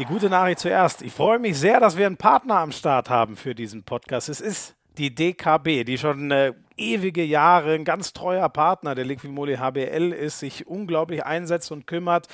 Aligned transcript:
Die 0.00 0.06
gute 0.06 0.30
Nachricht 0.30 0.58
zuerst. 0.60 1.02
Ich 1.02 1.12
freue 1.12 1.38
mich 1.38 1.58
sehr, 1.58 1.78
dass 1.78 1.98
wir 1.98 2.06
einen 2.06 2.16
Partner 2.16 2.60
am 2.60 2.72
Start 2.72 3.10
haben 3.10 3.36
für 3.36 3.54
diesen 3.54 3.82
Podcast. 3.82 4.30
Es 4.30 4.40
ist 4.40 4.74
die 4.96 5.14
DKB, 5.14 5.84
die 5.84 5.98
schon 5.98 6.30
äh, 6.30 6.54
ewige 6.78 7.22
Jahre 7.22 7.74
ein 7.74 7.84
ganz 7.84 8.14
treuer 8.14 8.48
Partner 8.48 8.94
der 8.94 9.04
Liquimoli 9.04 9.56
HBL 9.56 10.12
ist, 10.12 10.38
sich 10.38 10.66
unglaublich 10.66 11.26
einsetzt 11.26 11.70
und 11.70 11.86
kümmert 11.86 12.28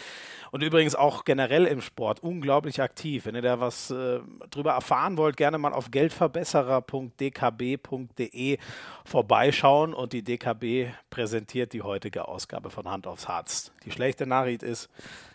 und 0.52 0.62
übrigens 0.62 0.94
auch 0.94 1.24
generell 1.24 1.64
im 1.64 1.80
Sport 1.80 2.22
unglaublich 2.22 2.80
aktiv. 2.80 3.26
Wenn 3.26 3.34
ihr 3.34 3.42
da 3.42 3.58
was 3.58 3.90
äh, 3.90 4.20
drüber 4.52 4.74
erfahren 4.74 5.16
wollt, 5.16 5.36
gerne 5.36 5.58
mal 5.58 5.72
auf 5.72 5.90
geldverbesserer.dkb.de 5.90 8.58
vorbeischauen 9.04 9.92
und 9.92 10.12
die 10.12 10.22
DKB 10.22 10.92
präsentiert 11.10 11.72
die 11.72 11.82
heutige 11.82 12.28
Ausgabe 12.28 12.70
von 12.70 12.88
Hand 12.88 13.08
aufs 13.08 13.26
Harz. 13.26 13.72
Die 13.84 13.90
schlechte 13.90 14.24
Nachricht 14.24 14.62
ist, 14.62 14.88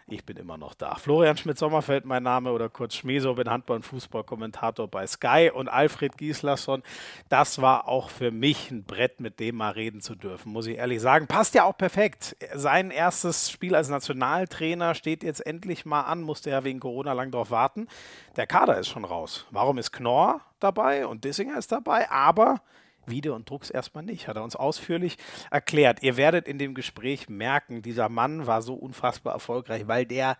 ich 0.08 0.26
bin 0.26 0.38
immer 0.38 0.58
noch 0.58 0.74
da. 0.74 0.96
Florian 0.96 1.38
Schmidt-Sommerfeld, 1.38 2.06
mein 2.06 2.24
Name, 2.24 2.52
oder 2.52 2.70
kurz 2.70 2.96
Schmeso, 2.96 3.34
bin 3.36 3.50
Handball- 3.50 3.78
und 3.78 3.86
Fußballkommentator 3.86 4.88
bei 4.88 5.06
Sky 5.08 5.52
und 5.54 5.70
Alfred 5.70 6.18
Gieslasson. 6.18 6.84
Das 7.30 7.62
war 7.62 7.88
auch 7.88 8.10
für 8.10 8.32
mich 8.32 8.72
ein 8.72 8.84
Brett, 8.84 9.20
mit 9.20 9.40
dem 9.40 9.56
mal 9.56 9.72
reden 9.72 10.02
zu 10.02 10.16
dürfen, 10.16 10.52
muss 10.52 10.68
ich 10.68 10.78
ehrlich 10.78 11.02
sagen. 11.02 11.28
Passt 11.28 11.56
ja 11.56 11.64
auch 11.64 11.78
perfekt. 11.78 12.36
Sein 12.54 12.92
erstes 12.92 13.50
Spiel 13.50 13.76
als 13.76 13.90
Nationaltrainer 13.90 14.96
steht 14.96 15.24
jetzt 15.24 15.46
endlich 15.46 15.86
mal 15.86 16.02
an, 16.02 16.22
musste 16.22 16.50
ja 16.50 16.64
wegen 16.64 16.80
Corona 16.80 17.14
lang 17.14 17.32
darauf 17.32 17.52
warten. 17.52 17.88
Der 18.36 18.48
Kader 18.48 18.78
ist 18.78 18.88
schon 18.88 19.06
raus. 19.06 19.46
Warum 19.52 19.78
ist 19.78 19.92
Knorr 19.92 20.42
dabei 20.60 21.08
und 21.08 21.24
Dissinger 21.24 21.58
ist 21.58 21.72
dabei? 21.72 22.10
Aber 22.10 22.62
Video 23.12 23.36
und 23.36 23.50
Drucks 23.50 23.70
erstmal 23.70 24.04
nicht, 24.04 24.28
hat 24.28 24.38
er 24.38 24.44
uns 24.44 24.56
ausführlich 24.56 25.18
erklärt. 25.52 26.02
Ihr 26.02 26.18
werdet 26.18 26.48
in 26.48 26.58
dem 26.58 26.74
Gespräch 26.74 27.30
merken, 27.30 27.82
dieser 27.82 28.10
Mann 28.10 28.48
war 28.48 28.62
so 28.62 28.74
unfassbar 28.74 29.34
erfolgreich, 29.34 29.88
weil 29.88 30.06
der 30.06 30.38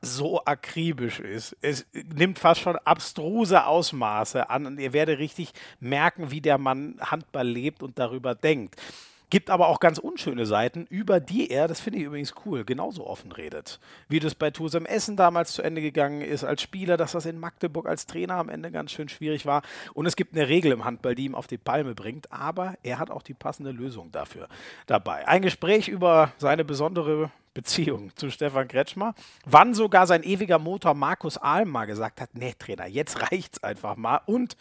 so 0.00 0.44
akribisch 0.44 1.20
ist. 1.20 1.56
Es 1.60 1.86
nimmt 1.92 2.38
fast 2.38 2.60
schon 2.60 2.76
abstruse 2.76 3.66
Ausmaße 3.66 4.48
an 4.48 4.66
und 4.66 4.78
ihr 4.78 4.92
werdet 4.92 5.18
richtig 5.18 5.52
merken, 5.80 6.30
wie 6.30 6.40
der 6.40 6.58
Mann 6.58 6.96
Handball 7.00 7.46
lebt 7.46 7.82
und 7.82 7.98
darüber 7.98 8.34
denkt. 8.34 8.80
Gibt 9.28 9.50
aber 9.50 9.66
auch 9.66 9.80
ganz 9.80 9.98
unschöne 9.98 10.46
Seiten, 10.46 10.86
über 10.88 11.18
die 11.18 11.50
er, 11.50 11.66
das 11.66 11.80
finde 11.80 11.98
ich 11.98 12.04
übrigens 12.04 12.34
cool, 12.44 12.64
genauso 12.64 13.06
offen 13.06 13.32
redet. 13.32 13.80
Wie 14.08 14.20
das 14.20 14.36
bei 14.36 14.52
Tusem 14.52 14.86
Essen 14.86 15.16
damals 15.16 15.52
zu 15.52 15.62
Ende 15.62 15.80
gegangen 15.80 16.20
ist 16.20 16.44
als 16.44 16.62
Spieler, 16.62 16.96
dass 16.96 17.12
das 17.12 17.26
in 17.26 17.40
Magdeburg 17.40 17.86
als 17.86 18.06
Trainer 18.06 18.34
am 18.34 18.48
Ende 18.48 18.70
ganz 18.70 18.92
schön 18.92 19.08
schwierig 19.08 19.44
war. 19.44 19.62
Und 19.94 20.06
es 20.06 20.14
gibt 20.14 20.36
eine 20.36 20.48
Regel 20.48 20.70
im 20.70 20.84
Handball, 20.84 21.16
die 21.16 21.24
ihm 21.24 21.34
auf 21.34 21.48
die 21.48 21.58
Palme 21.58 21.94
bringt, 21.96 22.30
aber 22.30 22.74
er 22.84 23.00
hat 23.00 23.10
auch 23.10 23.22
die 23.22 23.34
passende 23.34 23.72
Lösung 23.72 24.12
dafür 24.12 24.48
dabei. 24.86 25.26
Ein 25.26 25.42
Gespräch 25.42 25.88
über 25.88 26.32
seine 26.38 26.64
besondere 26.64 27.32
Beziehung 27.52 28.14
zu 28.16 28.30
Stefan 28.30 28.68
Kretschmer, 28.68 29.14
wann 29.46 29.74
sogar 29.74 30.06
sein 30.06 30.22
ewiger 30.22 30.58
Motor 30.58 30.94
Markus 30.94 31.38
Ahlm 31.38 31.70
mal 31.70 31.86
gesagt 31.86 32.20
hat, 32.20 32.30
nee 32.34 32.54
Trainer, 32.56 32.86
jetzt 32.86 33.22
reicht's 33.22 33.64
einfach 33.64 33.96
mal 33.96 34.20
und 34.26 34.56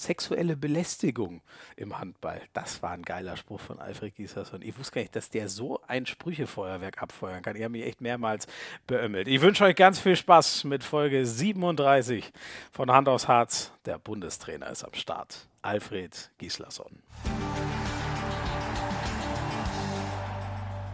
sexuelle 0.00 0.56
Belästigung 0.56 1.42
im 1.76 1.98
Handball. 1.98 2.40
Das 2.52 2.82
war 2.82 2.92
ein 2.92 3.02
geiler 3.02 3.36
Spruch 3.36 3.60
von 3.60 3.78
Alfred 3.78 4.14
Giesersson. 4.14 4.62
Ich 4.62 4.78
wusste 4.78 4.94
gar 4.94 5.00
nicht, 5.02 5.16
dass 5.16 5.30
der 5.30 5.48
so 5.48 5.80
ein 5.86 6.06
Sprüchefeuerwerk 6.06 7.02
abfeuern 7.02 7.42
kann. 7.42 7.56
Ich 7.56 7.62
habe 7.62 7.72
mich 7.72 7.84
echt 7.84 8.00
mehrmals 8.00 8.46
beömmelt. 8.86 9.28
Ich 9.28 9.40
wünsche 9.40 9.64
euch 9.64 9.76
ganz 9.76 10.00
viel 10.00 10.16
Spaß 10.16 10.64
mit 10.64 10.84
Folge 10.84 11.26
37 11.26 12.32
von 12.72 12.90
Hand 12.90 13.08
aufs 13.08 13.28
Harz. 13.28 13.72
Der 13.84 13.98
Bundestrainer 13.98 14.70
ist 14.70 14.84
am 14.84 14.94
Start. 14.94 15.48
Alfred 15.62 16.30
Gieslasson. 16.38 17.02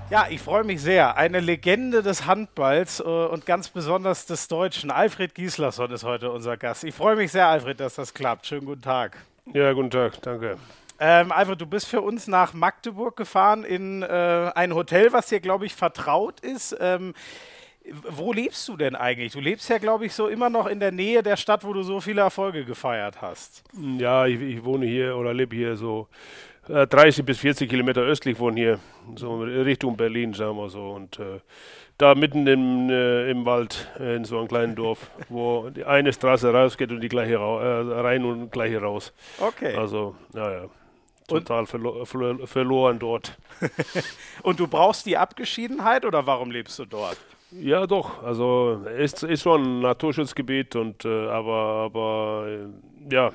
Ja, 0.09 0.29
ich 0.31 0.41
freue 0.41 0.63
mich 0.63 0.81
sehr. 0.83 1.17
Eine 1.17 1.41
Legende 1.41 2.01
des 2.01 2.27
Handballs 2.27 3.01
äh, 3.01 3.03
und 3.03 3.45
ganz 3.45 3.69
besonders 3.69 4.25
des 4.25 4.47
Deutschen. 4.47 4.93
Alfred 4.93 5.35
Gieslasson 5.35 5.91
ist 5.91 6.05
heute 6.05 6.31
unser 6.31 6.57
Gast. 6.57 6.85
Ich 6.85 6.95
freue 6.95 7.17
mich 7.17 7.33
sehr, 7.33 7.49
Alfred, 7.49 7.81
dass 7.81 7.97
das 7.97 8.15
klappt. 8.15 8.47
Schönen 8.47 8.67
guten 8.67 8.83
Tag. 8.83 9.17
Ja, 9.53 9.73
guten 9.73 9.91
Tag, 9.91 10.23
danke. 10.23 10.59
Ähm, 11.01 11.33
Alfred, 11.33 11.61
du 11.61 11.67
bist 11.67 11.89
für 11.89 12.03
uns 12.03 12.29
nach 12.29 12.55
Magdeburg 12.55 13.17
gefahren 13.17 13.65
in 13.65 14.03
äh, 14.03 14.53
ein 14.55 14.77
Hotel, 14.77 15.13
was 15.13 15.27
dir, 15.27 15.41
glaube 15.41 15.67
ich, 15.67 15.75
vertraut 15.75 16.39
ist. 16.39 16.77
Ähm, 16.79 17.13
wo 18.09 18.33
lebst 18.33 18.67
du 18.69 18.77
denn 18.77 18.95
eigentlich? 18.95 19.33
Du 19.33 19.41
lebst 19.41 19.69
ja, 19.69 19.79
glaube 19.79 20.07
ich, 20.07 20.15
so 20.15 20.29
immer 20.29 20.51
noch 20.51 20.67
in 20.69 20.79
der 20.79 20.93
Nähe 20.93 21.25
der 21.25 21.37
Stadt, 21.37 21.65
wo 21.65 21.73
du 21.73 21.83
so 21.83 22.01
viele 22.01 22.21
Erfolge 22.21 22.65
gefeiert 22.65 23.21
hast. 23.23 23.65
Ja, 23.99 24.27
ich, 24.27 24.41
ich 24.41 24.65
wohne 24.65 24.87
hier 24.87 25.17
oder 25.17 25.35
lebe 25.35 25.55
hier 25.57 25.77
so 25.77 26.07
30 26.69 27.19
äh, 27.19 27.23
bis 27.23 27.39
40 27.39 27.69
Kilometer 27.69 28.03
östlich 28.03 28.37
von 28.37 28.57
hier, 28.57 28.79
so 29.17 29.41
Richtung 29.41 29.97
Berlin, 29.97 30.35
sagen 30.35 30.57
wir 30.57 30.69
so. 30.69 30.91
Und 30.91 31.19
äh, 31.19 31.41
da 31.99 32.15
mitten 32.15 32.47
im, 32.47 32.91
äh, 32.91 33.31
im 33.31 33.45
Wald, 33.45 33.89
äh, 33.99 34.17
in 34.17 34.25
so 34.25 34.39
einem 34.39 34.49
kleinen 34.49 34.75
Dorf, 34.75 35.11
wo 35.29 35.71
die 35.71 35.85
eine 35.85 36.13
Straße 36.13 36.53
rausgeht 36.53 36.91
und 36.91 37.01
die 37.01 37.09
gleiche 37.09 37.35
äh, 37.35 38.01
rein 38.01 38.25
und 38.25 38.51
gleiche 38.51 38.81
raus. 38.81 39.13
Okay. 39.39 39.75
Also, 39.75 40.15
naja. 40.33 40.65
Total 41.29 41.67
verlo 41.67 42.05
verlo 42.05 42.47
verloren 42.47 43.01
dort. 43.01 43.37
und 44.45 44.61
du 44.61 44.69
brauchst 44.69 45.07
die 45.07 45.17
Abgeschiedenheit 45.17 46.05
oder 46.05 46.25
warum 46.25 46.53
lebst 46.53 46.79
du 46.79 46.85
dort? 46.85 47.19
Ja, 47.51 47.85
doch. 47.87 48.23
Also 48.23 48.83
es 48.97 49.15
ist, 49.15 49.23
ist 49.25 49.43
schon 49.43 49.63
ein 49.63 49.81
Naturschutzgebiet 49.81 50.77
und 50.77 51.05
äh, 51.05 51.27
aber 51.29 51.83
aber 51.85 52.47
äh, 52.49 53.13
ja, 53.13 53.33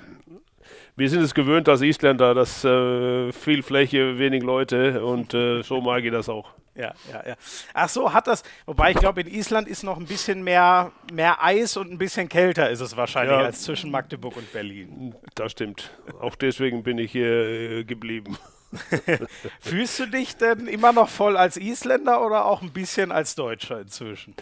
wir 1.01 1.09
sind 1.09 1.23
es 1.23 1.34
gewöhnt 1.34 1.67
als 1.67 1.81
Isländer, 1.81 2.35
dass 2.35 2.63
äh, 2.63 3.31
viel 3.31 3.63
Fläche, 3.63 4.19
wenig 4.19 4.44
Leute 4.44 5.03
und 5.03 5.34
äh, 5.34 5.63
so 5.63 5.81
mag 5.81 6.03
ich 6.03 6.12
das 6.12 6.29
auch. 6.29 6.51
Ja, 6.75 6.94
ja, 7.12 7.28
ja. 7.28 7.35
Ach 7.73 7.89
so, 7.89 8.13
hat 8.13 8.28
das, 8.28 8.44
wobei 8.67 8.91
ich 8.91 8.97
glaube, 8.97 9.22
in 9.22 9.28
Island 9.28 9.67
ist 9.67 9.84
noch 9.84 9.97
ein 9.97 10.06
bisschen 10.06 10.44
mehr, 10.44 10.91
mehr 11.12 11.44
Eis 11.44 11.75
und 11.75 11.91
ein 11.91 11.97
bisschen 11.97 12.29
kälter 12.29 12.69
ist 12.69 12.81
es 12.81 12.95
wahrscheinlich 12.95 13.35
ja, 13.35 13.44
als 13.44 13.63
zwischen 13.63 13.89
Magdeburg 13.89 14.38
und 14.38 14.53
Berlin. 14.53 15.16
Das 15.34 15.53
stimmt. 15.53 15.89
Auch 16.22 16.35
deswegen 16.35 16.84
bin 16.84 17.00
ich 17.00 17.12
hier 17.12 17.25
äh, 17.25 17.83
geblieben. 17.83 18.38
Fühlst 19.59 20.00
du 20.00 20.06
dich 20.06 20.38
denn 20.38 20.68
immer 20.68 20.94
noch 20.94 21.09
voll 21.09 21.35
als 21.35 21.57
Isländer 21.57 22.23
oder 22.23 22.45
auch 22.45 22.62
ein 22.62 22.72
bisschen 22.72 23.12
als 23.12 23.33
Deutscher 23.33 23.81
inzwischen? 23.81 24.35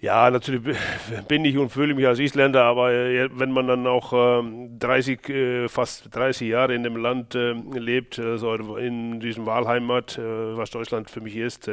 Ja, 0.00 0.30
natürlich 0.30 0.62
bin 1.28 1.44
ich 1.44 1.58
und 1.58 1.68
fühle 1.70 1.94
mich 1.94 2.06
als 2.06 2.18
Isländer, 2.18 2.64
aber 2.64 2.92
äh, 2.92 3.28
wenn 3.34 3.50
man 3.50 3.66
dann 3.66 3.86
auch 3.86 4.12
30, 4.78 5.28
ähm, 5.28 5.34
äh, 5.34 5.68
fast 5.68 6.14
30 6.14 6.48
Jahre 6.48 6.74
in 6.74 6.82
dem 6.82 6.96
Land 6.96 7.34
ähm, 7.34 7.70
lebt, 7.72 8.18
also 8.18 8.76
in 8.76 9.20
diesem 9.20 9.44
Wahlheimat, 9.44 10.16
äh, 10.16 10.56
was 10.56 10.70
Deutschland 10.70 11.10
für 11.10 11.20
mich 11.20 11.36
ist, 11.36 11.70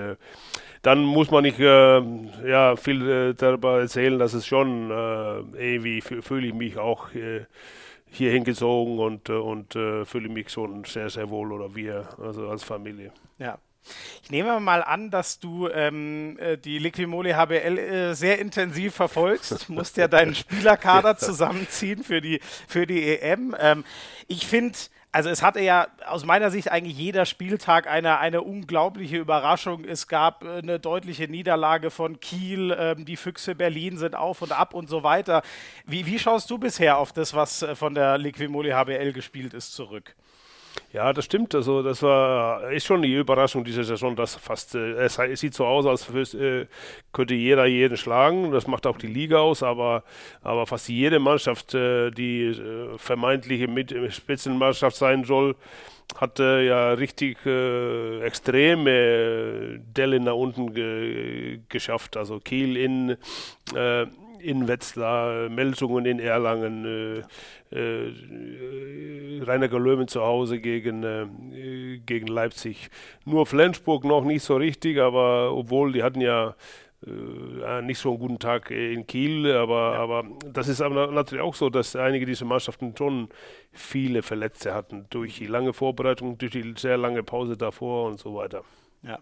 dann 0.81 1.03
muss 1.03 1.31
man 1.31 1.43
nicht 1.43 1.59
ja, 1.59 2.75
viel 2.75 3.33
darüber 3.33 3.79
erzählen, 3.79 4.19
dass 4.19 4.33
es 4.33 4.45
schon 4.45 4.89
irgendwie 4.89 6.01
fühle 6.01 6.47
ich 6.47 6.53
mich 6.53 6.77
auch 6.77 7.09
hier 7.09 8.31
hingezogen 8.31 8.99
und, 8.99 9.29
und 9.29 9.73
fühle 9.73 10.29
mich 10.29 10.49
schon 10.49 10.83
sehr, 10.85 11.09
sehr 11.09 11.29
wohl 11.29 11.51
oder 11.51 11.75
wir, 11.75 12.07
also 12.21 12.47
als 12.47 12.63
Familie. 12.63 13.11
Ja. 13.39 13.57
Ich 14.23 14.31
nehme 14.31 14.59
mal 14.59 14.83
an, 14.83 15.11
dass 15.11 15.39
du 15.39 15.69
ähm, 15.69 16.37
äh, 16.39 16.57
die 16.57 16.79
Liquimole 16.79 17.35
HBL 17.35 17.77
äh, 17.77 18.13
sehr 18.13 18.39
intensiv 18.39 18.95
verfolgst. 18.95 19.67
Du 19.67 19.73
musst 19.73 19.97
ja 19.97 20.07
deinen 20.07 20.35
Spielerkader 20.35 21.17
zusammenziehen 21.17 22.03
für 22.03 22.21
die, 22.21 22.39
für 22.67 22.85
die 22.85 23.17
EM. 23.19 23.55
Ähm, 23.59 23.83
ich 24.27 24.47
finde, 24.47 24.77
also 25.11 25.29
es 25.29 25.41
hatte 25.41 25.61
ja 25.61 25.87
aus 26.05 26.25
meiner 26.25 26.51
Sicht 26.51 26.69
eigentlich 26.69 26.97
jeder 26.97 27.25
Spieltag 27.25 27.87
eine, 27.87 28.19
eine 28.19 28.41
unglaubliche 28.41 29.17
Überraschung. 29.17 29.83
Es 29.83 30.07
gab 30.07 30.43
äh, 30.43 30.57
eine 30.57 30.79
deutliche 30.79 31.27
Niederlage 31.27 31.89
von 31.89 32.19
Kiel, 32.19 32.75
ähm, 32.77 33.05
die 33.05 33.17
Füchse 33.17 33.55
Berlin 33.55 33.97
sind 33.97 34.15
auf 34.15 34.41
und 34.41 34.51
ab 34.51 34.73
und 34.73 34.89
so 34.89 35.03
weiter. 35.03 35.41
Wie, 35.85 36.05
wie 36.05 36.19
schaust 36.19 36.49
du 36.49 36.57
bisher 36.57 36.97
auf 36.97 37.13
das, 37.13 37.33
was 37.33 37.63
äh, 37.63 37.75
von 37.75 37.95
der 37.95 38.17
Liquimole 38.17 38.75
HBL 38.75 39.13
gespielt 39.13 39.53
ist, 39.53 39.73
zurück? 39.73 40.15
Ja, 40.93 41.13
das 41.13 41.25
stimmt. 41.25 41.53
Also 41.53 41.83
das 41.83 42.01
war 42.01 42.71
ist 42.71 42.85
schon 42.85 43.01
die 43.01 43.13
Überraschung 43.13 43.63
dieser 43.63 43.83
Saison, 43.83 44.15
dass 44.15 44.35
fast 44.35 44.75
äh, 44.75 44.93
es, 44.93 45.19
sieht 45.35 45.53
so 45.53 45.65
aus, 45.65 45.85
als 45.85 46.33
äh, 46.33 46.65
könnte 47.11 47.33
jeder 47.35 47.65
jeden 47.65 47.97
schlagen. 47.97 48.51
Das 48.51 48.67
macht 48.67 48.87
auch 48.87 48.97
die 48.97 49.07
Liga 49.07 49.39
aus, 49.39 49.63
aber 49.63 50.03
aber 50.41 50.65
fast 50.65 50.89
jede 50.89 51.19
Mannschaft, 51.19 51.73
äh, 51.73 52.11
die 52.11 52.45
äh, 52.45 52.97
vermeintliche 52.97 53.67
Mit 53.67 53.93
Spitzenmannschaft 54.13 54.95
sein 54.95 55.23
soll, 55.23 55.55
hatte 56.15 56.63
ja 56.65 56.93
richtig 56.93 57.45
äh, 57.45 58.21
extreme 58.21 59.79
Delle 59.79 60.19
nach 60.19 60.35
unten 60.35 60.73
ge 60.73 61.59
geschafft. 61.69 62.17
Also 62.17 62.39
Kiel 62.39 62.77
in 62.77 63.17
äh, 63.75 64.07
in 64.39 64.67
Wetzlar, 64.67 65.49
Melsungen 65.49 66.05
in 66.05 66.19
Erlangen, 66.19 67.23
äh, 67.71 67.75
äh, 67.75 69.43
Rheinacker 69.43 69.79
Löwen 69.79 70.07
zu 70.07 70.21
Hause 70.21 70.59
gegen, 70.59 71.03
äh, 71.03 71.99
gegen 72.05 72.27
Leipzig. 72.27 72.89
Nur 73.25 73.45
Flensburg 73.45 74.03
noch 74.03 74.23
nicht 74.23 74.43
so 74.43 74.55
richtig, 74.55 74.99
aber 74.99 75.53
obwohl 75.53 75.91
die 75.91 76.03
hatten 76.03 76.21
ja 76.21 76.55
äh, 77.05 77.81
nicht 77.83 77.99
so 77.99 78.09
einen 78.09 78.19
guten 78.19 78.39
Tag 78.39 78.71
in 78.71 79.05
Kiel, 79.05 79.51
aber, 79.51 79.93
ja. 79.93 79.99
aber 79.99 80.23
das 80.51 80.67
ist 80.67 80.81
aber 80.81 81.11
natürlich 81.11 81.43
auch 81.43 81.53
so, 81.53 81.69
dass 81.69 81.95
einige 81.95 82.25
dieser 82.25 82.45
Mannschaften 82.45 82.95
schon 82.97 83.29
viele 83.71 84.23
Verletzte 84.23 84.73
hatten 84.73 85.05
durch 85.11 85.37
die 85.37 85.45
lange 85.45 85.73
Vorbereitung, 85.73 86.37
durch 86.37 86.51
die 86.53 86.73
sehr 86.77 86.97
lange 86.97 87.21
Pause 87.21 87.55
davor 87.55 88.07
und 88.07 88.19
so 88.19 88.33
weiter. 88.35 88.63
Ja. 89.03 89.19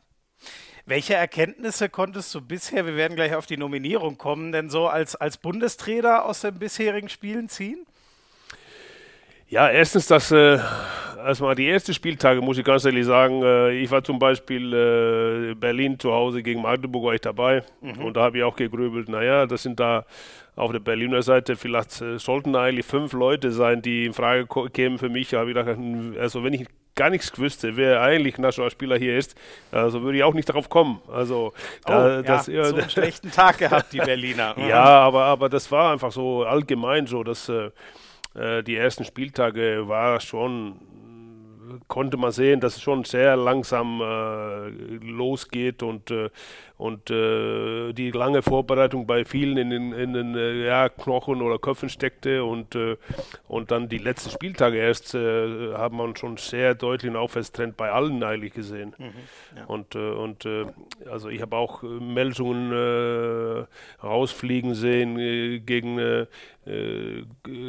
Welche 0.88 1.16
Erkenntnisse 1.16 1.90
konntest 1.90 2.34
du 2.36 2.42
bisher, 2.42 2.86
wir 2.86 2.96
werden 2.96 3.16
gleich 3.16 3.34
auf 3.34 3.48
die 3.48 3.58
Nominierung 3.58 4.20
kommen, 4.20 4.52
denn 4.52 4.70
so 4.70 4.88
als, 4.88 5.16
als 5.16 5.38
Bundestrainer 5.38 6.26
aus 6.26 6.42
den 6.42 6.60
bisherigen 6.60 7.10
Spielen 7.10 7.50
ziehen? 7.50 7.88
Ja, 9.50 9.68
erstens, 9.70 10.06
dass 10.06 10.32
äh, 10.32 10.60
erstmal 11.18 11.56
die 11.56 11.68
ersten 11.68 11.94
Spieltage, 11.94 12.40
muss 12.42 12.60
ich 12.60 12.64
ganz 12.64 12.86
ehrlich 12.86 13.06
sagen, 13.06 13.42
äh, 13.42 13.72
ich 13.72 13.90
war 13.90 14.04
zum 14.04 14.20
Beispiel 14.20 14.74
äh, 14.74 15.56
Berlin 15.56 16.00
zu 16.00 16.12
Hause 16.12 16.44
gegen 16.44 16.62
Magdeburg 16.62 17.04
war 17.04 17.14
ich 17.16 17.22
dabei 17.22 17.64
mhm. 17.82 18.04
und 18.04 18.16
da 18.16 18.22
habe 18.22 18.38
ich 18.38 18.44
auch 18.44 18.56
gegrübelt, 18.56 19.10
naja, 19.10 19.48
das 19.48 19.64
sind 19.64 19.80
da 19.80 20.06
auf 20.56 20.72
der 20.72 20.80
Berliner 20.80 21.24
Seite 21.24 21.56
vielleicht 21.56 22.00
äh, 22.02 22.20
sollten 22.20 22.56
eigentlich 22.56 22.86
fünf 22.86 23.14
Leute 23.14 23.52
sein, 23.52 23.82
die 23.82 24.06
in 24.06 24.14
Frage 24.14 24.48
kämen 24.70 25.00
für 25.00 25.10
mich. 25.10 25.30
Da 25.30 25.40
habe 25.40 25.50
ich 25.50 25.56
gedacht, 25.56 25.78
also 26.20 26.44
wenn 26.44 26.54
ich 26.54 26.68
gar 26.96 27.10
nichts 27.10 27.38
wüsste, 27.38 27.76
wer 27.78 28.02
eigentlich 28.02 28.38
Nationalspieler 28.38 28.98
hier 28.98 29.18
ist, 29.18 29.36
also 29.72 30.02
würde 30.02 30.18
ich 30.18 30.24
auch 30.24 30.34
nicht 30.34 30.48
darauf 30.50 30.70
kommen. 30.70 31.02
Also 31.12 31.54
da, 31.86 32.20
oh, 32.20 32.22
das, 32.22 32.48
ja, 32.48 32.64
so 32.66 32.76
einen 32.76 32.90
schlechten 32.90 33.32
Tag 33.32 33.58
gehabt, 33.58 33.94
die 33.94 34.00
Berliner. 34.00 34.56
ja, 34.68 34.84
aber, 34.84 35.26
aber 35.26 35.50
das 35.50 35.72
war 35.72 35.92
einfach 35.92 36.12
so 36.12 36.44
allgemein 36.46 37.06
so, 37.06 37.24
dass 37.24 37.50
äh, 37.50 37.70
äh 38.36 38.64
die 38.64 38.76
ersten 38.76 39.04
Spieltage 39.04 39.88
war 39.88 40.20
schon 40.22 40.80
konnte 41.88 42.18
man 42.18 42.32
sehen, 42.32 42.60
dass 42.60 42.78
es 42.78 42.82
schon 42.82 43.04
sehr 43.04 43.36
langsam 43.36 44.02
äh, 44.02 44.70
losgeht 45.06 45.84
und, 45.84 46.12
äh, 46.12 46.30
und 46.78 47.10
äh, 47.10 47.94
die 47.94 48.12
lange 48.12 48.42
Vorbereitung 48.42 49.08
bei 49.08 49.26
vielen 49.26 49.58
in 49.58 49.70
den, 49.70 49.94
in 49.94 50.14
den 50.14 50.36
äh, 50.36 50.66
ja, 50.66 50.90
Knochen 50.90 51.42
oder 51.42 51.58
Köpfen 51.60 51.90
steckte 51.90 52.44
und, 52.44 52.76
äh, 52.76 52.98
und 53.48 53.72
dann 53.72 53.90
die 53.90 53.98
letzten 53.98 54.30
Spieltage 54.30 54.78
erst 54.78 55.16
äh, 55.16 55.74
haben 55.74 55.98
man 55.98 56.16
schon 56.16 56.38
sehr 56.38 56.76
deutlich 56.76 57.10
einen 57.10 57.18
Aufwärtstrend 57.18 57.78
bei 57.78 57.92
allen 57.92 58.24
eigentlich 58.24 58.54
gesehen. 58.54 58.96
Mhm, 58.98 59.14
ja. 59.58 59.66
Und, 59.66 59.96
und 59.96 60.48
also 61.10 61.30
ich 61.30 61.42
habe 61.42 61.56
auch 61.56 61.84
Meldungen 61.84 63.68
rausfliegen 64.04 64.74
sehen 64.74 65.66
gegen 65.66 66.28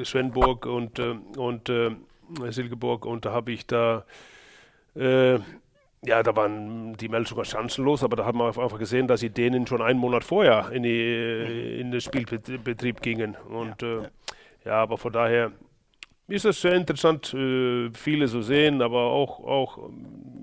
Schwenburg 0.04 0.66
und, 0.66 0.98
und 1.36 1.70
Silkeborg 2.50 3.06
und 3.06 3.24
da 3.24 3.32
habe 3.32 3.52
ich 3.52 3.66
da, 3.66 4.04
äh, 4.94 5.34
ja, 6.04 6.22
da 6.22 6.36
waren 6.36 6.96
die 6.96 7.08
Meldungen 7.08 7.44
chancenlos, 7.44 8.04
aber 8.04 8.16
da 8.16 8.24
hat 8.24 8.34
man 8.34 8.48
einfach 8.48 8.78
gesehen, 8.78 9.08
dass 9.08 9.20
sie 9.20 9.30
denen 9.30 9.66
schon 9.66 9.82
einen 9.82 9.98
Monat 9.98 10.24
vorher 10.24 10.70
in, 10.70 10.82
die, 10.82 11.80
in 11.80 11.90
den 11.90 12.00
Spielbetrieb 12.00 13.00
gingen. 13.02 13.36
Und 13.48 13.82
ja, 13.82 13.98
äh, 14.02 14.08
ja, 14.64 14.82
aber 14.82 14.98
von 14.98 15.12
daher 15.12 15.52
ist 16.28 16.44
es 16.44 16.60
sehr 16.60 16.74
interessant, 16.74 17.32
äh, 17.34 17.90
viele 17.94 18.26
zu 18.26 18.42
sehen, 18.42 18.82
aber 18.82 19.02
auch, 19.02 19.40
auch 19.40 19.90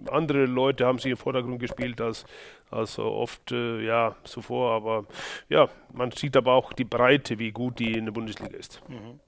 andere 0.10 0.46
Leute 0.46 0.86
haben 0.86 0.98
sich 0.98 1.12
im 1.12 1.18
Vordergrund 1.18 1.60
gespielt 1.60 2.00
als, 2.00 2.26
als 2.72 2.98
oft 3.00 3.52
äh, 3.52 3.86
ja, 3.86 4.16
zuvor. 4.24 4.72
Aber 4.72 5.06
ja, 5.50 5.68
man 5.92 6.12
sieht 6.12 6.38
aber 6.38 6.54
auch 6.54 6.74
die 6.74 6.86
Breite, 6.86 7.38
wie 7.38 7.52
gut 7.52 7.80
die 7.80 7.98
in 7.98 8.06
der 8.06 8.14
Bundesliga 8.14 8.56
ist. 8.56 8.82
Mhm. 8.88 9.20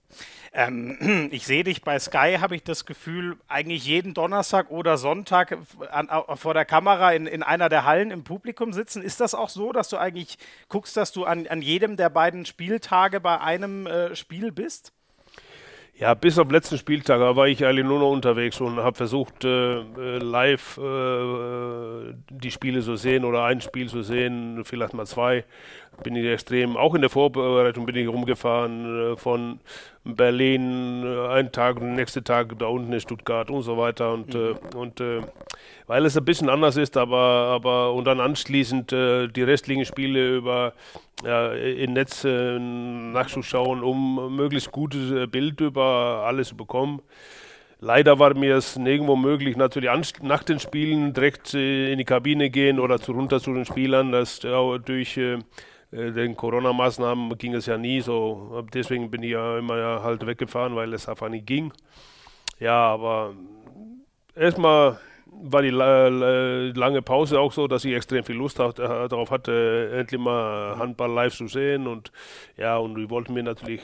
Ähm, 0.58 1.30
ich 1.32 1.46
sehe 1.46 1.66
dich 1.66 1.82
bei 1.82 2.00
Sky, 2.00 2.38
habe 2.40 2.56
ich 2.56 2.64
das 2.64 2.86
Gefühl, 2.86 3.36
eigentlich 3.50 3.86
jeden 3.86 4.14
Donnerstag 4.14 4.72
oder 4.72 4.98
Sonntag 4.98 5.58
an, 5.92 6.10
vor 6.38 6.54
der 6.54 6.64
Kamera 6.64 7.12
in, 7.12 7.28
in 7.28 7.44
einer 7.44 7.68
der 7.68 7.84
Hallen 7.84 8.10
im 8.10 8.24
Publikum 8.24 8.72
sitzen. 8.72 9.02
Ist 9.04 9.20
das 9.20 9.36
auch 9.36 9.50
so, 9.50 9.74
dass 9.74 9.90
du 9.90 9.98
eigentlich 9.98 10.38
guckst, 10.70 10.96
dass 10.96 11.12
du 11.12 11.26
an, 11.26 11.46
an 11.48 11.62
jedem 11.62 11.98
der 11.98 12.10
beiden 12.10 12.46
Spieltage 12.46 13.20
bei 13.20 13.42
einem 13.42 13.86
äh, 13.86 14.16
Spiel 14.16 14.54
bist? 14.54 14.94
Ja, 15.98 16.14
bis 16.14 16.38
auf 16.38 16.52
letzten 16.52 16.78
Spieltag 16.78 17.22
war 17.22 17.48
ich 17.48 17.66
eigentlich 17.66 17.86
nur 17.86 18.00
noch 18.00 18.12
unterwegs 18.12 18.60
und 18.60 18.78
habe 18.78 18.98
versucht, 18.98 19.46
äh, 19.46 19.80
äh 19.80 20.18
live 20.18 20.78
äh, 20.78 22.14
die 22.30 22.52
Spiele 22.52 22.82
zu 22.82 22.98
sehen 22.98 23.24
oder 23.24 23.46
ein 23.46 23.62
Spiel 23.62 23.88
zu 23.88 24.02
sehen, 24.02 24.66
vielleicht 24.66 24.94
mal 24.94 25.06
zwei. 25.06 25.46
Bin 26.04 26.16
ich 26.16 26.26
extrem, 26.26 26.78
auch 26.78 26.94
in 26.94 27.02
der 27.02 27.10
Vorbereitung 27.10 27.86
bin 27.86 27.96
ich 27.96 28.08
rumgefahren 28.08 29.14
äh, 29.14 29.18
von 29.18 29.60
Berlin, 30.06 31.04
äh, 31.04 31.28
einen 31.30 31.52
Tag 31.52 31.78
und 31.78 31.84
den 31.84 31.96
nächsten 31.96 32.24
Tag 32.24 32.58
da 32.60 32.68
unten 32.68 32.94
in 32.94 33.00
Stuttgart 33.00 33.50
und 33.50 33.64
so 33.64 33.78
weiter. 33.78 34.14
Und, 34.14 34.34
mhm. 34.34 34.56
äh, 34.74 34.76
und 34.78 35.02
äh, 35.02 35.22
weil 35.88 36.06
es 36.06 36.16
ein 36.16 36.26
bisschen 36.26 36.50
anders 36.50 36.78
ist, 36.78 36.96
aber, 36.96 37.18
aber 37.18 37.94
und 37.94 38.06
dann 38.06 38.20
anschließend 38.20 38.92
die 38.92 39.44
restlichen 39.44 39.86
Spiele 39.86 40.38
über 40.38 40.74
ja, 41.24 41.54
in 41.54 41.94
Netz 41.94 42.24
nachzuschauen, 42.24 43.84
um 43.84 44.36
möglichst 44.36 44.72
gutes 44.72 45.30
Bild 45.30 45.62
über 45.62 46.24
alles 46.26 46.50
zu 46.50 46.58
bekommen. 46.58 47.04
Leider 47.82 48.18
war 48.18 48.34
mir 48.34 48.56
es 48.56 48.78
nirgendwo 48.78 49.16
möglich, 49.16 49.58
natürlich 49.58 49.92
nach 50.24 50.42
den 50.42 50.60
Spielen 50.60 51.14
direkt 51.14 51.54
in 51.54 52.00
die 52.00 52.04
Kabine 52.04 52.50
gehen 52.50 52.80
oder 52.80 53.00
zu, 53.00 53.12
runter 53.12 53.40
zu 53.40 53.54
den 53.54 53.66
Spielern. 53.66 54.12
Das 54.12 54.40
durch 54.40 55.20
den 55.92 56.36
Corona-Maßnahmen 56.36 57.38
ging 57.38 57.54
es 57.54 57.66
ja 57.66 57.78
nie 57.78 58.02
so. 58.02 58.66
Deswegen 58.74 59.10
bin 59.10 59.24
ich 59.24 59.32
ja 59.32 59.58
immer 59.58 60.04
halt 60.04 60.26
weggefahren, 60.26 60.76
weil 60.76 60.94
es 60.94 61.08
einfach 61.08 61.30
nicht 61.30 61.46
ging. 61.46 61.72
Ja, 62.60 62.88
aber 62.88 63.34
erstmal 64.36 65.00
war 65.26 65.62
die 65.62 65.70
lange 65.70 67.02
Pause 67.02 67.40
auch 67.40 67.52
so, 67.52 67.68
dass 67.68 67.86
ich 67.86 67.94
extrem 67.94 68.24
viel 68.24 68.36
Lust 68.36 68.60
äh, 68.60 68.72
darauf 68.74 69.32
hatte, 69.32 69.92
endlich 69.94 70.20
mal 70.20 70.78
Handball 70.78 71.12
live 71.12 71.36
zu 71.36 71.48
sehen. 71.48 71.88
Und 71.88 72.12
ja, 72.58 72.78
und 72.78 72.96
wir 72.96 73.10
wollten 73.10 73.34
mir 73.34 73.44
natürlich 73.44 73.82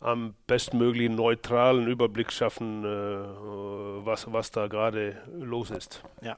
am 0.00 0.34
bestmöglichen 0.46 1.14
neutralen 1.14 1.86
Überblick 1.86 2.32
schaffen, 2.32 2.84
äh, 2.84 2.86
was, 4.04 4.32
was 4.32 4.50
da 4.50 4.66
gerade 4.66 5.16
los 5.38 5.70
ist. 5.70 6.02
Ja. 6.20 6.36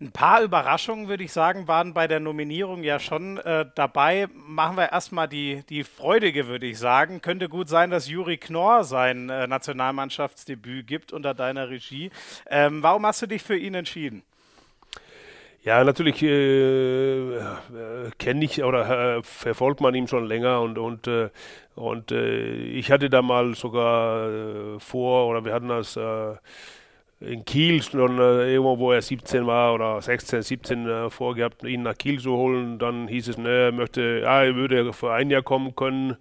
Ein 0.00 0.10
paar 0.10 0.42
Überraschungen, 0.42 1.08
würde 1.08 1.22
ich 1.22 1.32
sagen, 1.32 1.68
waren 1.68 1.94
bei 1.94 2.08
der 2.08 2.18
Nominierung 2.18 2.82
ja 2.82 2.98
schon 2.98 3.38
äh, 3.38 3.66
dabei. 3.76 4.26
Machen 4.34 4.76
wir 4.76 4.90
erstmal 4.90 5.28
die, 5.28 5.62
die 5.68 5.84
freudige, 5.84 6.48
würde 6.48 6.66
ich 6.66 6.78
sagen. 6.78 7.22
Könnte 7.22 7.48
gut 7.48 7.68
sein, 7.68 7.90
dass 7.90 8.08
Juri 8.08 8.36
Knorr 8.36 8.82
sein 8.82 9.30
äh, 9.30 9.46
Nationalmannschaftsdebüt 9.46 10.88
gibt 10.88 11.12
unter 11.12 11.34
deiner 11.34 11.70
Regie. 11.70 12.10
Ähm, 12.50 12.82
warum 12.82 13.06
hast 13.06 13.22
du 13.22 13.26
dich 13.26 13.42
für 13.44 13.56
ihn 13.56 13.74
entschieden? 13.74 14.24
Ja, 15.64 15.84
natürlich 15.84 16.20
äh, 16.24 17.36
äh, 17.36 17.52
kenne 18.18 18.44
ich 18.44 18.64
oder 18.64 19.18
äh, 19.18 19.22
verfolgt 19.22 19.80
man 19.80 19.94
ihn 19.94 20.08
schon 20.08 20.26
länger 20.26 20.60
und 20.60 20.76
und 20.76 21.06
äh, 21.06 21.30
und 21.76 22.10
äh, 22.10 22.54
ich 22.54 22.90
hatte 22.90 23.08
da 23.08 23.22
mal 23.22 23.54
sogar 23.54 24.80
vor 24.80 25.28
oder 25.28 25.44
wir 25.44 25.54
hatten 25.54 25.68
das 25.68 25.96
in 27.22 27.44
Kiel 27.44 27.82
schon 27.82 28.18
äh, 28.18 28.52
irgendwo, 28.52 28.78
wo 28.78 28.92
er 28.92 29.02
17 29.02 29.46
war 29.46 29.74
oder 29.74 30.00
16, 30.00 30.42
17 30.42 30.88
äh, 30.88 31.10
vorgehabt, 31.10 31.64
ihn 31.64 31.82
nach 31.82 31.96
Kiel 31.96 32.20
zu 32.20 32.32
holen. 32.32 32.78
Dann 32.78 33.08
hieß 33.08 33.28
es, 33.28 33.38
ne, 33.38 33.48
er 33.48 33.72
möchte, 33.72 34.20
ja, 34.22 34.42
er 34.42 34.54
würde 34.54 34.92
für 34.92 35.12
ein 35.12 35.30
Jahr 35.30 35.42
kommen 35.42 35.74
können. 35.76 36.16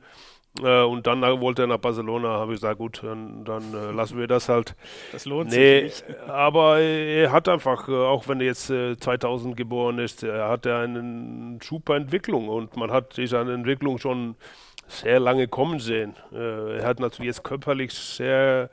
Äh, 0.62 0.84
und 0.84 1.08
dann 1.08 1.22
wollte 1.22 1.64
er 1.64 1.68
nach 1.68 1.78
Barcelona, 1.78 2.30
habe 2.30 2.54
ich 2.54 2.60
gesagt, 2.60 2.78
gut, 2.78 3.02
dann, 3.04 3.46
dann 3.46 3.74
äh, 3.74 3.92
lassen 3.92 4.18
wir 4.18 4.28
das 4.28 4.50
halt. 4.50 4.76
Das 5.12 5.26
lohnt 5.26 5.50
nee, 5.50 5.88
sich 5.88 6.08
nicht. 6.08 6.20
aber 6.28 6.80
er 6.80 7.32
hat 7.32 7.48
einfach, 7.48 7.88
äh, 7.88 7.94
auch 7.94 8.28
wenn 8.28 8.42
er 8.42 8.48
jetzt 8.48 8.68
2000 8.68 9.56
geboren 9.56 10.00
ist, 10.00 10.24
er 10.24 10.50
hat 10.50 10.66
er 10.66 10.80
eine 10.80 11.58
super 11.64 11.96
Entwicklung 11.96 12.50
und 12.50 12.76
man 12.76 12.92
hat 12.92 13.18
diese 13.18 13.38
Entwicklung 13.40 13.98
schon 13.98 14.36
sehr 14.88 15.22
lange 15.22 15.48
kommen 15.48 15.80
sehen. 15.80 16.16
er 16.34 16.86
hat 16.86 17.00
natürlich 17.00 17.28
jetzt 17.28 17.46
körperlich 17.46 17.94
sehr 17.94 18.64
äh, 18.64 18.68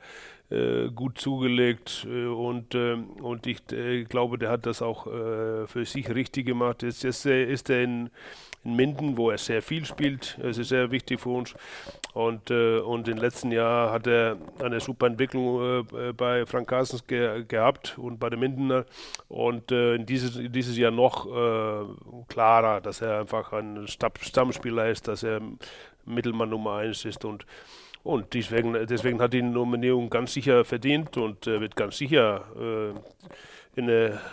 gut 0.95 1.19
zugelegt 1.19 2.07
äh, 2.09 2.25
und, 2.25 2.73
äh, 2.73 2.93
und 3.21 3.45
ich 3.45 3.59
äh, 3.71 4.03
glaube, 4.03 4.39
der 4.39 4.49
hat 4.49 4.65
das 4.65 4.81
auch 4.81 5.05
äh, 5.05 5.67
für 5.67 5.85
sich 5.85 6.09
richtig 6.09 6.47
gemacht. 6.47 6.81
Jetzt, 6.81 7.03
jetzt 7.03 7.25
ist 7.25 7.69
er 7.69 7.83
in, 7.83 8.09
in 8.63 8.75
Minden, 8.75 9.15
wo 9.15 9.29
er 9.29 9.37
sehr 9.37 9.61
viel 9.61 9.85
spielt. 9.85 10.39
Es 10.41 10.57
ist 10.57 10.69
sehr 10.69 10.89
wichtig 10.89 11.19
für 11.19 11.29
uns. 11.29 11.53
Und, 12.13 12.51
und 12.51 13.07
im 13.07 13.17
letzten 13.17 13.51
Jahr 13.51 13.91
hat 13.91 14.07
er 14.07 14.37
eine 14.61 14.79
super 14.79 15.05
Entwicklung 15.05 15.87
bei 16.17 16.45
Frank 16.45 16.67
Carstens 16.67 17.05
ge 17.05 17.45
gehabt 17.47 17.97
und 17.97 18.19
bei 18.19 18.29
den 18.29 18.39
Mindener. 18.39 18.85
Und 19.29 19.71
in 19.71 20.05
dieses, 20.05 20.37
dieses 20.51 20.75
Jahr 20.75 20.91
noch 20.91 21.27
klarer, 22.27 22.81
dass 22.81 23.01
er 23.01 23.21
einfach 23.21 23.53
ein 23.53 23.87
Stammspieler 23.87 24.89
ist, 24.89 25.07
dass 25.07 25.23
er 25.23 25.39
Mittelmann 26.05 26.49
Nummer 26.49 26.77
eins 26.77 27.05
ist 27.05 27.23
und 27.23 27.45
und 28.09 28.33
deswegen, 28.33 28.73
deswegen 28.87 29.21
hat 29.21 29.33
die 29.33 29.43
Nominierung 29.43 30.09
ganz 30.09 30.33
sicher 30.33 30.65
verdient 30.65 31.15
und 31.17 31.45
äh, 31.45 31.61
wird 31.61 31.75
ganz 31.75 31.97
sicher 31.97 32.43
äh, 32.59 32.99
in, 33.75 33.87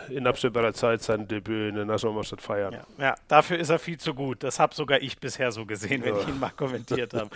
in 0.09 0.27
absehbarer 0.27 0.73
Zeit 0.73 1.03
sein 1.03 1.29
Debüt 1.29 1.69
in 1.69 1.75
der 1.77 1.85
Nationalmannschaft 1.85 2.43
feiern. 2.43 2.73
Ja, 2.73 2.87
ja, 2.99 3.15
dafür 3.29 3.59
ist 3.59 3.69
er 3.69 3.79
viel 3.79 3.99
zu 3.99 4.15
gut. 4.15 4.43
Das 4.43 4.59
habe 4.59 4.75
sogar 4.75 5.03
ich 5.03 5.19
bisher 5.19 5.53
so 5.53 5.67
gesehen, 5.67 6.03
wenn 6.03 6.15
ja. 6.15 6.23
ich 6.23 6.29
ihn 6.29 6.41
mal 6.41 6.51
kommentiert 6.57 7.13
habe. 7.13 7.29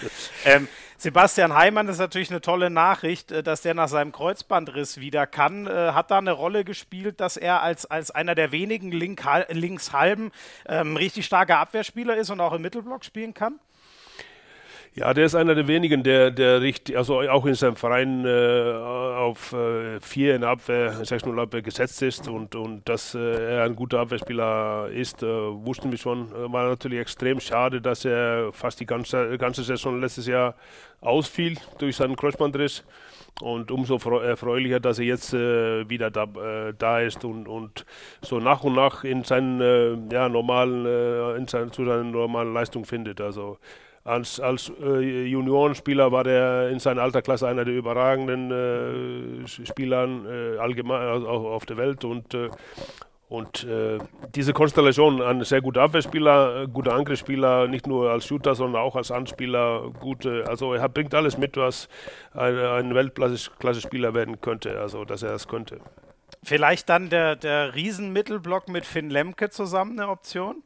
ähm, 0.46 0.66
Sebastian 0.96 1.54
Heimann 1.54 1.88
ist 1.88 1.98
natürlich 1.98 2.30
eine 2.30 2.40
tolle 2.40 2.70
Nachricht, 2.70 3.30
äh, 3.32 3.42
dass 3.42 3.60
der 3.60 3.74
nach 3.74 3.88
seinem 3.88 4.10
Kreuzbandriss 4.10 4.98
wieder 4.98 5.26
kann. 5.26 5.66
Äh, 5.66 5.92
hat 5.92 6.10
da 6.10 6.18
eine 6.18 6.32
Rolle 6.32 6.64
gespielt, 6.64 7.20
dass 7.20 7.36
er 7.36 7.62
als, 7.62 7.84
als 7.84 8.10
einer 8.10 8.34
der 8.34 8.50
wenigen 8.50 8.92
Link, 8.92 9.22
Linkshalben 9.50 10.32
ähm, 10.66 10.96
richtig 10.96 11.26
starker 11.26 11.58
Abwehrspieler 11.58 12.16
ist 12.16 12.30
und 12.30 12.40
auch 12.40 12.54
im 12.54 12.62
Mittelblock 12.62 13.04
spielen 13.04 13.34
kann? 13.34 13.60
Ja, 14.94 15.14
der 15.14 15.26
ist 15.26 15.36
einer 15.36 15.54
der 15.54 15.68
wenigen, 15.68 16.02
der, 16.02 16.32
der 16.32 16.60
richtig, 16.60 16.98
also 16.98 17.20
auch 17.20 17.46
in 17.46 17.54
seinem 17.54 17.76
Verein 17.76 18.24
äh, 18.26 18.72
auf 18.74 19.52
äh, 19.52 20.34
in 20.34 20.42
Abwehr, 20.42 20.92
6-0 21.04 21.40
Abwehr 21.40 21.62
gesetzt 21.62 22.02
ist 22.02 22.26
und, 22.26 22.56
und 22.56 22.88
dass 22.88 23.14
äh, 23.14 23.58
er 23.58 23.64
ein 23.64 23.76
guter 23.76 24.00
Abwehrspieler 24.00 24.88
ist, 24.92 25.22
äh, 25.22 25.26
wussten 25.26 25.92
wir 25.92 25.98
schon. 25.98 26.32
Äh, 26.32 26.52
war 26.52 26.68
natürlich 26.68 26.98
extrem 26.98 27.38
schade, 27.38 27.80
dass 27.80 28.04
er 28.04 28.52
fast 28.52 28.80
die 28.80 28.86
ganze, 28.86 29.38
ganze 29.38 29.62
Saison 29.62 30.00
letztes 30.00 30.26
Jahr 30.26 30.56
ausfiel 31.00 31.56
durch 31.78 31.94
seinen 31.94 32.16
Kreuzbandriss. 32.16 32.84
Und 33.40 33.70
umso 33.70 33.96
erfreulicher, 34.18 34.80
dass 34.80 34.98
er 34.98 35.04
jetzt 35.04 35.32
äh, 35.32 35.88
wieder 35.88 36.10
da, 36.10 36.24
äh, 36.24 36.74
da 36.76 37.00
ist 37.00 37.24
und, 37.24 37.46
und 37.46 37.86
so 38.22 38.40
nach 38.40 38.64
und 38.64 38.74
nach 38.74 39.04
in 39.04 39.22
seinen 39.22 39.60
äh, 39.60 39.96
ja, 40.12 40.28
normalen, 40.28 40.84
äh, 40.84 41.36
in 41.36 41.46
seinen, 41.46 41.70
zu 41.70 41.84
seiner 41.84 42.02
normalen 42.02 42.52
Leistung 42.52 42.84
findet. 42.84 43.20
Also 43.20 43.58
als, 44.04 44.40
als 44.40 44.72
äh, 44.82 45.26
Juniorenspieler 45.26 46.10
war 46.10 46.26
er 46.26 46.70
in 46.70 46.78
seiner 46.78 47.02
Alterklasse 47.02 47.46
einer 47.46 47.64
der 47.64 47.74
überragenden 47.74 49.44
äh, 49.44 49.46
Spieler 49.46 50.06
äh, 50.06 50.58
allgemein 50.58 51.02
also 51.02 51.28
auf 51.28 51.66
der 51.66 51.76
Welt 51.76 52.04
und 52.04 52.34
äh, 52.34 52.48
und 53.30 53.62
äh, 53.62 53.98
diese 54.34 54.52
Konstellation, 54.52 55.22
ein 55.22 55.44
sehr 55.44 55.60
guter 55.60 55.82
Abwehrspieler, 55.82 56.66
guter 56.66 56.94
Angriffsspieler, 56.94 57.68
nicht 57.68 57.86
nur 57.86 58.10
als 58.10 58.26
Shooter, 58.26 58.56
sondern 58.56 58.82
auch 58.82 58.96
als 58.96 59.12
Anspieler, 59.12 59.88
gute, 60.00 60.44
also 60.48 60.74
er 60.74 60.88
bringt 60.88 61.14
alles 61.14 61.38
mit, 61.38 61.56
was 61.56 61.88
ein, 62.32 62.58
ein 62.58 62.92
Weltklasse-Spieler 62.92 64.14
werden 64.14 64.40
könnte, 64.40 64.80
also 64.80 65.04
dass 65.04 65.22
er 65.22 65.32
es 65.32 65.46
könnte. 65.46 65.78
Vielleicht 66.42 66.88
dann 66.88 67.08
der, 67.08 67.36
der 67.36 67.76
Riesenmittelblock 67.76 68.68
mit 68.68 68.84
Finn 68.84 69.10
Lemke 69.10 69.48
zusammen 69.48 70.00
eine 70.00 70.10
Option? 70.10 70.64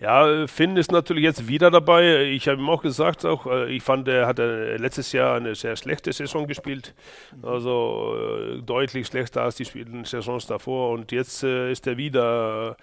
Ja, 0.00 0.46
Finn 0.46 0.76
ist 0.76 0.92
natürlich 0.92 1.24
jetzt 1.24 1.48
wieder 1.48 1.72
dabei. 1.72 2.22
Ich 2.22 2.46
habe 2.46 2.60
ihm 2.60 2.68
auch 2.68 2.82
gesagt, 2.82 3.24
auch, 3.24 3.46
äh, 3.46 3.72
ich 3.74 3.82
fand, 3.82 4.06
er 4.06 4.28
hat 4.28 4.38
letztes 4.38 5.10
Jahr 5.12 5.36
eine 5.36 5.56
sehr 5.56 5.74
schlechte 5.74 6.12
Saison 6.12 6.46
gespielt. 6.46 6.94
Also 7.42 8.14
äh, 8.16 8.62
deutlich 8.62 9.08
schlechter 9.08 9.42
als 9.42 9.56
die 9.56 9.66
Saisons 10.04 10.46
davor. 10.46 10.90
Und 10.90 11.10
jetzt 11.10 11.42
äh, 11.42 11.72
ist 11.72 11.86
er 11.88 11.96
wieder, 11.96 12.76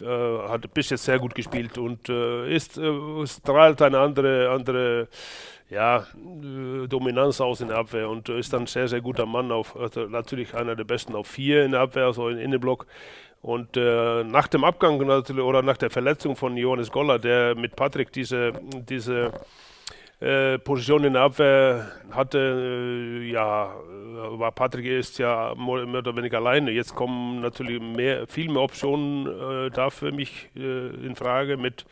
hat 0.00 0.72
bis 0.74 0.90
jetzt 0.90 1.04
sehr 1.04 1.18
gut 1.18 1.34
gespielt 1.34 1.78
und 1.78 2.08
äh, 2.08 2.54
ist, 2.54 2.78
äh, 2.78 3.26
strahlt 3.26 3.82
eine 3.82 3.98
andere, 3.98 4.50
andere 4.50 5.08
ja, 5.70 6.06
Dominanz 6.88 7.40
aus 7.40 7.60
in 7.60 7.68
der 7.68 7.78
Abwehr 7.78 8.08
und 8.08 8.28
ist 8.28 8.52
dann 8.52 8.66
sehr, 8.66 8.88
sehr 8.88 9.00
guter 9.00 9.26
Mann 9.26 9.50
auf, 9.50 9.76
also 9.76 10.06
natürlich 10.06 10.54
einer 10.54 10.76
der 10.76 10.84
besten 10.84 11.14
auf 11.14 11.26
vier 11.26 11.64
in 11.64 11.72
der 11.72 11.80
Abwehr, 11.80 12.06
also 12.06 12.28
in 12.28 12.38
Innenblock. 12.38 12.86
Und 13.44 13.76
äh, 13.76 14.24
nach 14.24 14.48
dem 14.48 14.64
Abgang 14.64 14.98
oder 14.98 15.60
nach 15.60 15.76
der 15.76 15.90
Verletzung 15.90 16.34
von 16.34 16.56
Johannes 16.56 16.90
Goller, 16.90 17.18
der 17.18 17.54
mit 17.54 17.76
Patrick 17.76 18.10
diese, 18.10 18.52
diese 18.88 19.32
äh, 20.18 20.58
Position 20.58 21.04
in 21.04 21.12
der 21.12 21.24
Abwehr 21.24 21.92
hatte, 22.10 22.38
äh, 22.38 23.30
ja, 23.30 23.66
äh, 23.66 24.38
war 24.38 24.50
Patrick 24.50 24.86
ist 24.86 25.18
ja 25.18 25.54
mehr 25.56 25.98
oder 25.98 26.16
weniger 26.16 26.38
alleine. 26.38 26.70
Jetzt 26.70 26.94
kommen 26.94 27.42
natürlich 27.42 27.82
mehr, 27.82 28.26
viel 28.26 28.48
mehr 28.50 28.62
Optionen 28.62 29.26
äh, 29.26 29.70
da 29.70 29.90
für 29.90 30.10
mich 30.10 30.48
äh, 30.56 30.88
in 31.04 31.14
Frage 31.14 31.58
mit, 31.58 31.84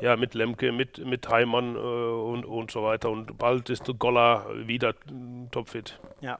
ja, 0.00 0.16
mit 0.16 0.32
Lemke, 0.32 0.72
mit, 0.72 1.04
mit 1.04 1.28
Heimann 1.28 1.76
und, 1.76 2.46
und 2.46 2.70
so 2.70 2.82
weiter. 2.82 3.10
Und 3.10 3.36
bald 3.36 3.68
ist 3.68 3.92
Goller 3.98 4.46
wieder 4.54 4.94
topfit. 5.50 6.00
Ja. 6.22 6.38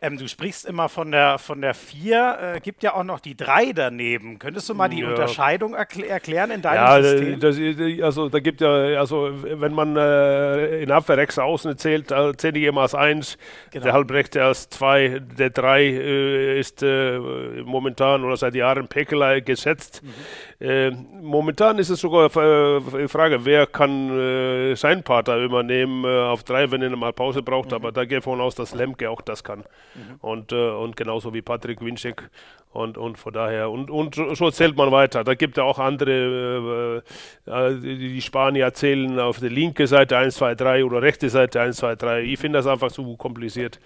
Ähm, 0.00 0.18
du 0.18 0.28
sprichst 0.28 0.66
immer 0.66 0.88
von 0.88 1.10
der 1.10 1.38
von 1.38 1.60
der 1.60 1.74
4, 1.74 2.38
äh, 2.56 2.60
gibt 2.60 2.82
ja 2.82 2.94
auch 2.94 3.04
noch 3.04 3.20
die 3.20 3.36
3 3.36 3.72
daneben. 3.72 4.38
Könntest 4.38 4.68
du 4.68 4.74
mal 4.74 4.88
die 4.88 5.00
ja. 5.00 5.08
Unterscheidung 5.08 5.74
erkl 5.74 6.04
erklären 6.04 6.50
in 6.50 6.62
deinem 6.62 6.76
ja, 6.76 7.02
System? 7.02 7.40
Das, 7.40 8.04
also 8.04 8.28
da 8.28 8.40
gibt 8.40 8.60
ja, 8.60 8.98
also 8.98 9.30
wenn 9.42 9.72
man 9.72 9.96
äh, 9.96 10.82
in 10.82 10.90
Abwehr 10.90 11.16
rechts 11.16 11.38
außen 11.38 11.78
zählt, 11.78 12.10
äh, 12.10 12.36
zähle 12.36 12.58
ich 12.58 12.66
immer 12.66 12.82
als 12.82 12.94
1, 12.94 13.38
genau. 13.70 13.84
der 13.84 13.92
Halbrechte 13.94 14.44
als 14.44 14.68
2, 14.68 15.20
der 15.38 15.50
3 15.50 15.82
äh, 15.82 16.60
ist 16.60 16.82
äh, 16.82 17.18
momentan 17.64 18.22
oder 18.24 18.36
seit 18.36 18.54
Jahren 18.54 18.88
Pekelei 18.88 19.40
gesetzt. 19.40 20.02
Mhm. 20.02 20.66
Äh, 20.66 20.90
momentan 20.90 21.78
ist 21.78 21.88
es 21.88 22.00
sogar 22.00 22.28
die 22.28 23.08
Frage, 23.08 23.44
wer 23.44 23.66
kann 23.66 24.74
seinen 24.76 25.02
Partner 25.02 25.36
übernehmen 25.36 26.04
auf 26.04 26.44
3, 26.44 26.70
wenn 26.70 26.82
er 26.82 26.94
mal 26.96 27.12
Pause 27.12 27.42
braucht, 27.42 27.70
mhm. 27.70 27.76
aber 27.76 27.92
da 27.92 28.04
gehe 28.04 28.18
ich 28.18 28.24
davon 28.24 28.40
aus, 28.40 28.54
dass 28.54 28.74
Lemke 28.74 29.08
auch 29.08 29.20
das 29.20 29.44
kann. 29.44 29.55
Mhm. 29.58 30.16
Und, 30.20 30.52
äh, 30.52 30.70
und 30.70 30.96
genauso 30.96 31.32
wie 31.34 31.42
Patrick 31.42 31.80
Winczek. 31.80 32.30
Und, 32.72 32.98
und 32.98 33.16
von 33.16 33.32
daher, 33.32 33.70
und, 33.70 33.90
und 33.90 34.14
so 34.34 34.50
zählt 34.50 34.76
man 34.76 34.92
weiter. 34.92 35.24
Da 35.24 35.34
gibt 35.34 35.56
es 35.56 35.64
auch 35.64 35.78
andere, 35.78 37.02
äh, 37.46 37.70
äh, 37.70 37.80
die 37.80 38.20
Spanier 38.20 38.64
erzählen 38.64 39.18
auf 39.18 39.40
der 39.40 39.48
linken 39.48 39.86
Seite 39.86 40.18
1, 40.18 40.34
2, 40.34 40.54
3 40.56 40.84
oder 40.84 41.00
rechte 41.00 41.30
Seite 41.30 41.62
1, 41.62 41.78
2, 41.78 41.96
3. 41.96 42.22
Ich 42.24 42.38
finde 42.38 42.58
das 42.58 42.66
einfach 42.66 42.92
zu 42.92 43.16
kompliziert. 43.16 43.80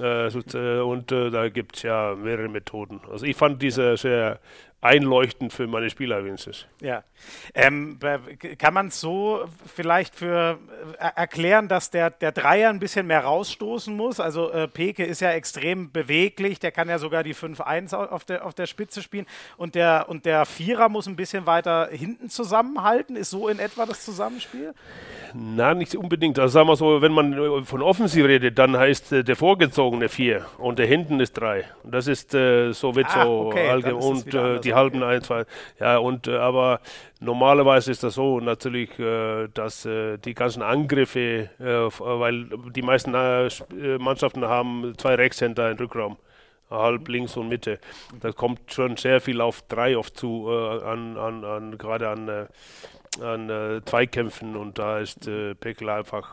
Äh, 0.00 0.28
äh 0.28 0.80
und 0.80 1.10
äh, 1.10 1.30
da 1.30 1.48
gibt 1.48 1.76
es 1.76 1.82
ja 1.82 2.14
mehrere 2.14 2.48
Methoden. 2.48 3.00
Also 3.10 3.26
ich 3.26 3.34
fand 3.34 3.60
diese 3.60 3.96
sehr 3.96 4.38
einleuchtend 4.80 5.52
für 5.52 5.66
meine 5.66 5.90
Spieler 5.90 6.24
wenigstens. 6.24 6.66
Ja. 6.80 7.02
Ähm, 7.54 7.98
kann 8.58 8.74
man 8.74 8.88
es 8.88 9.00
so 9.00 9.44
vielleicht 9.74 10.14
für 10.14 10.58
äh, 10.98 11.08
erklären, 11.16 11.68
dass 11.68 11.90
der, 11.90 12.10
der 12.10 12.30
Dreier 12.30 12.70
ein 12.70 12.78
bisschen 12.78 13.06
mehr 13.06 13.24
rausstoßen 13.24 13.96
muss? 13.96 14.20
Also 14.20 14.50
äh, 14.50 14.68
Peke 14.68 15.04
ist 15.04 15.20
ja 15.20 15.30
extrem 15.30 15.90
beweglich, 15.90 16.60
der 16.60 16.72
kann 16.72 16.88
ja 16.88 16.98
sogar 16.98 17.22
die 17.22 17.34
5-1 17.34 17.94
auf 17.94 18.24
der, 18.24 18.44
auf 18.44 18.54
der 18.54 18.66
Spitze 18.66 19.02
spielen 19.02 19.26
und 19.56 19.74
der, 19.74 20.06
und 20.08 20.26
der 20.26 20.44
Vierer 20.44 20.88
muss 20.88 21.06
ein 21.06 21.16
bisschen 21.16 21.46
weiter 21.46 21.88
hinten 21.90 22.28
zusammenhalten. 22.28 23.16
Ist 23.16 23.30
so 23.30 23.48
in 23.48 23.58
etwa 23.58 23.86
das 23.86 24.04
Zusammenspiel? 24.04 24.74
Na, 25.34 25.74
nicht 25.74 25.96
unbedingt. 25.96 26.38
Also 26.38 26.52
sagen 26.52 26.68
wir 26.68 26.76
so, 26.76 27.02
wenn 27.02 27.12
man 27.12 27.32
äh, 27.32 27.62
von 27.64 27.82
Offensiv 27.82 28.26
redet, 28.26 28.58
dann 28.58 28.76
heißt 28.76 29.12
äh, 29.12 29.24
der 29.24 29.36
vorgezogene 29.36 30.08
4 30.08 30.44
und 30.58 30.78
der 30.78 30.86
hinten 30.86 31.18
ist 31.20 31.32
3. 31.32 31.64
Das 31.82 32.06
ist 32.06 32.34
äh, 32.34 32.72
so 32.72 32.94
wird 32.94 33.06
ah, 33.08 33.24
so 33.24 33.46
okay, 33.46 33.68
allgemein 33.68 34.02
und 34.02 34.34
äh, 34.34 34.60
die 34.66 34.74
halben 34.74 35.00
zwei. 35.22 35.44
Ja, 35.80 35.98
und 35.98 36.28
äh, 36.28 36.36
aber 36.36 36.80
normalerweise 37.20 37.90
ist 37.90 38.02
das 38.02 38.14
so 38.14 38.40
natürlich, 38.40 38.98
äh, 38.98 39.48
dass 39.54 39.86
äh, 39.86 40.18
die 40.18 40.34
ganzen 40.34 40.62
Angriffe, 40.62 41.50
weil 41.58 42.48
die 42.74 42.82
meisten 42.82 43.12
Mannschaften 43.12 44.44
haben 44.44 44.94
zwei 44.98 45.14
Rechtshänder 45.14 45.70
im 45.70 45.76
Rückraum 45.78 46.16
halb 46.70 47.08
links 47.08 47.36
und 47.36 47.48
Mitte. 47.48 47.78
Da 48.20 48.32
kommt 48.32 48.72
schon 48.72 48.96
sehr 48.96 49.20
viel 49.20 49.40
auf 49.40 49.62
drei 49.62 49.96
oft 49.96 50.16
zu, 50.16 50.48
äh, 50.50 50.84
an, 50.84 51.16
an, 51.16 51.44
an 51.44 51.78
gerade 51.78 52.08
an, 52.08 52.28
äh, 52.28 52.46
an 53.22 53.50
äh, 53.50 53.84
Zweikämpfen 53.84 54.56
und 54.56 54.78
da 54.78 54.98
ist 54.98 55.26
äh, 55.26 55.54
Pekel 55.54 55.88
einfach 55.88 56.32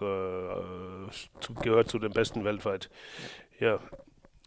zu, 1.39 1.53
gehört 1.61 1.89
zu 1.89 1.99
den 1.99 2.11
besten 2.11 2.43
weltweit. 2.43 2.89
Ja, 3.59 3.79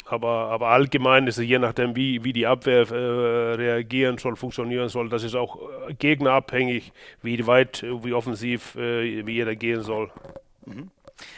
aber, 0.08 0.50
aber 0.50 0.68
allgemein 0.68 1.26
ist 1.26 1.38
es 1.38 1.44
je 1.44 1.58
nachdem, 1.58 1.96
wie, 1.96 2.22
wie 2.22 2.32
die 2.32 2.46
Abwehr 2.46 2.90
äh, 2.90 3.54
reagieren 3.54 4.18
soll, 4.18 4.36
funktionieren 4.36 4.88
soll, 4.88 5.08
das 5.08 5.22
ist 5.25 5.34
auch 5.34 5.58
äh, 5.88 5.94
gegnerabhängig, 5.94 6.92
wie 7.22 7.46
weit, 7.46 7.82
wie 7.82 8.12
offensiv, 8.12 8.76
äh, 8.76 9.26
wie 9.26 9.32
jeder 9.32 9.56
gehen 9.56 9.82
soll. 9.82 10.10
Mhm. 10.64 10.90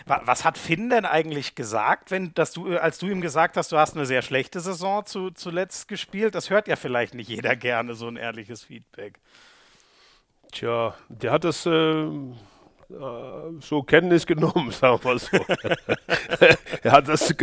Was 0.06 0.44
hat 0.44 0.58
Finn 0.58 0.90
denn 0.90 1.04
eigentlich 1.04 1.54
gesagt, 1.54 2.10
wenn, 2.10 2.34
dass 2.34 2.52
du, 2.52 2.76
als 2.76 2.98
du 2.98 3.06
ihm 3.06 3.20
gesagt 3.20 3.56
hast, 3.56 3.70
du 3.70 3.78
hast 3.78 3.94
eine 3.94 4.06
sehr 4.06 4.22
schlechte 4.22 4.58
Saison 4.58 5.06
zu, 5.06 5.30
zuletzt 5.30 5.86
gespielt? 5.86 6.34
Das 6.34 6.50
hört 6.50 6.66
ja 6.66 6.74
vielleicht 6.74 7.14
nicht 7.14 7.28
jeder 7.28 7.54
gerne, 7.54 7.94
so 7.94 8.08
ein 8.08 8.16
ehrliches 8.16 8.64
Feedback. 8.64 9.20
Tja, 10.50 10.94
der 11.08 11.30
hat 11.30 11.44
das 11.44 11.64
äh, 11.64 11.70
äh, 11.70 12.10
so 13.60 13.82
Kenntnis 13.82 14.26
genommen, 14.26 14.70
sagen 14.72 14.98
wir 15.02 15.18
so. 15.18 15.36
er 16.82 16.92
hat 16.92 17.06
das 17.06 17.34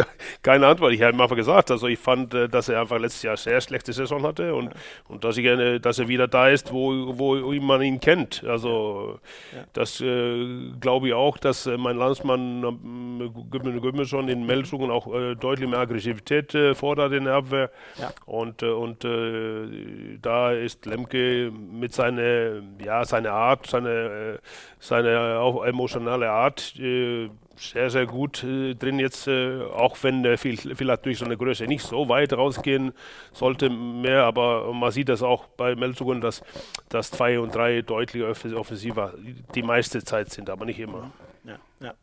keine 0.42 0.66
Antwort. 0.66 0.94
Ich 0.94 1.02
habe 1.04 1.14
ihm 1.14 1.22
einfach 1.22 1.36
gesagt, 1.36 1.70
also 1.70 1.88
ich 1.88 2.00
fand, 2.00 2.34
äh, 2.34 2.50
dass 2.50 2.68
er 2.68 2.82
einfach 2.82 3.00
letztes 3.00 3.22
Jahr 3.22 3.38
sehr 3.38 3.62
schlechte 3.62 3.94
Saison 3.94 4.24
hatte 4.24 4.56
und, 4.56 4.72
und 5.08 5.24
dass, 5.24 5.38
ich, 5.38 5.46
dass 5.82 6.00
er 6.00 6.08
wieder 6.08 6.28
da 6.28 6.50
ist, 6.50 6.74
wo, 6.74 7.18
wo 7.20 7.36
man 7.62 7.82
ihn 7.84 8.00
kennt. 8.00 8.44
Also 8.44 9.20
ja. 9.54 9.64
das 9.74 10.02
äh, 10.02 10.72
glaube 10.80 11.10
ich 11.10 11.14
auch, 11.14 11.38
dass 11.38 11.68
äh, 11.68 11.78
mein 11.78 11.98
Landsmann 11.98 13.22
äh, 13.22 13.80
Gümme 13.80 14.06
schon 14.06 14.30
in 14.30 14.48
Meldungen 14.48 14.90
auch 14.90 15.14
äh, 15.14 15.36
deutlich 15.36 15.70
mehr 15.70 15.80
Aggressivität 15.80 16.56
äh, 16.56 16.74
fordert 16.74 17.14
in 17.14 17.26
der 17.26 17.36
Abwehr. 17.36 17.70
Ja. 18.00 18.12
Und, 18.26 18.64
und 18.64 19.06
da 19.06 20.52
ist 20.52 20.86
Lemke 20.86 21.52
mit 21.52 21.94
seiner 21.94 22.62
ja, 22.84 23.06
seine 23.06 23.32
Art, 23.32 23.68
seine, 23.68 24.40
seine 24.80 25.35
auch 25.40 25.64
emotionale 25.66 26.30
Art 26.30 26.76
äh, 26.80 27.30
sehr, 27.58 27.90
sehr 27.90 28.06
gut 28.06 28.44
äh, 28.44 28.76
drin 28.76 29.00
jetzt, 29.00 29.28
äh, 29.28 29.62
auch 29.64 29.98
wenn 30.02 30.26
äh, 30.26 30.38
viel, 30.38 30.58
vielleicht 30.76 31.06
durch 31.06 31.20
so 31.20 31.26
eine 31.26 31.38
Größe 31.38 31.66
nicht 31.66 31.84
so 31.84 32.10
weit 32.10 32.34
rausgehen 32.34 32.94
sollte 33.32 33.70
mehr, 33.70 34.24
aber 34.24 34.72
man 34.74 34.92
sieht 34.92 35.10
das 35.10 35.24
auch 35.24 35.46
bei 35.48 35.76
Meldungen, 35.76 36.22
dass, 36.22 36.44
dass 36.90 37.12
zwei 37.12 37.40
und 37.40 37.56
drei 37.56 37.82
deutlich 37.82 38.24
offensiver 38.24 39.14
die 39.54 39.64
meiste 39.64 40.04
Zeit 40.04 40.32
sind, 40.32 40.50
aber 40.50 40.66
nicht 40.66 40.80
immer. 40.80 41.12
Ja, 41.44 41.58
ja. 41.82 41.94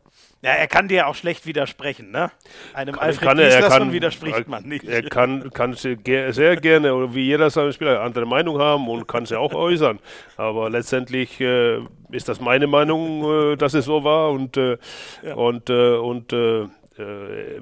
Ja, 0.42 0.50
er 0.50 0.66
kann 0.66 0.88
dir 0.88 1.06
auch 1.06 1.14
schlecht 1.14 1.46
widersprechen, 1.46 2.10
ne? 2.10 2.32
Einem 2.74 2.96
kann, 2.96 3.04
Alfred 3.04 3.28
kann 3.28 3.38
er, 3.38 3.48
er 3.48 3.68
kann, 3.68 3.92
widerspricht 3.92 4.48
man 4.48 4.64
nicht. 4.64 4.84
Er 4.84 5.02
kann, 5.02 5.50
kann 5.52 5.74
sehr 5.74 5.96
gerne, 6.56 7.14
wie 7.14 7.26
jeder 7.26 7.48
seine 7.48 7.72
Spieler, 7.72 8.00
andere 8.00 8.26
Meinung 8.26 8.58
haben 8.58 8.88
und 8.88 9.06
kann 9.06 9.24
sie 9.24 9.38
auch 9.38 9.54
äußern. 9.54 10.00
Aber 10.36 10.68
letztendlich 10.68 11.40
äh, 11.40 11.80
ist 12.12 12.28
das 12.28 12.40
meine 12.40 12.66
Meinung, 12.66 13.52
äh, 13.52 13.56
dass 13.56 13.74
es 13.74 13.84
so 13.84 14.04
war 14.04 14.30
und, 14.30 14.56
äh, 14.56 14.78
ja. 15.22 15.34
und, 15.34 15.70
äh, 15.70 15.96
und 15.96 16.32
äh, 16.32 16.62
äh, 16.62 16.68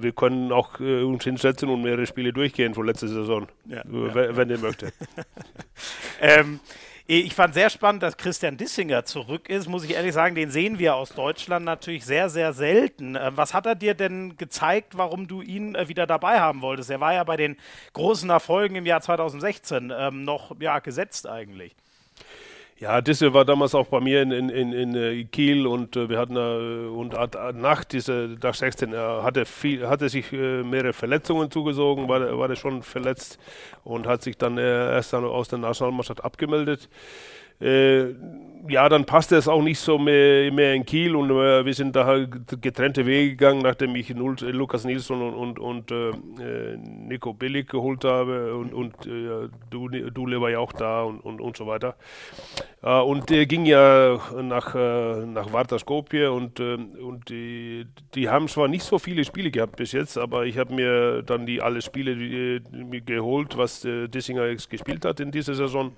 wir 0.00 0.12
können 0.12 0.52
auch 0.52 0.80
uns 0.80 1.25
hinsetzen 1.25 1.69
und 1.69 1.83
mehrere 1.83 2.07
Spiele 2.07 2.33
durchgehen 2.33 2.75
von 2.75 2.87
letzter 2.87 3.09
Saison, 3.09 3.47
ja, 3.66 3.83
wenn, 3.85 4.37
wenn 4.37 4.50
ihr 4.50 4.59
möchte. 4.59 4.92
ähm, 6.21 6.61
ich 7.12 7.35
fand 7.35 7.54
sehr 7.54 7.71
spannend, 7.71 8.04
dass 8.04 8.16
Christian 8.16 8.57
Dissinger 8.57 9.04
zurück 9.04 9.49
ist, 9.49 9.66
muss 9.66 9.83
ich 9.83 9.95
ehrlich 9.95 10.12
sagen, 10.12 10.37
den 10.37 10.52
sehen 10.52 10.78
wir 10.78 10.95
aus 10.95 11.11
Deutschland 11.11 11.64
natürlich 11.64 12.04
sehr, 12.04 12.30
sehr 12.30 12.52
selten. 12.52 13.16
Ähm, 13.16 13.33
was 13.35 13.52
hat 13.52 13.66
er 13.66 13.75
dir 13.75 13.95
denn 13.95 14.37
gezeigt, 14.37 14.97
warum 14.97 15.26
du 15.26 15.42
ihn 15.42 15.76
wieder 15.88 16.07
dabei 16.07 16.38
haben 16.38 16.62
wolltest? 16.62 16.88
Er 16.88 17.00
war 17.00 17.12
ja 17.12 17.25
bei 17.25 17.37
den 17.37 17.57
großen 17.95 18.30
Erfolgen 18.30 18.76
im 18.76 18.87
Jahr 18.87 19.00
2016 19.00 19.92
ähm, 19.92 20.23
noch 20.23 20.54
ja, 20.61 20.78
gesetzt 20.78 21.26
eigentlich. 21.26 21.75
Ja, 22.80 23.02
Disse 23.02 23.34
war 23.34 23.44
damals 23.44 23.75
auch 23.75 23.88
bei 23.88 24.00
mir 24.00 24.22
in, 24.22 24.32
in, 24.32 24.49
in, 24.49 24.72
in 24.72 24.94
äh, 24.94 25.25
Kiel 25.25 25.66
und 25.66 25.96
äh, 25.96 26.08
wir 26.08 26.18
hatten 26.18 26.37
äh, 26.37 26.88
und 26.88 27.12
nach 27.60 27.84
dieser 27.84 28.28
nach 28.42 28.54
16 28.54 28.94
er 28.94 29.22
hatte 29.22 29.44
viel, 29.44 29.87
hatte 29.87 30.08
sich 30.08 30.32
mehrere 30.32 30.94
Verletzungen 30.94 31.50
zugesogen, 31.50 32.08
war, 32.08 32.38
war 32.38 32.49
er 32.49 32.56
schon 32.56 32.82
verletzt 32.82 33.38
und 33.84 34.06
hat 34.06 34.22
sich 34.22 34.38
dann 34.38 34.56
erst 34.56 35.12
dann 35.12 35.26
aus 35.26 35.49
der 35.49 35.58
Nationalmannschaft 35.58 36.25
abgemeldet. 36.25 36.88
Äh, 38.68 38.72
ja, 38.72 38.88
dann 38.88 39.04
passte 39.04 39.36
es 39.36 39.48
auch 39.48 39.62
nicht 39.62 39.78
so 39.78 39.98
mehr, 39.98 40.52
mehr 40.52 40.74
in 40.74 40.84
Kiel 40.84 41.16
und 41.16 41.30
äh, 41.30 41.64
wir 41.64 41.74
sind 41.74 41.96
da 41.96 42.04
halt 42.04 42.60
getrennte 42.60 43.06
Wege 43.06 43.30
gegangen, 43.30 43.62
nachdem 43.62 43.94
ich 43.96 44.14
Nul 44.14 44.36
Lukas 44.40 44.84
Nilsson 44.84 45.22
und, 45.22 45.34
und, 45.34 45.58
und 45.58 45.90
äh, 45.90 46.10
äh 46.10 46.76
Nico 46.76 47.32
Billig 47.32 47.68
geholt 47.68 48.04
habe 48.04 48.54
und, 48.54 48.72
und 48.72 49.06
äh, 49.06 49.48
Dule 49.70 50.40
war 50.40 50.50
ja 50.50 50.58
auch 50.58 50.72
da 50.72 51.02
und, 51.02 51.20
und, 51.20 51.40
und 51.40 51.56
so 51.56 51.66
weiter. 51.66 51.96
Äh, 52.82 53.00
und 53.00 53.30
der 53.30 53.46
ging 53.46 53.66
ja 53.66 54.18
nach, 54.42 54.74
äh, 54.74 55.26
nach 55.26 55.52
Varta 55.52 55.78
Skopje 55.78 56.30
und, 56.30 56.60
äh, 56.60 56.74
und 56.74 57.28
die, 57.28 57.86
die 58.14 58.28
haben 58.28 58.48
zwar 58.48 58.68
nicht 58.68 58.84
so 58.84 58.98
viele 58.98 59.24
Spiele 59.24 59.50
gehabt 59.50 59.76
bis 59.76 59.92
jetzt, 59.92 60.16
aber 60.18 60.46
ich 60.46 60.58
habe 60.58 60.74
mir 60.74 61.22
dann 61.22 61.46
die 61.46 61.60
alle 61.60 61.82
Spiele 61.82 62.16
die, 62.16 62.60
die, 62.70 63.04
geholt, 63.04 63.56
was 63.56 63.84
äh, 63.84 64.08
Dissinger 64.08 64.54
gespielt 64.54 65.04
hat 65.04 65.20
in 65.20 65.30
dieser 65.30 65.54
Saison. 65.54 65.92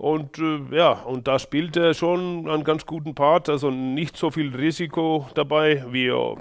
Und 0.00 0.38
äh, 0.38 0.60
ja, 0.70 0.92
und 0.92 1.28
da 1.28 1.38
spielt 1.38 1.76
er 1.76 1.92
schon 1.92 2.48
einen 2.48 2.64
ganz 2.64 2.86
guten 2.86 3.14
Part, 3.14 3.50
also 3.50 3.70
nicht 3.70 4.16
so 4.16 4.30
viel 4.30 4.56
Risiko 4.56 5.28
dabei, 5.34 5.84
wie 5.90 6.06
er 6.06 6.36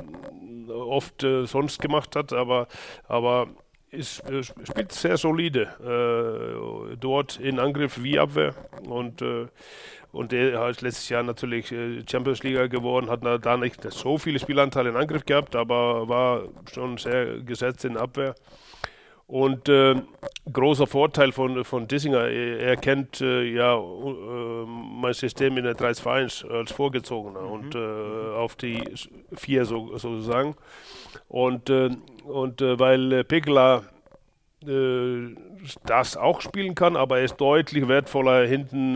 oft 0.69 1.25
äh, 1.25 1.45
sonst 1.45 1.81
gemacht 1.81 2.15
hat, 2.15 2.31
aber, 2.31 2.69
aber 3.09 3.47
ist, 3.91 4.21
äh, 4.29 4.43
spielt 4.43 4.93
sehr 4.93 5.17
solide 5.17 5.73
äh, 5.83 6.95
dort 6.95 7.37
in 7.37 7.59
Angriff 7.59 8.01
wie 8.01 8.17
Abwehr 8.17 8.55
und 8.87 9.21
äh, 9.21 9.47
und 10.11 10.33
er 10.33 10.59
hat 10.59 10.81
letztes 10.81 11.09
Jahr 11.09 11.21
natürlich 11.21 11.71
äh, 11.73 12.01
Champions 12.09 12.41
League 12.43 12.71
gewonnen, 12.71 13.09
hat 13.09 13.23
da 13.23 13.57
nicht 13.57 13.91
so 13.91 14.17
viele 14.17 14.39
Spielanteile 14.39 14.89
in 14.89 14.95
Angriff 14.95 15.25
gehabt, 15.25 15.57
aber 15.57 16.07
war 16.07 16.43
schon 16.73 16.97
sehr 16.97 17.41
gesetzt 17.41 17.83
in 17.83 17.97
Abwehr. 17.97 18.35
Und 19.29 19.69
äh, 19.69 19.93
großer 20.51 20.87
Vorteil 20.87 21.31
von, 21.31 21.63
von 21.63 21.87
Dissinger, 21.87 22.27
er, 22.27 22.75
kennt 22.77 23.21
äh, 23.21 23.43
ja 23.43 23.77
äh, 23.77 24.65
mein 24.65 25.13
System 25.13 25.55
in 25.57 25.65
der 25.65 25.77
3-2-1 25.77 26.49
als 26.49 26.71
vorgezogener 26.71 27.41
mhm. 27.41 27.51
und 27.51 27.75
äh, 27.75 28.35
auf 28.35 28.55
die 28.55 28.83
4 29.35 29.65
so, 29.65 29.95
sozusagen. 29.97 30.55
Und, 31.27 31.69
äh, 31.69 31.91
und 32.25 32.59
äh, 32.61 32.79
weil 32.79 33.23
Pekela 33.23 33.83
das 35.85 36.17
auch 36.17 36.41
spielen 36.41 36.75
kann, 36.75 36.97
aber 36.97 37.19
er 37.19 37.23
ist 37.23 37.37
deutlich 37.37 37.87
wertvoller 37.87 38.45
hinten 38.45 38.91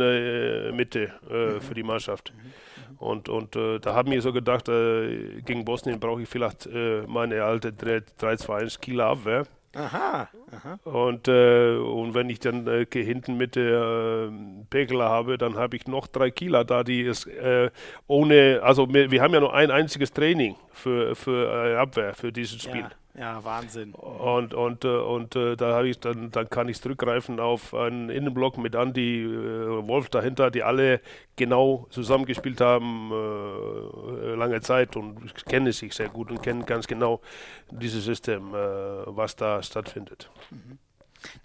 Mitte 0.76 1.14
mhm. 1.30 1.62
für 1.62 1.74
die 1.74 1.84
Mannschaft. 1.84 2.34
Mhm. 2.36 2.52
Und, 2.98 3.30
und 3.30 3.56
äh, 3.56 3.80
da 3.80 3.96
haben 3.96 4.12
wir 4.12 4.22
so 4.22 4.34
gedacht, 4.34 4.68
äh, 4.68 5.42
gegen 5.46 5.64
Bosnien 5.64 6.02
brauche 6.02 6.22
ich 6.22 6.28
vielleicht 6.28 6.66
äh, 6.66 7.04
meine 7.08 7.44
alte 7.44 7.70
3-2-1 7.70 8.82
Kieler 8.82 9.06
Abwehr. 9.06 9.46
Aha. 9.76 10.30
aha. 10.52 10.80
Und, 10.84 11.28
äh, 11.28 11.78
und 11.78 12.14
wenn 12.14 12.30
ich 12.30 12.40
dann 12.40 12.68
äh, 12.68 12.86
hinten 12.92 13.38
mit 13.38 13.56
der 13.56 14.30
äh, 14.30 14.66
Pegler 14.70 15.10
habe, 15.10 15.38
dann 15.38 15.56
habe 15.56 15.76
ich 15.76 15.88
noch 15.88 16.08
drei 16.08 16.30
Kieler 16.30 16.64
da, 16.64 16.84
die 16.84 17.02
es 17.02 17.26
äh, 17.26 17.72
ohne, 18.08 18.60
also 18.64 18.94
wir, 18.94 19.10
wir, 19.10 19.22
haben 19.22 19.34
ja 19.34 19.40
nur 19.40 19.54
ein 19.54 19.72
einziges 19.72 20.14
Training 20.14 20.56
für, 20.72 21.16
für 21.16 21.72
äh, 21.72 21.76
Abwehr, 21.76 22.14
für 22.14 22.32
dieses 22.32 22.62
Spiel. 22.62 22.82
Ja. 22.82 22.92
Ja, 23.16 23.44
Wahnsinn. 23.44 23.94
Und, 23.94 24.56
und, 24.56 24.86
äh, 24.86 24.88
und, 24.88 25.36
und 25.36 25.62
da 25.62 25.76
habe 25.76 25.88
ich 25.88 26.00
dann, 26.00 26.32
dann 26.32 26.50
kann 26.50 26.68
ich 26.68 26.82
zurückgreifen 26.82 27.40
auf 27.40 27.76
einen 27.76 28.10
Innenblock 28.10 28.58
mit 28.58 28.74
Andy 28.74 29.24
äh, 29.24 29.88
Wolf 29.88 30.10
dahinter, 30.10 30.50
die 30.50 30.64
alle 30.64 31.00
genau 31.36 31.86
zusammengespielt 31.92 32.60
haben 32.60 33.12
äh, 33.12 34.34
lange 34.34 34.62
Zeit 34.62 34.96
und 34.96 35.46
kennen 35.46 35.72
sich 35.72 35.94
sehr 35.94 36.10
gut 36.10 36.32
und 36.32 36.42
kennen 36.42 36.66
ganz 36.66 36.88
genau 36.88 37.22
dieses 37.70 38.04
System, 38.04 38.56
äh, 38.56 38.58
was 39.06 39.36
da 39.36 39.62
stattfindet. 39.62 40.32
Mhm. 40.50 40.80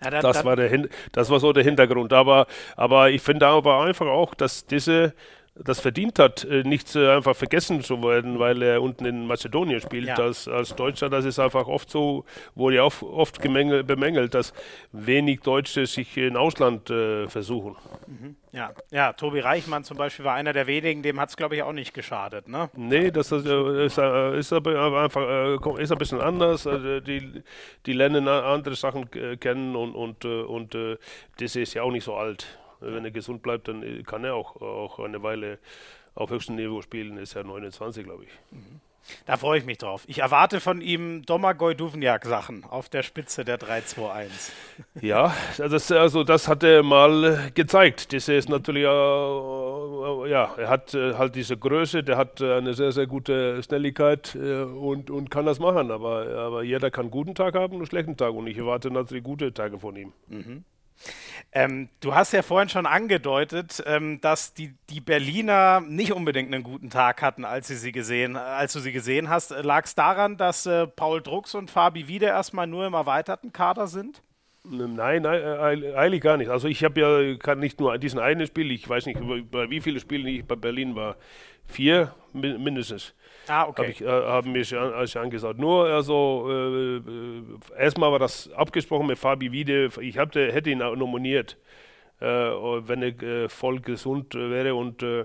Na, 0.01 0.11
da, 0.11 0.21
das, 0.21 0.45
war 0.45 0.57
der, 0.57 0.89
das 1.13 1.31
war 1.31 1.39
so 1.39 1.53
der 1.53 1.65
Hintergrund. 1.65 2.13
Aber, 2.13 2.47
aber 2.77 3.11
ich 3.11 3.23
finde 3.23 3.47
aber 3.47 3.83
einfach 3.83 4.07
auch, 4.07 4.35
dass 4.35 4.67
diese 4.67 5.15
das 5.65 5.81
verdient 5.81 6.19
hat, 6.19 6.45
äh, 6.45 6.63
nicht 6.63 6.95
einfach 6.97 7.37
vergessen 7.37 7.83
zu 7.83 8.03
werden, 8.03 8.39
weil 8.39 8.63
er 8.63 8.83
unten 8.83 9.05
in 9.05 9.27
Mazedonien 9.27 9.81
spielt. 9.81 10.09
Ja. 10.09 10.15
Das, 10.15 10.49
als 10.49 10.75
Deutscher, 10.75 11.09
das 11.09 11.25
ist 11.25 11.39
einfach 11.39 11.67
oft 11.67 11.91
so, 11.91 12.25
wurde 12.55 12.77
ja 12.77 12.85
oft, 12.85 13.03
oft 13.03 13.41
gemängelt, 13.41 13.87
bemängelt, 13.87 14.35
dass 14.35 14.53
wenig 14.93 15.41
Deutsche 15.41 15.87
sich 15.87 16.17
in 16.17 16.37
Ausland 16.37 16.91
äh, 16.91 17.29
versuchen. 17.29 17.77
Mhm. 18.07 18.37
Ja. 18.53 18.73
ja, 18.91 19.13
Tobi 19.13 19.41
Reichmann 19.41 19.85
zum 19.85 19.99
Beispiel 19.99 20.25
war 20.25 20.35
einer 20.35 20.53
der 20.53 20.67
wenigen, 20.67 21.03
dem 21.03 21.21
hat 21.21 21.29
es, 21.29 21.37
glaube 21.37 21.57
ich, 21.57 21.63
auch 21.63 21.73
nicht 21.73 21.93
geschadet. 21.93 22.49
Ne? 22.49 22.71
Nee, 22.75 23.11
das 23.11 23.31
ist, 23.31 23.47
äh, 23.47 23.87
ist, 23.87 23.99
äh, 23.99 24.39
ist 24.39 24.53
aber 24.53 25.03
einfach 25.03 25.79
ist 25.79 25.93
ein 25.93 25.99
bisschen 25.99 26.21
anders. 26.21 26.67
Also 26.67 27.01
die, 27.01 27.43
die 27.85 27.93
lernen 27.93 28.27
andere 28.27 28.75
Sachen 28.75 29.11
kennen 29.39 29.77
und, 29.77 29.95
und, 29.95 30.25
und 30.25 30.77
das 31.39 31.57
ist 31.57 31.75
ja 31.75 31.83
auch 31.83 31.91
nicht 31.91 32.05
so 32.05 32.15
alt. 32.15 32.47
Wenn 32.81 33.05
er 33.05 33.11
gesund 33.11 33.43
bleibt, 33.43 33.69
dann 33.69 34.03
kann 34.05 34.25
er 34.25 34.35
auch, 34.35 34.61
auch 34.61 34.99
eine 34.99 35.23
Weile 35.23 35.59
auf 36.15 36.31
höchstem 36.31 36.57
Niveau 36.57 36.83
spielen. 36.83 37.17
Ist 37.17 37.35
ja 37.35 37.43
29, 37.43 38.05
glaube 38.05 38.25
ich. 38.25 38.31
Mhm. 38.51 38.81
Da 39.27 39.37
freue 39.37 39.59
ich 39.59 39.65
mich 39.65 39.79
drauf. 39.79 40.05
Ich 40.07 40.19
erwarte 40.19 40.61
von 40.61 40.81
ihm 40.81 41.25
Domagoj 41.25 41.75
Duvniak 41.75 42.25
Sachen 42.27 42.65
auf 42.65 42.89
der 42.89 43.03
Spitze 43.03 43.45
der 43.45 43.59
3-2-1. 43.59 44.29
Ja, 45.01 45.35
das, 45.57 45.91
also 45.93 46.25
das 46.25 46.49
hat 46.49 46.63
er 46.63 46.83
mal 46.83 47.51
gezeigt. 47.55 48.13
Das 48.13 48.29
ist 48.29 48.49
natürlich, 48.49 48.85
äh, 48.85 48.87
äh, 48.87 50.31
ja, 50.31 50.55
er 50.57 50.69
hat 50.69 50.95
äh, 50.95 51.15
halt 51.15 51.35
diese 51.35 51.57
Größe, 51.57 52.03
der 52.03 52.17
hat 52.17 52.41
äh, 52.41 52.55
eine 52.55 52.75
sehr, 52.75 52.93
sehr 52.93 53.07
gute 53.07 53.63
Schnelligkeit 53.63 54.35
äh, 54.35 54.63
und, 54.63 55.11
und 55.11 55.31
kann 55.31 55.47
das 55.47 55.59
machen. 55.59 55.91
Aber, 55.91 56.27
aber 56.27 56.63
jeder 56.63 56.91
kann 56.91 57.07
einen 57.07 57.11
guten 57.11 57.35
Tag 57.35 57.55
haben 57.55 57.73
und 57.73 57.81
einen 57.81 57.87
schlechten 57.87 58.17
Tag. 58.17 58.33
Und 58.35 58.47
ich 58.47 58.59
erwarte 58.59 58.91
natürlich 58.91 59.25
gute 59.25 59.53
Tage 59.53 59.79
von 59.79 59.97
ihm. 59.97 60.13
Mhm. 60.29 60.65
Ähm, 61.51 61.89
du 62.01 62.15
hast 62.15 62.33
ja 62.33 62.43
vorhin 62.43 62.69
schon 62.69 62.85
angedeutet, 62.85 63.83
ähm, 63.87 64.21
dass 64.21 64.53
die, 64.53 64.75
die 64.91 65.01
Berliner 65.01 65.81
nicht 65.81 66.13
unbedingt 66.13 66.53
einen 66.53 66.63
guten 66.63 66.91
Tag 66.91 67.23
hatten, 67.23 67.47
als, 67.47 67.69
sie 67.69 67.77
sie 67.77 67.93
gesehen, 67.93 68.37
als 68.37 68.75
du 68.75 68.81
sie 68.81 68.93
gesehen 68.93 69.31
hast. 69.31 69.51
Lag 69.51 69.85
es 69.87 69.95
daran, 69.95 70.37
dass 70.37 70.67
äh, 70.67 70.87
Paul 70.87 71.23
Drucks 71.23 71.55
und 71.55 71.71
Fabi 71.71 72.07
Wiede 72.07 72.27
erstmal 72.27 72.67
nur 72.67 72.87
im 72.87 72.93
erweiterten 72.93 73.53
Kader 73.53 73.87
sind? 73.87 74.23
Nein, 74.65 75.23
nein, 75.23 75.43
äh, 75.43 75.95
eigentlich 75.95 76.21
gar 76.21 76.37
nicht. 76.37 76.51
Also 76.51 76.69
ich 76.69 76.85
habe 76.85 77.01
ja 77.01 77.37
kann 77.39 77.61
nicht 77.61 77.81
nur 77.81 77.97
diesen 77.97 78.19
einen 78.19 78.47
Spiel, 78.47 78.71
ich 78.71 78.87
weiß 78.87 79.07
nicht, 79.07 79.19
bei 79.51 79.71
wie 79.71 79.81
viele 79.81 80.01
Spiele 80.01 80.29
ich 80.29 80.45
bei 80.45 80.57
Berlin 80.57 80.95
war. 80.95 81.17
Vier 81.67 82.15
mindestens. 82.33 83.15
Ah, 83.49 83.67
okay. 83.67 83.83
Hab 83.83 83.89
ich, 83.91 84.01
äh, 84.03 84.07
haben 84.07 84.53
mich 84.53 84.77
an, 84.77 84.93
also 84.93 85.19
angesagt. 85.21 85.59
Nur 85.59 85.87
also 85.87 86.47
äh, 86.51 86.97
äh, 86.97 87.43
erstmal 87.79 88.13
war 88.13 88.19
das 88.19 88.51
abgesprochen 88.53 89.07
mit 89.07 89.19
Fabi 89.19 89.53
Wiede. 89.53 89.91
Ich 90.01 90.19
hab, 90.19 90.35
hätte 90.35 90.71
ihn 90.71 90.79
nominiert 90.79 91.53
äh, 91.53 91.88
wenn 92.21 93.03
er 93.03 93.23
äh, 93.23 93.49
voll 93.49 93.81
gesund 93.81 94.35
wäre 94.35 94.75
und 94.75 95.03
äh, 95.03 95.25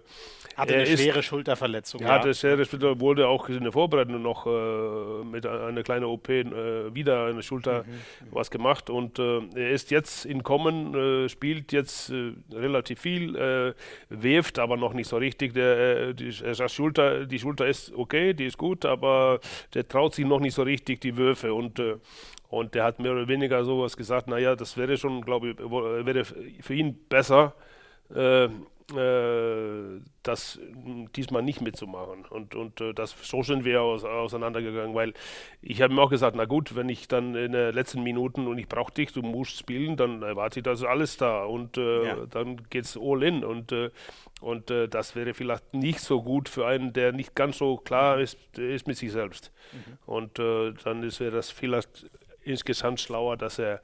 hatte 0.55 0.75
eine 0.75 0.85
schwere 0.85 1.23
Schulterverletzung. 1.23 2.01
Er 2.01 2.07
ja. 2.07 2.13
hatte 2.13 2.33
schwere 2.33 2.65
Schulter, 2.65 2.99
wurde 2.99 3.27
auch 3.27 3.49
in 3.49 3.63
der 3.63 3.71
Vorbereitung 3.71 4.21
noch 4.21 4.45
äh, 4.45 5.25
mit 5.25 5.45
einer 5.45 5.81
kleinen 5.83 6.05
OP 6.05 6.29
äh, 6.29 6.45
wieder 6.93 7.25
an 7.25 7.35
der 7.35 7.41
Schulter 7.41 7.83
mhm, 7.83 7.91
mhm. 7.91 8.27
was 8.31 8.51
gemacht 8.51 8.89
und 8.89 9.17
äh, 9.17 9.39
er 9.55 9.71
ist 9.71 9.89
jetzt 9.91 10.25
in 10.25 10.43
Kommen, 10.43 11.29
spielt 11.29 11.71
jetzt 11.71 12.11
relativ 12.51 12.99
viel, 12.99 13.73
wirft 14.09 14.59
aber 14.59 14.77
noch 14.77 14.93
nicht 14.93 15.07
so 15.07 15.17
richtig. 15.17 15.53
Der, 15.53 16.13
die, 16.13 16.31
Schulter, 16.31 17.25
die 17.25 17.39
Schulter 17.39 17.67
ist 17.67 17.93
okay, 17.95 18.33
die 18.33 18.45
ist 18.45 18.57
gut, 18.57 18.85
aber 18.85 19.39
der 19.73 19.87
traut 19.87 20.15
sich 20.15 20.25
noch 20.25 20.39
nicht 20.39 20.53
so 20.53 20.63
richtig 20.63 21.01
die 21.01 21.15
Würfe 21.15 21.53
und 21.53 21.81
und 22.53 22.75
der 22.75 22.83
hat 22.83 22.99
mehr 22.99 23.13
oder 23.13 23.27
weniger 23.27 23.65
sowas 23.65 23.97
gesagt, 23.97 24.27
naja, 24.27 24.55
das 24.55 24.77
wäre 24.77 24.95
schon, 24.95 25.21
glaube 25.21 25.49
ich, 25.49 25.57
wäre 25.57 26.23
für 26.23 26.73
ihn 26.75 26.95
besser, 27.09 27.55
äh, 28.13 28.45
äh, 28.45 30.01
das 30.21 30.59
diesmal 31.15 31.41
nicht 31.41 31.61
mitzumachen. 31.61 32.25
Und, 32.29 32.53
und 32.53 32.79
äh, 32.79 32.93
das, 32.93 33.15
so 33.23 33.41
sind 33.41 33.65
wir 33.65 33.81
aus, 33.81 34.03
auseinandergegangen, 34.03 34.93
weil 34.93 35.13
ich 35.63 35.81
habe 35.81 35.95
mir 35.95 36.01
auch 36.03 36.11
gesagt, 36.11 36.35
na 36.35 36.45
gut, 36.45 36.75
wenn 36.75 36.89
ich 36.89 37.07
dann 37.07 37.33
in 37.33 37.53
den 37.53 37.73
letzten 37.73 38.03
Minuten 38.03 38.45
und 38.45 38.59
ich 38.59 38.67
brauche 38.67 38.93
dich, 38.93 39.11
du 39.11 39.23
musst 39.23 39.57
spielen, 39.57 39.97
dann 39.97 40.21
erwarte 40.21 40.59
ich, 40.59 40.63
dass 40.63 40.83
alles 40.83 41.17
da 41.17 41.45
und 41.45 41.77
äh, 41.77 42.05
ja. 42.05 42.17
dann 42.29 42.61
es 42.71 42.95
all 43.01 43.23
in 43.23 43.43
und, 43.43 43.71
äh, 43.71 43.89
und 44.41 44.69
äh, 44.69 44.87
das 44.87 45.15
wäre 45.15 45.33
vielleicht 45.33 45.73
nicht 45.73 46.01
so 46.01 46.21
gut 46.21 46.49
für 46.49 46.67
einen, 46.67 46.93
der 46.93 47.13
nicht 47.13 47.33
ganz 47.33 47.57
so 47.57 47.77
klar 47.77 48.19
ist, 48.19 48.37
ist 48.59 48.85
mit 48.85 48.97
sich 48.97 49.11
selbst. 49.11 49.51
Mhm. 49.71 49.97
Und 50.05 50.39
äh, 50.39 50.73
dann 50.83 51.01
wäre 51.01 51.31
das 51.31 51.49
vielleicht 51.49 52.05
insgesamt 52.45 52.99
schlauer, 52.99 53.37
dass 53.37 53.59
er 53.59 53.81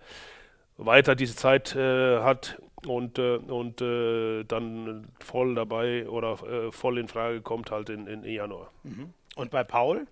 weiter 0.77 1.15
diese 1.15 1.35
Zeit 1.35 1.75
hat, 1.75 2.57
und, 2.85 3.19
äh, 3.19 3.37
und 3.37 3.81
äh, 3.81 4.43
dann 4.45 5.07
voll 5.19 5.55
dabei 5.55 6.07
oder 6.07 6.37
äh, 6.43 6.71
voll 6.71 6.97
in 6.97 7.07
Frage 7.07 7.41
kommt 7.41 7.71
halt 7.71 7.89
in, 7.89 8.07
in 8.07 8.23
Januar. 8.23 8.71
Mhm. 8.83 9.13
Und 9.35 9.51
bei 9.51 9.63
Paul? 9.63 10.07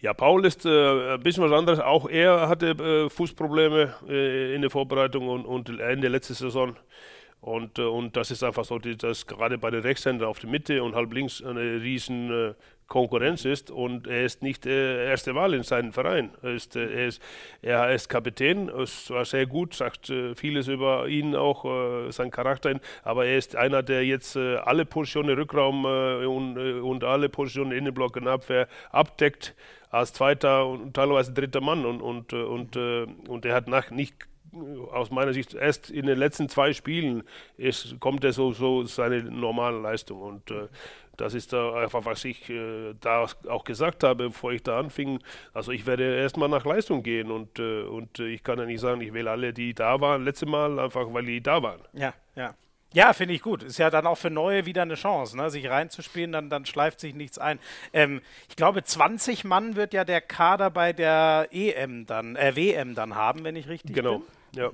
Ja, 0.00 0.12
Paul 0.14 0.44
ist 0.44 0.66
äh, 0.66 1.14
ein 1.14 1.22
bisschen 1.22 1.44
was 1.44 1.52
anderes. 1.52 1.80
Auch 1.80 2.08
er 2.08 2.48
hatte 2.48 2.70
äh, 2.70 3.10
Fußprobleme 3.10 3.94
äh, 4.08 4.54
in 4.54 4.62
der 4.62 4.70
Vorbereitung 4.70 5.28
und, 5.28 5.44
und 5.46 5.80
Ende 5.80 6.08
letzte 6.08 6.34
Saison. 6.34 6.76
Und, 7.46 7.78
und 7.78 8.16
das 8.16 8.32
ist 8.32 8.42
einfach 8.42 8.64
so, 8.64 8.80
dass 8.80 9.24
gerade 9.28 9.56
bei 9.56 9.70
den 9.70 9.82
Rechtshändern 9.82 10.28
auf 10.28 10.40
der 10.40 10.50
Mitte 10.50 10.82
und 10.82 10.96
halb 10.96 11.12
links 11.12 11.40
eine 11.44 11.80
riesen 11.80 12.56
Konkurrenz 12.88 13.44
ist. 13.44 13.70
Und 13.70 14.08
er 14.08 14.24
ist 14.24 14.42
nicht 14.42 14.66
äh, 14.66 15.08
erste 15.08 15.34
Wahl 15.36 15.54
in 15.54 15.62
seinem 15.62 15.92
Verein. 15.92 16.30
Er 16.42 16.54
ist, 16.54 16.74
äh, 16.74 16.92
er 16.92 17.06
ist, 17.06 17.22
er 17.62 17.94
ist 17.94 18.08
Kapitän, 18.08 18.68
es 18.68 19.10
war 19.10 19.24
sehr 19.24 19.46
gut, 19.46 19.74
sagt 19.74 20.10
äh, 20.10 20.34
vieles 20.34 20.66
über 20.66 21.06
ihn 21.06 21.36
auch, 21.36 21.64
äh, 21.64 22.10
sein 22.10 22.32
Charakter, 22.32 22.80
aber 23.04 23.26
er 23.26 23.38
ist 23.38 23.54
einer, 23.54 23.84
der 23.84 24.04
jetzt 24.04 24.34
äh, 24.34 24.56
alle 24.56 24.84
Positionen 24.84 25.38
Rückraum 25.38 25.84
äh, 25.84 26.26
und, 26.26 26.58
und 26.58 27.04
alle 27.04 27.28
Positionen 27.28 27.72
Innenblock 27.72 28.16
und 28.16 28.26
Abwehr 28.26 28.66
abdeckt 28.90 29.54
als 29.90 30.12
zweiter 30.12 30.66
und 30.66 30.94
teilweise 30.94 31.32
dritter 31.32 31.60
Mann. 31.60 31.86
Und, 31.86 32.02
und, 32.02 32.32
und, 32.32 32.76
und 32.76 33.44
er 33.44 33.54
hat 33.54 33.68
nach, 33.68 33.90
nicht 33.90 34.14
aus 34.92 35.10
meiner 35.10 35.32
Sicht 35.32 35.54
erst 35.54 35.90
in 35.90 36.06
den 36.06 36.18
letzten 36.18 36.48
zwei 36.48 36.72
Spielen 36.72 37.22
ist, 37.56 37.98
kommt 38.00 38.24
er 38.24 38.32
so, 38.32 38.52
so 38.52 38.84
seine 38.84 39.22
normale 39.22 39.78
Leistung 39.78 40.20
und 40.20 40.50
äh, 40.50 40.68
das 41.16 41.34
ist 41.34 41.52
da 41.52 41.74
einfach, 41.74 42.04
was 42.04 42.24
ich 42.24 42.48
äh, 42.50 42.94
da 43.00 43.26
auch 43.48 43.64
gesagt 43.64 44.04
habe, 44.04 44.28
bevor 44.28 44.52
ich 44.52 44.62
da 44.62 44.78
anfing. 44.78 45.20
Also 45.54 45.72
ich 45.72 45.86
werde 45.86 46.16
erstmal 46.16 46.48
nach 46.48 46.64
Leistung 46.64 47.02
gehen 47.02 47.30
und, 47.30 47.58
äh, 47.58 47.82
und 47.82 48.18
ich 48.18 48.42
kann 48.42 48.58
ja 48.58 48.66
nicht 48.66 48.80
sagen, 48.80 49.00
ich 49.00 49.12
wähle 49.12 49.30
alle, 49.30 49.52
die 49.52 49.74
da 49.74 50.00
waren, 50.00 50.24
letzte 50.24 50.46
Mal, 50.46 50.78
einfach 50.78 51.06
weil 51.12 51.24
die 51.24 51.40
da 51.40 51.62
waren. 51.62 51.80
Ja, 51.92 52.12
ja. 52.34 52.54
Ja, 52.92 53.12
finde 53.12 53.34
ich 53.34 53.42
gut. 53.42 53.62
Ist 53.62 53.78
ja 53.78 53.90
dann 53.90 54.06
auch 54.06 54.16
für 54.16 54.30
Neue 54.30 54.64
wieder 54.64 54.82
eine 54.82 54.94
Chance, 54.94 55.36
ne? 55.36 55.50
sich 55.50 55.68
reinzuspielen, 55.68 56.32
dann, 56.32 56.48
dann 56.48 56.64
schleift 56.64 57.00
sich 57.00 57.14
nichts 57.14 57.36
ein. 57.36 57.58
Ähm, 57.92 58.22
ich 58.48 58.56
glaube, 58.56 58.84
20 58.84 59.44
Mann 59.44 59.76
wird 59.76 59.92
ja 59.92 60.04
der 60.04 60.22
Kader 60.22 60.70
bei 60.70 60.94
der 60.94 61.48
EM 61.50 62.06
dann, 62.06 62.36
äh, 62.36 62.56
WM 62.56 62.94
dann 62.94 63.14
haben, 63.14 63.44
wenn 63.44 63.56
ich 63.56 63.68
richtig 63.68 63.94
genau. 63.94 64.12
bin. 64.12 64.20
Genau. 64.20 64.32
Ja. 64.54 64.70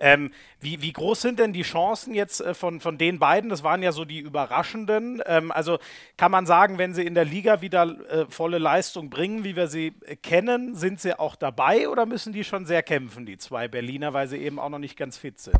Ähm, 0.00 0.32
wie, 0.60 0.80
wie 0.82 0.92
groß 0.92 1.20
sind 1.20 1.38
denn 1.38 1.52
die 1.52 1.62
Chancen 1.62 2.14
jetzt 2.14 2.40
äh, 2.40 2.54
von, 2.54 2.80
von 2.80 2.98
den 2.98 3.18
beiden? 3.18 3.50
Das 3.50 3.62
waren 3.62 3.82
ja 3.82 3.92
so 3.92 4.04
die 4.04 4.18
überraschenden. 4.18 5.22
Ähm, 5.26 5.52
also 5.52 5.78
kann 6.16 6.30
man 6.30 6.46
sagen, 6.46 6.78
wenn 6.78 6.94
sie 6.94 7.04
in 7.04 7.14
der 7.14 7.24
Liga 7.24 7.60
wieder 7.60 7.84
äh, 8.10 8.26
volle 8.28 8.58
Leistung 8.58 9.10
bringen, 9.10 9.44
wie 9.44 9.56
wir 9.56 9.68
sie 9.68 9.94
äh, 10.06 10.16
kennen, 10.16 10.74
sind 10.74 11.00
sie 11.00 11.18
auch 11.18 11.36
dabei 11.36 11.88
oder 11.88 12.06
müssen 12.06 12.32
die 12.32 12.44
schon 12.44 12.64
sehr 12.64 12.82
kämpfen, 12.82 13.26
die 13.26 13.38
zwei 13.38 13.68
Berliner, 13.68 14.12
weil 14.14 14.28
sie 14.28 14.38
eben 14.38 14.58
auch 14.58 14.70
noch 14.70 14.78
nicht 14.78 14.96
ganz 14.96 15.18
fit 15.18 15.38
sind? 15.38 15.58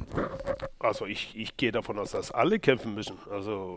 Also 0.81 1.07
ich, 1.07 1.35
ich 1.35 1.57
gehe 1.57 1.73
davon 1.73 1.99
aus, 1.99 2.13
dass 2.13 2.31
alle 2.31 2.61
kämpfen 2.61 2.95
müssen. 2.95 3.19
Also 3.33 3.77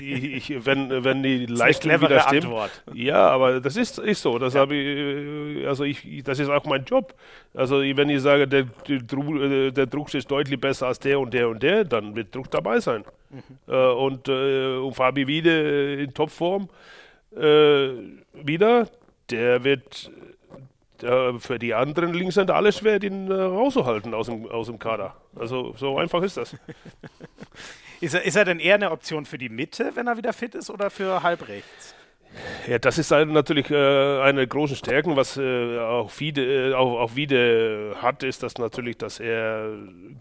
ich, 0.00 0.50
ich, 0.50 0.66
wenn, 0.66 1.04
wenn 1.04 1.22
die 1.22 1.44
Leistung 1.44 2.00
wieder 2.00 2.20
stimmt. 2.20 2.44
Antwort. 2.44 2.70
Ja, 2.94 3.28
aber 3.28 3.60
das 3.60 3.76
ist, 3.76 3.98
ist 3.98 4.22
so. 4.22 4.38
Das 4.38 4.54
ja. 4.54 4.60
habe 4.60 4.74
ich, 4.74 5.66
also 5.66 5.84
ich, 5.84 6.22
das 6.24 6.38
ist 6.38 6.48
auch 6.48 6.64
mein 6.64 6.84
Job. 6.84 7.14
Also 7.52 7.80
wenn 7.80 8.08
ich 8.08 8.22
sage, 8.22 8.48
der, 8.48 8.64
der, 8.88 9.70
der 9.70 9.86
Druck 9.86 10.14
ist 10.14 10.30
deutlich 10.30 10.58
besser 10.58 10.86
als 10.86 10.98
der 10.98 11.20
und 11.20 11.34
der 11.34 11.48
und 11.48 11.62
der, 11.62 11.84
dann 11.84 12.16
wird 12.16 12.34
Druck 12.34 12.50
dabei 12.50 12.80
sein. 12.80 13.04
Mhm. 13.28 13.42
Äh, 13.68 13.92
und, 13.92 14.28
äh, 14.28 14.76
und 14.76 14.94
Fabi 14.94 15.26
Wiede 15.26 16.02
in 16.02 16.14
Topform 16.14 16.70
äh, 17.36 17.88
wieder, 18.32 18.88
der 19.30 19.62
wird 19.62 20.10
äh, 21.02 21.38
für 21.38 21.58
die 21.58 21.74
anderen 21.74 22.14
Linkshänder 22.14 22.54
alles 22.54 22.78
schwer, 22.78 22.98
den 22.98 23.30
äh, 23.30 23.34
rauszuhalten 23.34 24.14
aus 24.14 24.26
dem, 24.26 24.46
aus 24.48 24.66
dem 24.66 24.78
Kader. 24.78 25.16
Also 25.34 25.74
so 25.76 25.98
einfach 25.98 26.22
ist 26.22 26.36
das. 26.36 26.56
ist, 28.00 28.14
er, 28.14 28.24
ist 28.24 28.36
er 28.36 28.44
denn 28.44 28.60
eher 28.60 28.76
eine 28.76 28.90
Option 28.90 29.26
für 29.26 29.38
die 29.38 29.48
Mitte, 29.48 29.92
wenn 29.94 30.06
er 30.06 30.16
wieder 30.16 30.32
fit 30.32 30.54
ist, 30.54 30.70
oder 30.70 30.90
für 30.90 31.22
halb 31.22 31.48
rechts? 31.48 31.94
Ja, 32.66 32.78
das 32.78 32.98
ist 32.98 33.10
natürlich 33.10 33.70
äh, 33.70 34.20
eine 34.20 34.46
große 34.46 34.76
Stärke, 34.76 35.14
was 35.16 35.36
äh, 35.36 35.78
auch, 35.78 36.10
Wiede, 36.18 36.70
äh, 36.70 36.74
auch, 36.74 37.00
auch 37.00 37.16
Wiede 37.16 37.94
hat, 38.00 38.22
ist 38.22 38.42
das 38.42 38.58
natürlich, 38.58 38.96
dass 38.98 39.20
er 39.20 39.70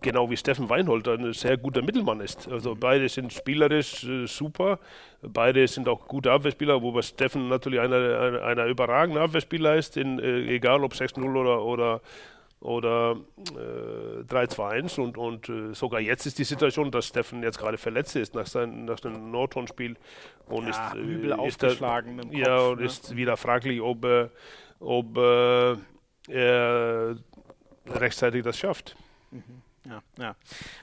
genau 0.01 0.29
wie 0.29 0.37
Steffen 0.37 0.69
Weinhold 0.69 1.07
ein 1.07 1.33
sehr 1.33 1.57
guter 1.57 1.81
Mittelmann 1.81 2.19
ist. 2.19 2.47
Also 2.51 2.75
beide 2.75 3.07
sind 3.09 3.33
spielerisch 3.33 4.03
äh, 4.03 4.27
super, 4.27 4.79
beide 5.21 5.67
sind 5.67 5.87
auch 5.87 6.07
gute 6.07 6.31
Abwehrspieler, 6.31 6.81
wobei 6.81 7.01
Steffen 7.01 7.47
natürlich 7.47 7.79
einer, 7.79 8.19
einer, 8.19 8.43
einer 8.43 8.65
überragende 8.65 9.21
Abwehrspieler 9.21 9.75
ist, 9.75 9.97
in, 9.97 10.19
äh, 10.19 10.55
egal 10.55 10.83
ob 10.83 10.93
6-0 10.93 11.23
oder, 11.35 11.63
oder 11.63 12.01
oder 12.63 13.17
äh, 13.51 14.21
3-2-1 14.23 14.99
und, 14.99 15.17
und 15.17 15.49
äh, 15.49 15.73
sogar 15.73 15.99
jetzt 15.99 16.25
ist 16.25 16.39
die 16.39 16.45
Situation, 16.45 16.91
dass 16.91 17.07
Steffen 17.07 17.43
jetzt 17.43 17.57
gerade 17.59 17.77
verletzt 17.77 18.15
ist 18.15 18.33
nach, 18.35 18.47
sein, 18.47 18.85
nach 18.85 19.01
dem 19.01 19.31
Nordhorn-Spiel 19.31 19.97
und 20.47 20.63
ja, 20.63 20.69
ist, 20.69 20.95
äh, 20.95 20.99
übel 20.99 21.31
ist 21.31 21.39
aufgeschlagen 21.39 22.17
da, 22.17 22.37
Ja, 22.37 22.59
und 22.59 22.79
ne? 22.79 22.85
ist 22.85 23.15
wieder 23.15 23.35
fraglich, 23.35 23.81
ob, 23.81 24.05
äh, 24.05 24.29
ob 24.79 25.17
äh, 25.17 25.75
er 26.29 27.17
rechtzeitig 27.85 28.43
das 28.43 28.57
schafft. 28.57 28.95
Mhm. 29.31 29.61
Ja, 29.85 30.01
ja. 30.17 30.35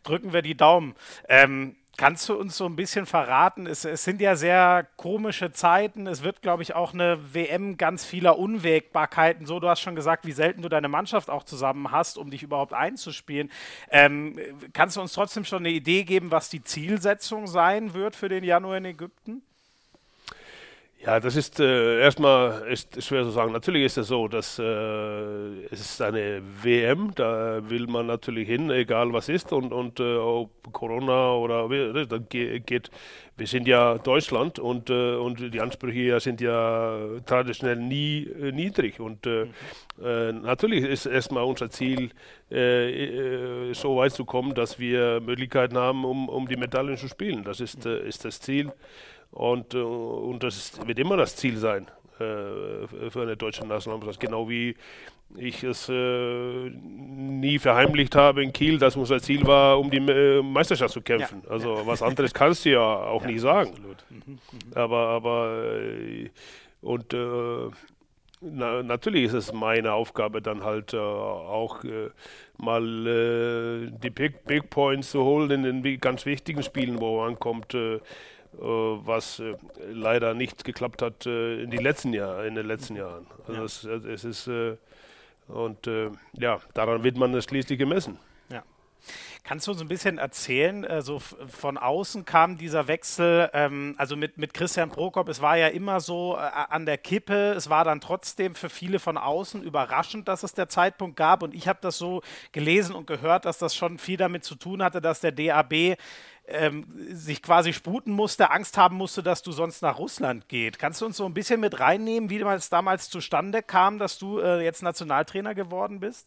Drücken 0.02 0.34
wir 0.34 0.42
die 0.42 0.56
Daumen. 0.56 0.94
Ähm, 1.28 1.76
Kannst 2.00 2.30
du 2.30 2.34
uns 2.34 2.56
so 2.56 2.64
ein 2.64 2.76
bisschen 2.76 3.04
verraten? 3.04 3.66
Es, 3.66 3.84
es 3.84 4.04
sind 4.04 4.22
ja 4.22 4.34
sehr 4.34 4.88
komische 4.96 5.52
Zeiten. 5.52 6.06
Es 6.06 6.22
wird, 6.22 6.40
glaube 6.40 6.62
ich, 6.62 6.74
auch 6.74 6.94
eine 6.94 7.34
WM 7.34 7.76
ganz 7.76 8.06
vieler 8.06 8.38
Unwägbarkeiten. 8.38 9.44
So, 9.44 9.60
du 9.60 9.68
hast 9.68 9.80
schon 9.80 9.96
gesagt, 9.96 10.24
wie 10.24 10.32
selten 10.32 10.62
du 10.62 10.70
deine 10.70 10.88
Mannschaft 10.88 11.28
auch 11.28 11.44
zusammen 11.44 11.90
hast, 11.90 12.16
um 12.16 12.30
dich 12.30 12.42
überhaupt 12.42 12.72
einzuspielen. 12.72 13.50
Ähm, 13.90 14.38
kannst 14.72 14.96
du 14.96 15.02
uns 15.02 15.12
trotzdem 15.12 15.44
schon 15.44 15.58
eine 15.58 15.68
Idee 15.68 16.04
geben, 16.04 16.30
was 16.30 16.48
die 16.48 16.64
Zielsetzung 16.64 17.46
sein 17.46 17.92
wird 17.92 18.16
für 18.16 18.30
den 18.30 18.44
Januar 18.44 18.78
in 18.78 18.86
Ägypten? 18.86 19.42
Ja, 21.02 21.18
das 21.18 21.34
ist 21.34 21.58
äh, 21.60 21.98
erstmal 22.02 22.68
ist 22.70 23.02
schwer 23.02 23.22
zu 23.22 23.30
sagen. 23.30 23.52
Natürlich 23.52 23.84
ist 23.84 23.96
es 23.96 24.08
so, 24.08 24.28
dass 24.28 24.58
äh, 24.58 25.64
es 25.70 25.80
ist 25.80 26.02
eine 26.02 26.42
WM, 26.62 27.14
da 27.14 27.62
will 27.70 27.86
man 27.86 28.06
natürlich 28.06 28.46
hin, 28.46 28.70
egal 28.70 29.10
was 29.14 29.30
ist 29.30 29.50
und 29.50 29.72
und 29.72 29.98
äh, 29.98 30.16
ob 30.16 30.50
Corona 30.72 31.32
oder 31.36 31.68
ne, 31.68 32.06
dann 32.06 32.28
geht. 32.28 32.90
Wir 33.38 33.46
sind 33.46 33.66
ja 33.66 33.96
Deutschland 33.96 34.58
und 34.58 34.90
äh, 34.90 35.14
und 35.14 35.54
die 35.54 35.60
Ansprüche 35.62 36.20
sind 36.20 36.42
ja 36.42 36.98
traditionell 37.24 37.76
nie 37.76 38.26
äh, 38.26 38.52
niedrig 38.52 39.00
und 39.00 39.24
mhm. 39.24 39.52
natürlich 40.42 40.84
ist 40.84 41.06
erstmal 41.06 41.44
unser 41.44 41.70
Ziel, 41.70 42.10
so 42.50 43.96
weit 43.96 44.12
zu 44.12 44.24
kommen, 44.24 44.54
dass 44.54 44.78
wir 44.78 45.20
Möglichkeiten 45.20 45.78
haben, 45.78 46.04
um 46.04 46.28
um 46.28 46.46
die 46.46 46.56
Medaillen 46.56 46.96
zu 46.98 47.08
spielen. 47.08 47.44
Das 47.44 47.60
ist 47.60 47.86
ist 47.86 48.24
das 48.24 48.40
Ziel. 48.40 48.72
Und, 49.30 49.74
äh, 49.74 49.78
und 49.78 50.42
das 50.42 50.78
wird 50.86 50.98
immer 50.98 51.16
das 51.16 51.36
Ziel 51.36 51.56
sein 51.56 51.86
äh, 52.18 52.86
für 53.10 53.22
eine 53.22 53.36
deutsche 53.36 53.66
Nationalmannschaft. 53.66 54.20
Genau 54.20 54.48
wie 54.48 54.74
ich 55.36 55.62
es 55.62 55.88
äh, 55.88 56.70
nie 56.70 57.58
verheimlicht 57.58 58.16
habe 58.16 58.42
in 58.42 58.52
Kiel, 58.52 58.78
dass 58.78 58.96
unser 58.96 59.20
Ziel 59.20 59.46
war, 59.46 59.78
um 59.78 59.90
die 59.90 59.98
äh, 59.98 60.42
Meisterschaft 60.42 60.92
zu 60.92 61.02
kämpfen. 61.02 61.42
Ja. 61.44 61.50
Also 61.50 61.82
was 61.84 62.02
anderes 62.02 62.34
kannst 62.34 62.64
du 62.64 62.70
ja 62.70 62.80
auch 62.80 63.22
ja, 63.22 63.28
nicht 63.28 63.40
sagen. 63.40 63.72
Mhm. 64.10 64.38
Aber, 64.74 65.08
aber 65.08 65.62
und 66.82 67.14
äh, 67.14 67.70
na, 68.40 68.82
natürlich 68.82 69.24
ist 69.24 69.34
es 69.34 69.52
meine 69.52 69.92
Aufgabe, 69.92 70.40
dann 70.40 70.64
halt 70.64 70.94
äh, 70.94 70.98
auch 70.98 71.84
äh, 71.84 72.10
mal 72.56 73.06
äh, 73.06 73.90
die 74.02 74.10
Big, 74.10 74.44
Big 74.46 74.70
Points 74.70 75.10
zu 75.10 75.22
holen 75.22 75.50
in 75.50 75.82
den 75.82 76.00
ganz 76.00 76.24
wichtigen 76.24 76.62
Spielen, 76.62 77.00
wo 77.00 77.18
man 77.18 77.38
kommt. 77.38 77.74
Äh, 77.74 78.00
was 78.52 79.38
äh, 79.38 79.54
leider 79.90 80.34
nicht 80.34 80.64
geklappt 80.64 81.02
hat 81.02 81.26
äh, 81.26 81.62
in, 81.62 81.70
die 81.70 81.78
letzten 81.78 82.12
Jahr, 82.12 82.44
in 82.44 82.54
den 82.54 82.66
letzten 82.66 82.96
Jahren. 82.96 83.26
Also 83.46 83.88
ja. 83.88 83.94
es, 83.94 84.04
es, 84.04 84.24
ist 84.24 84.50
und 85.48 85.88
ja, 86.34 86.60
daran 86.74 87.02
wird 87.02 87.16
man 87.16 87.34
es 87.34 87.44
schließlich 87.44 87.78
gemessen. 87.78 88.18
Ja. 88.50 88.62
Kannst 89.42 89.66
du 89.66 89.72
uns 89.72 89.80
ein 89.80 89.88
bisschen 89.88 90.18
erzählen, 90.18 90.84
äh, 90.84 91.02
so 91.02 91.18
von 91.18 91.78
außen 91.78 92.24
kam 92.24 92.58
dieser 92.58 92.88
Wechsel, 92.88 93.50
ähm, 93.52 93.94
also 93.98 94.16
mit, 94.16 94.38
mit 94.38 94.54
Christian 94.54 94.90
Prokop, 94.90 95.28
es 95.28 95.40
war 95.40 95.56
ja 95.56 95.68
immer 95.68 96.00
so 96.00 96.36
äh, 96.36 96.40
an 96.40 96.86
der 96.86 96.98
Kippe, 96.98 97.52
es 97.56 97.70
war 97.70 97.84
dann 97.84 98.00
trotzdem 98.00 98.54
für 98.54 98.68
viele 98.68 98.98
von 98.98 99.16
außen 99.16 99.62
überraschend, 99.62 100.28
dass 100.28 100.42
es 100.42 100.54
der 100.54 100.68
Zeitpunkt 100.68 101.16
gab 101.16 101.42
und 101.42 101.54
ich 101.54 101.68
habe 101.68 101.78
das 101.82 101.98
so 101.98 102.22
gelesen 102.52 102.94
und 102.94 103.06
gehört, 103.06 103.44
dass 103.44 103.58
das 103.58 103.74
schon 103.74 103.98
viel 103.98 104.18
damit 104.18 104.44
zu 104.44 104.54
tun 104.54 104.82
hatte, 104.82 105.00
dass 105.00 105.20
der 105.20 105.32
DAB 105.32 105.96
ähm, 106.46 106.84
sich 107.12 107.42
quasi 107.42 107.72
sputen 107.72 108.12
musste, 108.12 108.50
Angst 108.50 108.76
haben 108.76 108.96
musste, 108.96 109.22
dass 109.22 109.42
du 109.42 109.52
sonst 109.52 109.82
nach 109.82 109.98
Russland 109.98 110.48
geht. 110.48 110.78
Kannst 110.78 111.00
du 111.00 111.06
uns 111.06 111.16
so 111.16 111.24
ein 111.24 111.34
bisschen 111.34 111.60
mit 111.60 111.80
reinnehmen, 111.80 112.30
wie 112.30 112.40
es 112.40 112.68
damals 112.68 113.08
zustande 113.08 113.62
kam, 113.62 113.98
dass 113.98 114.18
du 114.18 114.38
äh, 114.38 114.62
jetzt 114.62 114.82
Nationaltrainer 114.82 115.54
geworden 115.54 116.00
bist? 116.00 116.26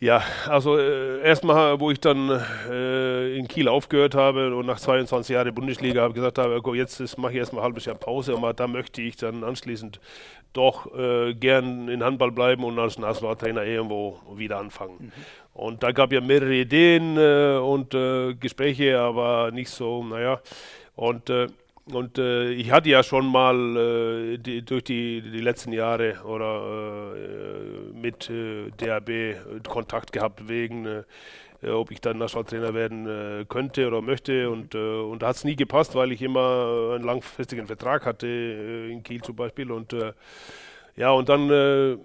Ja, 0.00 0.22
also 0.46 0.78
äh, 0.78 1.20
erstmal, 1.22 1.80
wo 1.80 1.90
ich 1.90 1.98
dann 1.98 2.30
äh, 2.70 3.36
in 3.36 3.48
Kiel 3.48 3.66
aufgehört 3.66 4.14
habe 4.14 4.54
und 4.54 4.64
nach 4.64 4.78
22 4.78 5.34
Jahren 5.34 5.52
Bundesliga 5.52 6.02
habe 6.02 6.14
gesagt 6.14 6.38
habe, 6.38 6.60
jetzt 6.76 7.18
mache 7.18 7.32
ich 7.32 7.38
erstmal 7.38 7.62
ein 7.62 7.64
halbes 7.64 7.84
Jahr 7.84 7.96
Pause, 7.96 8.34
aber 8.34 8.54
da 8.54 8.68
möchte 8.68 9.02
ich 9.02 9.16
dann 9.16 9.42
anschließend 9.42 9.98
doch 10.52 10.94
äh, 10.96 11.34
gern 11.34 11.88
in 11.88 12.04
Handball 12.04 12.30
bleiben 12.30 12.62
und 12.62 12.78
als 12.78 12.96
Nationaltrainer 12.96 13.64
irgendwo 13.64 14.20
wieder 14.36 14.58
anfangen. 14.58 14.96
Mhm. 14.98 15.12
Und 15.58 15.82
da 15.82 15.90
gab 15.90 16.12
ja 16.12 16.20
mehrere 16.20 16.54
Ideen 16.54 17.16
äh, 17.16 17.58
und 17.58 17.92
äh, 17.92 18.34
Gespräche, 18.34 18.98
aber 19.00 19.50
nicht 19.50 19.70
so, 19.70 20.04
naja. 20.04 20.40
Und 20.94 21.30
äh, 21.30 21.48
und 21.92 22.18
äh, 22.18 22.50
ich 22.50 22.70
hatte 22.70 22.90
ja 22.90 23.02
schon 23.02 23.26
mal 23.26 23.56
äh, 23.76 24.38
die, 24.38 24.62
durch 24.62 24.84
die, 24.84 25.22
die 25.22 25.40
letzten 25.40 25.72
Jahre 25.72 26.22
oder 26.24 27.14
äh, 27.16 27.98
mit 27.98 28.30
DAB 28.76 29.62
Kontakt 29.66 30.12
gehabt 30.12 30.48
wegen, 30.48 31.04
ob 31.62 31.90
ich 31.90 32.00
dann 32.00 32.18
Nationaltrainer 32.18 32.74
werden 32.74 33.46
könnte 33.48 33.88
oder 33.88 34.00
möchte. 34.00 34.50
Und, 34.50 34.74
und 34.74 35.22
da 35.22 35.28
hat 35.28 35.36
es 35.36 35.44
nie 35.44 35.56
gepasst, 35.56 35.94
weil 35.94 36.12
ich 36.12 36.22
immer 36.22 36.92
einen 36.94 37.04
langfristigen 37.04 37.66
Vertrag 37.66 38.06
hatte 38.06 38.28
in 38.28 39.02
Kiel 39.02 39.22
zum 39.22 39.34
Beispiel. 39.34 39.72
Und 39.72 39.94
ja, 40.94 41.10
und 41.10 41.28
dann 41.28 41.98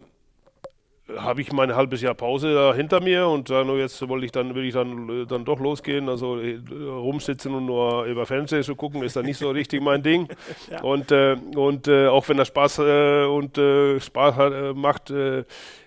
habe 1.18 1.42
ich 1.42 1.52
mein 1.52 1.76
halbes 1.76 2.02
Jahr 2.02 2.14
Pause 2.14 2.54
da 2.54 2.74
hinter 2.74 3.02
mir 3.02 3.28
und 3.28 3.50
dann 3.50 3.68
jetzt 3.78 4.08
wollte 4.08 4.26
ich 4.26 4.32
dann 4.32 4.56
will 4.56 4.64
ich 4.64 4.74
dann 4.74 5.28
dann 5.28 5.44
doch 5.44 5.60
losgehen 5.60 6.08
also 6.08 6.40
äh, 6.40 6.60
rumsitzen 6.72 7.54
und 7.54 7.66
nur 7.66 8.06
über 8.06 8.26
Fernsehen 8.26 8.64
zu 8.64 8.76
gucken 8.76 9.04
ist 9.04 9.18
dann 9.18 9.26
nicht 9.26 9.38
so 9.38 9.50
richtig 9.52 9.82
mein 9.82 10.02
Ding 10.02 10.30
ja. 10.72 10.82
und 10.82 11.12
äh, 11.12 11.36
und 11.56 11.88
äh, 11.90 12.08
auch 12.08 12.28
wenn 12.30 12.38
das 12.38 12.48
Spaß 12.48 12.80
äh, 12.80 13.26
und 13.26 13.58
äh, 13.58 14.00
Spaß 14.00 14.36
hat, 14.36 14.54
äh, 14.54 14.74
macht 14.74 15.14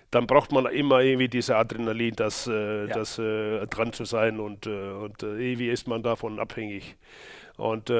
dann 0.09 0.25
braucht 0.25 0.51
man 0.51 0.67
immer 0.67 1.01
irgendwie 1.01 1.27
diese 1.27 1.57
Adrenalin 1.57 2.15
das 2.15 2.45
ja. 2.45 2.85
das 2.85 3.15
dran 3.15 3.93
zu 3.93 4.05
sein 4.05 4.39
und 4.39 4.67
und 4.67 5.23
irgendwie 5.23 5.69
ist 5.69 5.87
man 5.87 6.03
davon 6.03 6.39
abhängig 6.39 6.95
und 7.57 7.91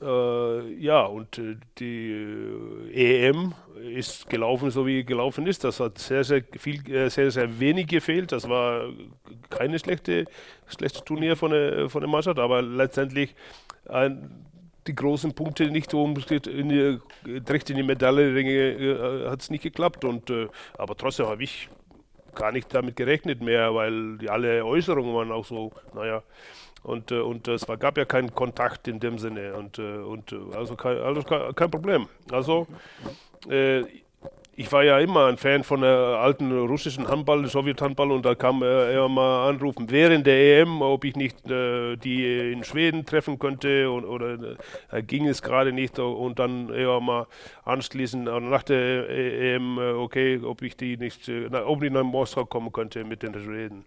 äh, 0.00 0.74
ja, 0.74 1.04
und 1.04 1.38
äh, 1.38 1.56
die 1.78 2.12
äh, 2.92 3.28
EM 3.28 3.54
ist 3.80 4.28
gelaufen, 4.28 4.70
so 4.70 4.86
wie 4.86 5.04
gelaufen 5.04 5.46
ist. 5.46 5.64
Das 5.64 5.80
hat 5.80 5.98
sehr, 5.98 6.24
sehr 6.24 6.42
viel, 6.58 6.88
äh, 6.90 7.10
sehr, 7.10 7.30
sehr 7.30 7.58
wenig 7.58 7.88
gefehlt. 7.88 8.32
Das 8.32 8.48
war 8.48 8.90
keine 9.50 9.78
schlechte, 9.78 10.26
schlechte 10.66 11.04
Turnier 11.04 11.36
von 11.36 11.50
der, 11.50 11.88
von 11.88 12.00
der 12.00 12.10
Mannschaft, 12.10 12.38
aber 12.38 12.62
letztendlich 12.62 13.34
ein, 13.88 14.44
die 14.86 14.94
großen 14.94 15.34
Punkte 15.34 15.70
nicht 15.70 15.92
um 15.94 16.16
in 16.30 16.68
die, 16.68 16.98
direkt 17.24 17.70
in 17.70 17.76
die 17.76 17.82
Medaillenringe 17.82 18.50
äh, 18.50 19.28
hat 19.28 19.42
es 19.42 19.50
nicht 19.50 19.62
geklappt. 19.62 20.04
Und, 20.04 20.30
äh, 20.30 20.48
aber 20.76 20.96
trotzdem 20.96 21.26
habe 21.26 21.42
ich 21.42 21.68
gar 22.34 22.52
nicht 22.52 22.72
damit 22.72 22.96
gerechnet 22.96 23.42
mehr, 23.42 23.74
weil 23.74 24.16
die, 24.18 24.30
alle 24.30 24.64
Äußerungen 24.64 25.14
waren 25.14 25.32
auch 25.32 25.44
so, 25.44 25.72
naja, 25.94 26.22
und, 26.82 27.10
äh, 27.10 27.20
und 27.20 27.48
es 27.48 27.66
gab 27.66 27.98
ja 27.98 28.04
keinen 28.04 28.34
Kontakt 28.34 28.88
in 28.88 29.00
dem 29.00 29.18
Sinne. 29.18 29.54
Und, 29.54 29.78
äh, 29.78 29.98
und 29.98 30.32
äh, 30.32 30.36
also, 30.54 30.76
kein, 30.76 30.98
also 30.98 31.22
kein 31.22 31.70
Problem. 31.70 32.08
Also 32.30 32.66
äh, 33.48 33.82
ich 34.60 34.72
war 34.72 34.82
ja 34.82 34.98
immer 34.98 35.26
ein 35.26 35.36
Fan 35.36 35.62
von 35.62 35.82
der 35.82 36.18
alten 36.18 36.50
russischen 36.50 37.06
Handball, 37.06 37.46
Sowjethandball, 37.46 38.10
und 38.10 38.24
da 38.24 38.34
kam 38.34 38.62
er 38.62 38.90
immer 38.90 39.08
mal 39.08 39.48
anrufen 39.50 39.88
während 39.88 40.26
der 40.26 40.62
EM, 40.62 40.82
ob 40.82 41.04
ich 41.04 41.14
nicht 41.14 41.48
äh, 41.48 41.94
die 41.94 42.52
in 42.52 42.64
Schweden 42.64 43.06
treffen 43.06 43.38
könnte 43.38 43.88
und, 43.88 44.04
oder 44.04 44.56
äh, 44.90 45.02
ging 45.04 45.28
es 45.28 45.42
gerade 45.42 45.72
nicht 45.72 46.00
und 46.00 46.40
dann 46.40 46.74
eher 46.74 46.98
mal 46.98 47.28
anschließend 47.64 48.24
nach 48.24 48.64
der 48.64 49.08
EM, 49.08 49.78
okay, 49.78 50.40
ob 50.42 50.62
ich 50.62 50.76
die 50.76 50.96
nicht, 50.96 51.30
ob 51.64 51.82
ich 51.84 51.92
nach 51.92 52.02
Moskau 52.02 52.44
kommen 52.44 52.72
könnte 52.72 53.04
mit 53.04 53.22
den 53.22 53.34
Schweden. 53.34 53.84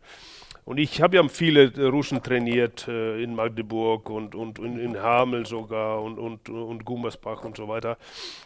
Und 0.66 0.78
ich 0.78 1.02
habe 1.02 1.16
ja 1.16 1.28
viele 1.28 1.72
Russen 1.90 2.22
trainiert 2.22 2.88
äh, 2.88 3.22
in 3.22 3.36
Magdeburg 3.36 4.10
und, 4.10 4.36
und, 4.36 4.60
und, 4.60 4.80
in 4.80 5.02
Hamel 5.02 5.46
sogar 5.46 6.02
und, 6.02 6.20
und, 6.20 6.50
und 6.50 6.86
Gummersbach 6.86 7.44
und 7.44 7.58
so 7.58 7.68
weiter. 7.68 7.98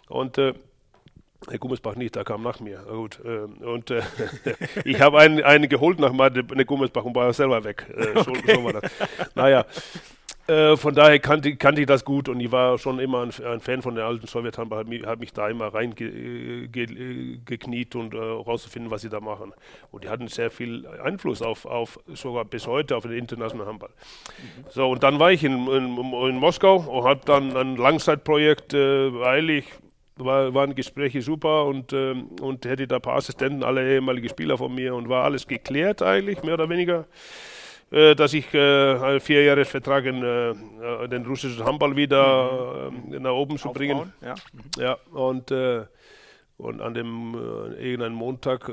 Und 0.08 0.38
äh, 0.38 0.54
Herr 1.50 1.60
Gummersbach 1.60 1.96
nicht, 1.96 2.16
der 2.16 2.24
kam 2.24 2.42
nach 2.42 2.60
mir. 2.60 2.80
Gut. 2.80 3.20
Äh, 3.24 3.66
und 3.66 3.92
äh, 3.92 4.02
ich 4.86 5.00
habe 5.02 5.20
einen, 5.20 5.44
einen 5.44 5.70
geholt 5.70 6.00
nach 6.00 6.14
Magdeburg 6.14 7.06
und 7.06 7.16
war 7.16 7.34
selber 7.34 7.64
weg. 7.64 7.86
Äh, 7.96 8.24
so, 8.24 8.32
okay. 8.32 8.56
so 8.56 8.64
war 8.64 8.74
das. 8.74 8.92
Naja, 9.36 9.66
äh, 10.48 10.78
von 10.78 10.94
daher 10.94 11.18
kannte, 11.20 11.56
kannte, 11.56 11.82
ich 11.82 11.88
das 11.88 12.06
gut 12.06 12.30
und 12.30 12.40
ich 12.40 12.52
war 12.52 12.78
schon 12.78 13.00
immer 13.00 13.24
ein, 13.24 13.32
ein 13.46 13.60
Fan 13.60 13.82
von 13.82 13.96
der 13.96 14.06
alten 14.06 14.28
Sowjethandball, 14.28 14.80
habe 14.80 14.90
mich, 14.90 15.04
hab 15.04 15.20
mich 15.20 15.34
da 15.34 15.50
immer 15.50 15.74
reingekniet 15.74 16.76
und 17.96 18.14
äh, 18.14 18.18
rauszufinden, 18.18 18.92
was 18.92 19.02
sie 19.02 19.10
da 19.10 19.20
machen. 19.20 19.54
Und 19.92 20.04
die 20.04 20.10
hatten 20.10 20.28
sehr 20.28 20.52
viel 20.52 20.86
Einfluss 21.04 21.42
auf, 21.42 21.66
auf 21.66 22.00
sogar 22.14 22.46
bis 22.46 22.68
heute 22.68 22.96
auf 22.96 23.04
den 23.04 23.14
internationalen 23.14 23.70
Handball. 23.70 23.90
Mhm. 23.90 24.66
So, 24.70 24.90
und 24.90 25.02
dann 25.02 25.18
war 25.20 25.32
ich 25.32 25.44
in, 25.44 25.68
in, 25.68 25.98
in 25.98 26.36
Moskau 26.36 26.76
und 26.76 27.04
habe 27.04 27.22
dann 27.26 27.58
ein 27.58 27.76
Langzeitprojekt, 27.76 28.76
äh, 28.76 29.14
weil 29.14 29.50
ich 29.50 29.66
war, 30.18 30.54
waren 30.54 30.76
Gespräche 30.76 31.22
super 31.22 31.66
und, 31.66 31.92
ähm, 31.94 32.28
und 32.42 32.66
hätte 32.66 32.88
da 32.88 32.98
ein 32.98 33.02
paar 33.02 33.18
Assistenten, 33.18 33.64
alle 33.64 33.96
ehemalige 33.96 34.30
Spieler 34.30 34.58
von 34.58 34.74
mir 34.74 34.96
und 34.96 35.10
war 35.10 35.24
alles 35.24 35.48
geklärt 35.48 36.02
eigentlich, 36.02 36.44
mehr 36.44 36.54
oder 36.54 36.70
weniger. 36.70 37.06
Äh, 37.92 38.16
dass 38.16 38.34
ich 38.34 38.52
äh, 38.54 38.58
einen 38.96 39.20
Vierjahresvertrag 39.20 40.06
in 40.06 40.24
äh, 40.24 41.08
den 41.08 41.26
russischen 41.26 41.64
Handball 41.64 41.96
wieder 41.96 42.92
nach 43.10 43.32
oben 43.32 43.58
zu 43.58 43.72
bringen. 43.72 44.12
Ja, 44.22 44.34
mhm. 44.34 44.82
ja 44.82 44.98
und, 45.14 45.52
und 46.58 46.82
an 46.82 46.94
dem 46.94 47.36
irgendeinen 47.80 48.16
Montag 48.16 48.72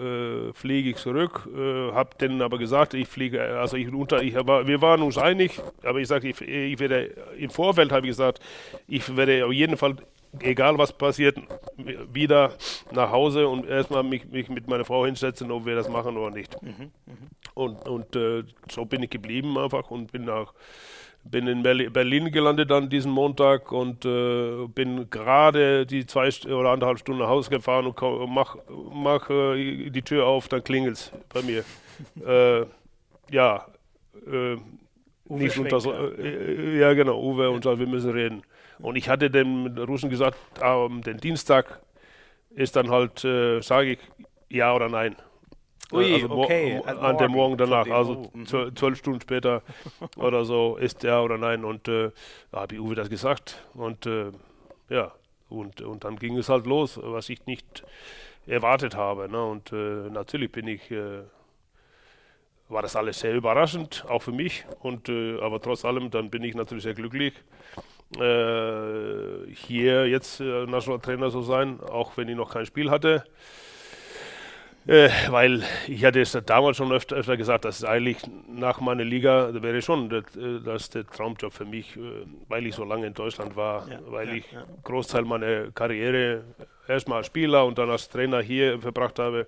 fliege 0.54 0.90
ich 0.90 0.96
zurück, 0.96 1.48
habe 1.92 2.10
denen 2.20 2.42
aber 2.42 2.58
gesagt, 2.58 2.94
ich 2.94 3.08
fliege, 3.08 3.42
also 3.58 3.76
ich 3.76 3.92
unter, 3.92 4.22
ich, 4.22 4.36
aber 4.36 4.66
wir 4.66 4.80
waren 4.80 5.02
uns 5.02 5.18
einig, 5.18 5.60
aber 5.82 5.98
ich 5.98 6.08
sage, 6.08 6.28
ich, 6.28 6.40
ich 6.40 6.78
werde 6.78 7.14
im 7.38 7.50
Vorfeld 7.50 7.92
habe 7.92 8.06
ich 8.06 8.12
gesagt, 8.12 8.40
ich 8.86 9.16
werde 9.16 9.46
auf 9.46 9.52
jeden 9.52 9.76
Fall 9.76 9.96
egal 10.40 10.78
was 10.78 10.92
passiert, 10.92 11.38
wieder 12.12 12.52
nach 12.90 13.10
Hause 13.10 13.48
und 13.48 13.66
erstmal 13.66 14.02
mich, 14.02 14.26
mich 14.26 14.48
mit 14.48 14.68
meiner 14.68 14.84
Frau 14.84 15.04
hinsetzen, 15.04 15.50
ob 15.50 15.66
wir 15.66 15.74
das 15.74 15.88
machen 15.88 16.16
oder 16.16 16.30
nicht. 16.30 16.60
Mhm, 16.62 16.90
mh. 17.06 17.14
Und, 17.54 17.88
und 17.88 18.16
äh, 18.16 18.44
so 18.70 18.84
bin 18.84 19.02
ich 19.02 19.10
geblieben 19.10 19.58
einfach 19.58 19.90
und 19.90 20.10
bin 20.10 20.24
nach 20.24 20.54
bin 21.24 21.46
in 21.46 21.62
Berlin 21.62 22.32
gelandet 22.32 22.70
dann 22.70 22.88
diesen 22.88 23.12
Montag 23.12 23.70
und 23.70 24.04
äh, 24.04 24.66
bin 24.66 25.08
gerade 25.08 25.86
die 25.86 26.06
zwei 26.06 26.28
oder 26.46 26.70
anderthalb 26.70 26.98
Stunden 26.98 27.20
nach 27.20 27.28
Hause 27.28 27.50
gefahren 27.50 27.86
und 27.86 28.34
mach, 28.34 28.56
mach 28.92 29.30
äh, 29.30 29.90
die 29.90 30.02
Tür 30.02 30.26
auf, 30.26 30.48
dann 30.48 30.64
klingelt 30.64 30.96
es 30.96 31.12
bei 31.32 31.42
mir. 31.42 31.64
äh, 32.26 32.66
ja, 33.30 33.66
äh, 34.26 34.56
nicht 35.28 35.58
unter 35.58 35.80
so, 35.80 35.92
äh, 35.92 36.78
ja 36.78 36.92
genau, 36.92 37.22
Uwe 37.22 37.50
und 37.50 37.62
so, 37.64 37.78
wir 37.78 37.86
müssen 37.86 38.10
reden. 38.10 38.42
Und 38.82 38.96
ich 38.96 39.08
hatte 39.08 39.30
dem 39.30 39.78
Russen 39.78 40.10
gesagt, 40.10 40.36
ähm, 40.60 41.02
den 41.02 41.18
Dienstag 41.18 41.80
ist 42.50 42.74
dann 42.74 42.90
halt, 42.90 43.24
äh, 43.24 43.60
sage 43.60 43.92
ich 43.92 43.98
ja 44.48 44.74
oder 44.74 44.88
nein. 44.88 45.16
Ui, 45.92 46.14
also 46.14 46.30
okay. 46.30 46.78
Mo 46.78 46.84
an 46.84 47.16
dem 47.18 47.30
Morgen 47.30 47.56
danach, 47.56 47.86
also 47.88 48.30
mhm. 48.34 48.46
zwölf 48.46 48.98
Stunden 48.98 49.20
später 49.20 49.62
oder 50.16 50.44
so, 50.44 50.76
ist 50.76 51.04
ja 51.04 51.20
oder 51.20 51.38
nein. 51.38 51.64
Und 51.64 51.86
äh, 51.86 52.10
da 52.50 52.62
habe 52.62 52.74
ich 52.74 52.80
Uwe 52.80 52.96
das 52.96 53.08
gesagt. 53.08 53.62
Und 53.74 54.06
äh, 54.06 54.32
ja, 54.88 55.12
und, 55.48 55.80
und 55.80 56.04
dann 56.04 56.16
ging 56.16 56.36
es 56.36 56.48
halt 56.48 56.66
los, 56.66 56.98
was 57.00 57.28
ich 57.28 57.46
nicht 57.46 57.84
erwartet 58.46 58.96
habe. 58.96 59.28
Ne? 59.28 59.44
Und 59.44 59.72
äh, 59.72 60.10
natürlich 60.10 60.50
bin 60.50 60.66
ich, 60.66 60.90
äh, 60.90 61.20
war 62.68 62.82
das 62.82 62.96
alles 62.96 63.20
sehr 63.20 63.34
überraschend, 63.34 64.04
auch 64.08 64.22
für 64.22 64.32
mich. 64.32 64.64
Und, 64.80 65.08
äh, 65.08 65.38
aber 65.40 65.60
trotz 65.60 65.84
allem, 65.84 66.10
dann 66.10 66.30
bin 66.30 66.42
ich 66.42 66.56
natürlich 66.56 66.82
sehr 66.82 66.94
glücklich 66.94 67.34
äh, 68.20 69.52
hier 69.54 70.06
jetzt 70.08 70.40
äh, 70.40 70.66
National 70.66 71.00
Trainer 71.00 71.30
zu 71.30 71.42
sein, 71.42 71.80
auch 71.80 72.16
wenn 72.16 72.28
ich 72.28 72.36
noch 72.36 72.52
kein 72.52 72.66
Spiel 72.66 72.90
hatte. 72.90 73.24
Äh, 74.84 75.10
weil 75.28 75.62
ich 75.86 76.04
hatte 76.04 76.20
es 76.20 76.36
damals 76.44 76.76
schon 76.76 76.90
öfter, 76.90 77.14
öfter 77.14 77.36
gesagt, 77.36 77.64
dass 77.64 77.78
es 77.78 77.84
eigentlich 77.84 78.18
nach 78.48 78.80
meiner 78.80 79.04
Liga 79.04 79.52
das 79.52 79.62
wäre 79.62 79.80
schon 79.80 80.08
das, 80.08 80.24
äh, 80.36 80.58
das 80.64 80.90
der 80.90 81.06
Traumjob 81.06 81.52
für 81.52 81.64
mich, 81.64 81.96
äh, 81.96 82.00
weil 82.48 82.66
ich 82.66 82.74
so 82.74 82.84
lange 82.84 83.06
in 83.06 83.14
Deutschland 83.14 83.54
war, 83.54 83.88
ja, 83.88 84.00
weil 84.06 84.28
ja, 84.28 84.34
ich 84.34 84.50
ja. 84.50 84.64
Großteil 84.82 85.22
meiner 85.22 85.70
Karriere 85.70 86.42
erstmal 86.88 87.18
als 87.18 87.28
Spieler 87.28 87.64
und 87.64 87.78
dann 87.78 87.90
als 87.90 88.08
Trainer 88.08 88.40
hier 88.42 88.80
verbracht 88.80 89.18
habe. 89.20 89.46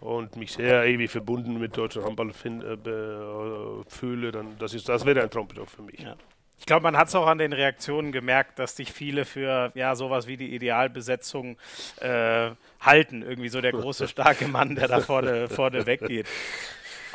und 0.00 0.36
mich 0.36 0.52
sehr 0.52 0.84
ewig 0.84 1.10
verbunden 1.10 1.58
mit 1.58 1.76
deutschem 1.76 2.04
Handball 2.04 2.32
find, 2.32 2.62
äh, 2.64 2.74
äh, 2.74 3.82
fühle, 3.88 4.32
dann 4.32 4.56
das 4.58 4.74
ist 4.74 4.88
das 4.88 5.04
wäre 5.04 5.22
ein 5.22 5.30
Traumberuf 5.30 5.70
für 5.70 5.82
mich. 5.82 6.04
Ich 6.58 6.66
glaube, 6.66 6.84
man 6.84 6.96
hat 6.96 7.08
es 7.08 7.14
auch 7.14 7.26
an 7.26 7.38
den 7.38 7.52
Reaktionen 7.52 8.10
gemerkt, 8.12 8.58
dass 8.58 8.74
dich 8.74 8.92
viele 8.92 9.24
für 9.24 9.72
ja 9.74 9.94
sowas 9.96 10.26
wie 10.26 10.36
die 10.36 10.54
Idealbesetzung 10.54 11.58
äh, 12.00 12.50
halten. 12.80 13.22
Irgendwie 13.22 13.48
so 13.48 13.60
der 13.60 13.72
große, 13.72 14.08
starke 14.08 14.48
Mann, 14.48 14.74
der 14.74 14.88
da 14.88 15.00
vorne, 15.00 15.48
vorne 15.48 15.86
weggeht. 15.86 16.26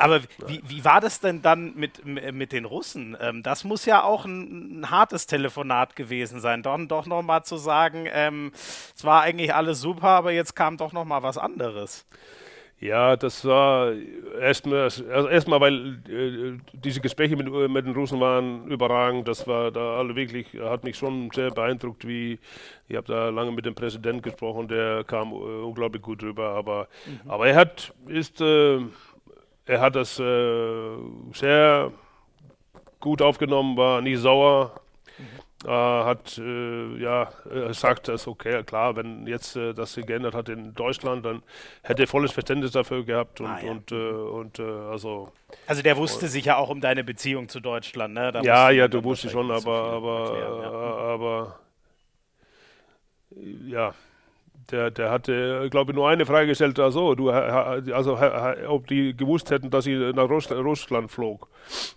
Aber 0.00 0.22
wie, 0.46 0.62
wie 0.66 0.84
war 0.84 1.02
das 1.02 1.20
denn 1.20 1.42
dann 1.42 1.74
mit, 1.76 2.06
mit 2.06 2.52
den 2.52 2.64
Russen? 2.64 3.16
Ähm, 3.20 3.42
das 3.42 3.64
muss 3.64 3.84
ja 3.84 4.02
auch 4.02 4.24
ein, 4.24 4.80
ein, 4.80 4.90
hartes 4.90 5.26
Telefonat 5.26 5.94
gewesen 5.94 6.40
sein. 6.40 6.62
Doch, 6.62 6.78
doch 6.88 7.04
nochmal 7.04 7.44
zu 7.44 7.58
sagen, 7.58 8.08
ähm, 8.10 8.50
es 8.96 9.04
war 9.04 9.20
eigentlich 9.20 9.54
alles 9.54 9.80
super, 9.80 10.08
aber 10.08 10.32
jetzt 10.32 10.56
kam 10.56 10.78
doch 10.78 10.94
nochmal 10.94 11.22
was 11.22 11.36
anderes. 11.36 12.06
Ja, 12.80 13.14
das 13.14 13.44
war 13.44 13.92
erstmal, 14.40 14.84
also 14.84 15.28
erstmal, 15.28 15.60
weil 15.60 15.98
äh, 16.08 16.58
diese 16.72 17.02
Gespräche 17.02 17.36
mit, 17.36 17.46
mit, 17.46 17.84
den 17.84 17.92
Russen 17.92 18.18
waren 18.20 18.66
überragend. 18.68 19.28
Das 19.28 19.46
war 19.46 19.70
da 19.70 19.98
alle 19.98 20.16
wirklich, 20.16 20.46
hat 20.58 20.82
mich 20.82 20.96
schon 20.96 21.30
sehr 21.30 21.50
beeindruckt, 21.50 22.08
wie 22.08 22.38
ich 22.88 22.96
habe 22.96 23.06
da 23.06 23.28
lange 23.28 23.52
mit 23.52 23.66
dem 23.66 23.74
Präsidenten 23.74 24.22
gesprochen, 24.22 24.66
der 24.66 25.04
kam 25.04 25.30
äh, 25.30 25.34
unglaublich 25.34 26.00
gut 26.00 26.22
rüber. 26.22 26.54
Aber, 26.54 26.88
mhm. 27.04 27.30
aber 27.30 27.48
er 27.48 27.56
hat 27.56 27.92
ist, 28.06 28.40
äh, 28.40 28.78
er 29.66 29.80
hat 29.82 29.94
das 29.94 30.18
äh, 30.18 30.96
sehr 31.34 31.92
gut 32.98 33.20
aufgenommen, 33.20 33.76
war 33.76 34.00
nie 34.00 34.16
sauer, 34.16 34.72
äh, 35.18 35.22
hat 35.68 36.38
äh, 36.38 36.96
ja 36.96 37.30
sagt, 37.72 38.08
das 38.08 38.26
okay, 38.26 38.62
klar, 38.62 38.96
wenn 38.96 39.26
jetzt 39.26 39.56
äh, 39.56 39.74
das 39.74 39.92
sich 39.92 40.06
geändert 40.06 40.34
hat 40.34 40.48
in 40.48 40.74
Deutschland, 40.74 41.26
dann 41.26 41.42
hätte 41.82 42.04
er 42.04 42.08
volles 42.08 42.32
Verständnis 42.32 42.72
dafür 42.72 43.04
gehabt 43.04 43.40
und 43.40 43.46
ah, 43.46 43.60
ja. 43.62 43.70
und, 43.70 43.92
äh, 43.92 43.94
und 43.94 44.58
äh, 44.58 44.62
also. 44.62 45.32
Also 45.66 45.82
der 45.82 45.96
wusste 45.98 46.28
sicher 46.28 46.56
auch 46.56 46.70
um 46.70 46.80
deine 46.80 47.04
Beziehung 47.04 47.48
zu 47.48 47.60
Deutschland, 47.60 48.14
ne? 48.14 48.32
Da 48.32 48.40
ja, 48.40 48.70
ja, 48.70 48.88
du 48.88 49.04
wusstest 49.04 49.34
schon, 49.34 49.50
aber 49.50 49.92
aber 49.92 50.20
erklären, 50.20 50.62
ja. 50.62 50.70
aber 50.70 51.60
ja. 53.66 53.94
Der, 54.70 54.92
der 54.92 55.10
hatte, 55.10 55.66
glaube 55.68 55.90
ich, 55.90 55.96
nur 55.96 56.08
eine 56.08 56.24
Frage 56.26 56.46
gestellt, 56.46 56.78
also, 56.78 57.16
du, 57.16 57.28
also 57.28 58.18
ob 58.68 58.86
die 58.86 59.16
gewusst 59.16 59.50
hätten, 59.50 59.68
dass 59.68 59.84
ich 59.86 60.14
nach 60.14 60.28
Russland 60.28 61.10
flog. 61.10 61.48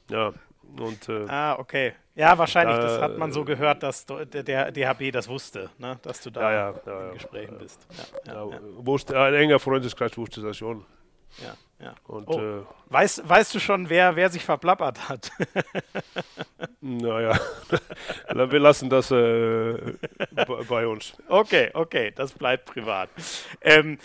Ja, 0.09 0.33
und, 0.79 1.07
äh, 1.07 1.25
ah, 1.27 1.59
okay. 1.59 1.93
Ja, 2.15 2.37
wahrscheinlich, 2.37 2.75
da, 2.77 2.83
das 2.83 3.01
hat 3.01 3.17
man 3.17 3.31
so 3.31 3.43
gehört, 3.43 3.81
dass 3.81 4.05
der 4.05 4.71
DHB 4.71 5.11
das 5.11 5.27
wusste, 5.27 5.69
ne? 5.79 5.97
dass 6.03 6.21
du 6.21 6.29
da 6.29 6.51
ja, 6.51 6.73
ja, 6.85 7.07
in 7.07 7.13
Gesprächen 7.13 7.57
bist. 7.57 7.87
Ja, 8.27 8.45
Wusste, 8.77 9.19
ein 9.19 9.33
enger 9.33 9.59
Freundeskreis 9.59 10.15
wusste 10.15 10.41
das 10.41 10.57
schon. 10.57 10.85
Ja, 11.41 11.85
ja. 11.85 11.95
Und, 12.05 12.27
oh, 12.27 12.39
äh, 12.39 12.61
weißt, 12.89 13.27
weißt 13.27 13.55
du 13.55 13.59
schon, 13.59 13.89
wer, 13.89 14.15
wer 14.15 14.29
sich 14.29 14.45
verplappert 14.45 15.09
hat? 15.09 15.31
naja, 16.81 17.39
wir 18.33 18.59
lassen 18.59 18.89
das 18.91 19.09
äh, 19.09 19.93
bei 20.69 20.85
uns. 20.85 21.17
Okay, 21.27 21.71
okay, 21.73 22.11
das 22.15 22.33
bleibt 22.33 22.65
privat. 22.65 23.09
Ähm, 23.61 23.97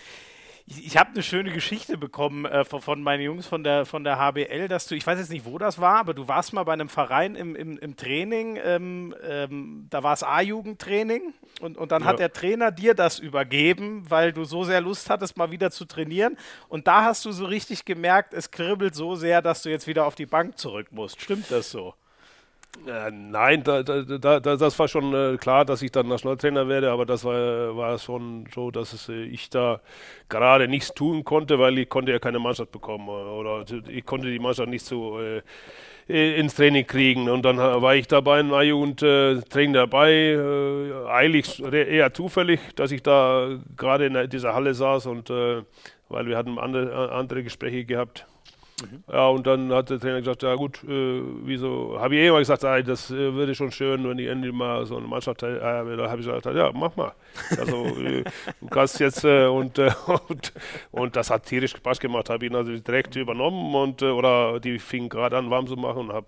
ich, 0.69 0.85
ich 0.85 0.97
habe 0.97 1.11
eine 1.11 1.23
schöne 1.23 1.51
Geschichte 1.51 1.97
bekommen 1.97 2.45
äh, 2.45 2.63
von, 2.63 2.81
von, 2.81 3.01
meinen 3.01 3.21
Jungs 3.21 3.47
von 3.47 3.63
der, 3.63 3.85
von 3.85 4.03
der 4.03 4.19
HBL, 4.19 4.67
dass 4.67 4.85
du, 4.87 4.95
ich 4.95 5.05
weiß 5.05 5.17
jetzt 5.17 5.31
nicht, 5.31 5.45
wo 5.45 5.57
das 5.57 5.79
war, 5.79 5.95
aber 5.95 6.13
du 6.13 6.27
warst 6.27 6.53
mal 6.53 6.63
bei 6.63 6.73
einem 6.73 6.89
Verein 6.89 7.35
im, 7.35 7.55
im, 7.55 7.77
im 7.77 7.95
Training, 7.95 8.59
ähm, 8.63 9.15
ähm, 9.23 9.87
da 9.89 10.03
war 10.03 10.13
es 10.13 10.23
A-Jugendtraining 10.23 11.33
und, 11.61 11.77
und 11.77 11.91
dann 11.91 12.03
ja. 12.03 12.07
hat 12.09 12.19
der 12.19 12.31
Trainer 12.31 12.71
dir 12.71 12.93
das 12.93 13.19
übergeben, 13.19 14.05
weil 14.09 14.31
du 14.31 14.45
so 14.45 14.63
sehr 14.63 14.81
Lust 14.81 15.09
hattest, 15.09 15.37
mal 15.37 15.51
wieder 15.51 15.71
zu 15.71 15.85
trainieren. 15.85 16.37
Und 16.67 16.87
da 16.87 17.03
hast 17.03 17.25
du 17.25 17.31
so 17.31 17.45
richtig 17.45 17.85
gemerkt, 17.85 18.33
es 18.33 18.51
kribbelt 18.51 18.93
so 18.93 19.15
sehr, 19.15 19.41
dass 19.41 19.63
du 19.63 19.69
jetzt 19.69 19.87
wieder 19.87 20.05
auf 20.05 20.15
die 20.15 20.27
Bank 20.27 20.57
zurück 20.57 20.87
musst. 20.91 21.19
Stimmt 21.21 21.49
das 21.49 21.71
so? 21.71 21.95
Äh, 22.87 23.11
nein, 23.11 23.63
da, 23.63 23.83
da, 23.83 24.03
da, 24.03 24.39
das 24.39 24.79
war 24.79 24.87
schon 24.87 25.13
äh, 25.13 25.37
klar, 25.37 25.65
dass 25.65 25.81
ich 25.81 25.91
dann 25.91 26.07
Nationaltrainer 26.07 26.67
werde, 26.67 26.91
aber 26.91 27.05
das 27.05 27.25
war, 27.25 27.75
war 27.75 27.97
schon 27.97 28.45
so, 28.53 28.71
dass 28.71 28.93
es, 28.93 29.09
äh, 29.09 29.23
ich 29.23 29.49
da 29.49 29.81
gerade 30.29 30.67
nichts 30.67 30.93
tun 30.93 31.23
konnte, 31.23 31.59
weil 31.59 31.77
ich 31.79 31.89
konnte 31.89 32.11
ja 32.11 32.19
keine 32.19 32.39
Mannschaft 32.39 32.71
bekommen 32.71 33.09
oder 33.09 33.65
ich 33.87 34.05
konnte 34.05 34.31
die 34.31 34.39
Mannschaft 34.39 34.69
nicht 34.69 34.85
so 34.85 35.19
äh, 35.19 35.41
ins 36.07 36.55
Training 36.55 36.87
kriegen. 36.87 37.29
Und 37.29 37.43
dann 37.43 37.57
war 37.57 37.95
ich 37.95 38.07
dabei 38.07 38.39
in 38.39 38.51
A-Jugend-Training 38.53 39.73
dabei, 39.73 40.39
eilig, 41.07 41.61
eher 41.61 42.11
zufällig, 42.13 42.59
dass 42.75 42.91
ich 42.91 43.03
da 43.03 43.59
gerade 43.77 44.07
in 44.07 44.29
dieser 44.29 44.55
Halle 44.55 44.73
saß 44.73 45.05
und 45.05 45.29
weil 45.29 46.25
wir 46.25 46.35
hatten 46.35 46.57
andere, 46.57 47.11
andere 47.11 47.43
Gespräche 47.43 47.85
gehabt 47.85 48.25
Mhm. 48.81 49.03
Ja, 49.11 49.27
und 49.27 49.45
dann 49.45 49.71
hat 49.73 49.89
der 49.89 49.99
Trainer 49.99 50.19
gesagt, 50.19 50.43
ja 50.43 50.55
gut, 50.55 50.83
äh, 50.83 51.21
wieso, 51.43 51.97
habe 51.99 52.15
ich 52.15 52.21
eh 52.21 52.27
immer 52.27 52.39
gesagt, 52.39 52.63
ah, 52.65 52.81
das 52.81 53.11
äh, 53.11 53.33
würde 53.33 53.55
schon 53.55 53.71
schön, 53.71 54.07
wenn 54.07 54.17
ich 54.19 54.27
endlich 54.27 54.53
mal 54.53 54.85
so 54.85 54.97
eine 54.97 55.07
Mannschaft 55.07 55.43
äh, 55.43 55.59
da 55.59 56.09
habe 56.09 56.21
ich 56.21 56.25
gesagt, 56.25 56.45
ja, 56.45 56.71
mach 56.73 56.95
mal. 56.95 57.13
Also 57.57 57.85
äh, 57.97 58.23
du 58.61 58.67
kannst 58.67 58.99
jetzt 58.99 59.23
äh, 59.23 59.47
und, 59.47 59.77
äh, 59.77 59.91
und, 60.27 60.53
und 60.91 61.15
das 61.15 61.29
hat 61.29 61.45
tierisch 61.45 61.71
Spaß 61.71 61.99
gemacht, 61.99 62.29
habe 62.29 62.45
ihn 62.45 62.55
also 62.55 62.71
direkt 62.77 63.15
übernommen 63.15 63.75
und 63.75 64.01
oder 64.01 64.59
die 64.59 64.79
fingen 64.79 65.09
gerade 65.09 65.37
an 65.37 65.49
warm 65.49 65.67
zu 65.67 65.75
machen 65.75 66.09
und 66.09 66.13
habe 66.13 66.27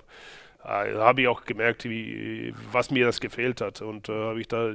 habe 0.64 1.22
ich 1.22 1.28
auch 1.28 1.44
gemerkt, 1.44 1.86
wie, 1.86 2.54
was 2.72 2.92
mir 2.92 3.08
das 3.08 3.20
gefehlt 3.20 3.62
hat 3.62 3.82
und 3.82 4.10
habe 4.10 4.40
ich 4.40 4.48
da 4.48 4.74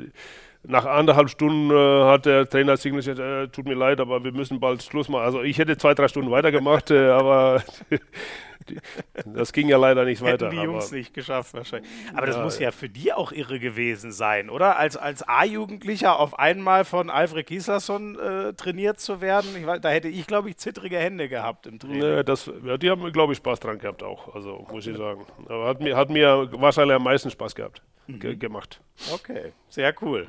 nach 0.69 0.85
anderthalb 0.85 1.31
Stunden 1.31 1.71
äh, 1.71 2.05
hat 2.05 2.27
der 2.27 2.49
Trainer 2.49 2.77
signalisiert, 2.77 3.19
äh, 3.19 3.49
tut 3.49 3.67
mir 3.67 3.75
leid, 3.75 4.01
aber 4.01 4.25
wir 4.25 4.33
müssen 4.33 4.59
bald 4.59 4.83
Schluss 4.83 5.09
machen. 5.09 5.25
Also 5.25 5.43
ich 5.43 5.59
hätte 5.59 5.77
zwei, 5.77 5.95
drei 5.95 6.09
Stunden 6.09 6.31
weitergemacht, 6.31 6.91
äh, 6.91 7.09
aber 7.09 7.63
das 9.25 9.53
ging 9.53 9.69
ja 9.69 9.79
leider 9.79 10.05
nicht 10.05 10.23
weiter. 10.23 10.47
Hätten 10.47 10.59
die 10.59 10.65
Jungs 10.65 10.91
nicht 10.91 11.15
geschafft 11.15 11.55
wahrscheinlich. 11.55 11.89
Aber 12.15 12.27
das 12.27 12.37
ja, 12.37 12.43
muss 12.43 12.59
ja 12.59 12.71
für 12.73 12.89
die 12.89 13.13
auch 13.13 13.31
irre 13.31 13.61
gewesen 13.61 14.11
sein, 14.11 14.51
oder? 14.51 14.77
Als, 14.77 14.97
als 14.97 15.23
A-Jugendlicher 15.27 16.19
auf 16.19 16.39
einmal 16.39 16.85
von 16.85 17.11
Alfred 17.11 17.47
Gislason 17.47 18.19
äh, 18.19 18.53
trainiert 18.55 18.99
zu 18.99 19.21
werden, 19.21 19.51
ich, 19.57 19.81
da 19.81 19.89
hätte 19.89 20.09
ich, 20.09 20.27
glaube 20.27 20.51
ich, 20.51 20.57
zittrige 20.57 20.99
Hände 20.99 21.29
gehabt 21.29 21.67
im 21.67 21.79
Training. 21.79 22.01
Nee, 22.01 22.25
das, 22.25 22.51
ja, 22.65 22.77
die 22.77 22.91
haben, 22.91 23.13
glaube 23.13 23.33
ich, 23.33 23.39
Spaß 23.39 23.61
dran 23.61 23.79
gehabt 23.79 24.03
auch, 24.03 24.35
also 24.35 24.67
muss 24.71 24.87
ich 24.87 24.97
sagen. 24.97 25.25
Aber 25.49 25.69
hat 25.69 25.81
mir, 25.81 25.97
hat 25.97 26.11
mir 26.11 26.49
wahrscheinlich 26.53 26.97
am 26.97 27.05
meisten 27.05 27.31
Spaß 27.31 27.55
gehabt 27.55 27.83
mhm. 28.07 28.39
gemacht. 28.39 28.81
Okay, 29.13 29.53
sehr 29.77 29.95
cool. 30.01 30.29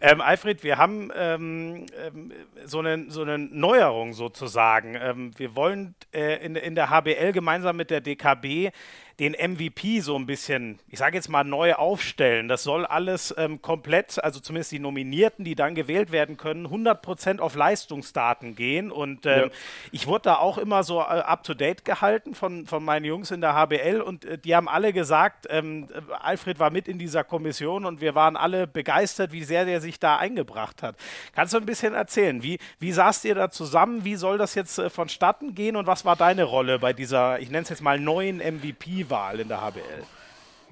Ähm, 0.00 0.20
Alfred, 0.20 0.62
wir 0.62 0.78
haben 0.78 1.10
ähm, 1.16 1.86
ähm, 2.00 2.32
so, 2.64 2.78
eine, 2.78 3.10
so 3.10 3.22
eine 3.22 3.38
Neuerung 3.38 4.12
sozusagen. 4.12 4.94
Ähm, 4.94 5.32
wir 5.36 5.56
wollen 5.56 5.96
äh, 6.12 6.46
in, 6.46 6.54
in 6.54 6.76
der 6.76 6.90
HBL 6.90 7.32
gemeinsam 7.32 7.76
mit 7.76 7.90
der 7.90 8.00
DKB 8.00 8.70
den 9.20 9.32
MVP 9.32 10.00
so 10.00 10.16
ein 10.16 10.26
bisschen, 10.26 10.80
ich 10.88 10.98
sage 10.98 11.16
jetzt 11.16 11.28
mal, 11.28 11.44
neu 11.44 11.74
aufstellen. 11.74 12.48
Das 12.48 12.64
soll 12.64 12.84
alles 12.84 13.32
ähm, 13.38 13.62
komplett, 13.62 14.22
also 14.22 14.40
zumindest 14.40 14.72
die 14.72 14.80
Nominierten, 14.80 15.44
die 15.44 15.54
dann 15.54 15.74
gewählt 15.74 16.10
werden 16.10 16.36
können, 16.36 16.66
100% 16.66 17.38
auf 17.38 17.54
Leistungsdaten 17.54 18.56
gehen. 18.56 18.90
Und 18.90 19.24
ähm, 19.26 19.32
ja. 19.32 19.48
ich 19.92 20.06
wurde 20.08 20.22
da 20.22 20.36
auch 20.36 20.58
immer 20.58 20.82
so 20.82 20.98
äh, 20.98 21.04
up-to-date 21.04 21.84
gehalten 21.84 22.34
von, 22.34 22.66
von 22.66 22.84
meinen 22.84 23.04
Jungs 23.04 23.30
in 23.30 23.40
der 23.40 23.54
HBL 23.54 24.00
und 24.00 24.24
äh, 24.24 24.36
die 24.36 24.56
haben 24.56 24.68
alle 24.68 24.92
gesagt, 24.92 25.46
ähm, 25.48 25.86
Alfred 26.20 26.58
war 26.58 26.70
mit 26.70 26.88
in 26.88 26.98
dieser 26.98 27.22
Kommission 27.22 27.84
und 27.84 28.00
wir 28.00 28.16
waren 28.16 28.36
alle 28.36 28.66
begeistert, 28.66 29.30
wie 29.30 29.44
sehr 29.44 29.64
der 29.64 29.80
sich 29.80 30.00
da 30.00 30.16
eingebracht 30.16 30.82
hat. 30.82 30.96
Kannst 31.34 31.54
du 31.54 31.58
ein 31.58 31.66
bisschen 31.66 31.94
erzählen, 31.94 32.42
wie, 32.42 32.58
wie 32.80 32.90
saßt 32.90 33.24
ihr 33.26 33.36
da 33.36 33.50
zusammen, 33.50 34.04
wie 34.04 34.16
soll 34.16 34.38
das 34.38 34.56
jetzt 34.56 34.78
äh, 34.78 34.90
vonstatten 34.90 35.54
gehen 35.54 35.76
und 35.76 35.86
was 35.86 36.04
war 36.04 36.16
deine 36.16 36.42
Rolle 36.42 36.80
bei 36.80 36.92
dieser, 36.92 37.38
ich 37.38 37.50
nenne 37.50 37.62
es 37.62 37.68
jetzt 37.68 37.82
mal 37.82 38.00
neuen 38.00 38.38
MVP? 38.38 39.03
Wahl 39.08 39.40
in 39.40 39.48
der 39.48 39.60
HBL? 39.60 40.04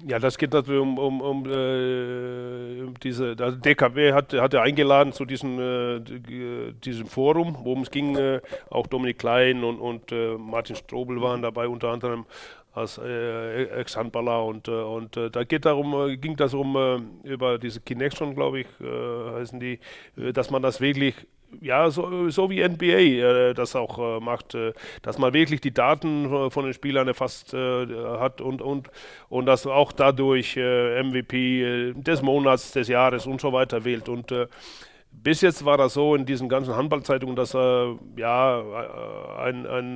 Ja, 0.05 0.19
das 0.19 0.37
geht 0.37 0.51
natürlich 0.51 0.81
um, 0.81 0.97
um, 0.97 1.21
um, 1.21 1.45
äh, 1.49 2.91
diese, 3.03 3.35
also 3.39 3.57
DKW 3.57 4.11
hat, 4.11 4.33
hat 4.33 4.53
er 4.53 4.61
eingeladen 4.63 5.13
zu 5.13 5.23
diesem, 5.23 5.59
äh, 5.59 6.73
diesem 6.83 7.07
Forum, 7.07 7.55
worum 7.63 7.83
es 7.83 7.91
ging, 7.91 8.15
äh, 8.17 8.41
auch 8.69 8.87
Dominik 8.87 9.19
Klein 9.19 9.63
und, 9.63 9.79
und 9.79 10.11
äh, 10.11 10.35
Martin 10.37 10.75
Strobel 10.75 11.21
waren 11.21 11.41
dabei, 11.41 11.67
unter 11.67 11.89
anderem 11.89 12.25
als 12.73 12.97
äh, 12.97 13.63
Ex-Handballer 13.65 14.43
und, 14.43 14.67
äh, 14.67 14.71
und 14.71 15.15
da 15.15 15.43
geht 15.43 15.65
darum, 15.65 16.19
ging 16.19 16.35
das 16.35 16.53
um 16.53 17.21
über 17.23 17.57
diese 17.57 17.79
Connection, 17.79 18.35
glaube 18.35 18.61
ich, 18.61 18.67
heißen 18.79 19.59
die, 19.59 19.79
dass 20.15 20.49
man 20.49 20.61
das 20.61 20.81
wirklich 20.81 21.15
ja, 21.61 21.89
so, 21.89 22.29
so 22.29 22.49
wie 22.49 22.67
NBA 22.67 22.85
äh, 22.85 23.53
das 23.53 23.75
auch 23.75 23.99
äh, 23.99 24.19
macht, 24.19 24.55
äh, 24.55 24.73
dass 25.01 25.17
man 25.17 25.33
wirklich 25.33 25.61
die 25.61 25.73
Daten 25.73 26.49
von 26.51 26.65
den 26.65 26.73
Spielern 26.73 27.07
erfasst 27.07 27.53
äh, 27.53 27.85
hat 28.19 28.41
und, 28.41 28.61
und, 28.61 28.89
und 29.29 29.45
dass 29.45 29.67
auch 29.67 29.91
dadurch 29.91 30.57
äh, 30.57 31.03
MVP 31.03 31.63
äh, 31.63 31.93
des 31.93 32.21
Monats, 32.21 32.71
des 32.71 32.87
Jahres 32.87 33.25
und 33.25 33.41
so 33.41 33.53
weiter 33.53 33.83
wählt. 33.85 34.09
Und 34.09 34.33
bis 35.11 35.41
jetzt 35.41 35.63
war 35.63 35.77
das 35.77 35.93
so 35.93 36.15
in 36.15 36.25
diesen 36.25 36.49
ganzen 36.49 36.75
Handballzeitungen, 36.75 37.35
dass 37.35 37.53
ja, 37.53 38.63
ein, 39.37 39.67
ein, 39.67 39.93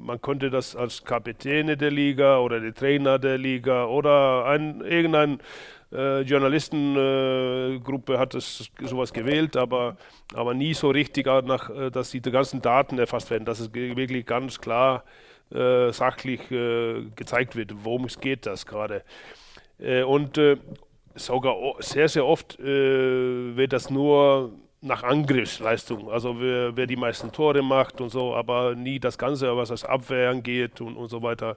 man 0.00 0.20
konnte 0.20 0.50
das 0.50 0.74
als 0.74 1.04
Kapitäne 1.04 1.76
der 1.76 1.92
Liga 1.92 2.38
oder 2.38 2.58
der 2.58 2.74
Trainer 2.74 3.18
der 3.20 3.38
Liga 3.38 3.86
oder 3.86 4.46
ein, 4.46 4.80
irgendein 4.80 5.38
äh, 5.92 6.22
Journalistengruppe 6.22 8.14
äh, 8.14 8.18
hat 8.18 8.34
das, 8.34 8.70
sowas 8.82 9.12
gewählt, 9.12 9.56
aber, 9.56 9.96
aber 10.34 10.52
nie 10.54 10.74
so 10.74 10.90
richtig, 10.90 11.26
nach, 11.26 11.70
äh, 11.70 11.90
dass 11.90 12.10
die 12.10 12.20
ganzen 12.20 12.60
Daten 12.60 12.98
erfasst 12.98 13.30
werden, 13.30 13.44
dass 13.44 13.60
es 13.60 13.72
wirklich 13.72 14.26
ganz 14.26 14.60
klar 14.60 15.04
äh, 15.52 15.92
sachlich 15.92 16.40
gezeigt 16.48 17.54
wird, 17.54 17.72
worum 17.84 18.06
es 18.06 18.18
geht 18.18 18.46
das 18.46 18.66
gerade. 18.66 19.04
Und 20.06 20.40
sogar 21.14 21.54
sehr, 21.80 22.08
sehr 22.08 22.24
oft 22.24 22.58
wird 22.58 23.72
das 23.74 23.90
nur 23.90 24.52
nach 24.86 25.02
Angriffsleistung, 25.02 26.10
also 26.10 26.40
wer, 26.40 26.76
wer, 26.76 26.86
die 26.86 26.96
meisten 26.96 27.32
Tore 27.32 27.62
macht 27.62 28.00
und 28.00 28.10
so, 28.10 28.34
aber 28.34 28.74
nie 28.74 28.98
das 28.98 29.18
Ganze, 29.18 29.56
was 29.56 29.68
das 29.68 29.84
Abwehr 29.84 30.30
angeht 30.30 30.80
und, 30.80 30.96
und 30.96 31.08
so 31.08 31.22
weiter. 31.22 31.56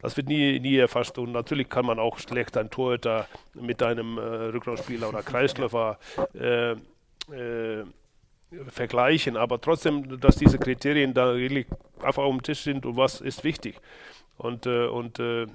Das 0.00 0.16
wird 0.16 0.28
nie, 0.28 0.60
nie 0.60 0.76
erfasst 0.76 1.18
und 1.18 1.32
natürlich 1.32 1.68
kann 1.68 1.86
man 1.86 1.98
auch 1.98 2.18
schlecht 2.18 2.56
ein 2.56 2.70
Torhüter 2.70 3.26
mit 3.54 3.82
einem 3.82 4.18
äh, 4.18 4.20
Rückraumspieler 4.20 5.08
oder 5.08 5.22
Kreisläufer 5.22 5.98
äh, 6.34 6.72
äh, 6.72 7.84
vergleichen, 8.68 9.36
aber 9.36 9.60
trotzdem, 9.60 10.20
dass 10.20 10.36
diese 10.36 10.58
Kriterien 10.58 11.12
da 11.12 11.36
wirklich 11.36 11.66
einfach 12.02 12.22
auf 12.22 12.32
dem 12.32 12.42
Tisch 12.42 12.60
sind 12.60 12.86
und 12.86 12.96
was 12.96 13.20
ist 13.20 13.44
wichtig. 13.44 13.80
Und, 14.38 14.66
äh, 14.66 14.86
und 14.86 15.18
äh, 15.18 15.46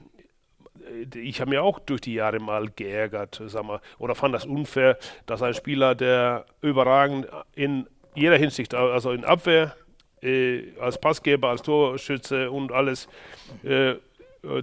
ich 1.16 1.42
habe 1.42 1.50
mir 1.50 1.64
auch 1.64 1.80
durch 1.80 2.02
die 2.02 2.14
Jahre 2.14 2.40
mal 2.40 2.70
geärgert, 2.76 3.42
sag 3.48 3.64
mal, 3.64 3.82
oder 4.00 4.16
fand 4.16 4.34
das 4.34 4.46
unfair, 4.46 4.98
dass 5.26 5.42
ein 5.42 5.54
Spieler, 5.54 5.96
der 5.96 6.46
überragend 6.62 7.28
in 7.56 7.88
jeder 8.16 8.38
Hinsicht, 8.38 8.74
also 8.74 9.12
in 9.12 9.26
Abwehr, 9.26 9.76
äh, 10.22 10.72
als 10.80 11.00
Passgeber, 11.00 11.50
als 11.50 11.62
Torschütze 11.62 12.50
und 12.52 12.72
alles, 12.72 13.08
äh, 13.64 13.92
äh 13.92 13.98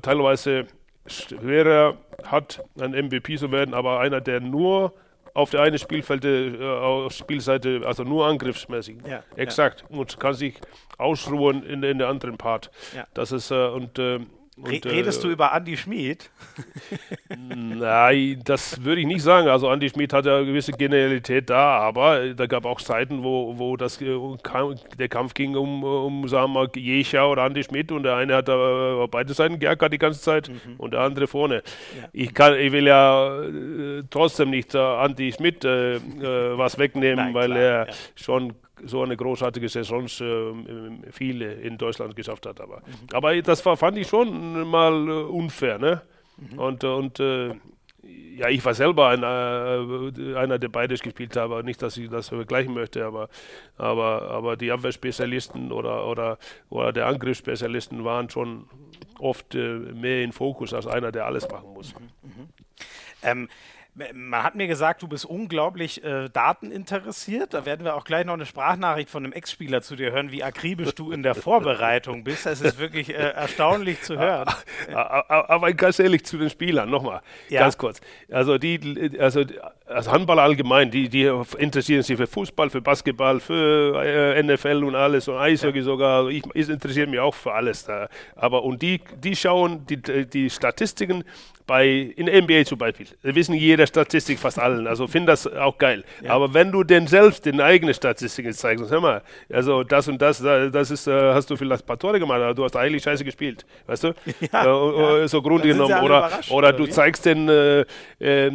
teilweise 0.02 0.66
schwerer 1.06 1.96
hat, 2.24 2.62
ein 2.80 2.92
MVP 2.92 3.36
zu 3.36 3.50
werden, 3.50 3.74
aber 3.74 4.00
einer, 4.00 4.20
der 4.20 4.40
nur 4.40 4.94
auf 5.34 5.50
der 5.50 5.62
einen 5.62 5.76
äh, 5.76 6.64
auf 6.64 7.12
Spielseite, 7.12 7.82
also 7.84 8.02
nur 8.04 8.26
angriffsmäßig. 8.26 8.98
Ja, 9.06 9.22
Exakt. 9.36 9.84
Ja. 9.88 9.96
Und 9.96 10.18
kann 10.18 10.34
sich 10.34 10.54
ausruhen 10.98 11.62
in, 11.62 11.82
in 11.82 11.98
der 11.98 12.08
anderen 12.08 12.36
Part. 12.36 12.70
Ja. 12.94 13.06
Das 13.14 13.32
ist, 13.32 13.50
äh, 13.50 13.68
und 13.68 13.98
äh, 13.98 14.20
und, 14.62 14.86
Redest 14.86 15.20
äh, 15.20 15.22
du 15.22 15.32
über 15.32 15.52
Andy 15.54 15.76
Schmid? 15.76 16.30
Nein, 17.28 18.40
das 18.44 18.82
würde 18.84 19.00
ich 19.00 19.06
nicht 19.06 19.22
sagen. 19.22 19.48
Also 19.48 19.70
Andy 19.70 19.88
Schmid 19.88 20.12
hat 20.12 20.26
ja 20.26 20.36
eine 20.36 20.46
gewisse 20.46 20.72
Genialität 20.72 21.50
da, 21.50 21.78
aber 21.78 22.34
da 22.34 22.46
gab 22.46 22.64
auch 22.66 22.80
Zeiten, 22.80 23.22
wo, 23.22 23.58
wo 23.58 23.76
das, 23.76 24.00
äh, 24.00 24.16
der 24.98 25.08
Kampf 25.08 25.34
ging 25.34 25.56
um, 25.56 25.84
um 25.84 26.28
sagen 26.28 26.52
wir 26.52 26.60
mal, 26.60 26.68
Jecha 26.74 27.26
oder 27.26 27.46
Andy 27.46 27.62
Schmid 27.64 27.92
und 27.92 28.02
der 28.02 28.16
eine 28.16 28.36
hat 28.36 28.48
da 28.48 29.06
beide 29.10 29.32
Seiten 29.32 29.58
geärgert 29.58 29.92
die 29.92 29.98
ganze 29.98 30.20
Zeit 30.20 30.48
mhm. 30.48 30.76
und 30.78 30.92
der 30.92 31.00
andere 31.00 31.26
vorne. 31.26 31.62
Ja. 31.96 32.08
Ich, 32.12 32.34
kann, 32.34 32.58
ich 32.58 32.72
will 32.72 32.86
ja 32.86 33.42
äh, 33.42 34.02
trotzdem 34.10 34.50
nicht 34.50 34.74
äh, 34.74 34.78
Andy 34.78 35.32
Schmid 35.32 35.64
äh, 35.64 35.94
äh, 35.96 36.00
was 36.58 36.78
wegnehmen, 36.78 37.26
Nein, 37.26 37.34
weil 37.34 37.50
klar, 37.50 37.60
er 37.60 37.86
ja. 37.86 37.92
schon 38.16 38.54
so 38.84 39.02
eine 39.02 39.16
großartige 39.16 39.68
Saison 39.68 40.06
äh, 40.06 41.10
viele 41.12 41.54
in 41.54 41.78
Deutschland 41.78 42.16
geschafft 42.16 42.46
hat. 42.46 42.60
Aber, 42.60 42.78
mhm. 42.78 43.08
aber 43.12 43.40
das 43.42 43.64
war, 43.64 43.76
fand 43.76 43.98
ich 43.98 44.08
schon 44.08 44.68
mal 44.68 45.08
äh, 45.08 45.12
unfair. 45.24 45.78
Ne? 45.78 46.02
Mhm. 46.36 46.58
Und, 46.58 46.84
und 46.84 47.20
äh, 47.20 47.54
ja, 48.36 48.48
ich 48.48 48.64
war 48.64 48.74
selber 48.74 49.08
ein, 49.08 49.22
äh, 49.22 50.36
einer, 50.36 50.58
der 50.58 50.68
beides 50.68 51.00
gespielt 51.02 51.36
hat, 51.36 51.64
nicht, 51.64 51.82
dass 51.82 51.96
ich 51.96 52.08
das 52.08 52.28
vergleichen 52.28 52.74
möchte, 52.74 53.04
aber, 53.04 53.28
aber, 53.76 54.22
aber 54.30 54.56
die 54.56 54.72
Abwehrspezialisten 54.72 55.72
oder, 55.72 56.06
oder, 56.06 56.38
oder 56.70 56.92
der 56.92 57.06
Angriffsspezialisten 57.06 58.04
waren 58.04 58.30
schon 58.30 58.68
oft 59.18 59.54
äh, 59.54 59.78
mehr 59.78 60.22
in 60.22 60.32
Fokus 60.32 60.72
als 60.72 60.86
einer, 60.86 61.12
der 61.12 61.26
alles 61.26 61.48
machen 61.48 61.74
muss. 61.74 61.94
Mhm. 61.94 62.06
mhm. 62.22 62.48
Ähm, 63.22 63.48
man 63.94 64.42
hat 64.42 64.54
mir 64.54 64.66
gesagt, 64.66 65.02
du 65.02 65.08
bist 65.08 65.24
unglaublich 65.24 66.02
äh, 66.04 66.28
dateninteressiert. 66.28 67.54
Da 67.54 67.66
werden 67.66 67.84
wir 67.84 67.96
auch 67.96 68.04
gleich 68.04 68.24
noch 68.24 68.34
eine 68.34 68.46
Sprachnachricht 68.46 69.10
von 69.10 69.24
einem 69.24 69.32
Ex-Spieler 69.32 69.82
zu 69.82 69.96
dir 69.96 70.12
hören, 70.12 70.30
wie 70.32 70.44
akribisch 70.44 70.94
du 70.94 71.10
in 71.10 71.22
der 71.22 71.34
Vorbereitung 71.34 72.24
bist. 72.24 72.46
Das 72.46 72.60
ist 72.60 72.78
wirklich 72.78 73.10
äh, 73.10 73.30
erstaunlich 73.30 74.00
zu 74.02 74.18
hören. 74.18 74.48
Aber 74.94 75.72
ganz 75.72 75.98
ehrlich 75.98 76.24
zu 76.24 76.38
den 76.38 76.50
Spielern, 76.50 76.90
nochmal, 76.90 77.20
ja. 77.48 77.60
ganz 77.60 77.76
kurz. 77.76 78.00
Also 78.30 78.58
die, 78.58 79.18
also 79.18 79.44
also 79.90 80.12
Handball 80.12 80.38
allgemein, 80.38 80.90
die, 80.90 81.08
die 81.08 81.30
interessieren 81.58 82.02
sich 82.02 82.16
für 82.16 82.26
Fußball, 82.26 82.70
für 82.70 82.80
Basketball, 82.80 83.40
für 83.40 84.00
äh, 84.02 84.42
NFL 84.42 84.84
und 84.84 84.94
alles 84.94 85.26
und 85.28 85.36
Eishockey 85.36 85.78
ja. 85.78 85.84
sogar. 85.84 86.18
Also 86.18 86.28
ich, 86.28 86.44
ich 86.54 86.68
interessiere 86.68 87.08
mich 87.08 87.18
auch 87.18 87.34
für 87.34 87.52
alles 87.52 87.84
da. 87.84 88.08
Aber 88.36 88.62
und 88.62 88.80
die, 88.82 89.00
die 89.22 89.34
schauen 89.34 89.84
die, 89.86 89.96
die 90.26 90.48
Statistiken 90.48 91.24
bei 91.70 91.86
in 92.16 92.26
NBA 92.26 92.64
zum 92.64 92.78
Beispiel. 92.78 93.06
Wir 93.22 93.32
wissen 93.36 93.54
jeder 93.54 93.86
Statistik 93.86 94.40
fast 94.40 94.58
allen, 94.58 94.88
also 94.88 95.06
finde 95.06 95.30
das 95.30 95.46
auch 95.46 95.78
geil. 95.78 96.02
Ja. 96.20 96.32
Aber 96.32 96.52
wenn 96.52 96.72
du 96.72 96.82
denn 96.82 97.06
selbst 97.06 97.46
den 97.46 97.60
eigenen 97.60 97.94
Statistiken 97.94 98.52
zeigst, 98.52 98.90
hör 98.90 99.00
mal, 99.00 99.22
also 99.52 99.84
das 99.84 100.08
und 100.08 100.20
das, 100.20 100.42
das 100.42 100.90
ist, 100.90 101.06
äh, 101.06 101.32
hast 101.32 101.48
du 101.48 101.54
vielleicht 101.54 101.84
ein 101.84 101.86
paar 101.86 101.96
Tore 101.96 102.18
gemacht, 102.18 102.40
aber 102.40 102.54
du 102.54 102.64
hast 102.64 102.74
eigentlich 102.74 103.04
scheiße 103.04 103.24
gespielt, 103.24 103.64
weißt 103.86 104.02
du? 104.02 104.14
Ja, 104.52 105.18
äh, 105.22 105.28
so 105.28 105.40
Grund 105.42 105.62
genommen. 105.62 106.00
Oder, 106.02 106.40
oder 106.50 106.72
du 106.72 106.86
zeigst 106.86 107.24
den 107.24 107.48
äh, 107.48 107.84
äh, 108.18 108.50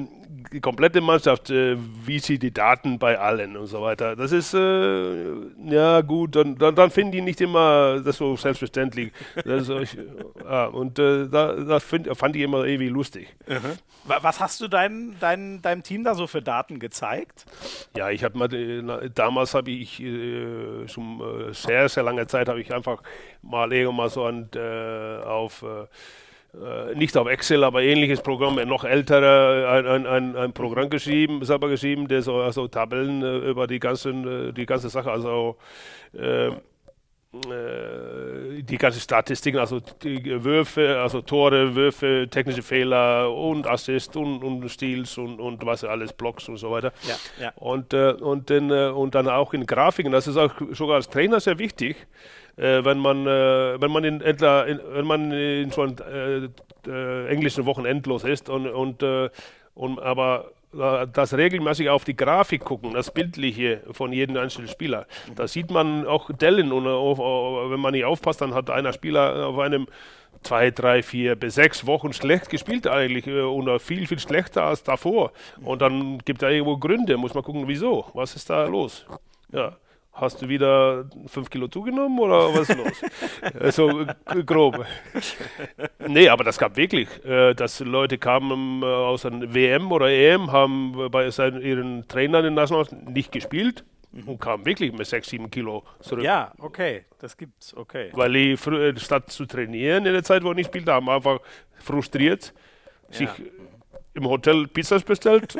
die 0.52 0.60
komplette 0.60 1.02
Mannschaft, 1.02 1.50
äh, 1.50 1.78
wie 2.06 2.20
sie 2.20 2.40
die 2.40 2.52
Daten 2.52 3.00
bei 3.00 3.18
allen 3.20 3.58
und 3.58 3.68
so 3.68 3.82
weiter. 3.82 4.16
Das 4.16 4.32
ist, 4.32 4.54
äh, 4.54 5.34
ja 5.66 6.02
gut, 6.02 6.36
dann, 6.36 6.58
dann, 6.58 6.76
dann 6.76 6.92
finden 6.92 7.12
die 7.12 7.22
nicht 7.22 7.42
immer 7.42 8.02
das 8.04 8.18
so 8.18 8.36
selbstverständlich. 8.36 9.12
Das 9.46 9.70
ich, 9.70 9.98
ja, 10.44 10.66
und 10.66 10.98
äh, 10.98 11.28
da, 11.28 11.54
das 11.54 11.84
find, 11.84 12.10
fand 12.18 12.36
ich 12.36 12.42
immer 12.42 12.66
irgendwie 12.66 12.90
lustig. 12.90 13.36
Mhm. 13.48 13.78
Was 14.06 14.40
hast 14.40 14.62
du 14.62 14.68
dein, 14.68 15.16
dein, 15.20 15.62
deinem 15.62 15.84
Team 15.84 16.04
da 16.04 16.16
so 16.16 16.28
für 16.28 16.42
Daten 16.42 16.80
gezeigt? 16.80 17.46
Ja, 17.96 18.10
ich 18.10 18.24
habe 18.24 18.38
mal, 18.38 18.54
äh, 18.54 19.10
damals 19.14 19.54
habe 19.54 19.72
ich 19.72 20.02
äh, 20.02 20.88
schon 20.88 21.22
äh, 21.22 21.54
sehr, 21.54 21.90
sehr 21.90 22.04
lange 22.04 22.28
Zeit, 22.28 22.50
habe 22.50 22.62
ich 22.62 22.74
einfach 22.74 23.02
mal 23.42 23.72
irgendwann 23.72 24.10
so 24.10 24.26
an, 24.26 24.50
auf 25.26 25.64
äh, 25.64 25.86
nicht 26.96 27.18
auf 27.18 27.28
Excel, 27.28 27.64
aber 27.64 27.82
ähnliches 27.82 28.22
Programm, 28.22 28.56
noch 28.68 28.84
älterer, 28.84 29.70
ein, 29.72 29.88
ein, 29.88 30.08
ein, 30.08 30.36
ein 30.36 30.54
Programm 30.54 30.90
geschrieben, 30.90 31.44
selber 31.44 31.70
geschrieben, 31.70 32.08
der 32.08 32.22
so 32.22 32.38
also 32.38 32.68
Tabellen 32.68 33.24
äh, 33.24 33.50
über 33.50 33.68
die 33.68 33.80
ganzen, 33.80 34.50
äh, 34.50 34.54
die 34.54 34.66
ganze 34.66 34.90
Sache, 34.90 35.12
also 35.12 35.58
äh, 36.14 36.26
äh, 36.26 36.52
die 38.62 38.78
ganzen 38.78 39.00
Statistiken, 39.00 39.58
also 39.58 39.80
die 39.80 40.44
Würfe, 40.44 41.00
also 41.00 41.22
Tore, 41.22 41.76
Würfe, 41.76 42.28
technische 42.30 42.62
Fehler 42.62 43.32
und 43.34 43.68
Assist 43.68 44.16
und, 44.16 44.44
und 44.44 44.68
Steals 44.70 45.18
und, 45.18 45.40
und 45.40 45.66
was 45.66 45.84
alles, 45.84 46.14
Blocks 46.14 46.48
und 46.50 46.58
so 46.58 46.72
weiter. 46.72 46.92
Ja, 47.08 47.16
ja. 47.46 47.54
Und, 47.56 47.94
äh, 47.94 48.12
und, 48.14 48.50
dann, 48.50 48.72
und 48.72 49.16
dann 49.16 49.28
auch 49.28 49.54
in 49.54 49.66
Grafiken, 49.66 50.12
das 50.12 50.28
ist 50.28 50.38
auch 50.38 50.54
sogar 50.72 50.96
als 50.96 51.10
Trainer 51.10 51.40
sehr 51.40 51.60
wichtig, 51.60 52.08
äh, 52.58 52.84
wenn 52.84 53.00
man, 53.00 53.28
äh, 53.28 53.82
wenn 53.82 53.92
man 53.92 54.04
in, 54.04 54.22
etwa, 54.22 54.66
wenn 54.66 55.06
man 55.06 55.32
in 55.32 55.72
so 55.72 55.82
einem 55.82 56.52
äh, 56.86 56.90
äh, 56.90 57.28
englischen 57.28 57.66
Wochen 57.66 57.86
endlos 57.86 58.24
ist 58.24 58.50
und, 58.50 58.68
und, 58.68 59.04
äh, 59.04 59.30
und 59.74 60.00
aber 60.00 60.52
das 60.76 61.34
regelmäßig 61.34 61.90
auf 61.90 62.04
die 62.04 62.16
Grafik 62.16 62.64
gucken, 62.64 62.94
das 62.94 63.12
Bildliche 63.12 63.82
von 63.92 64.12
jedem 64.12 64.38
einzelnen 64.38 64.68
Spieler. 64.68 65.06
Da 65.36 65.48
sieht 65.48 65.72
man 65.72 66.06
auch 66.06 66.30
Dellen 66.32 66.72
und 66.72 66.88
auf, 66.88 67.20
wenn 67.72 67.80
man 67.80 67.94
nicht 67.94 68.06
aufpasst, 68.06 68.42
dann 68.42 68.54
hat 68.54 68.70
einer 68.70 68.94
Spieler 68.94 69.48
auf 69.48 69.60
einem 69.60 69.88
zwei, 70.44 70.72
drei, 70.72 71.02
vier 71.02 71.36
bis 71.36 71.56
sechs 71.56 71.86
Wochen 71.88 72.14
schlecht 72.14 72.50
gespielt 72.50 72.88
eigentlich 72.88 73.28
und 73.28 73.80
viel, 73.80 74.08
viel 74.08 74.20
schlechter 74.20 74.64
als 74.64 74.84
davor. 74.84 75.32
Und 75.62 75.82
dann 75.82 76.20
gibt 76.20 76.44
es 76.44 76.50
irgendwo 76.50 76.78
Gründe, 76.78 77.18
muss 77.18 77.34
man 77.34 77.44
gucken, 77.44 77.68
wieso, 77.68 78.06
was 78.14 78.36
ist 78.36 78.50
da 78.50 78.66
los. 78.66 79.06
Ja. 79.52 79.76
Hast 80.16 80.42
du 80.42 80.48
wieder 80.48 81.10
fünf 81.28 81.50
Kilo 81.50 81.68
zugenommen 81.68 82.18
oder 82.20 82.54
was 82.54 82.70
ist 82.70 82.78
los? 82.78 83.76
so 83.76 84.06
grob. 84.46 84.86
Nee, 86.08 86.30
aber 86.30 86.46
das 86.46 86.58
gab 86.58 86.78
wirklich, 86.78 87.10
äh, 87.26 87.54
dass 87.54 87.82
Leute 87.82 88.18
kamen 88.18 88.82
äh, 88.82 88.86
aus 88.86 89.26
einer 89.26 89.54
WM 89.54 89.92
oder 89.92 90.10
EM, 90.10 90.54
haben 90.54 91.12
bei 91.12 91.30
seinen, 91.32 91.62
ihren 91.62 92.08
Trainern 92.08 92.46
in 92.46 92.54
National 92.54 92.88
nicht 93.08 93.34
gespielt 93.34 93.84
mhm. 94.14 94.30
und 94.30 94.40
kamen 94.40 94.66
wirklich 94.66 94.94
mit 94.94 95.06
sechs, 95.06 95.28
sieben 95.28 95.52
Kilo 95.52 95.84
zurück. 96.00 96.24
Ja, 96.24 96.54
okay, 96.60 97.04
das 97.20 97.36
gibt's, 97.36 97.76
okay. 97.76 98.10
Weil 98.14 98.32
die 98.32 98.56
statt 98.98 99.30
zu 99.32 99.46
trainieren 99.46 100.06
in 100.06 100.14
der 100.14 100.24
Zeit, 100.24 100.44
wo 100.44 100.52
ich 100.52 100.56
nicht 100.56 100.68
spielte, 100.68 100.94
haben 100.94 101.10
einfach 101.10 101.40
frustriert 101.78 102.54
ja. 103.10 103.18
sich 103.18 103.30
im 104.16 104.28
Hotel 104.28 104.68
Pizzas 104.68 105.04
bestellt. 105.04 105.58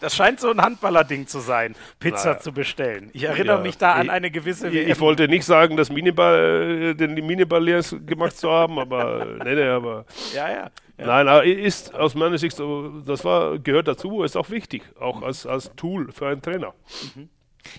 Das 0.00 0.14
scheint 0.14 0.40
so 0.40 0.50
ein 0.50 0.60
Handballer-Ding 0.60 1.26
zu 1.26 1.40
sein, 1.40 1.74
Pizza 1.98 2.30
naja. 2.30 2.40
zu 2.40 2.52
bestellen. 2.52 3.10
Ich 3.12 3.24
erinnere 3.24 3.56
ja. 3.56 3.62
mich 3.62 3.76
da 3.76 3.94
an 3.94 4.10
eine 4.10 4.30
gewisse 4.30 4.72
WM. 4.72 4.90
Ich 4.90 5.00
wollte 5.00 5.26
nicht 5.26 5.44
sagen, 5.44 5.76
das 5.76 5.90
Miniball, 5.90 6.90
äh, 6.90 6.94
den 6.94 7.14
Miniball 7.14 7.82
gemacht 8.06 8.36
zu 8.36 8.50
haben, 8.50 8.78
aber 8.78 9.26
nee, 9.44 9.54
nee, 9.54 9.62
aber. 9.64 10.04
Ja, 10.34 10.48
ja. 10.48 10.70
ja. 10.98 11.06
Nein, 11.06 11.28
aber 11.28 11.44
ist 11.44 11.94
aus 11.94 12.14
meiner 12.14 12.38
Sicht, 12.38 12.58
das 13.06 13.24
war, 13.24 13.58
gehört 13.58 13.88
dazu, 13.88 14.22
ist 14.22 14.36
auch 14.36 14.50
wichtig, 14.50 14.82
auch 15.00 15.22
als, 15.22 15.46
als 15.46 15.74
Tool 15.74 16.12
für 16.12 16.28
einen 16.28 16.42
Trainer. 16.42 16.74
Mhm. 17.16 17.28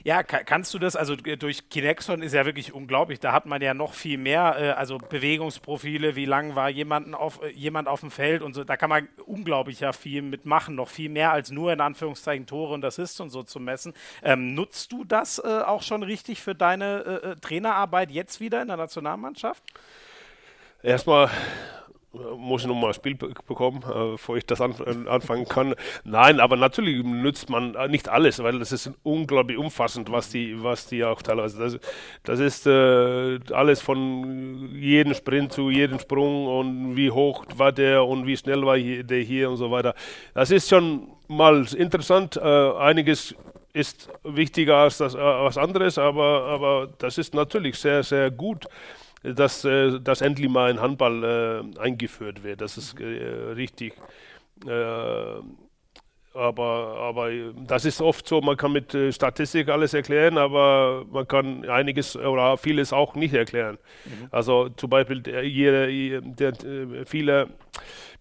Ja, 0.03 0.23
kannst 0.23 0.73
du 0.73 0.79
das, 0.79 0.95
also 0.95 1.15
durch 1.15 1.69
Kinexon 1.69 2.21
ist 2.21 2.33
ja 2.33 2.45
wirklich 2.45 2.73
unglaublich, 2.73 3.19
da 3.19 3.31
hat 3.31 3.45
man 3.45 3.61
ja 3.61 3.73
noch 3.73 3.93
viel 3.93 4.17
mehr, 4.17 4.55
äh, 4.59 4.69
also 4.71 4.97
Bewegungsprofile, 4.97 6.15
wie 6.15 6.25
lang 6.25 6.55
war 6.55 6.69
jemanden 6.69 7.13
auf, 7.13 7.41
äh, 7.41 7.49
jemand 7.49 7.87
auf 7.87 8.01
dem 8.01 8.11
Feld 8.11 8.41
und 8.41 8.53
so, 8.53 8.63
da 8.63 8.77
kann 8.77 8.89
man 8.89 9.07
unglaublich 9.25 9.79
ja 9.79 9.93
viel 9.93 10.21
mitmachen, 10.21 10.75
noch 10.75 10.89
viel 10.89 11.09
mehr 11.09 11.31
als 11.31 11.51
nur 11.51 11.73
in 11.73 11.81
Anführungszeichen 11.81 12.45
Tore 12.45 12.73
und 12.73 12.85
Assists 12.85 13.19
und 13.19 13.29
so 13.29 13.43
zu 13.43 13.59
messen. 13.59 13.93
Ähm, 14.23 14.53
nutzt 14.53 14.91
du 14.91 15.03
das 15.03 15.39
äh, 15.39 15.47
auch 15.47 15.81
schon 15.81 16.03
richtig 16.03 16.41
für 16.41 16.55
deine 16.55 17.21
äh, 17.23 17.29
äh 17.31 17.35
Trainerarbeit 17.35 18.11
jetzt 18.11 18.39
wieder 18.39 18.61
in 18.61 18.67
der 18.67 18.77
Nationalmannschaft? 18.77 19.63
Erstmal 20.81 21.29
muss 22.11 22.63
ich 22.63 22.67
noch 22.67 22.75
mal 22.75 22.87
ein 22.87 22.93
Spiel 22.93 23.15
bekommen, 23.15 23.83
äh, 23.83 24.11
bevor 24.11 24.37
ich 24.37 24.45
das 24.45 24.59
äh, 24.59 24.65
anfangen 25.07 25.47
kann. 25.47 25.75
Nein, 26.03 26.39
aber 26.39 26.55
natürlich 26.55 27.03
nützt 27.03 27.49
man 27.49 27.75
äh, 27.75 27.87
nicht 27.87 28.09
alles, 28.09 28.41
weil 28.41 28.57
das 28.57 28.71
ist 28.71 28.91
unglaublich 29.03 29.57
umfassend, 29.57 30.11
was 30.11 30.29
die, 30.29 30.61
was 30.63 30.87
die 30.87 31.03
auch 31.03 31.21
teilweise. 31.21 31.59
Das, 31.59 31.79
das 32.23 32.39
ist 32.39 32.65
äh, 32.65 33.39
alles 33.53 33.81
von 33.81 34.75
jedem 34.75 35.13
Sprint 35.13 35.53
zu 35.53 35.69
jedem 35.69 35.99
Sprung 35.99 36.47
und 36.47 36.95
wie 36.97 37.11
hoch 37.11 37.45
war 37.55 37.71
der 37.71 38.03
und 38.03 38.25
wie 38.25 38.37
schnell 38.37 38.65
war 38.65 38.77
der 38.77 39.21
hier 39.21 39.49
und 39.49 39.57
so 39.57 39.69
weiter. 39.69 39.93
Das 40.33 40.49
ist 40.49 40.67
schon 40.67 41.09
mal 41.27 41.65
interessant. 41.75 42.37
Äh, 42.37 42.71
einiges 42.77 43.35
ist 43.71 44.09
wichtiger 44.23 44.77
als 44.77 44.97
das, 44.97 45.13
was 45.13 45.55
anderes, 45.59 45.99
aber, 45.99 46.45
aber 46.45 46.89
das 46.97 47.19
ist 47.19 47.35
natürlich 47.35 47.77
sehr, 47.77 48.01
sehr 48.01 48.31
gut 48.31 48.65
dass, 49.23 49.65
äh, 49.65 49.99
dass 49.99 50.21
endlich 50.21 50.49
mal 50.49 50.69
ein 50.69 50.81
Handball 50.81 51.23
äh, 51.75 51.79
eingeführt 51.79 52.43
wird. 52.43 52.61
Das 52.61 52.77
ist 52.77 52.99
äh, 52.99 53.03
richtig. 53.03 53.93
Äh, 54.65 55.41
aber, 56.33 56.95
aber 56.99 57.31
das 57.65 57.85
ist 57.85 58.01
oft 58.01 58.27
so, 58.27 58.39
man 58.39 58.55
kann 58.55 58.71
mit 58.71 58.93
äh, 58.93 59.11
Statistik 59.11 59.67
alles 59.67 59.93
erklären, 59.93 60.37
aber 60.37 61.05
man 61.11 61.27
kann 61.27 61.67
einiges 61.67 62.15
oder 62.15 62.55
vieles 62.55 62.93
auch 62.93 63.15
nicht 63.15 63.33
erklären. 63.33 63.77
Mhm. 64.05 64.27
Also 64.31 64.69
zum 64.69 64.89
Beispiel 64.91 65.21
der, 65.21 65.41
der, 65.41 66.51
der, 66.51 67.05
viele, 67.05 67.49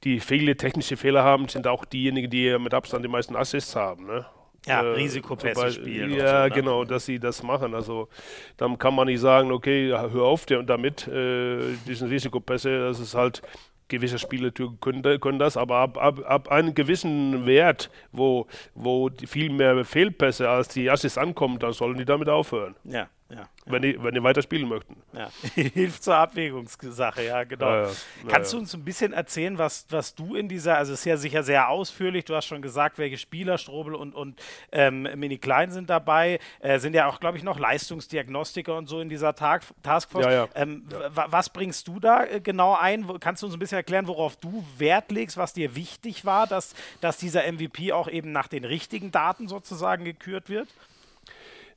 die 0.04 0.20
viele 0.20 0.56
technische 0.56 0.96
Fehler 0.96 1.22
haben, 1.22 1.48
sind 1.48 1.66
auch 1.66 1.84
diejenigen, 1.84 2.30
die 2.30 2.58
mit 2.58 2.72
Abstand 2.72 3.04
die 3.04 3.08
meisten 3.08 3.36
Assists 3.36 3.76
haben. 3.76 4.06
Ne? 4.06 4.24
Ja, 4.66 4.82
äh, 4.82 4.86
Risikopässe 4.94 5.72
spielen. 5.72 6.12
Ja, 6.12 6.42
so, 6.42 6.48
ne? 6.48 6.54
genau, 6.54 6.84
dass 6.84 7.06
sie 7.06 7.18
das 7.18 7.42
machen. 7.42 7.74
Also 7.74 8.08
dann 8.56 8.78
kann 8.78 8.94
man 8.94 9.06
nicht 9.06 9.20
sagen, 9.20 9.52
okay, 9.52 9.88
hör 9.90 10.24
auf 10.24 10.46
damit, 10.46 11.08
äh, 11.08 11.74
diesen 11.86 12.08
Risikopässe, 12.08 12.78
das 12.80 13.00
ist 13.00 13.14
halt 13.14 13.42
gewisse 13.88 14.18
Spieler 14.18 14.50
können, 14.50 15.20
können 15.20 15.38
das, 15.38 15.56
aber 15.56 15.76
ab, 15.76 15.96
ab, 15.96 16.20
ab 16.26 16.48
einem 16.48 16.74
gewissen 16.74 17.46
Wert, 17.46 17.90
wo, 18.12 18.46
wo 18.74 19.08
viel 19.26 19.50
mehr 19.50 19.82
Fehlpässe 19.84 20.48
als 20.48 20.68
die 20.68 20.90
Assis 20.90 21.16
ankommen, 21.16 21.58
dann 21.58 21.72
sollen 21.72 21.96
die 21.96 22.04
damit 22.04 22.28
aufhören. 22.28 22.74
Ja 22.84 23.08
ja. 23.30 23.48
Wenn, 23.70 23.82
die, 23.82 24.02
wenn 24.02 24.14
die 24.14 24.22
weiter 24.22 24.42
spielen 24.42 24.68
möchten. 24.68 24.96
Ja. 25.12 25.30
Hilft 25.54 26.02
zur 26.02 26.16
Abwägungssache, 26.16 27.24
ja, 27.24 27.44
genau. 27.44 27.70
Ja, 27.70 27.82
ja. 27.84 27.90
Kannst 28.28 28.52
du 28.52 28.58
uns 28.58 28.74
ein 28.74 28.84
bisschen 28.84 29.12
erzählen, 29.12 29.58
was, 29.58 29.86
was 29.90 30.14
du 30.14 30.34
in 30.34 30.48
dieser, 30.48 30.76
also 30.76 30.92
es 30.92 31.00
ist 31.00 31.04
ja 31.04 31.16
sicher 31.16 31.42
sehr 31.42 31.68
ausführlich, 31.68 32.24
du 32.24 32.34
hast 32.34 32.46
schon 32.46 32.62
gesagt, 32.62 32.98
welche 32.98 33.18
Spieler, 33.18 33.58
Strobel 33.58 33.94
und, 33.94 34.14
und 34.14 34.40
ähm, 34.72 35.02
Mini 35.16 35.38
Klein 35.38 35.70
sind 35.70 35.90
dabei, 35.90 36.38
äh, 36.60 36.78
sind 36.78 36.94
ja 36.94 37.06
auch, 37.06 37.20
glaube 37.20 37.38
ich, 37.38 37.44
noch 37.44 37.58
Leistungsdiagnostiker 37.58 38.76
und 38.76 38.86
so 38.88 39.00
in 39.00 39.08
dieser 39.08 39.34
Tag 39.34 39.62
Taskforce. 39.82 40.26
Ja, 40.26 40.48
ähm, 40.54 40.84
was 41.12 41.50
bringst 41.50 41.88
du 41.88 42.00
da 42.00 42.24
äh, 42.24 42.40
genau 42.40 42.76
ein? 42.76 43.06
Kannst 43.20 43.42
du 43.42 43.46
uns 43.46 43.54
ein 43.54 43.58
bisschen 43.58 43.78
erklären, 43.78 44.06
worauf 44.06 44.36
du 44.36 44.64
Wert 44.78 45.10
legst, 45.10 45.36
was 45.36 45.52
dir 45.52 45.74
wichtig 45.74 46.24
war, 46.24 46.46
dass, 46.46 46.74
dass 47.00 47.18
dieser 47.18 47.50
MVP 47.50 47.92
auch 47.92 48.08
eben 48.08 48.32
nach 48.32 48.48
den 48.48 48.64
richtigen 48.64 49.10
Daten 49.10 49.48
sozusagen 49.48 50.04
gekürt 50.04 50.48
wird? 50.48 50.68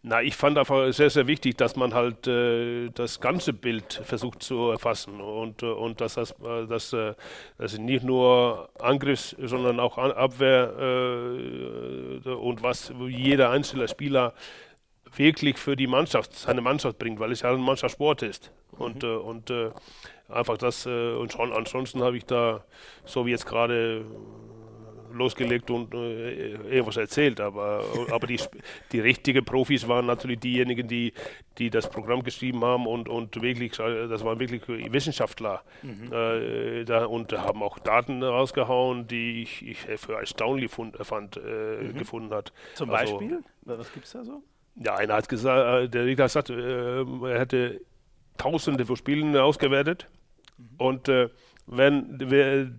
Na, 0.04 0.24
ich 0.24 0.36
fand 0.36 0.58
einfach 0.58 0.92
sehr, 0.94 1.12
sehr 1.12 1.28
wichtig, 1.28 1.58
dass 1.58 1.76
man 1.76 1.94
halt 1.94 2.26
äh, 2.26 2.90
das 2.90 3.20
ganze 3.20 3.54
Bild 3.54 4.02
versucht 4.04 4.42
zu 4.42 4.72
erfassen 4.72 5.22
und, 5.22 5.62
äh, 5.62 5.68
und 5.68 6.02
dass 6.02 6.16
das, 6.16 6.32
äh, 6.42 6.66
dass, 6.66 6.92
äh, 6.92 7.14
dass 7.60 7.78
nicht 7.78 8.04
nur 8.04 8.70
Angriffs, 8.80 9.36
sondern 9.40 9.80
auch 9.80 10.00
Abwehr 10.00 10.74
äh, 12.26 12.30
und 12.30 12.64
was 12.64 12.92
jeder 13.10 13.52
einzelne 13.52 13.88
Spieler 13.88 14.34
wirklich 15.16 15.60
für 15.60 15.76
die 15.76 15.88
Mannschaft, 15.88 16.34
seine 16.34 16.62
Mannschaft 16.62 16.98
bringt, 16.98 17.20
weil 17.20 17.32
es 17.32 17.42
ja 17.42 17.52
ein 17.52 17.62
Mannschaftssport 17.62 18.24
ist. 18.24 18.52
Und, 18.72 19.04
mhm. 19.04 19.10
äh, 19.10 19.16
und 19.18 19.50
äh, 19.52 19.70
einfach 20.30 20.58
das, 20.58 20.88
äh, 20.88 21.14
und 21.14 21.32
schon 21.32 21.54
ansonsten 21.54 22.02
habe 22.02 22.18
ich 22.18 22.26
da, 22.26 22.64
so 23.06 23.28
wie 23.28 23.32
jetzt 23.32 23.46
gerade 23.46 24.04
losgelegt 25.14 25.70
und 25.70 25.94
äh, 25.94 26.52
irgendwas 26.54 26.98
erzählt, 26.98 27.40
aber, 27.40 27.84
aber 28.12 28.28
die, 28.28 28.40
die 28.92 29.00
richtigen 29.00 29.46
Profis 29.46 29.88
waren 29.88 30.06
natürlich 30.06 30.40
diejenigen, 30.40 30.88
die, 30.88 31.14
die 31.58 31.70
das 31.70 31.90
Programm 31.90 32.24
geschrieben 32.24 32.64
haben 32.64 32.88
und, 32.88 33.10
und 33.10 33.42
wirklich, 33.42 33.74
das 33.74 34.24
waren 34.24 34.40
wirklich 34.40 34.68
Wissenschaftler 34.68 35.62
mhm. 35.82 36.12
äh, 36.12 36.84
da, 36.86 37.06
und 37.06 37.32
haben 37.34 37.64
auch 37.64 37.80
Daten 37.80 38.24
rausgehauen, 38.24 39.08
die 39.08 39.44
ich, 39.44 39.68
ich 39.68 39.80
für 40.00 40.14
erstaunlich 40.14 40.72
fund, 40.72 40.98
fand, 41.02 41.38
äh, 41.38 41.84
mhm. 41.84 41.98
gefunden 41.98 42.34
hat. 42.34 42.54
Zum 42.76 42.90
also, 42.90 43.18
Beispiel? 43.18 43.40
Was 43.64 43.94
gibt 43.94 44.06
es 44.06 44.12
da 44.14 44.24
so? 44.24 44.42
Ja, 44.76 44.96
einer 44.96 45.16
hat 45.16 45.30
gesagt, 45.30 45.86
äh, 45.86 45.90
der 45.90 46.06
Richter 46.06 46.30
sagt, 46.30 46.50
äh, 46.50 47.02
er 47.02 47.40
hätte 47.40 47.82
Tausende 48.38 48.86
von 48.86 48.96
Spielen 48.96 49.36
ausgewertet 49.36 50.08
mhm. 50.58 50.66
und 50.78 51.10
äh, 51.10 51.30
wenn 51.72 52.18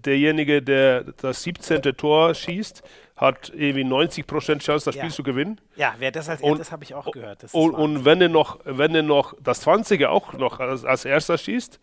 derjenige, 0.05 0.63
der 0.63 1.05
das 1.05 1.43
17. 1.43 1.83
Tor 1.97 2.35
schießt, 2.35 2.83
hat 3.17 3.53
irgendwie 3.55 3.85
90% 3.85 4.59
Chance, 4.59 4.85
das 4.85 4.95
ja. 4.95 5.03
Spiel 5.03 5.11
zu 5.11 5.23
gewinnen. 5.23 5.61
Ja, 5.77 5.95
wer 5.99 6.11
das 6.11 6.29
als 6.29 6.41
erstes 6.41 6.71
habe 6.71 6.85
ich 6.85 6.95
auch 6.95 7.11
gehört. 7.11 7.45
und, 7.53 7.75
und 7.75 8.05
wenn 8.05 8.21
er 8.21 8.29
noch, 8.29 8.61
wenn 8.65 8.95
er 8.95 9.03
noch 9.03 9.35
das 9.43 9.67
20er 9.67 10.07
auch 10.09 10.35
noch 10.35 10.61
als, 10.61 10.85
als 10.85 11.05
erster 11.05 11.39
schießt, 11.39 11.81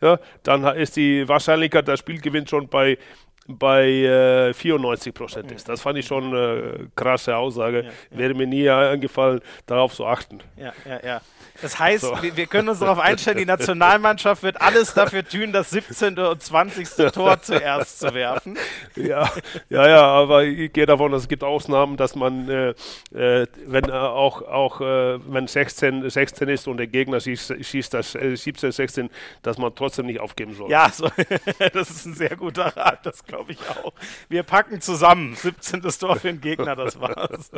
ja, 0.00 0.18
dann 0.42 0.64
ist 0.76 0.96
die 0.96 1.28
Wahrscheinlichkeit, 1.28 1.86
das 1.86 2.00
Spiel 2.00 2.20
gewinnt 2.20 2.50
schon 2.50 2.68
bei 2.68 2.98
bei 3.46 3.88
äh, 3.88 4.54
94 4.54 5.12
Prozent 5.12 5.50
ist. 5.50 5.68
Das 5.68 5.80
fand 5.80 5.98
ich 5.98 6.06
schon 6.06 6.26
eine 6.26 6.84
äh, 6.84 6.86
krasse 6.94 7.36
Aussage. 7.36 7.78
Ja, 7.78 7.84
ja. 7.84 8.18
Wäre 8.18 8.34
mir 8.34 8.46
nie 8.46 8.70
eingefallen, 8.70 9.40
darauf 9.66 9.94
zu 9.94 10.06
achten. 10.06 10.38
Ja, 10.56 10.72
ja, 10.88 11.04
ja. 11.04 11.20
Das 11.62 11.78
heißt, 11.78 12.04
so. 12.04 12.20
wir, 12.20 12.36
wir, 12.36 12.46
können 12.46 12.68
uns 12.68 12.80
darauf 12.80 12.98
einstellen, 12.98 13.38
die 13.38 13.46
Nationalmannschaft 13.46 14.42
wird 14.42 14.60
alles 14.60 14.94
dafür 14.94 15.24
tun, 15.24 15.52
das 15.52 15.70
17. 15.70 16.18
und 16.18 16.42
20. 16.42 17.12
Tor 17.12 17.40
zuerst 17.40 18.00
zu 18.00 18.12
werfen. 18.12 18.58
Ja, 18.96 19.30
ja, 19.70 19.88
ja, 19.88 20.02
aber 20.02 20.44
ich 20.44 20.72
gehe 20.72 20.86
davon, 20.86 21.12
es 21.14 21.28
gibt 21.28 21.44
Ausnahmen, 21.44 21.96
dass 21.96 22.14
man, 22.14 22.48
äh, 22.48 22.74
äh, 23.14 23.46
wenn 23.66 23.84
äh, 23.84 23.92
auch, 23.92 24.42
auch 24.42 24.80
äh, 24.80 25.18
wenn 25.32 25.46
16, 25.46 26.10
16 26.10 26.48
ist 26.48 26.68
und 26.68 26.76
der 26.76 26.88
Gegner 26.88 27.20
schießt, 27.20 27.54
schießt 27.60 27.94
das 27.94 28.12
17, 28.12 28.68
äh, 28.68 28.72
16, 28.72 29.10
dass 29.42 29.56
man 29.56 29.74
trotzdem 29.74 30.06
nicht 30.06 30.20
aufgeben 30.20 30.54
soll. 30.54 30.70
Ja, 30.70 30.90
so, 30.90 31.08
das 31.72 31.90
ist 31.90 32.06
ein 32.06 32.14
sehr 32.14 32.36
guter 32.36 32.76
Rat, 32.76 33.06
das 33.06 33.24
glaube 33.24 33.52
ich 33.52 33.58
auch. 33.70 33.92
Wir 34.28 34.42
packen 34.42 34.80
zusammen. 34.80 35.36
17. 35.36 35.82
Tor 35.82 36.16
für 36.16 36.28
den 36.28 36.40
Gegner, 36.40 36.74
das 36.74 37.00
war's. 37.00 37.50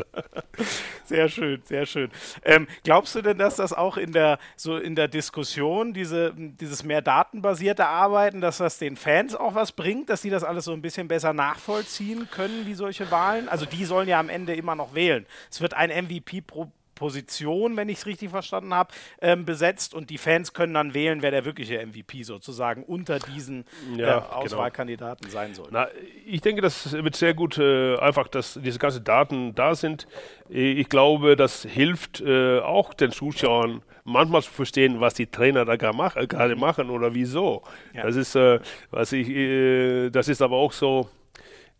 Sehr 1.04 1.28
schön, 1.28 1.60
sehr 1.64 1.84
schön. 1.86 2.10
Ähm, 2.44 2.66
glaubst 2.82 3.14
du 3.14 3.22
denn, 3.22 3.38
dass 3.38 3.56
das 3.56 3.72
auch 3.72 3.93
in 3.96 4.12
der, 4.12 4.38
so 4.56 4.76
in 4.76 4.94
der 4.94 5.08
Diskussion, 5.08 5.92
diese, 5.92 6.32
dieses 6.34 6.84
mehr 6.84 7.02
datenbasierte 7.02 7.86
Arbeiten, 7.86 8.40
dass 8.40 8.58
das 8.58 8.78
den 8.78 8.96
Fans 8.96 9.34
auch 9.34 9.54
was 9.54 9.72
bringt, 9.72 10.10
dass 10.10 10.22
sie 10.22 10.30
das 10.30 10.44
alles 10.44 10.64
so 10.64 10.72
ein 10.72 10.82
bisschen 10.82 11.08
besser 11.08 11.32
nachvollziehen 11.32 12.28
können, 12.30 12.66
wie 12.66 12.74
solche 12.74 13.10
Wahlen? 13.10 13.48
Also 13.48 13.66
die 13.66 13.84
sollen 13.84 14.08
ja 14.08 14.18
am 14.18 14.28
Ende 14.28 14.54
immer 14.54 14.74
noch 14.74 14.94
wählen. 14.94 15.26
Es 15.50 15.60
wird 15.60 15.74
ein 15.74 15.90
MVP 15.90 16.42
pro 16.42 16.70
Position, 16.94 17.76
wenn 17.76 17.88
ich 17.88 17.98
es 17.98 18.06
richtig 18.06 18.30
verstanden 18.30 18.74
habe, 18.74 18.92
ähm, 19.20 19.44
besetzt 19.44 19.94
und 19.94 20.10
die 20.10 20.18
Fans 20.18 20.52
können 20.52 20.74
dann 20.74 20.94
wählen, 20.94 21.22
wer 21.22 21.30
der 21.30 21.44
wirkliche 21.44 21.84
MVP 21.84 22.22
sozusagen 22.22 22.82
unter 22.84 23.18
diesen 23.18 23.64
ja, 23.96 24.18
äh, 24.18 24.20
genau. 24.20 24.32
Auswahlkandidaten 24.32 25.28
genau. 25.28 25.32
sein 25.32 25.54
soll. 25.54 25.68
Na, 25.70 25.88
ich 26.26 26.40
denke, 26.40 26.62
das 26.62 26.92
wird 26.92 27.16
sehr 27.16 27.34
gut, 27.34 27.58
äh, 27.58 27.96
einfach, 27.98 28.28
dass 28.28 28.58
diese 28.62 28.78
ganzen 28.78 29.04
Daten 29.04 29.54
da 29.54 29.74
sind. 29.74 30.06
Ich 30.48 30.88
glaube, 30.88 31.36
das 31.36 31.62
hilft 31.62 32.20
äh, 32.20 32.60
auch 32.60 32.94
den 32.94 33.12
Zuschauern 33.12 33.82
manchmal 34.04 34.42
zu 34.42 34.50
verstehen, 34.50 35.00
was 35.00 35.14
die 35.14 35.26
Trainer 35.26 35.64
da 35.64 35.76
gerade 35.76 35.96
mach, 35.96 36.16
machen 36.56 36.90
oder 36.90 37.14
wieso. 37.14 37.62
Ja. 37.92 38.02
Das 38.02 38.16
ist, 38.16 38.34
äh, 38.34 38.60
was 38.90 39.12
ich, 39.12 39.28
äh, 39.28 40.10
das 40.10 40.28
ist 40.28 40.42
aber 40.42 40.56
auch 40.56 40.72
so 40.72 41.08
äh, 41.08 41.23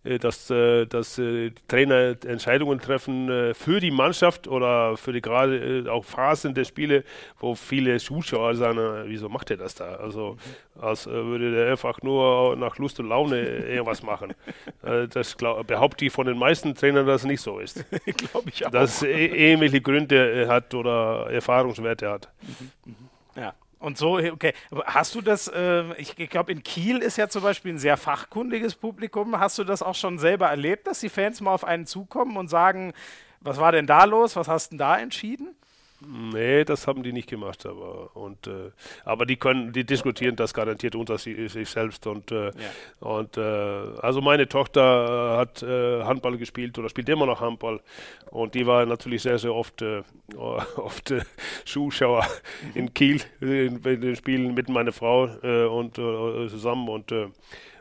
dass, 0.04 0.50
äh, 0.50 0.86
dass 0.86 1.18
äh, 1.18 1.50
Trainer 1.66 2.16
Entscheidungen 2.26 2.78
treffen 2.78 3.54
für 3.54 3.80
die 3.80 3.90
Mannschaft 3.90 4.46
oder 4.46 4.96
für 4.96 5.12
die 5.12 5.22
gerade 5.22 5.86
auch 5.90 6.04
Phasen 6.04 6.54
der 6.54 6.64
Spiele, 6.64 7.04
wo 7.40 7.54
viele 7.54 7.98
Zuschauer 7.98 8.54
sagen, 8.54 8.78
wieso 9.06 9.28
macht 9.28 9.50
er 9.50 9.56
das 9.56 9.74
da? 9.74 9.96
Also 9.96 10.36
als 10.78 11.06
würde 11.06 11.52
der 11.52 11.70
einfach 11.70 12.02
nur 12.02 12.56
nach 12.56 12.76
Lust 12.78 13.00
und 13.00 13.08
Laune 13.08 13.40
irgendwas 13.40 14.02
machen. 14.02 14.34
das 15.10 15.36
glaub, 15.36 15.66
behaupte 15.66 16.04
ich 16.04 16.12
von 16.12 16.26
den 16.26 16.38
meisten 16.38 16.74
Trainern, 16.74 17.06
dass 17.06 17.22
es 17.22 17.26
nicht 17.26 17.40
so 17.40 17.58
ist. 17.58 17.84
Glaube 18.16 18.50
ich 18.50 18.66
auch. 18.66 18.70
Dass 18.70 19.02
es 19.02 19.08
ähnliche 19.08 19.80
Gründe 19.80 20.46
hat 20.48 20.74
oder 20.74 21.30
Erfahrungswerte 21.30 22.10
hat. 22.10 22.28
Mhm. 22.84 23.08
Und 23.84 23.98
so, 23.98 24.16
okay. 24.16 24.54
Hast 24.86 25.14
du 25.14 25.20
das, 25.20 25.46
äh, 25.48 25.84
ich 25.98 26.16
glaube, 26.30 26.52
in 26.52 26.62
Kiel 26.62 26.98
ist 26.98 27.18
ja 27.18 27.28
zum 27.28 27.42
Beispiel 27.42 27.74
ein 27.74 27.78
sehr 27.78 27.98
fachkundiges 27.98 28.76
Publikum. 28.76 29.38
Hast 29.38 29.58
du 29.58 29.64
das 29.64 29.82
auch 29.82 29.94
schon 29.94 30.18
selber 30.18 30.48
erlebt, 30.48 30.86
dass 30.86 31.00
die 31.00 31.10
Fans 31.10 31.42
mal 31.42 31.52
auf 31.52 31.64
einen 31.64 31.84
zukommen 31.86 32.38
und 32.38 32.48
sagen, 32.48 32.94
Was 33.40 33.58
war 33.58 33.72
denn 33.72 33.86
da 33.86 34.04
los? 34.04 34.36
Was 34.36 34.48
hast 34.48 34.68
du 34.68 34.70
denn 34.70 34.78
da 34.78 34.98
entschieden? 34.98 35.54
Nee, 36.06 36.64
das 36.64 36.86
haben 36.86 37.02
die 37.02 37.12
nicht 37.12 37.28
gemacht, 37.28 37.64
aber 37.66 38.14
und 38.14 38.46
äh, 38.46 38.70
aber 39.04 39.26
die 39.26 39.36
können, 39.36 39.72
die 39.72 39.84
diskutieren 39.84 40.36
das 40.36 40.52
garantiert 40.52 40.94
unter 40.94 41.18
sich, 41.18 41.52
sich 41.52 41.68
selbst 41.68 42.06
und 42.06 42.30
äh, 42.30 42.46
ja. 42.46 42.52
und 43.00 43.36
äh, 43.36 43.40
also 43.40 44.20
meine 44.20 44.48
Tochter 44.48 45.36
hat 45.38 45.62
äh, 45.62 46.02
Handball 46.02 46.36
gespielt 46.36 46.78
oder 46.78 46.88
spielt 46.88 47.08
immer 47.08 47.26
noch 47.26 47.40
Handball 47.40 47.80
und 48.30 48.54
die 48.54 48.66
war 48.66 48.84
natürlich 48.86 49.22
sehr 49.22 49.38
sehr 49.38 49.54
oft 49.54 49.82
äh, 49.82 50.02
oft 50.36 51.10
äh, 51.10 51.22
Zuschauer 51.64 52.26
in 52.74 52.92
Kiel 52.92 53.20
in, 53.40 53.82
in, 53.82 54.00
den 54.00 54.16
Spielen 54.16 54.54
mit 54.54 54.68
meiner 54.68 54.92
Frau 54.92 55.24
und 55.24 55.94
zusammen 55.94 56.88
und 56.88 57.12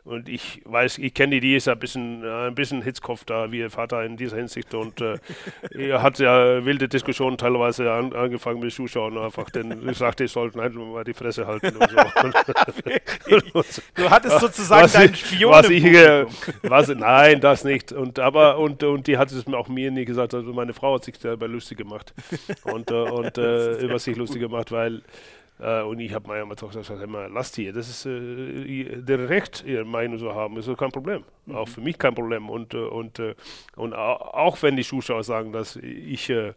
und 0.05 0.27
ich 0.27 0.61
weiß, 0.65 0.97
ich 0.97 1.13
kenne 1.13 1.35
die, 1.35 1.39
die 1.39 1.55
ist 1.55 1.69
ein 1.69 1.79
bisschen, 1.79 2.25
ein 2.25 2.53
bisschen 2.53 2.81
Hitzkopf 2.81 3.23
da, 3.23 3.49
wie 3.53 3.59
ihr 3.59 3.69
Vater 3.69 4.03
in 4.03 4.17
dieser 4.17 4.35
Hinsicht. 4.35 4.73
Und 4.73 4.99
äh, 4.99 5.17
er 5.71 6.01
hat 6.01 6.19
ja 6.19 6.65
wilde 6.65 6.89
Diskussionen 6.89 7.37
teilweise 7.37 7.89
an, 7.89 8.11
angefangen 8.11 8.59
mit 8.59 8.73
Zuschauern. 8.73 9.17
Einfach, 9.17 9.49
denn 9.49 9.87
ich 9.87 9.97
sagte, 9.97 10.25
ich 10.25 10.31
sollte 10.31 10.61
einfach 10.61 10.81
mal 10.81 11.05
die 11.05 11.13
Fresse 11.13 11.47
halten. 11.47 11.77
Und 11.77 11.89
so. 13.53 13.61
du 13.95 14.09
hattest 14.09 14.39
sozusagen 14.41 14.83
was 14.83 14.91
deinen 14.91 15.15
Spion. 15.15 15.51
Was 15.51 15.69
ich, 15.69 15.85
was, 16.63 16.89
nein, 16.89 17.39
das 17.39 17.63
nicht. 17.63 17.93
Und, 17.93 18.19
aber, 18.19 18.57
und, 18.57 18.83
und 18.83 19.07
die 19.07 19.17
hat 19.17 19.31
es 19.31 19.47
mir 19.47 19.57
auch 19.57 19.69
mir 19.69 19.89
nie 19.89 20.03
gesagt. 20.03 20.33
Also 20.33 20.51
meine 20.51 20.73
Frau 20.73 20.95
hat 20.95 21.05
sich 21.05 21.17
dabei 21.17 21.47
lustig 21.47 21.77
gemacht. 21.77 22.13
Und, 22.63 22.91
äh, 22.91 22.93
und 22.93 23.37
äh, 23.37 23.77
über 23.77 23.99
sich 23.99 24.17
lustig 24.17 24.41
gemacht, 24.41 24.69
weil 24.73 25.01
äh, 25.59 25.81
und 25.81 25.99
ich 25.99 26.13
habe 26.13 26.27
meiner 26.27 26.55
Tochter 26.55 26.79
gesagt, 26.79 27.01
immer, 27.01 27.29
lasst 27.29 27.57
ihr, 27.57 27.73
das 27.73 27.89
ist 27.89 28.05
äh, 28.05 29.01
der 29.01 29.29
Recht, 29.29 29.63
ihre 29.65 29.85
Meinung 29.85 30.19
zu 30.19 30.33
haben, 30.33 30.57
ist 30.57 30.77
kein 30.77 30.91
Problem. 30.91 31.23
Mhm. 31.45 31.55
Auch 31.55 31.67
für 31.67 31.81
mich 31.81 31.97
kein 31.97 32.15
Problem. 32.15 32.49
Und, 32.49 32.73
äh, 32.73 32.77
und, 32.77 33.19
äh, 33.19 33.35
und 33.75 33.93
auch 33.93 34.61
wenn 34.61 34.75
die 34.75 34.83
Zuschauer 34.83 35.23
sagen, 35.23 35.51
dass 35.51 35.75
ich 35.75 36.29
äh, 36.29 36.53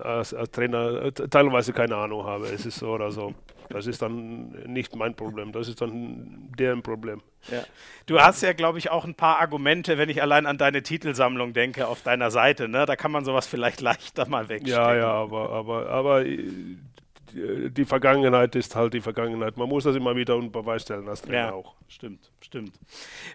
als, 0.00 0.34
als, 0.34 0.50
Trainer 0.50 1.12
teilweise 1.12 1.72
keine 1.72 1.96
Ahnung 1.96 2.24
habe, 2.24 2.46
es 2.46 2.66
ist 2.66 2.78
so 2.78 2.92
oder 2.92 3.10
so. 3.10 3.34
Das 3.68 3.86
ist 3.86 4.00
dann 4.00 4.50
nicht 4.66 4.94
mein 4.94 5.14
Problem, 5.14 5.52
das 5.52 5.68
ist 5.68 5.80
dann 5.80 6.52
deren 6.56 6.82
Problem. 6.82 7.20
Ja. 7.50 7.64
Du 8.06 8.20
hast 8.20 8.42
ja, 8.42 8.52
glaube 8.52 8.78
ich, 8.78 8.90
auch 8.90 9.04
ein 9.04 9.14
paar 9.14 9.40
Argumente, 9.40 9.98
wenn 9.98 10.08
ich 10.08 10.22
allein 10.22 10.46
an 10.46 10.56
deine 10.56 10.82
Titelsammlung 10.82 11.52
denke, 11.52 11.88
auf 11.88 12.02
deiner 12.02 12.30
Seite. 12.30 12.68
Ne? 12.68 12.86
Da 12.86 12.94
kann 12.96 13.10
man 13.10 13.24
sowas 13.24 13.46
vielleicht 13.46 13.80
leichter 13.82 14.28
mal 14.28 14.48
wegstecken. 14.48 14.84
Ja, 14.84 14.94
ja, 14.94 15.12
aber, 15.12 15.50
aber, 15.50 15.88
aber 15.88 16.24
die 17.36 17.84
Vergangenheit 17.84 18.54
ist 18.56 18.74
halt 18.74 18.94
die 18.94 19.00
Vergangenheit. 19.00 19.56
Man 19.56 19.68
muss 19.68 19.84
das 19.84 19.94
immer 19.96 20.16
wieder 20.16 20.36
unter 20.36 20.60
Beweis 20.60 20.82
stellen 20.82 21.08
als 21.08 21.22
Trainer 21.22 21.36
ja, 21.36 21.52
auch. 21.52 21.74
Stimmt, 21.88 22.30
stimmt. 22.40 22.72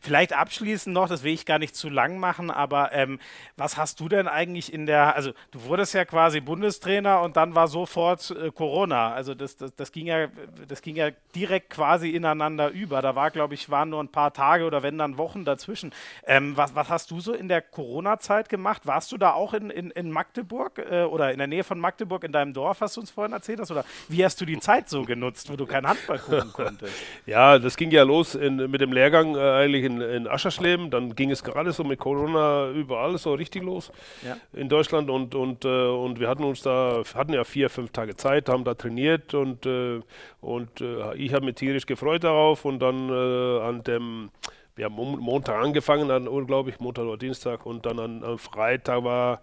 Vielleicht 0.01 0.33
abschließend 0.33 0.93
noch, 0.93 1.07
das 1.07 1.23
will 1.23 1.33
ich 1.33 1.45
gar 1.45 1.59
nicht 1.59 1.75
zu 1.75 1.89
lang 1.89 2.17
machen, 2.17 2.51
aber 2.51 2.91
ähm, 2.91 3.19
was 3.55 3.77
hast 3.77 3.99
du 3.99 4.09
denn 4.09 4.27
eigentlich 4.27 4.73
in 4.73 4.85
der, 4.85 5.15
also 5.15 5.31
du 5.51 5.63
wurdest 5.63 5.93
ja 5.93 6.03
quasi 6.03 6.41
Bundestrainer 6.41 7.21
und 7.21 7.37
dann 7.37 7.55
war 7.55 7.67
sofort 7.67 8.31
äh, 8.31 8.51
Corona. 8.51 9.13
Also 9.13 9.35
das, 9.35 9.55
das, 9.55 9.73
das, 9.75 9.91
ging 9.91 10.07
ja, 10.07 10.27
das 10.67 10.81
ging 10.81 10.95
ja 10.95 11.11
direkt 11.33 11.69
quasi 11.69 12.09
ineinander 12.09 12.69
über. 12.69 13.01
Da 13.01 13.15
war, 13.15 13.31
glaube 13.31 13.53
ich, 13.53 13.69
waren 13.69 13.89
nur 13.89 14.03
ein 14.03 14.09
paar 14.09 14.33
Tage 14.33 14.65
oder 14.65 14.83
wenn 14.83 14.97
dann 14.97 15.17
Wochen 15.17 15.45
dazwischen. 15.45 15.93
Ähm, 16.25 16.57
was, 16.57 16.75
was 16.75 16.89
hast 16.89 17.11
du 17.11 17.19
so 17.21 17.33
in 17.33 17.47
der 17.47 17.61
Corona-Zeit 17.61 18.49
gemacht? 18.49 18.85
Warst 18.85 19.11
du 19.11 19.17
da 19.17 19.33
auch 19.33 19.53
in, 19.53 19.69
in, 19.69 19.91
in 19.91 20.11
Magdeburg 20.11 20.77
äh, 20.79 21.03
oder 21.03 21.31
in 21.31 21.37
der 21.37 21.47
Nähe 21.47 21.63
von 21.63 21.79
Magdeburg 21.79 22.23
in 22.23 22.31
deinem 22.31 22.53
Dorf, 22.53 22.81
was 22.81 22.95
du 22.95 23.01
uns 23.01 23.11
vorhin 23.11 23.33
erzählt 23.33 23.59
hast? 23.59 23.71
Oder 23.71 23.85
wie 24.09 24.23
hast 24.23 24.39
du 24.41 24.45
die 24.45 24.59
Zeit 24.59 24.89
so 24.89 25.03
genutzt, 25.03 25.49
wo 25.51 25.55
du 25.55 25.65
kein 25.65 25.87
Handball 25.87 26.19
gucken 26.19 26.51
konntest? 26.53 26.93
ja, 27.25 27.59
das 27.59 27.77
ging 27.77 27.91
ja 27.91 28.03
los 28.03 28.35
in, 28.35 28.57
mit 28.69 28.81
dem 28.81 28.93
Lehrgang 28.93 29.35
äh, 29.35 29.39
eigentlich 29.39 29.83
in, 29.83 30.01
in 30.01 30.27
Aschersleben. 30.27 30.89
Dann 30.89 31.15
ging 31.15 31.31
es 31.31 31.43
gerade 31.43 31.71
so 31.71 31.83
mit 31.83 31.99
Corona 31.99 32.69
überall 32.71 33.17
so 33.17 33.33
richtig 33.33 33.63
los 33.63 33.91
ja. 34.25 34.37
in 34.53 34.69
Deutschland 34.69 35.09
und, 35.09 35.35
und, 35.35 35.65
äh, 35.65 35.67
und 35.67 36.19
wir 36.19 36.27
hatten 36.27 36.43
uns 36.43 36.61
da, 36.61 37.03
hatten 37.13 37.33
ja 37.33 37.43
vier, 37.43 37.69
fünf 37.69 37.91
Tage 37.91 38.15
Zeit, 38.15 38.49
haben 38.49 38.63
da 38.63 38.73
trainiert 38.73 39.33
und, 39.33 39.65
äh, 39.65 40.01
und 40.41 40.81
äh, 40.81 41.15
ich 41.15 41.33
habe 41.33 41.45
mich 41.45 41.55
tierisch 41.55 41.85
gefreut 41.85 42.23
darauf 42.23 42.65
und 42.65 42.79
dann 42.79 43.09
äh, 43.09 43.61
an 43.61 43.83
dem 43.83 44.29
wir 44.75 44.85
haben 44.85 44.95
Montag 44.95 45.63
angefangen, 45.63 46.07
dann, 46.07 46.25
glaube 46.47 46.69
ich, 46.69 46.79
Montag 46.79 47.05
oder 47.05 47.17
Dienstag 47.17 47.65
und 47.65 47.85
dann 47.85 47.99
an, 47.99 48.23
am 48.23 48.37
Freitag 48.37 49.03
war 49.03 49.41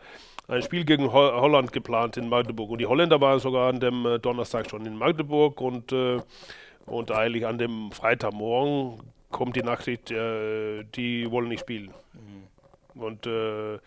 ein 0.48 0.62
Spiel 0.62 0.84
gegen 0.84 1.12
Ho 1.12 1.40
Holland 1.40 1.72
geplant 1.72 2.16
in 2.16 2.28
Magdeburg. 2.28 2.70
Und 2.70 2.80
die 2.80 2.86
Holländer 2.86 3.20
waren 3.20 3.38
sogar 3.38 3.68
an 3.68 3.80
dem 3.80 4.06
äh, 4.06 4.18
Donnerstag 4.18 4.70
schon 4.70 4.86
in 4.86 4.96
Magdeburg 4.96 5.60
und, 5.60 5.92
äh, 5.92 6.20
und 6.86 7.10
eigentlich 7.12 7.46
an 7.46 7.58
dem 7.58 7.92
Freitagmorgen 7.92 9.02
kommt 9.30 9.56
die 9.56 9.62
Nachricht, 9.62 10.10
äh, 10.10 10.84
die 10.94 11.30
wollen 11.30 11.48
nicht 11.48 11.60
spielen. 11.60 11.92
Mhm. 12.14 13.02
Und 13.02 13.26
äh, 13.26 13.78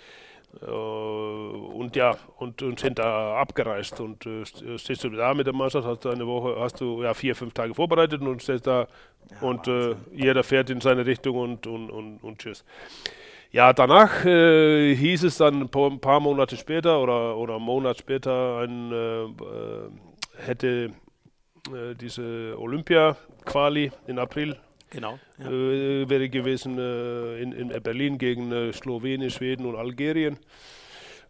und 0.60 1.96
ja, 1.96 2.16
und, 2.38 2.62
und, 2.62 2.80
sind 2.80 3.00
da 3.00 3.38
abgereist. 3.38 4.00
Und 4.00 4.26
uh, 4.26 4.44
stehst 4.78 5.04
du 5.04 5.10
da 5.10 5.34
mit 5.34 5.48
der 5.48 5.54
Mannschaft, 5.54 5.88
hast 5.88 6.04
du 6.06 6.10
eine 6.10 6.28
Woche, 6.28 6.56
hast 6.60 6.82
du 6.82 7.02
ja 7.02 7.14
vier, 7.14 7.36
fünf 7.36 7.54
Tage 7.54 7.74
vorbereitet 7.74 8.22
und 8.22 8.42
stehst 8.42 8.68
da 8.68 8.88
ja, 9.30 9.42
und 9.42 9.68
uh, 9.68 9.96
jeder 10.14 10.44
fährt 10.44 10.70
in 10.70 10.82
seine 10.82 11.06
Richtung 11.06 11.38
und, 11.38 11.68
und, 11.68 11.90
und, 11.90 12.18
und 12.24 12.40
tschüss. 12.40 12.66
Ja, 13.54 13.74
danach 13.74 14.24
äh, 14.24 14.96
hieß 14.96 15.24
es 15.24 15.38
dann 15.38 15.64
ein 15.64 16.00
paar 16.00 16.20
Monate 16.22 16.56
später 16.56 17.02
oder, 17.02 17.36
oder 17.36 17.56
einen 17.56 17.66
Monat 17.66 17.98
später, 17.98 18.60
ein, 18.60 18.92
äh, 18.94 19.24
äh, 19.24 19.90
hätte 20.38 20.94
äh, 21.68 21.94
diese 22.00 22.56
Olympia-Quali 22.58 23.92
in 24.08 24.20
April 24.20 24.58
genau, 24.92 25.18
ja. 25.40 25.50
Äh, 25.50 26.08
wäre 26.08 26.30
gewesen 26.30 26.78
äh, 26.78 27.42
in, 27.42 27.52
in 27.54 27.82
Berlin 27.82 28.20
gegen 28.20 28.72
Slowenien, 28.72 29.32
Schweden 29.32 29.66
und 29.66 29.76
Algerien. 29.76 30.38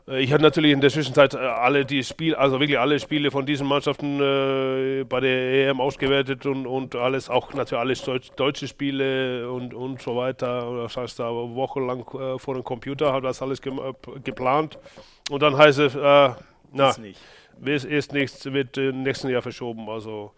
Äh, 0.08 0.22
ich 0.22 0.34
hatte 0.34 0.44
natürlich 0.44 0.72
in 0.72 0.82
der 0.82 0.90
Zwischenzeit 0.90 1.34
äh, 1.34 1.38
alle 1.38 1.86
die 1.86 2.04
Spiele, 2.04 2.38
also 2.38 2.60
wirklich 2.60 2.80
alle 2.80 3.00
Spiele 3.00 3.32
von 3.32 3.46
diesen 3.46 3.68
Mannschaften 3.68 4.20
äh, 4.20 5.04
bei 5.04 5.20
der 5.20 5.70
EM 5.70 5.82
ausgewertet 5.82 6.46
und, 6.46 6.68
und 6.68 6.96
alles, 6.96 7.30
auch 7.30 7.54
natürlich 7.54 7.80
alles 7.80 8.02
Deutsch, 8.04 8.30
deutsche 8.36 8.68
Spiele 8.68 9.50
und, 9.52 9.74
und 9.74 10.02
so 10.02 10.16
weiter. 10.16 10.84
Das 10.84 10.98
heißt, 10.98 11.20
da 11.20 11.30
wochenlang 11.32 12.06
äh, 12.14 12.38
vor 12.40 12.56
dem 12.56 12.64
Computer 12.64 13.14
hat 13.14 13.24
das 13.24 13.42
alles 13.42 13.62
ge 13.62 13.74
äh, 13.74 14.20
geplant. 14.24 14.78
Und 15.30 15.42
dann 15.42 15.58
heißt 15.58 15.80
es, 15.80 15.96
äh, 15.96 16.30
na, 16.74 16.90
ist 16.90 17.00
nicht. 17.00 17.20
ist 17.86 18.14
nichts, 18.14 18.46
wird 18.46 18.78
im 18.78 19.04
nächsten 19.04 19.30
Jahr 19.30 19.42
verschoben. 19.42 19.90
Also 19.90 20.32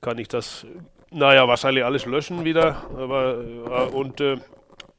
kann 0.00 0.18
ich 0.18 0.28
das, 0.28 0.66
naja, 1.10 1.46
wahrscheinlich 1.48 1.84
alles 1.84 2.06
löschen 2.06 2.44
wieder. 2.44 2.82
Aber, 2.96 3.92
und 3.92 4.20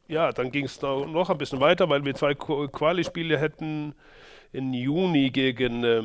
ja, 0.07 0.31
dann 0.31 0.51
ging 0.51 0.65
es 0.65 0.81
noch 0.81 1.29
ein 1.29 1.37
bisschen 1.37 1.59
weiter, 1.59 1.89
weil 1.89 2.05
wir 2.05 2.15
zwei 2.15 2.33
Quali-Spiele 2.33 3.37
hätten 3.37 3.93
im 4.53 4.73
Juni 4.73 5.29
gegen 5.29 5.83
äh, 5.83 6.03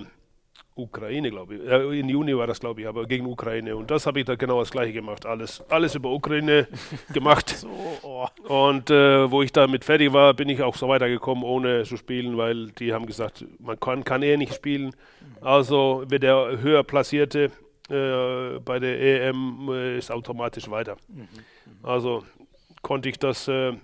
Ukraine, 0.74 1.30
glaube 1.30 1.55
ich. 1.55 1.70
Äh, 1.70 2.00
in 2.00 2.09
Juni 2.09 2.36
war 2.36 2.46
das, 2.46 2.59
glaube 2.59 2.80
ich, 2.80 2.86
aber 2.86 3.07
gegen 3.07 3.26
Ukraine. 3.26 3.76
Und 3.76 3.90
das 3.90 4.07
habe 4.07 4.20
ich 4.20 4.26
da 4.26 4.34
genau 4.34 4.61
das 4.61 4.70
gleiche 4.70 4.92
gemacht. 4.92 5.26
Alles, 5.26 5.62
alles 5.70 5.94
über 5.94 6.11
Ukraine 6.11 6.66
gemacht. 7.12 7.50
so, 7.50 7.68
oh. 8.03 8.26
Und 8.48 8.90
äh, 8.90 9.30
wo 9.30 9.42
ich 9.42 9.53
damit 9.53 9.84
fertig 9.84 10.12
war, 10.12 10.34
bin 10.34 10.48
ich 10.48 10.62
auch 10.62 10.74
so 10.74 10.88
weitergekommen, 10.88 11.44
ohne 11.44 11.84
zu 11.84 11.96
spielen, 11.96 12.36
weil 12.36 12.70
die 12.72 12.92
haben 12.92 13.07
gesagt, 13.07 13.44
man 13.59 13.78
kann, 13.78 14.05
kann 14.05 14.22
eh 14.22 14.36
nicht 14.36 14.55
spielen. 14.55 14.94
Also 15.40 16.05
wird 16.09 16.22
der 16.22 16.59
höher 16.61 16.82
platzierte 16.82 17.50
äh, 17.93 18.59
bei 18.61 18.78
der 18.78 19.28
EM 19.28 19.68
äh, 19.70 19.99
ist 19.99 20.11
automatisch 20.11 20.70
weiter. 20.70 20.97
Mhm. 21.09 21.20
Mhm. 21.20 21.28
Also 21.82 22.24
konnte 22.82 23.09
ich 23.09 23.18
das 23.18 23.49
äh, 23.49 23.74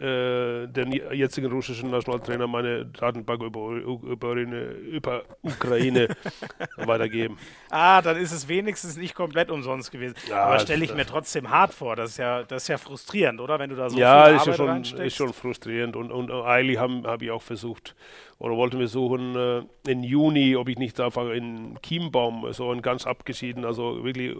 äh, 0.00 0.66
den 0.66 0.92
jetzigen 0.92 1.50
russischen 1.50 1.90
Nationaltrainer 1.90 2.46
meine 2.46 2.86
Datenbank 2.86 3.42
über, 3.42 3.70
über, 3.70 4.32
über 4.34 5.22
Ukraine 5.42 6.08
weitergeben. 6.76 7.38
Ah, 7.70 8.02
dann 8.02 8.16
ist 8.16 8.32
es 8.32 8.48
wenigstens 8.48 8.96
nicht 8.96 9.14
komplett 9.14 9.50
umsonst 9.50 9.90
gewesen. 9.90 10.14
Ja, 10.28 10.44
Aber 10.44 10.58
stelle 10.58 10.84
ich 10.84 10.94
mir 10.94 11.06
trotzdem 11.06 11.50
hart 11.50 11.74
vor. 11.74 11.96
Das 11.96 12.10
ist 12.10 12.18
ja, 12.18 12.42
das 12.42 12.62
ist 12.62 12.68
ja 12.68 12.78
frustrierend, 12.78 13.40
oder? 13.40 13.58
Wenn 13.58 13.70
du 13.70 13.76
da 13.76 13.90
so 13.90 13.98
ja, 13.98 14.24
viel 14.24 14.34
Arbeit 14.34 14.40
ist 14.40 14.46
ja 14.46 14.54
schon, 14.54 15.06
ist 15.06 15.16
schon 15.16 15.32
frustrierend. 15.32 15.96
Und, 15.96 16.10
und 16.10 16.30
eigentlich 16.30 16.78
habe 16.78 17.02
hab 17.04 17.22
ich 17.22 17.30
auch 17.30 17.42
versucht, 17.42 17.94
oder 18.38 18.56
wollten 18.56 18.78
wir 18.78 18.88
suchen 18.88 19.34
äh, 19.36 19.90
in 19.90 20.02
Juni, 20.02 20.54
ob 20.56 20.68
ich 20.68 20.78
nicht 20.78 21.00
einfach 21.00 21.30
in 21.30 21.78
Chiembaum, 21.82 22.52
so 22.52 22.70
ein 22.70 22.82
ganz 22.82 23.06
abgeschieden, 23.06 23.64
also 23.64 24.04
wirklich 24.04 24.36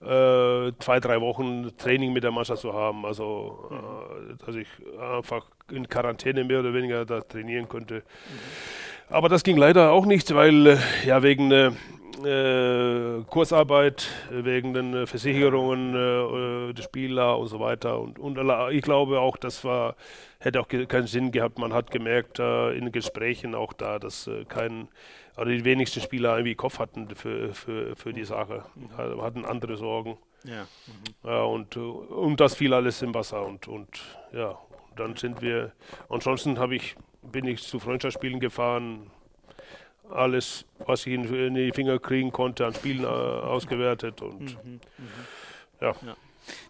äh, 0.00 0.72
zwei, 0.78 1.00
drei 1.00 1.20
Wochen 1.20 1.76
Training 1.76 2.12
mit 2.12 2.24
der 2.24 2.30
Mannschaft 2.30 2.62
zu 2.62 2.72
haben. 2.74 3.06
Also, 3.06 3.70
äh, 3.70 4.44
dass 4.44 4.54
ich 4.56 4.68
einfach 5.00 5.46
in 5.70 5.88
Quarantäne 5.88 6.44
mehr 6.44 6.60
oder 6.60 6.74
weniger 6.74 7.04
da 7.04 7.20
trainieren 7.20 7.68
könnte. 7.68 7.96
Mhm. 7.96 8.02
Aber 9.08 9.28
das 9.28 9.44
ging 9.44 9.56
leider 9.56 9.92
auch 9.92 10.04
nicht, 10.04 10.34
weil 10.34 10.66
äh, 10.66 10.78
ja 11.04 11.22
wegen 11.22 11.52
äh, 11.52 11.70
äh, 12.24 13.22
Kursarbeit, 13.28 14.08
wegen 14.30 14.74
den 14.74 15.06
Versicherungen 15.06 15.94
äh, 15.94 16.72
der 16.72 16.82
Spieler 16.82 17.38
und 17.38 17.46
so 17.46 17.60
weiter. 17.60 18.00
Und, 18.00 18.18
und 18.18 18.38
ich 18.72 18.82
glaube 18.82 19.20
auch, 19.20 19.36
das 19.36 19.64
war, 19.64 19.94
hätte 20.40 20.60
auch 20.60 20.68
keinen 20.68 21.06
Sinn 21.06 21.30
gehabt. 21.30 21.58
Man 21.58 21.72
hat 21.72 21.90
gemerkt 21.90 22.38
äh, 22.38 22.76
in 22.76 22.90
Gesprächen 22.90 23.54
auch 23.54 23.72
da, 23.72 23.98
dass 23.98 24.28
kein, 24.48 24.88
also 25.36 25.50
die 25.50 25.64
wenigsten 25.64 26.00
Spieler 26.00 26.36
irgendwie 26.36 26.54
Kopf 26.54 26.78
hatten 26.78 27.08
für, 27.14 27.54
für, 27.54 27.94
für 27.94 28.12
die 28.12 28.24
Sache, 28.24 28.64
mhm. 28.74 29.22
hatten 29.22 29.44
andere 29.44 29.76
Sorgen. 29.76 30.18
Ja. 30.44 30.62
Mhm. 30.62 31.28
ja 31.30 31.42
und, 31.42 31.76
und 31.76 32.40
das 32.40 32.54
fiel 32.54 32.72
alles 32.74 33.02
im 33.02 33.14
Wasser 33.14 33.44
und, 33.44 33.68
und 33.68 33.88
ja, 34.32 34.58
dann 34.96 35.16
sind 35.16 35.42
wir, 35.42 35.72
ansonsten 36.08 36.58
habe 36.58 36.76
ich 36.76 36.96
bin 37.32 37.46
ich 37.46 37.62
zu 37.62 37.78
Freundschaftsspielen 37.78 38.40
gefahren. 38.40 39.10
Alles, 40.10 40.64
was 40.86 41.04
ich 41.06 41.14
in, 41.14 41.54
die 41.54 41.72
Finger 41.72 41.98
kriegen 41.98 42.30
konnte, 42.30 42.64
an 42.64 42.74
Spielen 42.74 43.02
äh, 43.02 43.06
ausgewertet 43.06 44.22
und 44.22 44.64
mhm, 44.64 44.80
ja. 45.80 45.88
ja. 45.88 46.16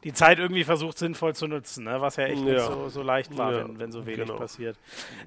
Die 0.04 0.14
Zeit 0.14 0.38
irgendwie 0.38 0.64
versucht 0.64 0.96
sinnvoll 0.96 1.34
zu 1.34 1.46
nutzen, 1.46 1.84
ne? 1.84 2.00
was 2.00 2.16
ja 2.16 2.24
echt 2.24 2.42
ja. 2.42 2.52
nicht 2.54 2.64
so, 2.64 2.88
so 2.88 3.02
leicht 3.02 3.36
war, 3.36 3.52
wenn, 3.52 3.78
wenn 3.78 3.92
so 3.92 4.06
wenig 4.06 4.26
genau. 4.26 4.38
passiert. 4.38 4.78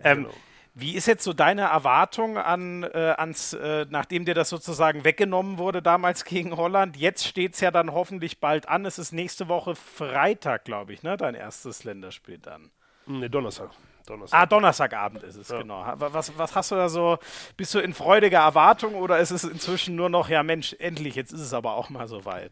Ähm, 0.03 0.23
genau. 0.23 0.33
Wie 0.73 0.95
ist 0.95 1.07
jetzt 1.07 1.23
so 1.23 1.33
deine 1.33 1.63
Erwartung 1.63 2.37
an, 2.37 2.83
äh, 2.83 3.15
ans, 3.17 3.53
äh, 3.53 3.85
nachdem 3.89 4.25
dir 4.25 4.33
das 4.33 4.49
sozusagen 4.49 5.03
weggenommen 5.03 5.57
wurde 5.57 5.81
damals 5.81 6.23
gegen 6.25 6.55
Holland? 6.55 6.95
Jetzt 6.95 7.27
steht 7.27 7.55
es 7.55 7.59
ja 7.59 7.71
dann 7.71 7.91
hoffentlich 7.91 8.39
bald 8.39 8.67
an. 8.69 8.85
Es 8.85 8.99
ist 8.99 9.11
nächste 9.11 9.47
Woche 9.47 9.75
Freitag, 9.75 10.65
glaube 10.65 10.93
ich, 10.93 11.03
ne? 11.03 11.17
Dein 11.17 11.35
erstes 11.35 11.83
Länderspiel 11.83 12.37
dann. 12.37 12.71
Ne, 13.07 13.29
Donnerstag. 13.29 13.71
Donnerstag. 14.09 14.41
Ah, 14.41 14.45
Donnerstagabend 14.45 15.23
ist 15.23 15.35
es, 15.35 15.49
ja. 15.49 15.61
genau. 15.61 15.85
Was, 15.95 16.37
was 16.37 16.55
hast 16.55 16.71
du 16.71 16.75
da 16.75 16.89
so? 16.89 17.17
Bist 17.55 17.73
du 17.73 17.79
in 17.79 17.93
freudiger 17.93 18.39
Erwartung 18.39 18.95
oder 18.95 19.19
ist 19.19 19.31
es 19.31 19.43
inzwischen 19.43 19.95
nur 19.95 20.09
noch, 20.09 20.29
ja 20.29 20.43
Mensch, 20.43 20.75
endlich, 20.79 21.15
jetzt 21.15 21.31
ist 21.31 21.41
es 21.41 21.53
aber 21.53 21.75
auch 21.75 21.89
mal 21.89 22.07
so 22.07 22.25
weit? 22.25 22.51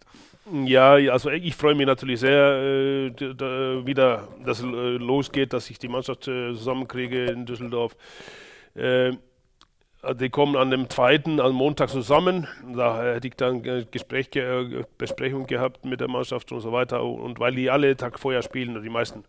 Ja, 0.66 0.93
also 0.93 1.30
ich 1.30 1.55
freue 1.55 1.76
mich 1.76 1.88
natürlich 1.88 2.22
sehr, 2.22 3.10
äh, 3.12 3.12
da, 3.12 3.86
wieder, 3.86 4.28
dass 4.45 4.60
es 4.60 4.66
äh, 4.66 4.68
losgeht, 4.68 5.51
dass 5.51 5.70
ich 5.70 5.78
die 5.80 5.89
Mannschaft 5.89 6.28
äh, 6.28 6.53
zusammenkriege 6.53 7.26
in 7.26 7.45
Düsseldorf. 7.45 7.97
Äh, 8.76 9.14
die 10.14 10.30
kommen 10.30 10.55
an 10.55 10.70
dem 10.72 10.89
zweiten, 10.89 11.41
am 11.41 11.53
Montag 11.53 11.89
zusammen. 11.89 12.47
Da 12.74 13.03
hätte 13.03 13.28
ich 13.28 13.36
dann 13.36 13.62
Gespräch, 13.91 14.30
Besprechung 14.97 15.47
gehabt 15.47 15.86
mit 15.86 15.99
der 15.99 16.08
Mannschaft 16.08 16.51
und 16.51 16.62
so 16.62 16.72
weiter. 16.72 17.03
Und 17.03 17.39
weil 17.39 17.55
die 17.55 17.70
alle 17.70 17.97
Tag 17.97 18.20
vorher 18.20 18.41
spielen, 18.41 18.82
die 18.82 18.89
meisten. 18.89 19.26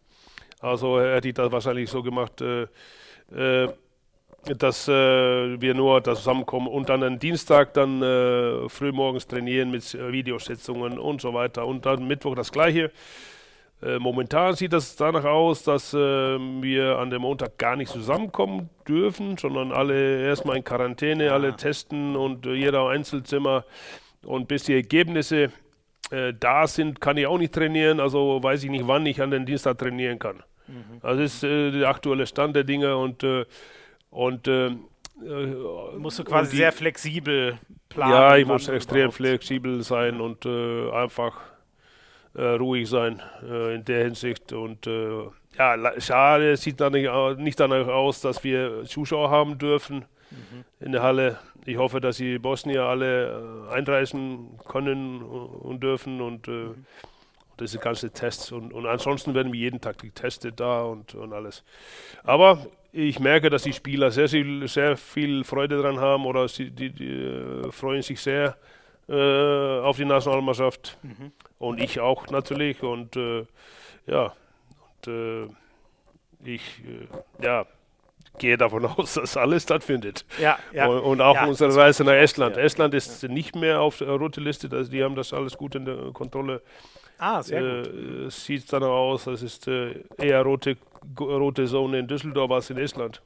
Also 0.61 1.00
hätte 1.00 1.28
ich 1.28 1.34
das 1.34 1.52
wahrscheinlich 1.52 1.88
so 1.88 2.02
gemacht, 2.02 2.40
äh, 2.40 2.66
äh, 3.34 3.68
dass 4.56 4.88
äh, 4.88 5.61
wir 5.61 5.74
nur 5.74 6.00
da 6.00 6.14
zusammenkommen 6.14 6.68
und 6.68 6.88
dann 6.88 7.02
am 7.02 7.18
Dienstag 7.18 7.74
dann 7.74 8.02
äh, 8.02 8.68
frühmorgens 8.68 9.26
trainieren 9.26 9.70
mit 9.70 9.94
Videositzungen 9.94 10.98
und 10.98 11.20
so 11.20 11.34
weiter. 11.34 11.66
Und 11.66 11.86
dann 11.86 12.06
Mittwoch 12.06 12.34
das 12.34 12.50
gleiche. 12.50 12.90
Äh, 13.80 13.98
momentan 13.98 14.54
sieht 14.56 14.72
das 14.72 14.96
danach 14.96 15.24
aus, 15.24 15.62
dass 15.62 15.94
äh, 15.94 15.98
wir 15.98 16.98
an 16.98 17.11
dem 17.11 17.22
Montag 17.22 17.59
gar 17.59 17.76
nicht 17.76 17.92
zusammenkommen 17.92 18.70
dürfen, 18.88 19.36
sondern 19.36 19.70
alle 19.70 20.22
erstmal 20.22 20.56
in 20.56 20.64
Quarantäne, 20.64 21.32
alle 21.32 21.54
testen 21.54 22.16
und 22.16 22.46
jeder 22.46 22.88
Einzelzimmer. 22.88 23.64
Und 24.24 24.48
bis 24.48 24.64
die 24.64 24.74
Ergebnisse 24.74 25.52
äh, 26.11 26.32
da 26.38 26.66
sind, 26.66 27.00
kann 27.00 27.16
ich 27.16 27.26
auch 27.26 27.38
nicht 27.38 27.54
trainieren. 27.54 28.00
Also 28.00 28.42
weiß 28.42 28.64
ich 28.64 28.70
nicht, 28.70 28.86
wann 28.86 29.04
ich 29.06 29.20
an 29.20 29.30
den 29.30 29.46
Dienstag 29.46 29.78
trainieren 29.78 30.18
kann. 30.18 30.42
Mhm. 30.66 31.00
Also 31.02 31.22
das 31.22 31.34
ist 31.34 31.44
äh, 31.44 31.70
der 31.70 31.88
aktuelle 31.88 32.26
Stand 32.26 32.56
der 32.56 32.64
Dinge 32.64 32.96
und, 32.96 33.22
äh, 33.22 33.44
und 34.11 34.48
äh, 34.48 34.70
musst 35.98 36.18
du 36.18 36.24
quasi 36.24 36.52
die, 36.52 36.56
sehr 36.59 36.72
flexibel 36.72 37.59
planen. 37.88 38.12
Ja, 38.12 38.36
ich 38.36 38.46
muss 38.46 38.68
extrem 38.68 39.11
flexibel 39.11 39.82
sein 39.82 40.20
und 40.20 40.46
äh, 40.46 40.90
einfach 40.92 41.40
äh, 42.34 42.42
ruhig 42.42 42.88
sein 42.88 43.20
in 43.42 43.84
der 43.84 44.04
Hinsicht 44.04 44.52
und 44.52 44.86
ja, 44.86 46.00
schade, 46.00 46.52
es 46.52 46.62
sieht 46.62 46.80
dann 46.80 46.92
nicht, 46.92 47.11
nicht 47.38 47.59
danach 47.59 47.88
aus, 47.88 48.20
dass 48.20 48.44
wir 48.44 48.84
Zuschauer 48.84 49.30
haben 49.30 49.59
dürfen 49.59 50.04
mhm. 50.31 50.64
in 50.81 50.93
der 50.93 51.03
Halle. 51.03 51.39
Ich 51.64 51.76
hoffe, 51.76 52.01
dass 52.01 52.16
die 52.16 52.39
Bosnier 52.39 52.85
alle 52.85 53.68
äh, 53.70 53.74
einreisen 53.74 54.59
können 54.68 55.22
und 55.22 55.83
dürfen 55.83 56.20
und 56.20 56.49
äh, 56.49 56.51
mhm. 56.51 56.87
diese 57.61 57.79
ganzen 57.79 58.12
Tests 58.12 58.53
und, 58.53 58.72
und 58.72 58.87
ansonsten 58.87 59.35
werden 59.35 59.53
wir 59.53 59.61
jeden 59.61 59.81
Tag 59.81 59.99
getestet 59.99 60.61
da 60.61 60.83
und, 60.83 61.14
und 61.14 61.33
alles. 61.33 61.64
Aber 62.24 62.66
ich 62.93 63.20
merke, 63.20 63.51
dass 63.51 63.62
die 63.62 63.72
Spieler 63.72 64.11
sehr, 64.11 64.29
sehr, 64.29 64.66
sehr 64.66 64.97
viel 64.97 65.45
Freude 65.45 65.83
daran 65.83 66.01
haben 66.01 66.26
oder 66.26 66.49
sie, 66.49 66.70
die, 66.70 66.91
die 66.91 67.11
äh, 67.11 67.70
freuen 67.70 68.03
sich 68.03 68.20
sehr 68.20 68.57
äh, 69.09 69.81
auf 69.81 69.97
die 69.97 70.05
Nationalmannschaft 70.05 70.99
mhm. 71.03 71.33
und 71.59 71.81
ich 71.81 72.01
auch 72.01 72.26
natürlich 72.29 72.83
und 72.83 73.16
äh, 73.16 73.47
ja 74.07 74.35
und 75.05 75.09
äh, 75.09 75.49
ich 76.45 76.83
ja 77.41 77.66
gehe 78.39 78.57
davon 78.57 78.84
aus, 78.97 79.14
dass 79.14 79.36
alles 79.36 79.64
stattfindet. 79.64 80.24
Ja, 80.41 80.59
ja. 80.72 80.86
Und, 80.86 81.01
und 81.01 81.20
auch 81.20 81.34
ja, 81.34 81.47
unsere 81.47 81.74
Reise 81.74 82.05
nach 82.05 82.12
Estland. 82.12 82.57
Ja. 82.57 82.62
Estland 82.62 82.95
ist 82.95 83.22
nicht 83.24 83.57
mehr 83.57 83.80
auf 83.80 83.99
der 83.99 84.09
roten 84.09 84.45
Liste, 84.45 84.68
also 84.70 84.91
die 84.91 85.03
haben 85.03 85.14
das 85.14 85.32
alles 85.32 85.57
gut 85.57 85.74
in 85.74 85.84
der 85.84 86.12
Kontrolle. 86.12 86.62
Ah, 87.18 87.43
sehr 87.43 87.61
äh, 87.61 87.82
gut. 87.82 88.32
Sieht 88.32 88.72
dann 88.72 88.84
aus, 88.84 89.26
es 89.26 89.43
ist 89.43 89.66
äh, 89.68 89.95
eher 90.18 90.43
rote, 90.43 90.76
rote 91.18 91.66
Zone 91.66 91.99
in 91.99 92.07
Düsseldorf 92.07 92.51
als 92.51 92.70
in 92.70 92.78
Estland. 92.78 93.20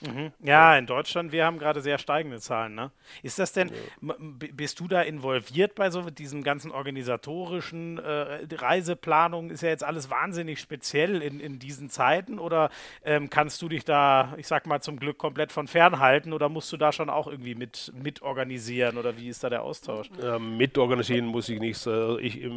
Mhm. 0.00 0.32
Ja, 0.42 0.76
in 0.76 0.86
Deutschland, 0.86 1.32
wir 1.32 1.44
haben 1.44 1.58
gerade 1.58 1.80
sehr 1.80 1.98
steigende 1.98 2.38
Zahlen. 2.40 2.74
Ne? 2.74 2.90
Ist 3.22 3.38
das 3.38 3.52
denn, 3.52 3.70
ja. 4.00 4.14
bist 4.18 4.80
du 4.80 4.88
da 4.88 5.02
involviert 5.02 5.74
bei 5.74 5.90
so 5.90 6.08
diesem 6.10 6.42
ganzen 6.42 6.70
organisatorischen 6.70 7.98
äh, 7.98 8.46
Reiseplanung? 8.52 9.50
Ist 9.50 9.62
ja 9.62 9.70
jetzt 9.70 9.84
alles 9.84 10.10
wahnsinnig 10.10 10.60
speziell 10.60 11.22
in, 11.22 11.40
in 11.40 11.58
diesen 11.58 11.90
Zeiten 11.90 12.38
oder 12.38 12.70
ähm, 13.04 13.30
kannst 13.30 13.60
du 13.62 13.68
dich 13.68 13.84
da, 13.84 14.34
ich 14.36 14.46
sag 14.46 14.66
mal, 14.66 14.80
zum 14.80 14.98
Glück 14.98 15.18
komplett 15.18 15.52
von 15.52 15.66
fernhalten 15.66 16.32
oder 16.32 16.48
musst 16.48 16.72
du 16.72 16.76
da 16.76 16.92
schon 16.92 17.10
auch 17.10 17.26
irgendwie 17.26 17.54
mit, 17.54 17.92
mit 18.00 18.22
organisieren 18.22 18.98
oder 18.98 19.16
wie 19.16 19.28
ist 19.28 19.42
da 19.42 19.50
der 19.50 19.62
Austausch? 19.62 20.10
Ja, 20.22 20.38
mitorganisieren 20.38 21.26
muss 21.26 21.48
ich 21.48 21.58
nichts. 21.58 21.86
Also 21.88 22.18
ich, 22.18 22.42
äh, 22.42 22.48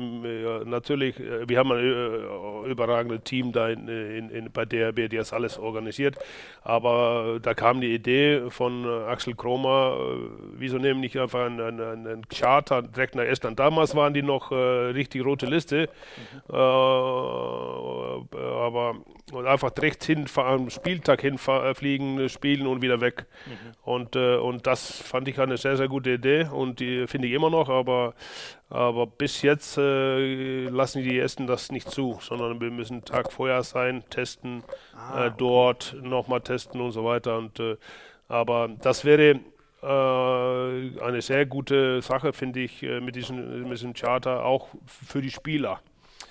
natürlich, 0.65 1.19
äh, 1.19 1.47
wir 1.47 1.57
haben 1.57 1.71
ein 1.71 1.79
äh, 1.79 2.69
überragendes 2.69 3.23
Team 3.23 3.51
da 3.51 3.69
in, 3.69 3.87
in, 3.87 4.29
in, 4.29 4.51
bei 4.51 4.65
DRB, 4.65 5.09
die 5.09 5.17
das 5.17 5.33
alles 5.33 5.57
organisiert, 5.57 6.17
aber 6.63 7.30
da 7.39 7.53
kam 7.53 7.81
die 7.81 7.93
Idee 7.93 8.49
von 8.49 8.85
äh, 8.85 9.05
Axel 9.05 9.35
Kromer, 9.35 9.97
äh, 9.97 10.29
wieso 10.53 10.77
nehmen 10.77 10.99
nicht 10.99 11.17
einfach 11.17 11.45
einen, 11.45 11.59
einen, 11.59 12.07
einen 12.07 12.27
Charter 12.29 12.81
direkt 12.81 13.15
nach 13.15 13.23
Estland. 13.23 13.59
Damals 13.59 13.95
waren 13.95 14.13
die 14.13 14.21
noch 14.21 14.51
äh, 14.51 14.55
richtig 14.55 15.23
rote 15.25 15.45
Liste, 15.45 15.89
mhm. 16.17 16.55
äh, 16.55 16.57
aber 18.43 18.95
einfach 19.45 19.71
direkt 19.71 20.03
hinfahren, 20.03 20.69
Spieltag 20.69 21.21
hinfliegen, 21.21 22.19
äh, 22.19 22.29
spielen 22.29 22.67
und 22.67 22.81
wieder 22.81 23.01
weg. 23.01 23.25
Mhm. 23.45 23.71
Und, 23.83 24.15
äh, 24.15 24.35
und 24.35 24.67
das 24.67 25.01
fand 25.01 25.27
ich 25.27 25.39
eine 25.39 25.57
sehr, 25.57 25.77
sehr 25.77 25.87
gute 25.87 26.11
Idee 26.11 26.47
und 26.51 26.79
die 26.79 27.07
finde 27.07 27.27
ich 27.27 27.33
immer 27.33 27.49
noch, 27.49 27.69
aber, 27.69 28.13
aber 28.71 29.05
bis 29.05 29.41
jetzt 29.41 29.75
lassen 29.77 31.03
die 31.03 31.19
Esten 31.19 31.45
das 31.45 31.71
nicht 31.71 31.89
zu, 31.89 32.17
sondern 32.21 32.61
wir 32.61 32.71
müssen 32.71 33.03
Tag 33.03 33.31
vorher 33.31 33.63
sein, 33.63 34.03
testen, 34.09 34.63
ah, 34.95 35.25
okay. 35.25 35.35
dort 35.37 35.95
nochmal 36.01 36.41
testen 36.41 36.79
und 36.79 36.91
so 36.91 37.03
weiter. 37.03 37.37
Und, 37.37 37.59
äh, 37.59 37.75
aber 38.29 38.69
das 38.81 39.03
wäre 39.03 39.41
äh, 39.83 41.01
eine 41.03 41.21
sehr 41.21 41.45
gute 41.45 42.01
Sache, 42.01 42.31
finde 42.31 42.61
ich, 42.61 42.81
äh, 42.83 43.01
mit, 43.01 43.15
diesem, 43.15 43.63
mit 43.63 43.73
diesem 43.73 43.93
Charter, 43.93 44.45
auch 44.45 44.69
für 44.85 45.21
die 45.21 45.31
Spieler. 45.31 45.81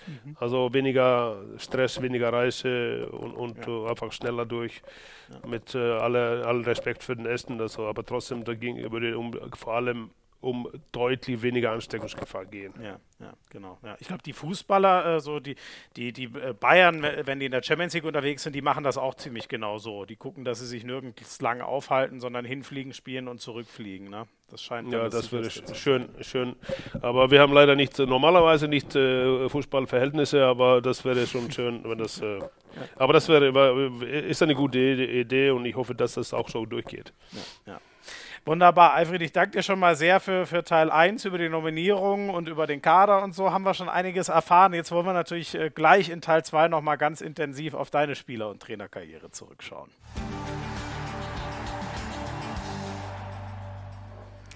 Mhm. 0.07 0.37
Also 0.41 0.73
weniger 0.73 1.37
Stress, 1.59 2.01
weniger 2.01 2.33
Reise 2.33 3.07
und, 3.11 3.33
und 3.33 3.67
ja. 3.67 3.85
einfach 3.85 4.13
schneller 4.13 4.47
durch. 4.47 4.83
Ja. 5.29 5.49
Mit 5.49 5.75
äh, 5.75 5.79
aller, 5.79 6.47
aller 6.47 6.67
Respekt 6.67 7.03
für 7.03 7.15
den 7.15 7.27
Essen, 7.27 7.61
also, 7.61 7.87
aber 7.87 8.05
trotzdem 8.05 8.45
dagegen 8.45 8.91
würde 8.91 9.19
um, 9.19 9.33
vor 9.55 9.75
allem 9.75 10.11
um 10.41 10.69
deutlich 10.93 11.43
weniger 11.43 11.73
Ansteckungsgefahr 11.73 12.47
gehen. 12.47 12.73
Ja, 12.83 12.99
ja 13.19 13.33
genau. 13.51 13.79
Ja. 13.83 13.97
Ich 14.01 14.09
glaube, 14.09 14.23
die 14.23 14.33
Fußballer, 14.33 15.17
äh, 15.17 15.21
so 15.21 15.39
die, 15.39 15.57
die, 15.97 16.13
die 16.13 16.25
äh, 16.25 16.55
Bayern, 16.59 17.03
wenn 17.25 17.41
die 17.41 17.47
in 17.47 17.53
der 17.53 17.63
Champions 17.63 17.93
League 17.95 18.05
unterwegs 18.05 18.43
sind, 18.43 18.55
die 18.55 18.63
machen 18.63 18.83
das 18.83 18.97
auch 18.97 19.15
ziemlich 19.15 19.49
genau 19.49 19.79
so. 19.79 20.05
Die 20.07 20.17
gucken, 20.17 20.45
dass 20.45 20.61
sie 20.61 20.67
sich 20.67 20.85
nirgends 20.85 21.41
lange 21.43 21.65
aufhalten, 21.67 22.21
sondern 22.21 22.45
hinfliegen, 22.45 22.95
spielen 22.95 23.29
und 23.29 23.41
zurückfliegen. 23.41 24.09
Ne? 24.09 24.27
Das 24.51 24.63
scheint 24.63 24.93
ja, 24.93 25.09
das 25.09 25.31
wäre 25.31 25.49
schön, 25.51 26.09
schön. 26.23 26.57
Aber 27.03 27.31
wir 27.31 27.41
haben 27.41 27.53
leider 27.53 27.77
nicht 27.77 27.99
normalerweise 27.99 28.67
nicht 28.67 28.97
äh, 28.97 29.49
Fußballverhältnisse, 29.49 30.45
aber 30.45 30.81
das 30.81 31.05
wäre 31.05 31.27
schon 31.27 31.51
schön, 31.53 31.85
wenn 31.85 31.99
das. 31.99 32.21
Äh. 32.21 32.41
Aber 32.97 33.13
das 33.13 33.29
wäre 33.29 33.91
ist 34.07 34.43
eine 34.43 34.55
gute 34.55 34.79
Idee 34.79 35.51
und 35.51 35.67
ich 35.67 35.77
hoffe, 35.77 35.95
dass 35.95 36.15
das 36.15 36.33
auch 36.33 36.49
so 36.49 36.65
durchgeht. 36.67 37.13
Ja, 37.33 37.73
ja. 37.73 37.81
Wunderbar, 38.47 38.95
Alfred, 38.95 39.21
ich 39.21 39.33
danke 39.33 39.59
dir 39.59 39.63
schon 39.63 39.79
mal 39.79 39.95
sehr 39.97 40.19
für, 40.19 40.47
für 40.47 40.65
Teil 40.65 40.91
1 40.91 41.27
über 41.27 41.37
die 41.37 41.51
Nominierung 41.51 42.31
und 42.31 42.49
über 42.49 42.67
den 42.67 42.81
Kader 42.81 43.23
und 43.23 43.35
so 43.35 43.53
haben 43.53 43.65
wir 43.65 43.75
schon 43.75 43.91
einiges 43.91 44.31
erfahren. 44.31 44.73
Jetzt 44.73 44.91
wollen 44.93 45.05
wir 45.05 45.13
natürlich 45.13 45.55
äh, 45.55 45.69
gleich 45.69 46.09
in 46.09 46.23
Teil 46.23 46.43
2 46.43 46.69
nochmal 46.69 46.97
ganz 46.97 47.21
intensiv 47.21 47.75
auf 47.75 47.91
deine 47.91 48.15
Spieler- 48.15 48.49
und 48.49 48.63
Trainerkarriere 48.63 49.31
zurückschauen. 49.31 49.91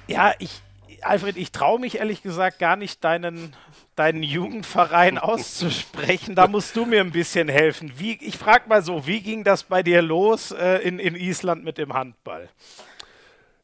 Ja, 0.07 0.32
ich, 0.39 0.62
Alfred, 1.03 1.37
ich 1.37 1.53
traue 1.53 1.78
mich 1.78 1.99
ehrlich 1.99 2.22
gesagt 2.22 2.59
gar 2.59 2.76
nicht, 2.76 3.05
deinen, 3.05 3.55
deinen 3.97 4.22
Jugendverein 4.22 5.18
auszusprechen. 5.18 6.35
Da 6.35 6.49
musst 6.49 6.74
du 6.74 6.87
mir 6.87 7.03
ein 7.03 7.12
bisschen 7.12 7.51
helfen. 7.51 7.93
Wie, 7.99 8.18
ich 8.22 8.39
frage 8.39 8.66
mal 8.66 8.82
so, 8.82 9.07
wie 9.07 9.20
ging 9.20 9.45
das 9.45 9.62
bei 9.62 9.82
dir 9.82 10.01
los 10.01 10.53
äh, 10.53 10.78
in, 10.78 10.99
in 10.99 11.14
Island 11.14 11.64
mit 11.64 11.76
dem 11.76 11.93
Handball? 11.93 12.49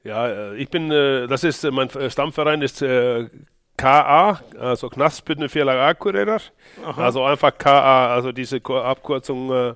Ja, 0.03 0.29
äh, 0.29 0.57
ich 0.57 0.69
bin, 0.69 0.91
äh, 0.91 1.27
das 1.27 1.45
ist, 1.45 1.65
äh, 1.65 1.71
mein 1.71 1.91
Stammverein 1.91 2.63
ist 2.63 2.85
KA, 3.77 4.41
also 4.59 4.89
Knaspbündner 4.89 5.49
Verlag 5.49 5.79
Akureyrar. 5.79 6.41
Also 6.97 7.25
einfach 7.25 7.57
KA, 7.57 8.15
also 8.15 8.33
diese 8.33 8.61
Abkürzung, 8.65 9.75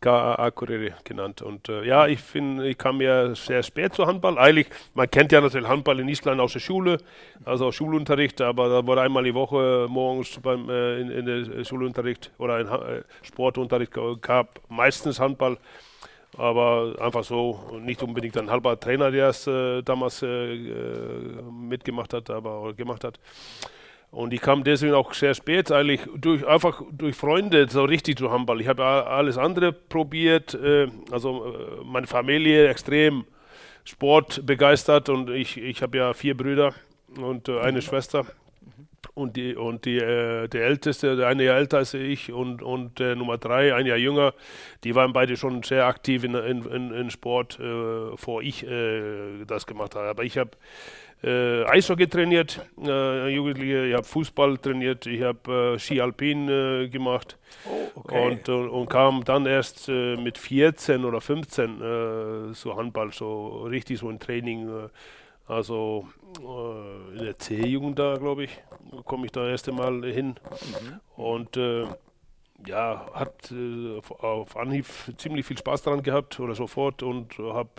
KA 0.00 0.34
Akureyri 0.36 0.92
genannt. 1.04 1.42
Und 1.42 1.68
äh, 1.68 1.84
ja, 1.84 2.06
ich 2.06 2.20
finde, 2.20 2.68
ich 2.68 2.78
kam 2.78 3.00
ja 3.00 3.34
sehr 3.34 3.62
spät 3.62 3.94
zu 3.94 4.06
Handball. 4.06 4.38
Eigentlich, 4.38 4.68
man 4.94 5.10
kennt 5.10 5.30
ja 5.30 5.40
natürlich 5.40 5.68
Handball 5.68 6.00
in 6.00 6.08
Island 6.08 6.40
aus 6.40 6.54
der 6.54 6.60
Schule, 6.60 6.98
also 7.44 7.66
aus 7.66 7.74
Schulunterricht, 7.74 8.40
aber 8.40 8.68
da 8.68 8.86
wurde 8.86 9.02
einmal 9.02 9.24
die 9.24 9.34
Woche 9.34 9.86
morgens 9.90 10.38
beim, 10.40 10.70
äh, 10.70 11.00
in, 11.00 11.10
in 11.10 11.26
der 11.26 11.64
Schulunterricht 11.64 12.32
oder 12.38 12.60
in 12.60 12.68
äh, 12.68 13.02
Sportunterricht 13.22 13.92
gab 14.22 14.60
meistens 14.68 15.20
Handball. 15.20 15.58
Aber 16.36 16.94
einfach 17.00 17.24
so, 17.24 17.60
nicht 17.80 18.02
unbedingt 18.02 18.36
ein 18.38 18.50
halber 18.50 18.78
Trainer, 18.78 19.10
der 19.10 19.30
es 19.30 19.46
äh, 19.46 19.82
damals 19.82 20.22
äh, 20.22 20.26
äh, 20.26 21.42
mitgemacht 21.50 22.14
hat, 22.14 22.30
aber 22.30 22.72
gemacht 22.74 23.04
hat. 23.04 23.18
Und 24.12 24.32
ich 24.32 24.40
kam 24.40 24.64
deswegen 24.64 24.94
auch 24.94 25.12
sehr 25.12 25.34
spät, 25.34 25.70
eigentlich 25.70 26.00
durch, 26.16 26.46
einfach 26.46 26.82
durch 26.90 27.14
Freunde 27.14 27.68
so 27.68 27.84
richtig 27.84 28.18
zu 28.18 28.30
Handball. 28.30 28.60
Ich 28.60 28.66
habe 28.66 28.84
alles 28.84 29.38
andere 29.38 29.72
probiert, 29.72 30.54
äh, 30.54 30.88
also 31.12 31.46
äh, 31.46 31.84
meine 31.84 32.06
Familie 32.08 32.68
extrem 32.68 33.24
sportbegeistert 33.84 35.08
und 35.08 35.30
ich, 35.30 35.56
ich 35.56 35.82
habe 35.82 35.98
ja 35.98 36.12
vier 36.12 36.36
Brüder 36.36 36.74
und 37.20 37.48
äh, 37.48 37.60
eine 37.60 37.82
Schwester. 37.82 38.26
Und, 39.20 39.36
die, 39.36 39.54
und 39.54 39.84
die, 39.84 39.98
äh, 39.98 40.48
der 40.48 40.64
Älteste, 40.64 41.16
der 41.16 41.28
eine 41.28 41.44
Jahr 41.44 41.58
älter 41.58 41.78
als 41.78 41.94
ich 41.94 42.32
und, 42.32 42.62
und 42.62 43.00
äh, 43.00 43.14
Nummer 43.14 43.38
drei, 43.38 43.74
ein 43.74 43.86
Jahr 43.86 43.98
jünger, 43.98 44.32
die 44.82 44.94
waren 44.94 45.12
beide 45.12 45.36
schon 45.36 45.62
sehr 45.62 45.86
aktiv 45.86 46.24
in, 46.24 46.34
in, 46.34 46.64
in, 46.64 46.90
in 46.92 47.10
Sport, 47.10 47.58
äh, 47.60 48.16
vor 48.16 48.42
ich 48.42 48.66
äh, 48.66 49.44
das 49.46 49.66
gemacht 49.66 49.94
habe. 49.94 50.08
Aber 50.08 50.24
ich 50.24 50.38
habe 50.38 50.50
äh, 51.22 51.64
Eishockey 51.64 52.08
trainiert, 52.08 52.64
äh, 52.82 53.28
Jugendliche, 53.28 53.86
ich 53.86 53.94
habe 53.94 54.04
Fußball 54.04 54.56
trainiert, 54.56 55.06
ich 55.06 55.22
habe 55.22 55.76
Ski 55.78 56.00
Alpin 56.00 56.90
gemacht 56.90 57.36
oh, 57.66 58.00
okay. 58.00 58.26
und, 58.26 58.48
und, 58.48 58.68
und, 58.70 58.88
kam 58.88 59.22
dann 59.24 59.44
erst 59.44 59.88
mit 59.88 60.38
14 60.38 61.04
oder 61.04 61.20
15 61.20 61.80
äh, 61.80 62.54
so 62.54 62.74
Handball, 62.74 63.12
so 63.12 63.64
richtig 63.64 63.98
so 63.98 64.08
ein 64.08 64.18
Training. 64.18 64.88
Äh, 65.50 65.52
also 65.52 66.06
in 67.12 67.24
der 67.24 67.38
C-Jugend 67.38 67.98
da, 67.98 68.14
glaube 68.14 68.44
ich, 68.44 68.50
komme 69.04 69.26
ich 69.26 69.32
da 69.32 69.48
erst 69.48 69.68
einmal 69.68 70.04
hin. 70.04 70.36
Mhm. 70.36 71.00
Und 71.22 71.58
ja, 72.66 73.06
hat 73.12 73.52
auf 74.20 74.56
Anhieb 74.56 74.86
ziemlich 75.16 75.44
viel 75.44 75.58
Spaß 75.58 75.82
daran 75.82 76.02
gehabt 76.02 76.38
oder 76.38 76.54
sofort 76.54 77.02
und 77.02 77.36
habe 77.38 77.70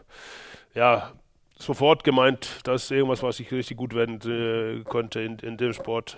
ja 0.74 1.14
sofort 1.62 2.04
gemeint, 2.04 2.60
das 2.64 2.84
ist 2.84 2.92
irgendwas, 2.92 3.24
was 3.24 3.40
ich 3.40 3.52
richtig 3.52 3.78
gut 3.78 3.94
werden 3.94 4.20
äh, 4.30 4.84
konnte 4.84 5.22
in, 5.22 5.40
in 5.40 5.58
dem 5.58 5.74
Sport. 5.74 6.18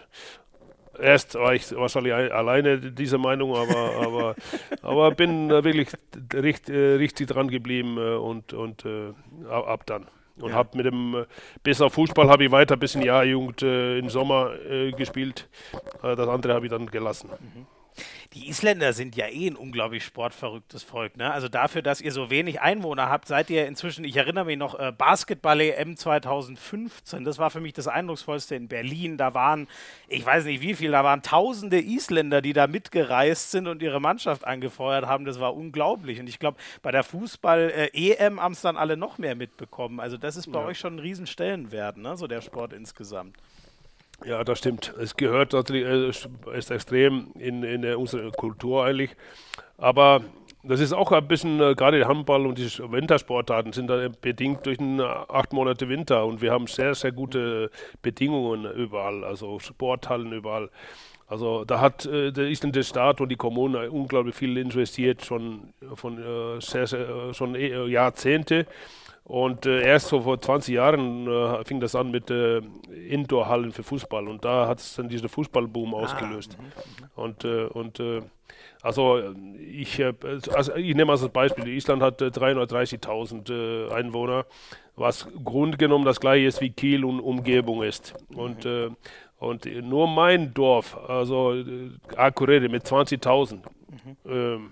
Erst 1.00 1.36
war 1.36 1.54
ich 1.56 1.76
wahrscheinlich 1.76 2.14
alleine 2.14 2.78
dieser 2.80 3.18
Meinung, 3.18 3.56
aber, 3.56 3.96
aber, 4.02 4.36
aber 4.82 5.12
bin 5.12 5.50
äh, 5.50 5.64
wirklich 5.64 5.90
richt, 6.34 6.70
äh, 6.70 6.96
richtig 6.96 7.28
dran 7.28 7.50
geblieben 7.50 7.98
äh, 7.98 8.16
und, 8.16 8.54
und 8.54 8.86
äh, 8.86 9.14
ab 9.50 9.86
dann. 9.86 10.08
Und 10.38 10.50
ja. 10.50 10.56
habe 10.56 10.76
mit 10.76 10.86
dem, 10.86 11.16
äh, 11.16 11.26
bis 11.62 11.80
auf 11.82 11.94
Fußball 11.94 12.30
habe 12.30 12.46
ich 12.46 12.52
weiter 12.52 12.76
bis 12.76 12.96
in 12.96 13.02
die 13.02 13.12
A-Jugend 13.12 13.62
im 13.62 14.10
Sommer 14.10 14.54
gespielt. 14.98 15.48
das 16.02 16.28
andere 16.28 16.54
habe 16.56 16.66
ich 16.66 16.72
dann 16.72 16.88
gelassen. 16.88 17.30
Mhm. 17.30 17.66
Die 18.34 18.50
Isländer 18.50 18.94
sind 18.94 19.16
ja 19.16 19.28
eh 19.28 19.48
ein 19.48 19.56
unglaublich 19.56 20.04
sportverrücktes 20.04 20.84
Volk. 20.84 21.18
Ne? 21.18 21.32
Also 21.32 21.48
dafür, 21.48 21.82
dass 21.82 22.02
ihr 22.02 22.12
so 22.12 22.30
wenig 22.30 22.62
Einwohner 22.62 23.10
habt, 23.10 23.28
seid 23.28 23.50
ihr 23.50 23.68
inzwischen, 23.68 24.06
ich 24.06 24.16
erinnere 24.16 24.46
mich 24.46 24.58
noch, 24.58 24.80
äh, 24.80 24.92
Basketball-EM 24.92 25.98
2015, 25.98 27.24
das 27.24 27.38
war 27.38 27.50
für 27.50 27.62
mich 27.62 27.74
das 27.74 27.88
Eindrucksvollste 27.88 28.56
in 28.56 28.68
Berlin. 28.68 29.18
Da 29.18 29.34
waren, 29.34 29.68
ich 30.08 30.26
weiß 30.26 30.46
nicht 30.46 30.62
wie 30.62 30.74
viel, 30.74 30.92
da 30.92 31.04
waren 31.04 31.22
tausende 31.22 31.80
Isländer, 31.80 32.42
die 32.42 32.54
da 32.54 32.68
mitgereist 32.68 33.52
sind 33.52 33.68
und 33.68 33.82
ihre 33.82 34.02
Mannschaft 34.02 34.46
angefeuert 34.46 35.06
haben. 35.06 35.26
Das 35.26 35.40
war 35.40 35.56
unglaublich. 35.56 36.20
Und 36.20 36.28
ich 36.28 36.40
glaube, 36.40 36.58
bei 36.82 36.92
der 36.92 37.04
Fußball-EM 37.04 38.42
haben 38.42 38.54
es 38.54 38.62
dann 38.62 38.78
alle 38.78 38.98
noch 38.98 39.18
mehr 39.18 39.36
mitbekommen. 39.36 40.00
Also 40.00 40.18
das 40.18 40.36
ist 40.36 40.52
bei 40.52 40.60
ja. 40.60 40.66
euch 40.66 40.80
schon 40.80 40.96
ein 40.96 41.00
Riesenstellenwert, 41.00 41.98
ne? 41.98 42.18
so 42.18 42.28
der 42.28 42.42
Sport 42.42 42.74
insgesamt. 42.74 43.38
Ja, 44.26 44.44
das 44.44 44.60
stimmt. 44.60 44.94
Es 45.00 45.16
gehört 45.16 45.54
natürlich, 45.54 45.86
äh, 45.86 46.58
ist 46.58 46.72
extrem 46.72 47.32
in, 47.38 47.64
in 47.64 47.86
unsere 47.96 48.32
Kultur 48.32 48.86
eigentlich. 48.86 49.16
Aber 49.78 50.22
das 50.64 50.80
ist 50.80 50.94
auch 50.94 51.12
ein 51.12 51.28
bisschen, 51.28 51.60
äh, 51.60 51.76
gerade 51.76 52.08
Handball 52.08 52.46
und 52.46 52.58
die 52.58 52.64
Wintersportarten 52.64 53.74
sind 53.74 53.88
da 53.88 54.08
bedingt 54.22 54.66
durch 54.66 54.78
den 54.78 55.02
acht 55.02 55.52
Monate 55.52 55.90
Winter 55.90 56.26
und 56.26 56.42
wir 56.42 56.52
haben 56.52 56.68
sehr, 56.68 56.96
sehr 56.96 57.12
gute 57.12 57.70
Bedingungen 58.02 58.72
überall, 58.74 59.26
also 59.26 59.60
Sporthallen 59.60 60.32
überall. 60.32 60.70
Also 61.28 61.66
da 61.66 61.82
hat 61.82 62.06
äh, 62.06 62.32
der 62.32 62.48
isländische 62.48 62.90
Staat 62.90 63.20
und 63.20 63.30
die 63.30 63.36
Kommune 63.36 63.92
unglaublich 63.92 64.36
viel 64.36 64.58
investiert, 64.58 65.26
schon 65.26 65.74
von 65.96 66.18
äh, 66.18 66.62
sehr, 66.62 66.88
sehr, 66.88 67.34
schon 67.34 67.56
äh, 67.56 67.86
Jahrzehnte. 67.88 68.66
Und 69.26 69.66
äh, 69.66 69.82
erst 69.82 70.08
so 70.08 70.22
vor 70.22 70.42
20 70.42 70.76
Jahren 70.76 71.28
äh, 71.28 71.64
fing 71.64 71.80
das 71.80 71.96
an 71.96 72.12
mit 72.12 72.30
äh, 72.30 72.62
Indoor-Hallen 73.08 73.72
für 73.72 73.84
Fußball 73.84 74.28
und 74.28 74.44
da 74.44 74.68
hat 74.68 74.80
es 74.80 74.96
dann 74.96 75.08
diesen 75.08 75.30
Fußballboom 75.30 75.96
ah, 75.96 76.00
ausgelöst. 76.00 76.58
Ah, 76.60 77.22
und 77.22 77.46
äh, 77.46 77.64
und 77.64 78.02
äh, 78.02 78.22
also 78.82 79.22
ich, 79.58 80.04
also 80.54 80.76
ich 80.76 80.94
nehme 80.94 81.14
als 81.14 81.28
Beispiel, 81.30 81.70
Island 81.70 82.04
hat 82.04 82.22
330.000 82.22 83.50
äh, 83.50 83.94
Einwohner, 83.94 84.46
was 84.98 85.26
grundgenommen 85.44 86.04
das 86.04 86.20
gleiche 86.20 86.48
ist 86.48 86.60
wie 86.60 86.72
Kiel 86.72 87.06
und 87.06 87.22
Umgebung 87.22 87.82
ist. 87.82 88.14
Und, 88.36 88.66
mhm. 88.66 88.98
und 89.40 89.66
nur 89.66 90.08
mein 90.08 90.54
Dorf, 90.54 90.98
also 91.08 91.56
Akureyri 92.18 92.68
mit 92.68 92.84
20.000, 92.84 93.56
mhm. 93.56 93.62
Ähm, 94.26 94.72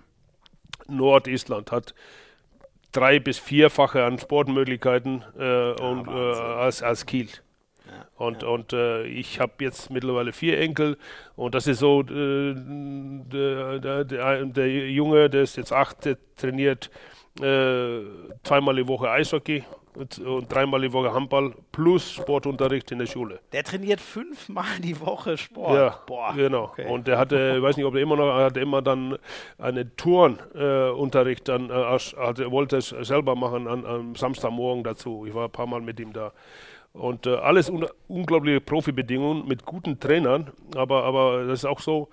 Nordisland 0.90 1.72
hat 1.72 1.96
drei- 2.92 3.20
bis 3.20 3.40
vierfache 3.40 4.04
an 4.04 4.20
Sportmöglichkeiten 4.20 5.24
äh, 5.38 5.72
und, 5.72 6.08
äh, 6.08 6.12
als, 6.12 6.84
als 6.84 7.06
Kiel. 7.06 7.30
Und, 8.16 8.44
ja. 8.44 8.50
und 8.50 8.74
äh, 8.74 9.04
ich 9.06 9.40
habe 9.40 9.54
jetzt 9.60 9.90
mittlerweile 9.90 10.32
vier 10.32 10.60
Enkel 10.60 10.98
und 11.36 11.56
das 11.56 11.68
ist 11.68 11.80
so, 11.80 12.02
äh, 12.02 12.54
der, 12.56 13.80
der, 13.80 14.04
der, 14.06 14.46
der, 14.46 14.90
Junge, 14.90 15.30
der 15.30 15.42
ist 15.42 15.58
jetzt 15.58 15.74
acht, 15.74 16.06
der 16.06 16.18
trainiert 16.36 16.90
äh, 17.42 18.02
zweimal 18.44 18.76
die 18.76 18.88
Woche 18.88 19.10
Eishockey 19.10 19.64
und, 19.96 20.20
und, 20.20 20.52
dreimal 20.52 20.82
die 20.82 20.92
Woche 20.94 21.14
Handball 21.14 21.54
plus 21.72 22.12
Sportunterricht 22.12 22.92
in 22.92 23.00
der 23.00 23.06
Schule. 23.06 23.40
Der 23.52 23.64
trainiert 23.64 24.00
fünfmal 24.00 24.80
die 24.80 25.00
Woche 25.00 25.38
Sport. 25.38 25.76
Ja, 25.76 26.00
Boah, 26.06 26.34
genau. 26.36 26.64
Okay. 26.66 26.88
Und 26.88 27.08
der 27.08 27.18
hatte, 27.18 27.56
ich 27.58 27.62
weiß 27.62 27.78
nicht, 27.78 27.86
ob 27.86 27.96
er 27.96 28.02
immer 28.02 28.16
noch, 28.16 28.28
er 28.28 28.46
hatte 28.46 28.60
immer 28.60 28.82
dann 28.82 29.18
einen 29.58 29.96
Turnunterricht 29.98 31.50
äh, 31.50 31.52
dann, 31.52 31.70
äh, 31.70 31.74
also 31.74 32.52
wollte 32.52 32.78
es 32.78 32.90
selber 32.90 33.36
machen 33.36 33.68
an, 33.68 33.86
am 33.86 34.16
Samstagmorgen 34.16 34.84
dazu. 34.84 35.26
Ich 35.28 35.34
war 35.34 35.46
ein 35.46 35.52
paar 35.52 35.68
Mal 35.68 35.82
mit 35.82 36.00
ihm 36.00 36.14
da. 36.14 36.32
Und 36.94 37.26
äh, 37.26 37.36
alles 37.36 37.70
un 37.70 37.88
unglaubliche 38.08 38.60
Profibedingungen 38.60 39.48
mit 39.48 39.66
guten 39.66 40.00
Trainern, 40.00 40.52
aber, 40.76 41.04
aber 41.06 41.46
das 41.46 41.60
ist 41.60 41.66
auch 41.66 41.80
so, 41.80 42.10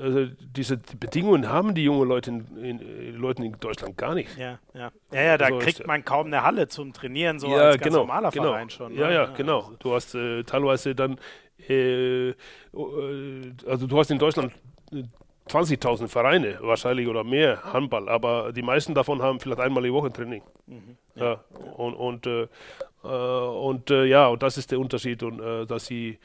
also 0.00 0.26
diese 0.26 0.76
Bedingungen 0.76 1.48
haben 1.48 1.74
die 1.74 1.84
jungen 1.84 2.08
Leute 2.08 2.30
in, 2.30 2.56
in, 2.56 3.16
Leuten 3.16 3.42
in 3.42 3.56
Deutschland 3.60 3.96
gar 3.96 4.14
nicht. 4.14 4.36
Ja, 4.36 4.58
ja. 4.74 4.90
Ja, 5.12 5.22
ja 5.22 5.38
da 5.38 5.46
also 5.46 5.58
kriegt 5.58 5.86
man 5.86 6.04
kaum 6.04 6.26
eine 6.26 6.42
Halle 6.42 6.68
zum 6.68 6.92
Trainieren, 6.92 7.38
so 7.38 7.48
ja, 7.48 7.56
als 7.56 7.76
ganz 7.76 7.84
genau, 7.84 7.98
normaler 7.98 8.30
genau. 8.30 8.50
Verein 8.52 8.70
schon. 8.70 8.94
Ne? 8.94 9.00
Ja, 9.00 9.10
ja, 9.10 9.26
genau. 9.26 9.72
Du 9.78 9.94
hast 9.94 10.14
äh, 10.14 10.42
teilweise 10.44 10.94
dann, 10.94 11.18
äh, 11.68 12.30
äh 12.30 12.34
also 13.66 13.86
du 13.86 13.98
hast 13.98 14.10
in 14.10 14.18
Deutschland 14.18 14.52
20.000 15.48 16.08
Vereine 16.08 16.58
wahrscheinlich 16.60 17.06
oder 17.06 17.22
mehr 17.22 17.62
Handball, 17.72 18.08
aber 18.08 18.52
die 18.52 18.62
meisten 18.62 18.94
davon 18.94 19.20
haben 19.22 19.40
vielleicht 19.40 19.60
einmal 19.60 19.82
die 19.82 19.92
Woche 19.92 20.10
Training. 20.12 20.42
Mhm, 20.66 20.96
ja. 21.14 21.24
ja. 21.24 21.44
Und, 21.76 21.94
und, 21.94 22.26
äh, 22.26 22.48
äh 23.04 23.08
und 23.08 23.90
äh, 23.90 24.04
ja, 24.04 24.28
und 24.28 24.42
das 24.42 24.56
ist 24.56 24.70
der 24.70 24.78
Unterschied 24.78 25.22
und 25.22 25.40
äh, 25.40 25.66
dass 25.66 25.86
sie 25.86 26.18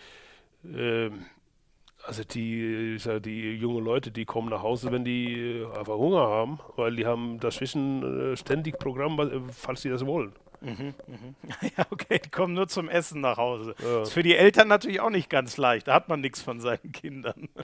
also 2.10 2.24
die, 2.24 2.98
die 3.24 3.54
jungen 3.54 3.86
Leute, 3.86 4.10
die 4.10 4.26
kommen 4.26 4.50
nach 4.50 4.64
Hause, 4.64 4.92
wenn 4.92 5.06
die 5.06 5.64
einfach 5.78 5.94
Hunger 5.96 6.22
haben, 6.22 6.60
weil 6.76 6.96
die 6.96 7.06
haben 7.06 7.40
dazwischen 7.40 8.36
ständig 8.36 8.80
Programm, 8.80 9.48
falls 9.52 9.84
sie 9.84 9.90
das 9.90 10.04
wollen. 10.04 10.34
Mhm, 10.62 10.94
mhm. 11.08 11.36
Ja, 11.78 11.86
okay, 11.90 12.20
die 12.24 12.30
kommen 12.30 12.54
nur 12.54 12.68
zum 12.68 12.90
Essen 12.90 13.22
nach 13.22 13.38
Hause. 13.38 13.76
Ja. 13.82 14.02
Ist 14.04 14.14
für 14.14 14.24
die 14.24 14.36
Eltern 14.36 14.68
natürlich 14.68 15.00
auch 15.00 15.10
nicht 15.10 15.30
ganz 15.30 15.58
leicht. 15.58 15.88
Da 15.88 15.94
hat 15.94 16.10
man 16.10 16.22
nichts 16.22 16.42
von 16.42 16.60
seinen 16.60 16.92
Kindern. 16.92 17.50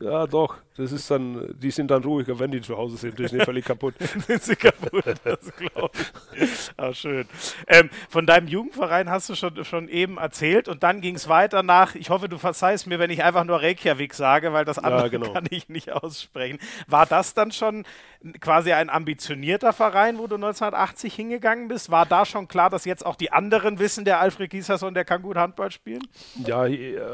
Ja, 0.00 0.26
doch. 0.26 0.56
Das 0.76 0.90
ist 0.90 1.08
dann, 1.12 1.54
die 1.60 1.70
sind 1.70 1.92
dann 1.92 2.02
ruhiger, 2.02 2.36
wenn 2.40 2.50
die 2.50 2.60
zu 2.60 2.76
Hause 2.76 2.96
sind. 2.96 3.16
Die 3.20 3.28
sind 3.28 3.44
völlig 3.44 3.64
kaputt. 3.64 3.94
sind 4.26 4.42
sie 4.42 4.56
kaputt, 4.56 5.04
das 5.22 5.56
glaube 5.56 5.96
ich. 6.34 6.72
Ah, 6.76 6.92
schön. 6.92 7.28
Ähm, 7.68 7.88
von 8.08 8.26
deinem 8.26 8.48
Jugendverein 8.48 9.08
hast 9.08 9.28
du 9.28 9.36
schon, 9.36 9.64
schon 9.64 9.88
eben 9.88 10.16
erzählt 10.18 10.66
und 10.66 10.82
dann 10.82 11.02
ging 11.02 11.14
es 11.14 11.28
weiter 11.28 11.62
nach, 11.62 11.94
ich 11.94 12.10
hoffe, 12.10 12.28
du 12.28 12.38
verzeihst 12.38 12.88
mir, 12.88 12.98
wenn 12.98 13.10
ich 13.10 13.22
einfach 13.22 13.44
nur 13.44 13.62
Reykjavik 13.62 14.12
sage, 14.14 14.52
weil 14.52 14.64
das 14.64 14.80
andere 14.80 15.04
ja, 15.04 15.08
genau. 15.08 15.32
kann 15.32 15.46
ich 15.50 15.68
nicht 15.68 15.92
aussprechen. 15.92 16.58
War 16.88 17.06
das 17.06 17.34
dann 17.34 17.52
schon 17.52 17.84
quasi 18.40 18.72
ein 18.72 18.90
ambitionierter 18.90 19.72
Verein, 19.72 20.18
wo 20.18 20.26
du 20.26 20.34
1980 20.34 21.14
hingegangen 21.14 21.68
bist? 21.68 21.92
War 21.92 22.06
da 22.06 22.24
schon 22.24 22.31
schon 22.32 22.48
klar, 22.48 22.70
dass 22.70 22.84
jetzt 22.84 23.06
auch 23.06 23.14
die 23.14 23.30
anderen 23.30 23.78
wissen, 23.78 24.04
der 24.04 24.20
Alfred 24.20 24.50
Giesasson, 24.50 24.94
der 24.94 25.04
kann 25.04 25.22
gut 25.22 25.36
Handball 25.36 25.70
spielen? 25.70 26.02
Ja, 26.44 26.66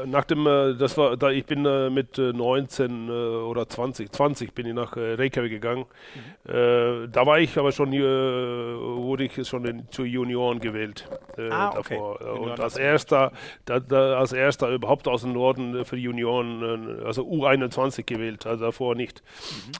nach 0.05 0.25
dem, 0.25 0.47
äh, 0.47 0.75
das 0.75 0.97
war, 0.97 1.17
da 1.17 1.29
ich 1.29 1.45
bin 1.45 1.65
äh, 1.65 1.89
mit 1.89 2.17
19 2.17 3.07
äh, 3.07 3.11
oder 3.11 3.69
20, 3.69 4.11
20 4.11 4.53
bin 4.53 4.65
ich 4.65 4.73
nach 4.73 4.95
Reykjavik 4.95 5.51
gegangen. 5.51 5.85
Mhm. 6.15 7.11
Da 7.11 7.25
war 7.25 7.39
ich 7.39 7.57
aber 7.57 7.71
schon, 7.71 7.91
wurde 7.91 9.25
ich 9.25 9.47
schon 9.47 9.87
zu 9.91 10.03
Junioren 10.03 10.59
gewählt 10.59 11.07
ah, 11.37 11.71
davor. 11.73 12.15
Okay. 12.15 12.39
Und 12.39 12.59
als 12.59 12.77
erster, 12.77 13.31
als 13.67 14.31
erster 14.31 14.69
überhaupt 14.69 15.07
aus 15.07 15.21
dem 15.21 15.33
Norden 15.33 15.85
für 15.85 15.97
die 15.97 16.03
Junioren, 16.03 17.03
also 17.05 17.23
U21 17.23 18.05
gewählt, 18.05 18.45
also 18.45 18.65
davor 18.65 18.95
nicht. 18.95 19.21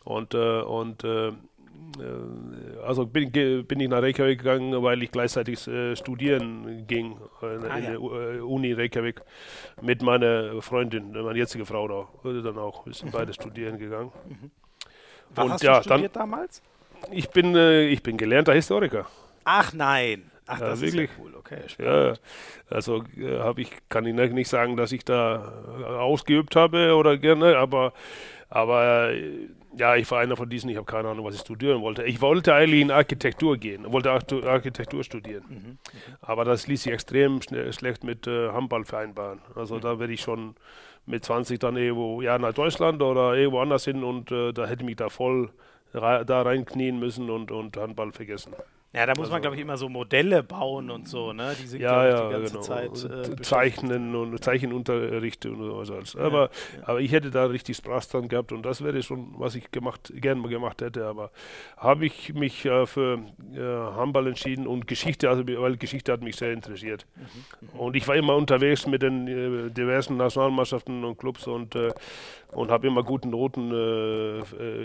Mhm. 0.03 0.11
Und, 0.11 0.35
und 0.35 1.03
äh, 1.03 1.31
also 2.85 3.05
bin, 3.05 3.31
bin, 3.31 3.79
ich 3.79 3.89
nach 3.89 4.01
Reykjavik 4.01 4.39
gegangen, 4.39 4.81
weil 4.83 5.01
ich 5.03 5.11
gleichzeitig 5.11 5.67
äh, 5.67 5.95
studieren 5.95 6.85
ging 6.87 7.17
äh, 7.41 7.45
ah, 7.45 7.77
in 7.77 7.83
ja. 7.83 7.89
der 7.91 7.93
äh, 7.93 8.39
Uni 8.41 8.73
Reykjavik 8.73 9.21
mit 9.81 10.01
meiner 10.01 10.61
Freundin, 10.61 11.11
meine 11.11 11.37
jetzige 11.37 11.65
Frau 11.65 11.87
da, 11.87 12.31
dann 12.41 12.57
auch. 12.57 12.85
Wir 12.85 12.93
sind 12.93 13.07
mhm. 13.07 13.17
beide 13.17 13.33
studieren 13.33 13.77
gegangen. 13.77 14.11
Mhm. 14.27 14.51
Was 15.35 15.45
Und 15.45 15.51
hast 15.53 15.63
ja, 15.63 15.77
du 15.77 15.83
studiert 15.83 16.15
dann, 16.15 16.31
damals? 16.31 16.61
Ich 17.11 17.29
bin, 17.29 17.55
äh, 17.55 17.87
ich 17.87 18.03
bin 18.03 18.17
gelernter 18.17 18.53
Historiker. 18.53 19.05
Ach 19.45 19.73
nein. 19.73 20.29
Ach, 20.47 20.59
das 20.59 20.81
wirklich? 20.81 21.11
ist 21.11 21.17
ja 21.17 21.23
cool. 21.23 21.35
Okay, 21.35 21.61
ja, 21.77 22.13
also 22.69 23.03
äh, 23.17 23.39
habe 23.39 23.61
ich, 23.61 23.71
kann 23.87 24.05
ich 24.05 24.13
nicht 24.15 24.47
sagen, 24.47 24.77
dass 24.77 24.91
ich 24.91 25.05
da 25.05 25.53
ausgeübt 25.99 26.55
habe 26.55 26.95
oder 26.95 27.17
gerne, 27.17 27.57
aber, 27.57 27.93
aber 28.49 29.11
ja, 29.77 29.95
ich 29.95 30.09
war 30.09 30.19
einer 30.19 30.35
von 30.35 30.49
diesen, 30.49 30.69
ich 30.69 30.77
habe 30.77 30.85
keine 30.85 31.09
Ahnung, 31.09 31.25
was 31.25 31.35
ich 31.35 31.41
studieren 31.41 31.81
wollte. 31.81 32.03
Ich 32.03 32.21
wollte 32.21 32.53
eigentlich 32.53 32.81
in 32.81 32.91
Architektur 32.91 33.57
gehen, 33.57 33.91
wollte 33.91 34.11
Architektur 34.11 35.03
studieren. 35.03 35.43
Mhm. 35.47 35.55
Mhm. 35.55 35.77
Aber 36.21 36.45
das 36.45 36.67
ließ 36.67 36.83
sich 36.83 36.93
extrem 36.93 37.41
schlecht 37.41 38.03
mit 38.03 38.27
äh, 38.27 38.49
Handball 38.49 38.83
vereinbaren. 38.85 39.39
Also 39.55 39.75
mhm. 39.75 39.81
da 39.81 39.99
werde 39.99 40.13
ich 40.13 40.21
schon 40.21 40.55
mit 41.05 41.23
20 41.23 41.59
dann 41.59 41.77
irgendwo 41.77 42.21
ja, 42.21 42.37
nach 42.37 42.53
Deutschland 42.53 43.01
oder 43.01 43.35
irgendwo 43.35 43.59
anders 43.59 43.85
hin 43.85 44.03
und 44.03 44.31
äh, 44.31 44.53
da 44.53 44.65
hätte 44.65 44.81
ich 44.81 44.85
mich 44.85 44.95
da 44.97 45.09
voll 45.09 45.49
da 45.91 46.41
reinknien 46.43 46.99
müssen 46.99 47.31
und, 47.31 47.49
und 47.49 47.75
Handball 47.75 48.11
vergessen. 48.11 48.53
Ja, 48.91 49.05
da 49.05 49.11
muss 49.11 49.25
also, 49.25 49.33
man, 49.33 49.41
glaube 49.41 49.55
ich, 49.55 49.61
immer 49.61 49.77
so 49.77 49.87
Modelle 49.87 50.41
bauen 50.41 50.89
und 50.89 51.07
so, 51.07 51.31
ne? 51.31 51.55
Die 51.61 51.67
sind, 51.67 51.79
ja, 51.79 52.07
ja, 52.07 52.25
die 52.25 52.33
ganze 52.33 52.53
genau. 52.53 52.63
Zeit. 52.63 53.03
Äh, 53.03 53.41
Zeichnen 53.43 54.15
und 54.15 54.43
Zeichenunterricht 54.43 55.45
und 55.45 55.63
so. 55.63 55.77
Also. 55.77 56.19
Aber, 56.19 56.49
ja, 56.77 56.87
aber 56.87 56.99
ich 56.99 57.11
hätte 57.11 57.29
da 57.29 57.45
richtig 57.45 57.77
Spaß 57.77 58.09
dran 58.09 58.27
gehabt 58.29 58.51
und 58.51 58.63
das 58.63 58.83
wäre 58.83 59.03
schon, 59.03 59.35
was 59.37 59.53
ich 59.53 59.69
gemacht, 59.69 60.11
gerne 60.15 60.41
mal 60.41 60.47
gemacht 60.47 60.81
hätte. 60.81 61.05
Aber 61.05 61.29
habe 61.77 62.07
ich 62.07 62.33
mich 62.33 62.65
äh, 62.65 62.87
für 62.87 63.19
äh, 63.53 63.59
Handball 63.59 64.25
entschieden 64.25 64.65
und 64.65 64.87
Geschichte, 64.87 65.29
also 65.29 65.47
weil 65.47 65.77
Geschichte 65.77 66.11
hat 66.11 66.23
mich 66.23 66.37
sehr 66.37 66.51
interessiert. 66.51 67.05
Mhm, 67.15 67.23
mhm. 67.73 67.79
und 67.79 67.95
ich 67.95 68.07
war 68.07 68.15
immer 68.15 68.35
unterwegs 68.35 68.87
mit 68.87 69.03
den 69.03 69.27
äh, 69.27 69.69
diversen 69.69 70.17
Nationalmannschaften 70.17 71.03
und 71.03 71.19
Clubs 71.19 71.45
und 71.45 71.75
äh, 71.75 71.91
und 72.51 72.71
habe 72.71 72.87
immer 72.87 73.03
guten 73.03 73.29
Noten 73.29 73.71
äh, 73.71 74.39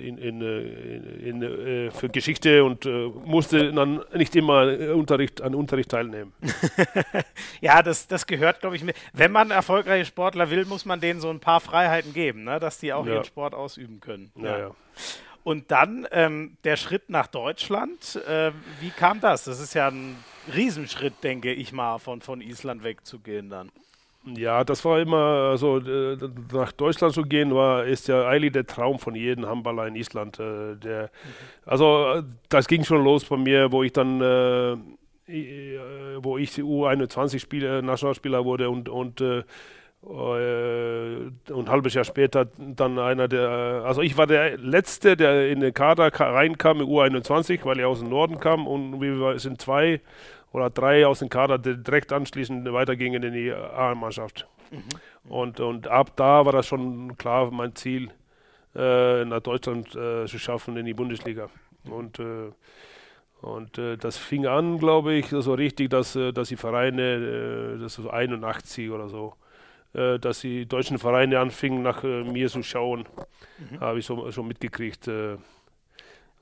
in, 0.06 0.18
in, 0.18 0.42
in, 0.42 1.40
in 1.40 1.90
für 1.92 2.10
Geschichte 2.10 2.62
und 2.62 2.86
musste 3.24 3.72
dann 3.72 3.93
nicht 4.14 4.36
immer 4.36 4.62
Unterricht, 4.94 5.42
an 5.42 5.54
Unterricht 5.54 5.90
teilnehmen. 5.90 6.32
ja, 7.60 7.82
das, 7.82 8.06
das 8.06 8.26
gehört, 8.26 8.60
glaube 8.60 8.76
ich, 8.76 8.84
mit. 8.84 8.96
Wenn 9.12 9.32
man 9.32 9.50
erfolgreiche 9.50 10.04
Sportler 10.06 10.50
will, 10.50 10.64
muss 10.64 10.84
man 10.84 11.00
denen 11.00 11.20
so 11.20 11.30
ein 11.30 11.40
paar 11.40 11.60
Freiheiten 11.60 12.12
geben, 12.12 12.44
ne? 12.44 12.60
dass 12.60 12.78
die 12.78 12.92
auch 12.92 13.06
ja. 13.06 13.14
ihren 13.14 13.24
Sport 13.24 13.54
ausüben 13.54 14.00
können. 14.00 14.30
Ja, 14.36 14.44
ja. 14.44 14.58
ja. 14.58 14.70
Und 15.44 15.70
dann 15.70 16.08
ähm, 16.10 16.56
der 16.64 16.76
Schritt 16.76 17.10
nach 17.10 17.26
Deutschland. 17.26 18.16
Äh, 18.26 18.52
wie 18.80 18.90
kam 18.90 19.20
das? 19.20 19.44
Das 19.44 19.60
ist 19.60 19.74
ja 19.74 19.88
ein 19.88 20.16
Riesenschritt, 20.54 21.22
denke 21.22 21.52
ich 21.52 21.72
mal, 21.72 21.98
von, 21.98 22.22
von 22.22 22.40
Island 22.40 22.82
wegzugehen 22.82 23.50
dann. 23.50 23.70
Ja, 24.26 24.64
das 24.64 24.82
war 24.86 25.00
immer, 25.00 25.50
also 25.50 25.78
äh, 25.78 26.16
nach 26.52 26.72
Deutschland 26.72 27.12
zu 27.12 27.22
gehen, 27.22 27.54
war 27.54 27.84
ist 27.84 28.08
ja 28.08 28.26
eigentlich 28.26 28.52
der 28.52 28.66
Traum 28.66 28.98
von 28.98 29.14
jedem 29.14 29.46
Handballer 29.46 29.86
in 29.86 29.96
Island. 29.96 30.38
Äh, 30.40 30.76
der, 30.76 31.02
mhm. 31.02 31.08
Also 31.66 32.22
das 32.48 32.66
ging 32.66 32.84
schon 32.84 33.04
los 33.04 33.26
bei 33.26 33.36
mir, 33.36 33.70
wo 33.70 33.82
ich 33.82 33.92
dann, 33.92 34.20
äh, 34.22 34.76
wo 36.22 36.38
ich 36.38 36.52
U21 36.52 37.38
Spieler, 37.38 37.82
Nationalspieler 37.82 38.44
wurde 38.44 38.70
und 38.70 38.88
und 38.88 39.20
äh, 39.20 39.42
und 40.04 41.32
ein 41.50 41.70
halbes 41.70 41.94
Jahr 41.94 42.04
später 42.04 42.46
dann 42.58 42.98
einer 42.98 43.26
der, 43.26 43.82
also 43.86 44.02
ich 44.02 44.18
war 44.18 44.26
der 44.26 44.58
Letzte, 44.58 45.16
der 45.16 45.50
in 45.50 45.60
den 45.60 45.72
Kader 45.72 46.08
reinkam, 46.12 46.80
U21, 46.80 47.64
weil 47.64 47.78
ich 47.78 47.84
aus 47.86 48.00
dem 48.00 48.10
Norden 48.10 48.38
kam 48.38 48.66
und 48.66 49.00
wir 49.00 49.38
sind 49.38 49.62
zwei 49.62 50.00
oder 50.54 50.70
drei 50.70 51.04
aus 51.04 51.18
dem 51.18 51.28
Kader, 51.28 51.58
die 51.58 51.76
direkt 51.82 52.12
anschließend 52.12 52.72
weitergingen 52.72 53.24
in 53.24 53.32
die 53.32 53.52
A-Mannschaft. 53.52 54.46
Mhm. 54.70 55.30
Und, 55.30 55.58
und 55.58 55.88
ab 55.88 56.12
da 56.14 56.46
war 56.46 56.52
das 56.52 56.68
schon 56.68 57.18
klar 57.18 57.50
mein 57.50 57.74
Ziel, 57.74 58.12
äh, 58.76 59.24
nach 59.24 59.40
Deutschland 59.40 59.88
äh, 59.96 60.26
zu 60.26 60.38
schaffen 60.38 60.76
in 60.76 60.86
die 60.86 60.94
Bundesliga. 60.94 61.48
Und, 61.90 62.20
äh, 62.20 62.52
und 63.40 63.78
äh, 63.78 63.96
das 63.96 64.16
fing 64.16 64.46
an, 64.46 64.78
glaube 64.78 65.14
ich, 65.14 65.26
so 65.26 65.54
richtig, 65.54 65.90
dass, 65.90 66.14
äh, 66.14 66.32
dass 66.32 66.50
die 66.50 66.56
Vereine, 66.56 67.74
äh, 67.76 67.78
das 67.80 67.98
ist 67.98 68.04
so 68.04 68.10
81 68.10 68.90
oder 68.90 69.08
so, 69.08 69.34
dass 69.92 70.40
die 70.40 70.66
deutschen 70.66 70.98
Vereine 70.98 71.38
anfingen, 71.38 71.82
nach 71.82 72.02
mir 72.02 72.48
zu 72.48 72.64
schauen. 72.64 73.04
Mhm. 73.70 73.78
Habe 73.78 74.00
ich 74.00 74.06
so, 74.06 74.28
schon 74.32 74.48
mitgekriegt. 74.48 75.08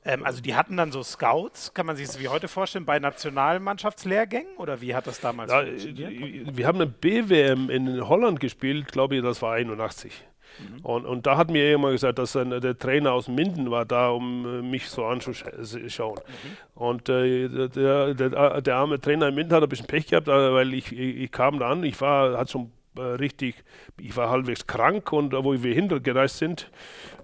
Ähm, 0.05 0.25
also 0.25 0.41
die 0.41 0.55
hatten 0.55 0.77
dann 0.77 0.91
so 0.91 1.03
Scouts, 1.03 1.75
kann 1.75 1.87
man 1.87 1.97
sich 1.97 2.07
das 2.07 2.19
wie 2.19 2.29
heute 2.29 2.49
vorstellen, 2.49 2.85
bei 2.85 2.99
Nationalmannschaftslehrgängen 2.99 4.57
oder 4.57 4.81
wie 4.81 4.95
hat 4.95 5.07
das 5.07 5.21
damals 5.21 5.53
ja, 5.53 5.63
funktioniert? 5.63 6.57
Wir 6.57 6.67
haben 6.67 6.81
eine 6.81 6.87
BWM 6.87 7.71
in 7.71 8.09
Holland 8.09 8.41
gespielt, 8.41 8.91
glaube 8.91 9.17
ich, 9.17 9.23
das 9.23 9.43
war 9.43 9.53
81. 9.53 10.25
Mhm. 10.59 10.85
Und, 10.85 11.07
und 11.07 11.27
da 11.27 11.37
hat 11.37 11.51
mir 11.51 11.69
jemand 11.69 11.95
gesagt, 11.95 12.19
dass 12.19 12.35
äh, 12.35 12.61
der 12.61 12.79
Trainer 12.79 13.13
aus 13.13 13.29
Minden 13.29 13.71
war 13.71 13.85
da, 13.85 14.11
um 14.11 14.45
äh, 14.45 14.63
mich 14.63 14.89
so 14.89 15.05
anzuschauen. 15.05 16.19
Mhm. 16.19 16.83
Und 16.83 17.09
äh, 17.09 17.49
der, 17.49 18.15
der, 18.15 18.61
der, 18.61 18.77
arme 18.77 19.01
Trainer 19.01 19.29
in 19.29 19.35
Minden 19.35 19.55
hat 19.55 19.63
ein 19.63 19.69
bisschen 19.69 19.87
Pech 19.87 20.09
gehabt, 20.09 20.29
äh, 20.29 20.53
weil 20.53 20.75
ich, 20.75 20.93
ich, 20.93 21.31
kam 21.31 21.59
da 21.59 21.71
an, 21.71 21.85
ich 21.85 22.01
war, 22.01 22.37
hat 22.39 22.51
schon 22.51 22.73
äh, 22.97 23.01
richtig, 23.01 23.65
ich 23.99 24.17
war 24.17 24.31
halbwegs 24.31 24.67
krank 24.67 25.13
und 25.13 25.33
wo 25.33 25.63
wir 25.63 25.75
hingereist 25.75 26.39
sind, 26.39 26.71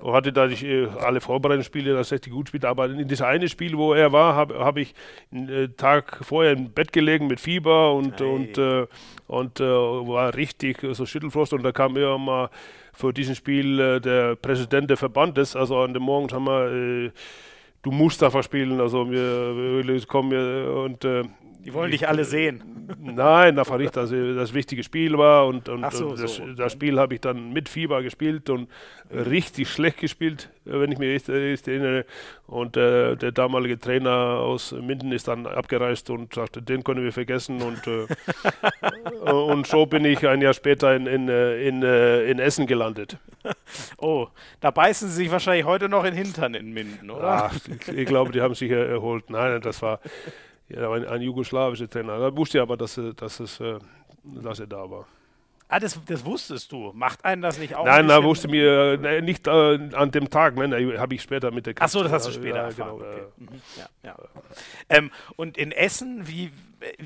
hatte 0.05 0.33
da 0.33 0.47
die, 0.47 0.67
äh, 0.67 0.89
alle 1.01 1.21
Vorbereitungsspiele 1.21 1.93
das 1.95 2.13
richtig 2.13 2.33
gut 2.33 2.47
gespielt, 2.47 2.65
aber 2.65 2.87
in 2.87 3.09
das 3.09 3.23
eine 3.23 3.49
Spiel, 3.49 3.77
wo 3.77 3.95
er 3.95 4.13
war, 4.13 4.35
habe 4.35 4.59
hab 4.59 4.77
ich 4.77 4.95
einen 5.33 5.49
äh, 5.49 5.69
Tag 5.69 6.21
vorher 6.23 6.53
im 6.53 6.71
Bett 6.71 6.93
gelegen 6.93 7.27
mit 7.27 7.41
Fieber 7.41 7.95
und, 7.95 8.21
hey. 8.21 8.29
und, 8.29 8.59
äh, 8.59 8.87
und 9.27 9.61
äh, 9.61 9.65
war 9.65 10.35
richtig 10.35 10.79
so 10.93 11.07
Schüttelfrost 11.07 11.53
und 11.53 11.63
da 11.63 11.73
kam 11.73 11.97
immer 11.97 12.19
mal 12.19 12.51
für 12.93 13.13
diesen 13.13 13.35
Spiel 13.35 14.01
der 14.01 14.35
Präsident 14.37 14.91
des 14.91 14.99
Verbandes, 14.99 15.55
also 15.55 15.79
an 15.79 15.95
dem 15.95 16.03
Morgen 16.03 16.33
haben 16.33 16.45
wir 16.47 17.13
du 17.83 17.93
musst 17.93 18.21
da 18.21 18.29
verspielen, 18.29 18.81
also 18.81 19.09
wir, 19.09 19.85
wir 19.85 20.07
kommen 20.07 20.67
und 20.67 21.07
die 21.65 21.75
wollen 21.75 21.91
dich 21.91 22.09
alle 22.09 22.25
sehen. 22.25 22.63
Nein, 22.99 23.57
da 23.57 23.65
fand 23.65 23.83
ich, 23.83 23.91
dass 23.91 24.11
das 24.11 24.55
wichtige 24.55 24.83
Spiel 24.83 25.19
war 25.19 25.47
und, 25.47 25.69
und, 25.69 25.93
so, 25.93 26.09
und 26.09 26.21
das, 26.21 26.37
so. 26.37 26.47
das, 26.47 26.73
Spiel 26.73 26.99
habe 26.99 27.15
ich 27.15 27.21
dann 27.21 27.53
mit 27.53 27.69
Fieber 27.69 28.03
gespielt 28.03 28.49
und 28.49 28.69
richtig 29.11 29.69
schlecht 29.69 29.99
gespielt, 29.99 30.49
wenn 30.65 30.93
ich 30.93 30.99
mich 30.99 31.29
erinnere. 31.29 32.07
Und 32.47 32.77
äh, 32.79 33.17
der 33.17 33.33
damalige 33.33 33.79
Trainer 33.79 34.11
aus 34.11 34.73
Minden 34.73 35.13
ist 35.13 35.29
dann 35.29 35.47
abgereist 35.47 36.09
und 36.09 36.33
sagte, 36.35 36.63
den 36.63 36.83
können 36.83 37.05
wir 37.05 37.13
vergessen. 37.13 37.61
Und, 37.61 37.87
äh, 39.27 39.31
und 39.31 39.67
so 39.67 39.85
bin 39.85 40.07
ich 40.07 40.27
ein 40.27 40.41
Jahr 40.41 40.55
später 40.55 40.97
in, 40.97 41.07
in, 41.07 41.29
äh, 41.29 41.69
in, 41.69 41.83
äh, 41.83 42.31
in 42.31 42.39
Essen 42.39 42.67
gelandet. 42.67 43.19
Oh, 43.99 44.29
da 44.61 44.71
beißen 44.71 45.09
sie 45.09 45.15
sich 45.15 45.31
wahrscheinlich 45.31 45.67
heute 45.67 45.89
noch 45.89 46.05
in 46.05 46.15
Hintern 46.15 46.55
in 46.55 46.73
Minden, 46.73 47.11
oder? 47.11 47.51
Ach, 47.51 47.55
ich, 47.67 47.89
ich 47.89 48.07
glaube, 48.07 48.33
die 48.33 48.41
haben 48.41 48.55
sich 48.55 48.71
erholt. 48.71 49.31
Nein, 49.31 49.61
das 49.61 49.83
war 49.83 50.01
ja, 50.69 50.91
ein, 50.93 51.07
ein 51.07 51.23
jugoslawischer 51.23 51.89
Trainer. 51.89 52.19
Da 52.19 52.37
wusste 52.37 52.59
ich 52.59 52.63
aber, 52.63 52.77
dass, 52.77 53.01
dass, 53.17 53.41
es, 53.41 53.61
äh, 53.61 53.79
dass 54.25 54.61
er 54.61 54.67
da 54.67 54.91
war. 54.91 55.07
Ah, 55.71 55.79
das, 55.79 56.01
das 56.07 56.25
wusstest 56.25 56.73
du. 56.73 56.93
Macht 56.95 57.23
einen 57.27 57.43
das 57.43 57.59
nicht 57.59 57.75
auch? 57.75 57.85
Nein, 57.85 58.09
da 58.09 58.25
wusste 58.25 58.49
mir 58.49 59.03
äh, 59.05 59.21
nicht 59.21 59.47
äh, 59.47 59.51
an 59.93 60.11
dem 60.11 60.31
Tag, 60.31 60.57
ne, 60.57 60.99
habe 60.99 61.15
ich 61.15 61.21
später 61.21 61.51
mit 61.51 61.67
der 61.67 61.75
Ach 61.79 61.89
so, 61.89 62.03
das 62.03 62.11
hast 62.11 62.29
du 62.29 62.33
später 62.33 62.57
ja, 62.57 62.63
erfahren. 62.65 62.99
Genau, 62.99 63.11
okay. 63.11 63.23
mhm. 63.37 63.49
ja, 63.77 63.87
ja. 64.03 64.17
Ähm, 64.89 65.11
und 65.37 65.59
in 65.59 65.73
Essen, 65.73 66.27
wie, 66.27 66.51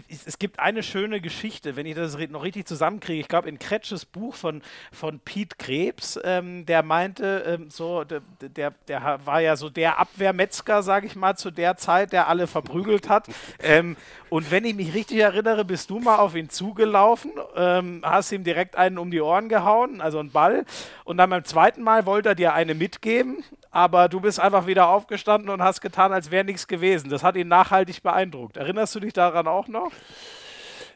es 0.09 0.39
gibt 0.39 0.59
eine 0.59 0.83
schöne 0.83 1.21
Geschichte, 1.21 1.77
wenn 1.77 1.87
ich 1.87 1.95
das 1.95 2.17
noch 2.29 2.43
richtig 2.43 2.67
zusammenkriege. 2.67 3.21
Ich 3.21 3.29
glaube, 3.29 3.49
in 3.49 3.59
Kretsches 3.59 4.05
Buch 4.05 4.35
von, 4.35 4.63
von 4.93 5.19
Piet 5.21 5.59
Krebs, 5.59 6.19
ähm, 6.25 6.67
der 6.67 6.83
meinte, 6.83 7.45
ähm, 7.47 7.71
so, 7.71 8.05
der, 8.05 8.23
der, 8.41 8.73
der, 8.89 9.21
war 9.25 9.41
ja 9.41 9.57
so 9.57 9.71
der 9.71 9.99
Abwehrmetzger, 9.99 10.83
sage 10.83 11.07
ich 11.07 11.17
mal, 11.17 11.37
zu 11.37 11.51
der 11.51 11.77
Zeit, 11.77 12.13
der 12.13 12.29
alle 12.29 12.47
verprügelt 12.47 13.09
hat. 13.09 13.27
ähm, 13.61 13.97
und 14.29 14.51
wenn 14.51 14.65
ich 14.65 14.75
mich 14.75 14.95
richtig 14.95 15.19
erinnere, 15.19 15.65
bist 15.65 15.91
du 15.91 15.99
mal 15.99 16.17
auf 16.17 16.35
ihn 16.35 16.51
zugelaufen, 16.51 17.33
ähm, 17.57 18.03
hast 18.05 18.33
ihm 18.33 18.45
direkt 18.45 18.77
einen 18.77 18.99
um 18.99 19.11
die 19.11 19.21
Ohren 19.21 19.49
gehauen, 19.49 20.01
also 20.01 20.19
einen 20.19 20.31
Ball. 20.31 20.65
Und 21.05 21.17
dann 21.17 21.31
beim 21.31 21.45
zweiten 21.45 21.83
Mal 21.83 22.07
wollte 22.07 22.31
er 22.31 22.35
dir 22.35 22.55
eine 22.55 22.75
mitgeben 22.75 23.45
aber 23.73 24.09
du 24.09 24.21
bist 24.21 24.39
einfach 24.39 24.67
wieder 24.67 24.89
aufgestanden 24.89 25.51
und 25.51 25.63
hast 25.63 25.81
getan, 25.81 26.13
als 26.13 26.31
wäre 26.31 26.45
nichts 26.45 26.69
gewesen. 26.69 27.09
Das 27.11 27.25
hat 27.25 27.37
ihn 27.37 27.49
nachhaltig 27.49 28.03
beeindruckt. 28.03 28.59
Erinnerst 28.59 28.95
du 28.95 29.01
dich 29.01 29.15
daran 29.15 29.49
auch 29.49 29.67
noch? 29.67 29.91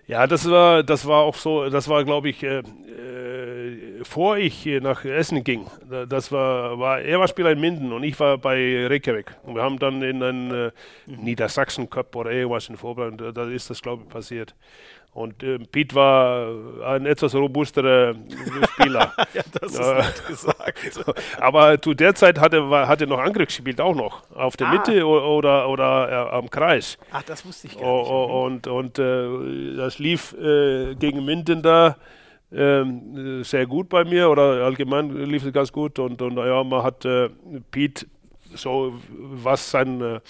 Ja, 0.06 0.28
das 0.28 0.48
war, 0.48 0.84
das 0.84 1.04
war 1.06 1.22
auch 1.22 1.34
so, 1.34 1.68
das 1.68 1.88
war, 1.88 2.04
glaube 2.04 2.28
ich, 2.28 2.44
äh, 2.44 2.58
äh, 2.58 4.04
vor 4.04 4.36
ich 4.36 4.64
nach 4.80 5.04
Essen 5.04 5.42
ging. 5.42 5.66
Das 6.08 6.30
war, 6.30 6.78
war, 6.78 7.00
er 7.00 7.18
war 7.18 7.26
Spieler 7.26 7.50
in 7.50 7.60
Minden 7.60 7.92
und 7.92 8.04
ich 8.04 8.20
war 8.20 8.38
bei 8.38 8.86
Reykjavik. 8.86 9.34
Und 9.42 9.56
wir 9.56 9.62
haben 9.62 9.80
dann 9.80 10.02
in 10.02 10.22
einen 10.22 10.50
äh, 10.52 10.70
mhm. 11.06 11.24
Niedersachsen 11.24 11.90
Cup 11.90 12.14
oder 12.14 12.30
irgendwas 12.30 12.68
in 12.68 12.76
Vorbereitung, 12.76 13.34
da 13.34 13.48
ist 13.48 13.68
das, 13.70 13.82
glaube 13.82 14.04
ich, 14.04 14.08
passiert. 14.08 14.54
Und 15.16 15.42
äh, 15.42 15.58
Pete 15.58 15.94
war 15.94 16.46
ein 16.84 17.06
etwas 17.06 17.34
robusterer 17.34 18.14
Spieler. 18.74 19.14
ja, 19.32 19.42
das 19.58 19.72
ist 19.72 19.80
äh, 19.80 20.28
gesagt. 20.28 20.78
Aber 21.40 21.80
zu 21.80 21.94
der 21.94 22.14
Zeit 22.14 22.38
hatte 22.38 22.58
er 22.58 22.86
hatte 22.86 23.06
noch 23.06 23.18
Angriff 23.18 23.46
gespielt, 23.46 23.80
auch 23.80 23.94
noch. 23.94 24.30
Auf 24.34 24.58
der 24.58 24.66
ah. 24.66 24.72
Mitte 24.72 25.06
oder, 25.06 25.70
oder 25.70 26.10
äh, 26.10 26.36
am 26.36 26.50
Kreis. 26.50 26.98
Ach, 27.10 27.22
das 27.22 27.46
wusste 27.46 27.68
ich 27.68 27.78
gar 27.78 27.98
nicht. 27.98 28.10
Und, 28.10 28.66
und 28.66 28.98
äh, 28.98 29.76
das 29.78 29.98
lief 29.98 30.34
äh, 30.34 30.94
gegen 30.96 31.24
Minden 31.24 31.62
da 31.62 31.96
ähm, 32.52 33.42
sehr 33.42 33.66
gut 33.66 33.88
bei 33.88 34.04
mir 34.04 34.28
oder 34.28 34.64
allgemein 34.66 35.16
lief 35.24 35.46
es 35.46 35.52
ganz 35.54 35.72
gut. 35.72 35.98
Und, 35.98 36.20
und 36.20 36.36
ja, 36.36 36.62
man 36.62 36.82
hat 36.82 37.06
äh, 37.06 37.30
Pete 37.70 38.06
so, 38.54 38.92
was 39.08 39.70
sein 39.70 40.20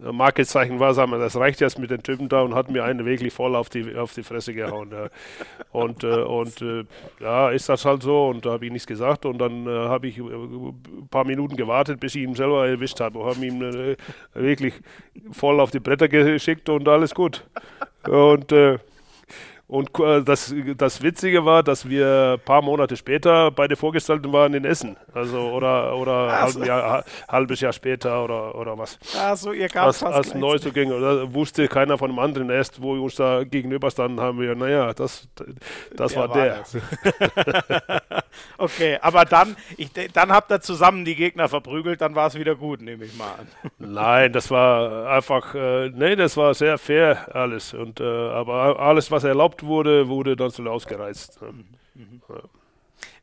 Markezeichen 0.00 0.80
war, 0.80 0.94
sagen 0.94 1.10
wir, 1.12 1.18
das 1.18 1.36
reicht 1.36 1.60
jetzt 1.60 1.78
mit 1.78 1.90
den 1.90 2.02
Typen 2.02 2.28
da 2.28 2.42
und 2.42 2.54
hat 2.54 2.70
mir 2.70 2.84
einen 2.84 3.04
wirklich 3.04 3.32
voll 3.32 3.54
auf 3.54 3.68
die, 3.68 3.96
auf 3.96 4.14
die 4.14 4.22
Fresse 4.22 4.54
gehauen. 4.54 4.90
Ja. 4.92 5.08
Und, 5.72 6.04
äh, 6.04 6.22
und 6.22 6.62
äh, 6.62 6.84
ja, 7.20 7.50
ist 7.50 7.68
das 7.68 7.84
halt 7.84 8.02
so 8.02 8.28
und 8.28 8.46
da 8.46 8.52
habe 8.52 8.66
ich 8.66 8.72
nichts 8.72 8.86
gesagt 8.86 9.26
und 9.26 9.38
dann 9.38 9.66
äh, 9.66 9.70
habe 9.70 10.08
ich 10.08 10.18
ein 10.18 10.28
äh, 10.28 11.02
paar 11.10 11.24
Minuten 11.24 11.56
gewartet, 11.56 12.00
bis 12.00 12.14
ich 12.14 12.22
ihn 12.22 12.34
selber 12.34 12.66
erwischt 12.66 13.00
habe 13.00 13.18
und 13.18 13.26
habe 13.26 13.46
ihn 13.46 13.62
äh, 13.62 13.96
wirklich 14.34 14.74
voll 15.32 15.60
auf 15.60 15.70
die 15.70 15.80
Bretter 15.80 16.08
geschickt 16.08 16.68
und 16.68 16.88
alles 16.88 17.14
gut. 17.14 17.44
Und 18.08 18.52
äh, 18.52 18.78
und 19.70 19.96
äh, 20.00 20.20
das, 20.24 20.52
das 20.76 21.00
Witzige 21.00 21.44
war, 21.44 21.62
dass 21.62 21.88
wir 21.88 22.38
ein 22.38 22.44
paar 22.44 22.60
Monate 22.60 22.96
später 22.96 23.52
beide 23.52 23.76
Vorgestalten 23.76 24.32
waren 24.32 24.52
in 24.52 24.64
Essen. 24.64 24.96
Also 25.14 25.38
oder 25.38 25.94
oder 25.96 26.12
also. 26.12 26.58
halb 26.58 26.68
Jahr, 26.68 27.04
halbes 27.28 27.60
Jahr 27.60 27.72
später 27.72 28.24
oder, 28.24 28.56
oder 28.56 28.76
was. 28.76 28.98
Also 29.16 29.52
ihr 29.52 29.68
gab 29.68 29.86
als, 29.86 30.02
als 30.02 30.34
Neuzugänge. 30.34 31.00
Da 31.00 31.32
wusste 31.32 31.68
keiner 31.68 31.98
von 31.98 32.10
dem 32.10 32.18
anderen 32.18 32.50
erst, 32.50 32.82
wo 32.82 32.96
wir 32.96 33.02
uns 33.02 33.14
da 33.14 33.44
gegenüber 33.44 33.92
standen, 33.92 34.20
haben 34.20 34.40
wir, 34.40 34.56
naja, 34.56 34.92
das, 34.92 35.28
das 35.96 36.14
der 36.14 36.20
war 36.20 36.28
der. 36.34 36.64
der. 37.54 38.02
okay, 38.58 38.98
aber 39.00 39.24
dann, 39.24 39.56
ich, 39.76 39.92
dann 40.12 40.32
habt 40.32 40.50
ihr 40.50 40.60
zusammen 40.60 41.04
die 41.04 41.14
Gegner 41.14 41.48
verprügelt, 41.48 42.00
dann 42.00 42.16
war 42.16 42.26
es 42.26 42.36
wieder 42.36 42.56
gut, 42.56 42.80
nehme 42.80 43.04
ich 43.04 43.16
mal 43.16 43.34
an. 43.38 43.46
Nein, 43.78 44.32
das 44.32 44.50
war 44.50 45.06
einfach, 45.10 45.54
äh, 45.54 45.90
nee, 45.90 46.16
das 46.16 46.36
war 46.36 46.54
sehr 46.54 46.76
fair 46.76 47.28
alles. 47.36 47.72
Und, 47.72 48.00
äh, 48.00 48.04
aber 48.04 48.80
alles, 48.80 49.12
was 49.12 49.22
erlaubt 49.22 49.59
wurde, 49.62 50.08
wurde 50.08 50.36
dann 50.36 50.50
so 50.50 50.62
ausgereizt. 50.64 51.40
Ne? 51.42 51.64
Mhm. 51.94 52.22
Ja. 52.28 52.42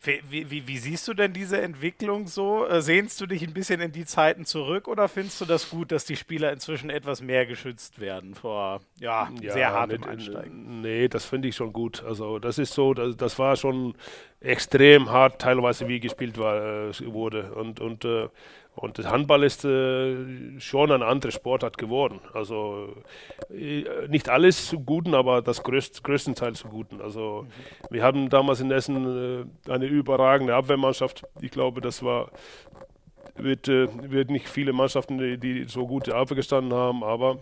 Wie, 0.02 0.50
wie, 0.50 0.68
wie, 0.68 0.78
siehst 0.78 1.08
du 1.08 1.14
denn 1.14 1.34
diese 1.34 1.62
Entwicklung 1.62 2.28
so? 2.28 2.66
Äh, 2.66 2.82
sehnst 2.82 3.20
du 3.20 3.26
dich 3.26 3.44
ein 3.44 3.54
bisschen 3.54 3.82
in 3.82 3.92
die 3.92 4.06
Zeiten 4.06 4.46
zurück 4.46 4.88
oder 4.88 5.10
findest 5.10 5.42
du 5.42 5.46
das 5.46 5.70
gut, 5.70 5.92
dass 5.92 6.06
die 6.06 6.16
Spieler 6.16 6.54
inzwischen 6.54 6.90
etwas 6.90 7.22
mehr 7.22 7.46
geschützt 7.46 8.00
werden 8.00 8.34
vor 8.34 8.80
ja, 9.00 9.30
ja 9.42 9.52
sehr 9.52 9.72
hartem 9.72 10.02
nicht, 10.02 10.10
Einsteigen? 10.10 10.82
Nee, 10.82 11.10
das 11.10 11.26
finde 11.26 11.50
ich 11.50 11.56
schon 11.56 11.74
gut. 11.74 12.04
Also 12.04 12.40
das 12.40 12.58
ist 12.58 12.74
so, 12.74 12.94
das, 12.94 13.18
das 13.18 13.38
war 13.38 13.56
schon 13.58 13.96
extrem 14.40 15.10
hart, 15.10 15.42
teilweise 15.42 15.88
wie 15.88 16.00
gespielt 16.00 16.38
war, 16.38 16.90
äh, 16.90 17.14
wurde. 17.14 17.54
Und, 17.54 17.82
und 17.82 18.06
äh, 18.06 18.30
und 18.78 19.00
das 19.00 19.08
Handball 19.08 19.44
ist 19.44 19.66
äh, 19.66 20.60
schon 20.60 20.92
eine 20.92 21.06
andere 21.06 21.32
Sportart 21.32 21.80
geworden. 21.80 22.20
Also 22.34 22.94
äh, 23.50 23.84
nicht 24.08 24.30
alles 24.30 24.68
zu 24.68 24.80
Guten, 24.82 25.16
aber 25.16 25.42
das 25.42 25.64
größt, 25.64 26.04
größtenteils 26.04 26.60
zu 26.60 26.68
Guten. 26.68 27.02
Also 27.02 27.48
mhm. 27.48 27.94
wir 27.94 28.04
haben 28.04 28.30
damals 28.30 28.62
in 28.62 28.70
Essen 28.70 29.48
äh, 29.66 29.72
eine 29.72 29.86
überragende 29.88 30.54
Abwehrmannschaft. 30.54 31.24
Ich 31.42 31.50
glaube, 31.50 31.82
das 31.82 32.04
war 32.04 32.30
wird, 33.36 33.68
äh, 33.68 33.88
wird 34.12 34.30
nicht 34.30 34.48
viele 34.48 34.74
Mannschaften, 34.74 35.18
die, 35.18 35.40
die 35.40 35.64
so 35.64 35.88
gute 35.88 36.16
Abwehr 36.16 36.36
gestanden 36.36 36.74
haben, 36.74 37.04
aber 37.04 37.40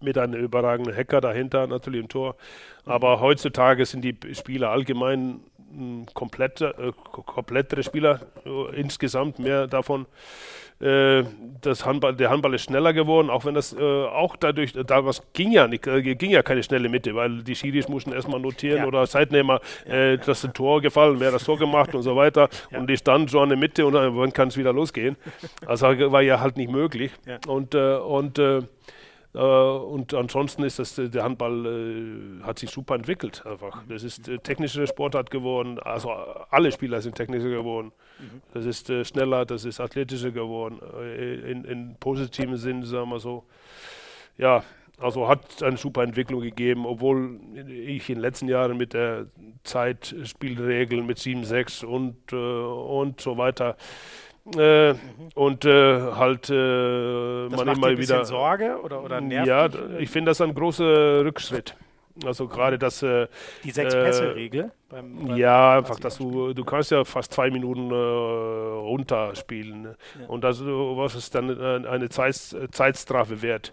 mit 0.00 0.18
einem 0.18 0.40
überragenden 0.40 0.94
Hacker 0.94 1.20
dahinter 1.20 1.66
natürlich 1.66 2.00
im 2.00 2.08
Tor. 2.08 2.36
Aber 2.84 3.20
heutzutage 3.20 3.86
sind 3.86 4.02
die 4.02 4.16
Spieler 4.34 4.70
allgemein 4.70 5.40
komplette, 6.14 6.74
äh, 6.78 6.92
komplettere 7.10 7.82
Spieler 7.82 8.20
äh, 8.44 8.80
insgesamt, 8.80 9.38
mehr 9.38 9.66
davon. 9.66 10.06
Äh, 10.80 11.22
das 11.60 11.86
Handball, 11.86 12.16
der 12.16 12.30
Handball 12.30 12.52
ist 12.54 12.64
schneller 12.64 12.92
geworden, 12.92 13.30
auch 13.30 13.44
wenn 13.44 13.54
das 13.54 13.72
äh, 13.72 13.80
auch 13.80 14.34
dadurch, 14.36 14.72
damals 14.86 15.22
ging 15.32 15.52
ja 15.52 15.68
nicht, 15.68 15.86
äh, 15.86 16.02
ging 16.14 16.30
ja 16.30 16.42
keine 16.42 16.62
schnelle 16.62 16.88
Mitte, 16.88 17.14
weil 17.14 17.44
die 17.44 17.54
Schiris 17.54 17.88
mussten 17.88 18.12
erstmal 18.12 18.40
notieren 18.40 18.78
ja. 18.78 18.86
oder 18.86 19.06
Zeitnehmer, 19.06 19.60
ja. 19.88 20.16
dass 20.16 20.44
ein 20.44 20.52
Tor 20.52 20.82
gefallen, 20.82 21.20
wer 21.20 21.30
das 21.30 21.44
Tor 21.44 21.58
gemacht 21.58 21.94
und 21.94 22.02
so 22.02 22.16
weiter. 22.16 22.48
Ja. 22.70 22.80
Und 22.80 22.90
die 22.90 22.96
stand 22.96 23.30
so 23.30 23.40
eine 23.40 23.56
Mitte 23.56 23.86
und 23.86 23.92
dann 23.92 24.32
kann 24.32 24.48
es 24.48 24.56
wieder 24.56 24.72
losgehen. 24.72 25.16
Also 25.64 25.86
war 25.86 26.22
ja 26.22 26.40
halt 26.40 26.56
nicht 26.56 26.70
möglich. 26.70 27.12
Und, 27.46 27.74
und 27.74 28.38
äh, 28.38 28.62
und 29.40 30.14
ansonsten 30.14 30.62
ist 30.62 30.78
das, 30.78 30.94
der 30.94 31.24
Handball 31.24 31.66
äh, 31.66 32.44
hat 32.44 32.58
sich 32.60 32.70
super 32.70 32.94
entwickelt 32.94 33.44
einfach. 33.44 33.82
Das 33.88 34.04
ist 34.04 34.28
äh, 34.28 34.38
technische 34.38 34.86
Sportart 34.86 35.30
geworden, 35.30 35.80
also 35.80 36.10
alle 36.10 36.70
Spieler 36.70 37.00
sind 37.00 37.16
technischer 37.16 37.50
geworden. 37.50 37.90
Das 38.52 38.64
ist 38.64 38.90
äh, 38.90 39.04
schneller, 39.04 39.44
das 39.44 39.64
ist 39.64 39.80
athletischer 39.80 40.30
geworden, 40.30 40.80
äh, 41.00 41.50
in, 41.50 41.64
in 41.64 41.96
positiven 41.98 42.56
Sinn, 42.56 42.84
sagen 42.84 43.10
wir 43.10 43.18
so. 43.18 43.44
Ja, 44.38 44.62
also 44.98 45.28
hat 45.28 45.62
eine 45.64 45.76
super 45.76 46.04
Entwicklung 46.04 46.40
gegeben, 46.40 46.86
obwohl 46.86 47.40
ich 47.68 48.08
in 48.08 48.16
den 48.16 48.22
letzten 48.22 48.48
Jahren 48.48 48.76
mit 48.76 48.92
der 48.92 49.26
Zeitspielregeln 49.64 51.04
mit 51.04 51.18
7-6 51.18 51.84
und, 51.84 52.32
äh, 52.32 52.36
und 52.36 53.20
so 53.20 53.36
weiter 53.36 53.76
äh, 54.56 54.92
mhm. 54.92 54.98
Und 55.34 55.64
äh, 55.64 56.00
halt 56.12 56.50
äh, 56.50 57.48
das 57.48 57.56
man 57.56 57.66
macht 57.66 57.76
immer 57.78 57.98
wieder. 57.98 58.24
Sorge 58.24 58.78
oder, 58.82 59.02
oder 59.02 59.20
nervt 59.20 59.46
Ja, 59.48 59.68
dich? 59.68 59.80
ich 60.00 60.10
finde 60.10 60.30
das 60.30 60.40
ein 60.40 60.54
großer 60.54 61.24
Rückschritt. 61.24 61.76
Also 62.24 62.46
gerade 62.46 62.78
das. 62.78 63.02
Äh, 63.02 63.26
Die 63.64 63.70
Sechs-Pässe-Regel? 63.70 64.70
Beim, 64.88 65.34
ja, 65.36 65.78
einfach, 65.78 65.98
dass 65.98 66.18
du, 66.18 66.52
du 66.52 66.64
kannst 66.64 66.90
ja 66.90 67.04
fast 67.04 67.32
zwei 67.32 67.50
Minuten 67.50 67.90
äh, 67.90 67.94
runterspielen. 67.94 69.82
Ne? 69.82 69.96
Ja. 70.20 70.28
Und 70.28 70.44
das, 70.44 70.60
was 70.64 71.16
ist 71.16 71.34
dann 71.34 71.48
äh, 71.48 71.88
eine 71.88 72.10
Zeit, 72.10 72.36
Zeitstrafe 72.70 73.42
wert? 73.42 73.72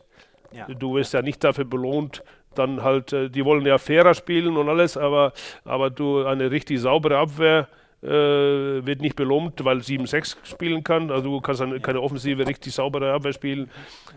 Ja. 0.51 0.65
Du 0.67 0.95
wirst 0.95 1.13
ja 1.13 1.22
nicht 1.22 1.43
dafür 1.43 1.65
belohnt, 1.65 2.24
dann 2.55 2.82
halt, 2.82 3.13
äh, 3.13 3.30
die 3.30 3.45
wollen 3.45 3.65
ja 3.65 3.78
fairer 3.78 4.13
spielen 4.13 4.57
und 4.57 4.67
alles, 4.69 4.97
aber, 4.97 5.34
aber 5.63 5.89
du 5.89 6.26
eine 6.26 6.49
richtig 6.49 6.80
saubere 6.82 7.17
Abwehr 7.17 7.67
äh, 7.69 7.80
wird 8.01 9.01
nicht 9.01 9.15
belohnt, 9.15 9.63
weil 9.63 9.77
7-6 9.77 10.37
spielen 10.43 10.83
kann. 10.83 11.11
Also 11.11 11.29
du 11.29 11.41
kannst 11.41 11.61
eine, 11.61 11.79
keine 11.79 12.01
offensive, 12.01 12.47
richtig 12.47 12.73
saubere 12.73 13.13
Abwehr 13.13 13.33
spielen. 13.33 13.69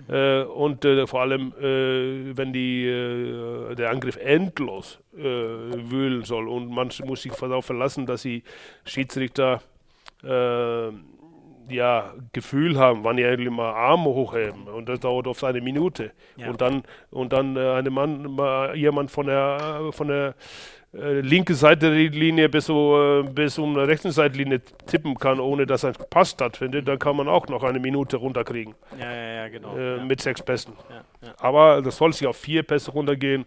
Äh, 0.08 0.42
und 0.42 0.84
äh, 0.84 1.06
vor 1.06 1.20
allem, 1.20 1.52
äh, 1.60 2.36
wenn 2.36 2.52
die, 2.52 2.86
äh, 2.86 3.74
der 3.74 3.90
Angriff 3.90 4.16
endlos 4.16 5.00
äh, 5.16 5.22
wühlen 5.22 6.24
soll 6.24 6.48
und 6.48 6.70
man 6.70 6.90
muss 7.04 7.22
sich 7.22 7.32
darauf 7.32 7.66
verlassen, 7.66 8.06
dass 8.06 8.22
die 8.22 8.42
Schiedsrichter 8.84 9.60
ja, 11.68 12.14
Gefühl 12.32 12.78
haben, 12.78 13.04
wann 13.04 13.16
die 13.16 13.24
eigentlich 13.24 13.50
mal 13.50 13.72
Arme 13.72 14.04
hochheben 14.04 14.68
und 14.68 14.88
das 14.88 15.00
dauert 15.00 15.26
oft 15.26 15.44
eine 15.44 15.60
Minute 15.60 16.12
ja. 16.36 16.48
und 16.48 16.60
dann 16.60 16.82
und 17.10 17.32
dann 17.32 17.56
äh, 17.56 17.72
eine 17.72 17.90
Mann, 17.90 18.38
jemand 18.74 19.10
von 19.10 19.26
der 19.26 19.88
von 19.90 20.08
der 20.08 20.34
äh, 20.94 21.20
linke 21.20 21.54
Seitenlinie 21.54 22.48
bis, 22.48 22.66
so, 22.66 23.20
äh, 23.20 23.22
bis 23.22 23.58
um 23.58 23.76
eine 23.76 23.88
rechte 23.88 24.12
Seitenlinie 24.12 24.60
tippen 24.86 25.16
kann, 25.16 25.40
ohne 25.40 25.66
dass 25.66 25.84
ein 25.84 25.94
Pass 26.10 26.30
stattfindet, 26.30 26.86
dann 26.86 26.98
kann 26.98 27.16
man 27.16 27.28
auch 27.28 27.48
noch 27.48 27.64
eine 27.64 27.80
Minute 27.80 28.16
runterkriegen. 28.16 28.74
Ja, 28.98 29.12
ja, 29.12 29.34
ja, 29.34 29.48
genau. 29.48 29.76
Äh, 29.76 29.96
ja. 29.96 30.04
Mit 30.04 30.20
sechs 30.20 30.42
Pässen. 30.42 30.74
Ja, 30.88 31.04
ja. 31.26 31.34
Aber 31.38 31.82
das 31.82 31.96
soll 31.96 32.12
sich 32.12 32.26
auf 32.26 32.36
vier 32.36 32.62
Pässe 32.62 32.92
runtergehen. 32.92 33.44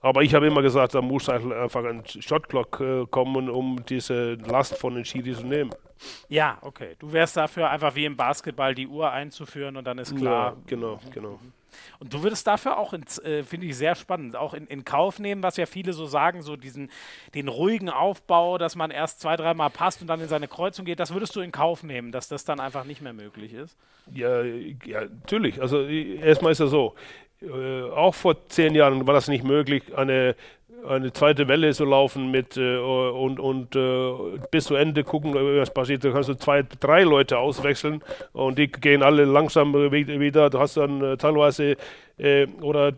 Aber 0.00 0.22
ich 0.22 0.34
habe 0.34 0.48
immer 0.48 0.62
gesagt, 0.62 0.94
da 0.94 1.00
muss 1.00 1.28
einfach 1.28 1.84
ein 1.84 2.02
Shotclock 2.04 2.80
äh, 2.80 3.06
kommen, 3.06 3.48
um 3.48 3.84
diese 3.88 4.34
Last 4.34 4.76
von 4.76 4.96
den 4.96 5.04
Schiris 5.04 5.38
zu 5.38 5.46
nehmen. 5.46 5.70
Ja, 6.28 6.58
okay. 6.60 6.96
Du 6.98 7.12
wärst 7.12 7.36
dafür 7.36 7.70
einfach 7.70 7.94
wie 7.94 8.04
im 8.04 8.16
Basketball 8.16 8.74
die 8.74 8.88
Uhr 8.88 9.10
einzuführen 9.10 9.76
und 9.76 9.86
dann 9.86 9.98
ist 9.98 10.16
klar. 10.16 10.50
Ja, 10.50 10.56
genau, 10.66 10.98
genau. 11.12 11.38
Mhm. 11.40 11.52
Und 11.98 12.12
du 12.12 12.22
würdest 12.22 12.46
dafür 12.46 12.78
auch, 12.78 12.92
äh, 12.92 13.42
finde 13.42 13.66
ich 13.66 13.76
sehr 13.76 13.94
spannend, 13.94 14.36
auch 14.36 14.54
in, 14.54 14.66
in, 14.66 14.84
Kauf 14.84 15.18
nehmen, 15.18 15.42
was 15.42 15.56
ja 15.56 15.66
viele 15.66 15.92
so 15.92 16.06
sagen, 16.06 16.42
so 16.42 16.56
diesen 16.56 16.90
den 17.34 17.48
ruhigen 17.48 17.90
Aufbau, 17.90 18.58
dass 18.58 18.76
man 18.76 18.90
erst 18.90 19.20
zwei, 19.20 19.36
dreimal 19.36 19.70
passt 19.70 20.00
und 20.00 20.08
dann 20.08 20.20
in 20.20 20.28
seine 20.28 20.48
Kreuzung 20.48 20.84
geht, 20.84 21.00
das 21.00 21.12
würdest 21.12 21.34
du 21.36 21.40
in 21.40 21.52
Kauf 21.52 21.82
nehmen, 21.82 22.12
dass 22.12 22.28
das 22.28 22.44
dann 22.44 22.60
einfach 22.60 22.84
nicht 22.84 23.00
mehr 23.00 23.12
möglich 23.12 23.52
ist? 23.54 23.76
Ja, 24.12 24.42
ja 24.42 25.02
natürlich. 25.02 25.60
Also 25.60 25.86
erstmal 25.86 26.52
ist 26.52 26.60
es 26.60 26.70
so, 26.70 26.94
äh, 27.42 27.82
auch 27.90 28.14
vor 28.14 28.48
zehn 28.48 28.74
Jahren 28.74 29.06
war 29.06 29.14
das 29.14 29.28
nicht 29.28 29.44
möglich, 29.44 29.96
eine 29.96 30.36
eine 30.88 31.12
zweite 31.12 31.48
Welle 31.48 31.72
so 31.72 31.84
laufen 31.84 32.30
mit 32.30 32.56
äh, 32.56 32.76
und, 32.76 33.38
und 33.38 33.76
äh, 33.76 34.12
bis 34.50 34.64
zu 34.64 34.74
Ende 34.74 35.04
gucken, 35.04 35.34
was 35.34 35.72
passiert. 35.72 36.04
Da 36.04 36.10
kannst 36.10 36.28
du 36.28 36.34
zwei, 36.34 36.64
drei 36.80 37.02
Leute 37.02 37.38
auswechseln 37.38 38.02
und 38.32 38.58
die 38.58 38.68
gehen 38.68 39.02
alle 39.02 39.24
langsam 39.24 39.72
wieder. 39.74 40.50
Du 40.50 40.58
hast 40.58 40.76
dann 40.76 41.02
äh, 41.02 41.16
teilweise 41.16 41.76
äh, 42.18 42.46
oder 42.60 42.92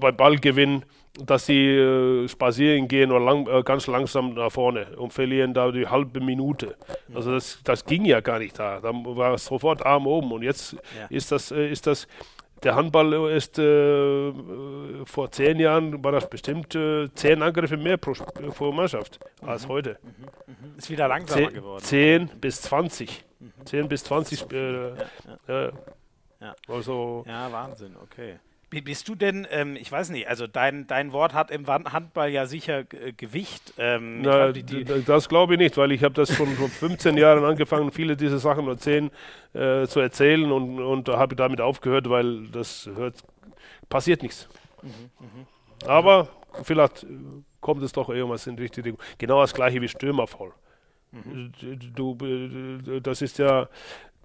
beim 0.00 0.16
Ballgewinn, 0.16 0.84
dass 1.24 1.46
sie 1.46 1.68
äh, 1.68 2.28
spazieren 2.28 2.88
gehen 2.88 3.10
oder 3.10 3.24
lang, 3.24 3.46
äh, 3.46 3.62
ganz 3.62 3.86
langsam 3.86 4.34
nach 4.34 4.50
vorne 4.50 4.86
und 4.96 5.12
verlieren 5.12 5.54
da 5.54 5.70
die 5.70 5.86
halbe 5.86 6.20
Minute. 6.20 6.76
Also 7.14 7.32
das, 7.32 7.60
das 7.64 7.84
ging 7.84 8.04
ja 8.04 8.20
gar 8.20 8.38
nicht 8.38 8.58
da. 8.58 8.80
Da 8.80 8.90
war 8.92 9.38
sofort 9.38 9.84
Arm 9.84 10.06
oben 10.06 10.32
und 10.32 10.42
jetzt 10.42 10.72
ja. 10.72 11.06
ist 11.08 11.32
das, 11.32 11.50
ist 11.50 11.86
das 11.86 12.06
der 12.66 12.74
Handball 12.74 13.30
ist 13.30 13.58
äh, 13.58 14.32
vor 15.04 15.30
zehn 15.30 15.60
Jahren 15.60 16.02
war 16.02 16.12
das 16.12 16.28
bestimmt 16.28 16.74
äh, 16.74 17.08
zehn 17.14 17.40
Angriffe 17.40 17.76
mehr 17.76 17.96
pro, 17.96 18.12
pro 18.12 18.72
Mannschaft 18.72 19.20
mhm. 19.40 19.48
als 19.48 19.68
heute. 19.68 19.98
Mhm. 20.02 20.76
Ist 20.76 20.90
wieder 20.90 21.06
langsamer 21.06 21.48
Zeh, 21.48 21.54
geworden. 21.54 21.82
Zehn 21.82 22.28
bis 22.40 22.60
zwanzig. 22.60 23.24
Mhm. 23.38 23.52
Zehn 23.64 23.88
bis 23.88 24.02
zwanzig. 24.02 24.44
Äh, 24.52 24.88
ja, 24.88 24.94
ja. 25.46 25.72
ja. 26.40 26.54
Also, 26.68 27.24
ja, 27.26 27.50
Wahnsinn, 27.52 27.94
okay. 28.02 28.40
Bist 28.80 29.08
du 29.08 29.14
denn, 29.14 29.46
ähm, 29.50 29.76
ich 29.76 29.90
weiß 29.90 30.10
nicht, 30.10 30.28
also 30.28 30.46
dein, 30.46 30.86
dein 30.86 31.12
Wort 31.12 31.34
hat 31.34 31.50
im 31.50 31.66
Handball 31.66 32.30
ja 32.30 32.46
sicher 32.46 32.80
äh, 32.92 33.12
Gewicht. 33.12 33.74
Ähm, 33.78 34.22
Na, 34.22 34.52
die, 34.52 34.62
die 34.62 34.84
das 34.84 35.28
glaube 35.28 35.54
ich 35.54 35.58
nicht, 35.58 35.76
weil 35.76 35.92
ich 35.92 36.02
habe 36.02 36.14
das 36.14 36.34
schon 36.34 36.48
vor 36.56 36.68
15 36.68 37.16
Jahren 37.16 37.44
angefangen, 37.44 37.90
viele 37.92 38.16
dieser 38.16 38.38
Sachen 38.38 38.66
erzählen, 38.68 39.10
äh, 39.54 39.86
zu 39.86 40.00
erzählen 40.00 40.50
und, 40.50 40.80
und 40.80 41.08
habe 41.08 41.36
damit 41.36 41.60
aufgehört, 41.60 42.08
weil 42.10 42.46
das 42.48 42.88
hört, 42.94 43.22
passiert 43.88 44.22
nichts. 44.22 44.48
Mhm, 44.82 44.90
mh. 45.20 45.88
Aber 45.88 46.28
vielleicht 46.62 47.06
kommt 47.60 47.82
es 47.82 47.92
doch 47.92 48.08
irgendwas 48.08 48.46
in 48.46 48.56
die 48.56 48.62
richtige 48.62 48.96
Genau 49.18 49.40
das 49.40 49.54
gleiche 49.54 49.80
wie 49.80 49.88
Stürmerfall. 49.88 50.52
Mhm. 51.12 51.52
Du, 51.94 52.14
du, 52.14 53.00
das 53.00 53.22
ist 53.22 53.38
ja 53.38 53.68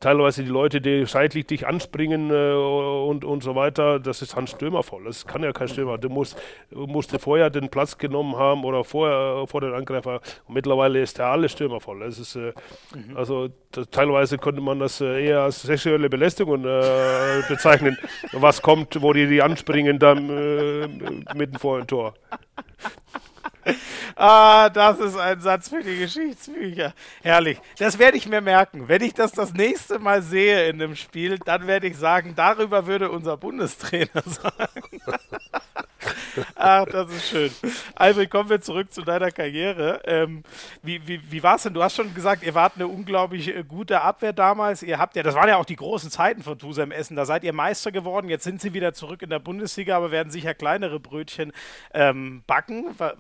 teilweise 0.02 0.44
die 0.44 0.50
Leute, 0.50 0.82
die 0.82 1.06
seitlich 1.06 1.46
dich 1.46 1.66
anspringen 1.66 2.30
äh, 2.30 2.54
und, 2.54 3.24
und 3.24 3.44
so 3.44 3.56
weiter, 3.56 4.00
das 4.00 4.22
ist 4.22 4.36
Hans 4.36 4.52
Stürmer 4.52 4.84
voll. 4.84 5.06
Das 5.06 5.26
kann 5.26 5.44
ja 5.44 5.54
kein 5.54 5.70
Stürmer. 5.70 5.98
Du 5.98 6.10
musst, 6.10 6.38
musste 6.72 7.20
vorher 7.20 7.50
den 7.50 7.70
Platz 7.70 7.98
genommen 7.98 8.36
haben 8.36 8.66
oder 8.66 8.84
vorher 8.84 9.48
vor 9.48 9.62
den 9.62 9.74
Angreifer. 9.74 10.20
Und 10.48 10.56
mittlerweile 10.56 11.02
ist 11.02 11.18
der 11.18 11.28
alle 11.28 11.48
Stürmer 11.48 11.80
voll. 11.80 12.02
Das 12.02 12.20
ist, 12.20 12.36
äh, 12.36 12.54
mhm. 12.94 13.16
Also 13.16 13.50
das, 13.72 13.90
teilweise 13.90 14.38
könnte 14.38 14.62
man 14.62 14.80
das 14.80 15.00
äh, 15.00 15.26
eher 15.28 15.42
als 15.42 15.62
sexuelle 15.62 16.10
Belästigung 16.10 16.66
äh, 16.66 17.42
bezeichnen, 17.48 17.98
was 18.34 18.62
kommt, 18.62 19.02
wo 19.02 19.14
die, 19.14 19.28
die 19.28 19.42
anspringen 19.42 20.00
dann 20.00 20.30
äh, 20.30 20.88
mitten 21.36 21.58
vor 21.58 21.78
dem 21.78 21.88
Tor. 21.88 22.14
ah, 24.16 24.70
das 24.70 25.00
ist 25.00 25.18
ein 25.18 25.40
Satz 25.40 25.70
für 25.70 25.82
die 25.82 25.98
Geschichtsbücher. 25.98 26.94
Herrlich. 27.22 27.60
Das 27.78 28.00
werde 28.00 28.18
ich 28.18 28.28
mir 28.28 28.42
merken. 28.42 28.88
Wenn 28.88 29.02
ich 29.02 29.14
das 29.14 29.32
das 29.32 29.54
nächste 29.54 30.00
Mal 30.00 30.22
sehe 30.22 30.70
in 30.70 30.82
einem 30.82 30.96
Spiel, 30.96 31.38
dann 31.40 31.68
werde 31.68 31.88
ich 31.88 31.98
sagen, 31.98 32.34
darüber 32.36 32.88
würde 32.88 33.12
unser 33.12 33.38
Bundestrainer 33.38 34.10
sagen. 34.26 35.02
Ach, 36.56 36.86
das 36.86 37.10
ist 37.12 37.30
schön. 37.30 37.52
Albert, 37.96 38.30
kommen 38.30 38.50
wir 38.50 38.62
zurück 38.62 38.92
zu 38.92 39.02
deiner 39.02 39.32
Karriere. 39.32 40.02
Ähm, 40.06 40.44
wie 40.82 41.06
wie, 41.08 41.32
wie 41.32 41.44
war 41.44 41.56
es 41.56 41.64
denn? 41.64 41.74
Du 41.74 41.84
hast 41.84 41.96
schon 41.96 42.14
gesagt, 42.14 42.44
ihr 42.44 42.56
wart 42.56 42.74
eine 42.76 42.88
unglaublich 42.88 43.48
äh, 43.48 43.64
gute 43.64 44.02
Abwehr 44.02 44.34
damals. 44.34 44.84
Ihr 44.84 45.00
habt 45.00 45.16
ja, 45.16 45.24
das 45.24 45.36
waren 45.36 45.48
ja 45.48 45.58
auch 45.58 45.66
die 45.66 45.76
großen 45.76 46.10
Zeiten 46.10 46.44
von 46.44 46.58
Tusem 46.58 46.92
Essen. 46.92 47.16
Da 47.16 47.26
seid 47.26 47.44
ihr 47.44 47.54
Meister 47.54 47.92
geworden. 47.92 48.30
Jetzt 48.30 48.44
sind 48.44 48.62
sie 48.62 48.74
wieder 48.74 48.94
zurück 48.94 49.22
in 49.22 49.30
der 49.30 49.40
Bundesliga, 49.40 49.98
aber 49.98 50.12
werden 50.12 50.32
sicher 50.32 50.54
kleinere 50.54 51.00
Brötchen 51.00 51.52
ähm, 51.94 52.44
backen. 52.48 52.96
Was, 52.98 53.14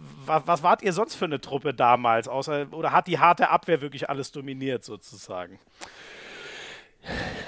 was 0.46 0.64
wart 0.64 0.82
ihr 0.82 0.94
sonst 0.94 1.16
für 1.16 1.26
eine 1.26 1.42
Truppe 1.42 1.74
damals? 1.74 2.28
Außer, 2.28 2.68
oder 2.72 2.92
hat 2.92 3.08
die 3.08 3.20
harte 3.20 3.50
Abwehr 3.50 3.82
wirklich 3.82 4.10
alles 4.10 4.32
dominiert 4.32 4.84
sozusagen? 4.84 5.60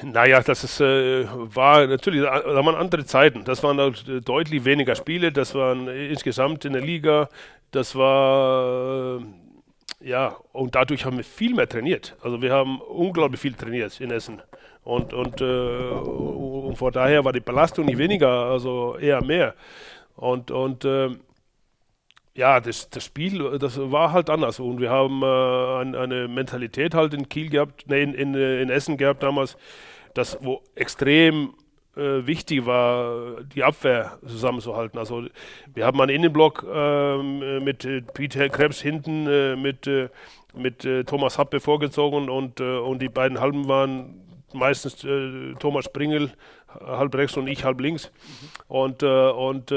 Naja, 0.03 0.41
das 0.41 0.63
ist, 0.63 0.81
äh, 0.81 1.25
war 1.30 1.85
natürlich, 1.88 2.21
da 2.23 2.65
waren 2.65 2.75
andere 2.75 3.05
Zeiten. 3.05 3.43
Das 3.45 3.63
waren 3.63 3.80
äh, 3.80 4.21
deutlich 4.21 4.65
weniger 4.65 4.95
Spiele. 4.95 5.31
Das 5.31 5.55
waren 5.55 5.88
insgesamt 5.88 6.65
in 6.65 6.73
der 6.73 6.81
Liga. 6.81 7.30
Das 7.71 7.95
war, 7.95 9.19
äh, 9.19 10.09
ja, 10.09 10.35
und 10.51 10.75
dadurch 10.75 11.05
haben 11.05 11.17
wir 11.17 11.23
viel 11.23 11.55
mehr 11.55 11.69
trainiert. 11.69 12.15
Also 12.21 12.41
wir 12.41 12.51
haben 12.51 12.81
unglaublich 12.81 13.39
viel 13.39 13.53
trainiert 13.53 13.99
in 14.01 14.11
Essen. 14.11 14.41
Und, 14.84 15.13
und, 15.13 15.39
äh, 15.39 15.45
und 15.45 16.77
von 16.77 16.91
daher 16.91 17.23
war 17.23 17.31
die 17.31 17.39
Belastung 17.39 17.85
nicht 17.85 17.97
weniger, 17.97 18.30
also 18.30 18.97
eher 18.97 19.23
mehr. 19.23 19.53
Und, 20.15 20.51
und 20.51 20.84
äh, 20.84 21.09
ja, 22.35 22.60
das, 22.60 22.89
das 22.89 23.05
Spiel, 23.05 23.57
das 23.60 23.80
war 23.80 24.11
halt 24.11 24.30
anders. 24.30 24.60
Und 24.60 24.80
wir 24.80 24.89
haben 24.89 25.22
äh, 25.22 25.81
ein, 25.81 25.95
eine 25.95 26.27
Mentalität 26.27 26.95
halt 26.95 27.14
in 27.14 27.30
Kiel 27.30 27.49
gehabt, 27.49 27.88
ne, 27.88 28.01
in, 28.01 28.14
in, 28.14 28.34
in 28.34 28.69
Essen 28.69 28.97
gehabt 28.97 29.22
damals, 29.23 29.57
das 30.14 30.38
wo 30.41 30.61
extrem 30.76 31.53
äh, 31.95 32.26
wichtig 32.26 32.65
war, 32.65 33.41
die 33.55 33.64
Abwehr 33.64 34.18
zusammenzuhalten. 34.26 34.97
Also 34.97 35.26
wir 35.73 35.85
haben 35.85 36.01
einen 36.01 36.15
Innenblock 36.15 36.65
äh, 36.68 37.18
mit 37.60 37.85
äh, 37.85 38.01
Peter 38.01 38.49
Krebs 38.49 38.81
hinten, 38.81 39.27
äh, 39.27 39.55
mit, 39.55 39.85
äh, 39.85 40.10
mit 40.55 40.88
Thomas 41.07 41.38
Happe 41.38 41.60
vorgezogen 41.60 42.30
und, 42.30 42.61
und 42.61 43.01
die 43.01 43.10
beiden 43.10 43.39
Halben 43.39 43.68
waren 43.68 44.22
meistens 44.53 44.97
Thomas 45.57 45.85
Springel, 45.85 46.31
halb 46.80 47.15
rechts 47.15 47.38
und 47.38 47.47
ich 47.47 47.64
halb 47.64 47.81
links. 47.81 48.11
Mhm. 48.69 48.76
Und, 48.76 49.01
und 49.01 49.72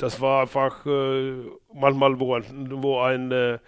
das 0.00 0.20
war 0.20 0.42
einfach 0.42 0.86
äh, 0.86 1.32
manchmal, 1.74 2.18
wo 2.18 2.34
ein, 2.34 2.44
wo 2.70 3.00
ein 3.00 3.30
äh, 3.30 3.58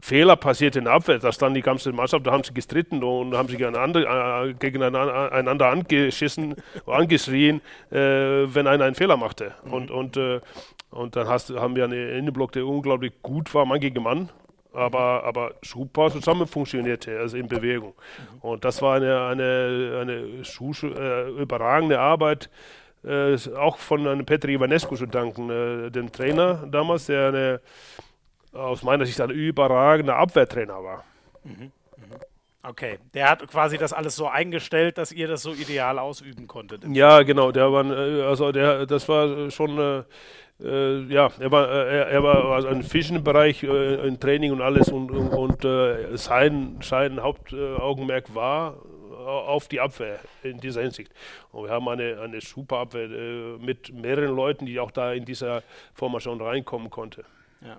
Fehler 0.00 0.36
passiert 0.36 0.76
in 0.76 0.84
der 0.84 0.94
Abwehr, 0.94 1.18
dass 1.18 1.38
dann 1.38 1.54
die 1.54 1.62
ganze 1.62 1.92
Mannschaft, 1.92 2.26
da 2.26 2.32
haben 2.32 2.44
sie 2.44 2.52
gestritten 2.52 3.02
und 3.02 3.34
haben 3.34 3.48
sich 3.48 3.58
gegeneinander, 3.58 4.44
äh, 4.44 4.54
gegeneinander 4.54 5.66
angeschissen, 5.66 6.56
angeschrien, 6.86 7.60
äh, 7.90 7.96
wenn 7.96 8.66
einer 8.66 8.84
einen 8.84 8.94
Fehler 8.94 9.16
machte. 9.16 9.54
Mhm. 9.64 9.72
Und, 9.72 9.90
und, 9.90 10.16
äh, 10.16 10.40
und 10.90 11.16
dann 11.16 11.28
hast, 11.28 11.50
haben 11.50 11.76
wir 11.76 11.84
einen 11.84 12.10
Innenblock, 12.10 12.52
der 12.52 12.66
unglaublich 12.66 13.12
gut 13.22 13.52
war, 13.54 13.64
Mann 13.64 13.80
gegen 13.80 14.02
Mann, 14.02 14.30
aber, 14.72 15.24
aber 15.24 15.54
super 15.62 16.10
zusammen 16.10 16.46
funktionierte, 16.46 17.18
also 17.18 17.36
in 17.36 17.48
Bewegung. 17.48 17.94
Mhm. 17.94 18.38
Und 18.40 18.64
das 18.64 18.82
war 18.82 18.96
eine, 18.96 19.26
eine, 19.26 19.98
eine 20.00 20.12
äh, 20.12 21.30
überragende 21.40 21.98
Arbeit 21.98 22.50
äh, 23.08 23.36
auch 23.56 23.78
von 23.78 24.06
einem 24.06 24.26
Petri 24.26 24.54
Ivanescu 24.54 24.96
zu 24.96 25.06
danken, 25.06 25.50
äh, 25.50 25.90
dem 25.90 26.12
Trainer 26.12 26.66
damals, 26.70 27.06
der 27.06 27.28
eine, 27.28 27.60
aus 28.52 28.82
meiner 28.82 29.06
Sicht 29.06 29.20
ein 29.20 29.30
überragender 29.30 30.16
Abwehrtrainer 30.16 30.82
war. 30.82 31.04
Mhm. 31.44 31.50
mhm. 31.52 31.72
Okay, 32.62 32.98
der 33.14 33.30
hat 33.30 33.48
quasi 33.48 33.78
das 33.78 33.92
alles 33.92 34.16
so 34.16 34.26
eingestellt, 34.26 34.98
dass 34.98 35.12
ihr 35.12 35.28
das 35.28 35.42
so 35.42 35.52
ideal 35.52 35.98
ausüben 35.98 36.46
konntet. 36.46 36.84
Ja, 36.92 37.22
genau, 37.22 37.50
der 37.52 37.72
war, 37.72 37.84
äh, 37.86 38.22
also 38.22 38.52
der, 38.52 38.84
das 38.84 39.08
war 39.08 39.50
schon, 39.50 39.78
äh, 39.78 40.02
äh, 40.62 41.04
ja, 41.04 41.30
er 41.38 41.52
war, 41.52 41.70
äh, 41.70 41.98
er, 41.98 42.06
er 42.08 42.22
war 42.22 42.44
also 42.46 42.68
ein 42.68 42.82
Fischen-Bereich, 42.82 43.62
äh, 43.62 44.06
im 44.06 44.18
Training 44.18 44.52
und 44.52 44.60
alles 44.60 44.88
und, 44.88 45.10
und, 45.10 45.28
und 45.28 45.64
äh, 45.64 46.16
sein, 46.16 46.78
sein 46.82 47.22
Hauptaugenmerk 47.22 48.34
war 48.34 48.74
auf 49.28 49.68
die 49.68 49.80
Abwehr 49.80 50.18
in 50.42 50.58
dieser 50.58 50.82
Hinsicht. 50.82 51.12
Und 51.52 51.64
wir 51.64 51.70
haben 51.70 51.88
eine, 51.88 52.20
eine 52.20 52.40
super 52.40 52.78
Abwehr 52.78 53.10
äh, 53.10 53.58
mit 53.58 53.92
mehreren 53.92 54.34
Leuten, 54.34 54.66
die 54.66 54.78
auch 54.80 54.90
da 54.90 55.12
in 55.12 55.24
dieser 55.24 55.62
Formation 55.94 56.40
reinkommen 56.40 56.90
konnte. 56.90 57.24
Ja. 57.60 57.78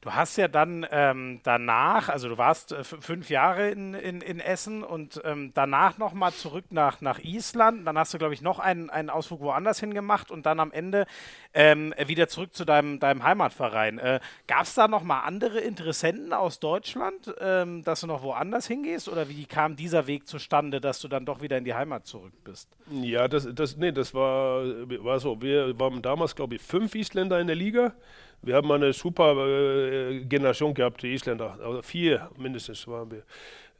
Du 0.00 0.12
hast 0.12 0.36
ja 0.36 0.48
dann 0.48 0.86
ähm, 0.90 1.40
danach, 1.42 2.08
also 2.08 2.28
du 2.28 2.38
warst 2.38 2.72
äh, 2.72 2.84
fünf 2.84 3.30
Jahre 3.30 3.70
in, 3.70 3.94
in, 3.94 4.20
in 4.20 4.40
Essen 4.40 4.82
und 4.82 5.20
ähm, 5.24 5.52
danach 5.54 5.98
nochmal 5.98 6.32
zurück 6.32 6.66
nach, 6.70 7.00
nach 7.00 7.18
Island. 7.20 7.86
Dann 7.86 7.98
hast 7.98 8.12
du, 8.14 8.18
glaube 8.18 8.34
ich, 8.34 8.42
noch 8.42 8.58
einen, 8.58 8.90
einen 8.90 9.10
Ausflug 9.10 9.40
woanders 9.40 9.80
hingemacht 9.80 10.30
und 10.30 10.46
dann 10.46 10.60
am 10.60 10.72
Ende 10.72 11.06
ähm, 11.54 11.94
wieder 12.06 12.28
zurück 12.28 12.54
zu 12.54 12.64
deinem, 12.64 13.00
deinem 13.00 13.22
Heimatverein. 13.22 13.98
Äh, 13.98 14.20
Gab 14.46 14.64
es 14.64 14.74
da 14.74 14.88
nochmal 14.88 15.22
andere 15.24 15.60
Interessenten 15.60 16.32
aus 16.32 16.60
Deutschland, 16.60 17.34
ähm, 17.40 17.82
dass 17.84 18.00
du 18.00 18.06
noch 18.06 18.22
woanders 18.22 18.66
hingehst 18.66 19.08
oder 19.08 19.28
wie 19.28 19.46
kam 19.46 19.76
dieser 19.76 20.06
Weg 20.06 20.28
zustande, 20.28 20.80
dass 20.80 21.00
du 21.00 21.08
dann 21.08 21.24
doch 21.24 21.40
wieder 21.40 21.56
in 21.56 21.64
die 21.64 21.74
Heimat 21.74 22.06
zurück 22.06 22.32
bist? 22.44 22.68
Ja, 22.90 23.28
das, 23.28 23.48
das, 23.54 23.76
nee, 23.76 23.92
das 23.92 24.12
war, 24.12 24.64
war 24.64 25.18
so. 25.20 25.40
Wir 25.40 25.78
waren 25.78 26.02
damals, 26.02 26.36
glaube 26.36 26.56
ich, 26.56 26.62
fünf 26.62 26.94
Isländer 26.94 27.40
in 27.40 27.46
der 27.46 27.56
Liga. 27.56 27.94
Wir 28.44 28.56
haben 28.56 28.70
eine 28.70 28.92
super 28.92 29.36
äh, 29.46 30.24
Generation 30.24 30.74
gehabt, 30.74 31.02
die 31.02 31.14
Isländer. 31.14 31.58
Also 31.62 31.82
vier 31.82 32.30
mindestens 32.36 32.86
waren 32.86 33.10
wir. 33.10 33.22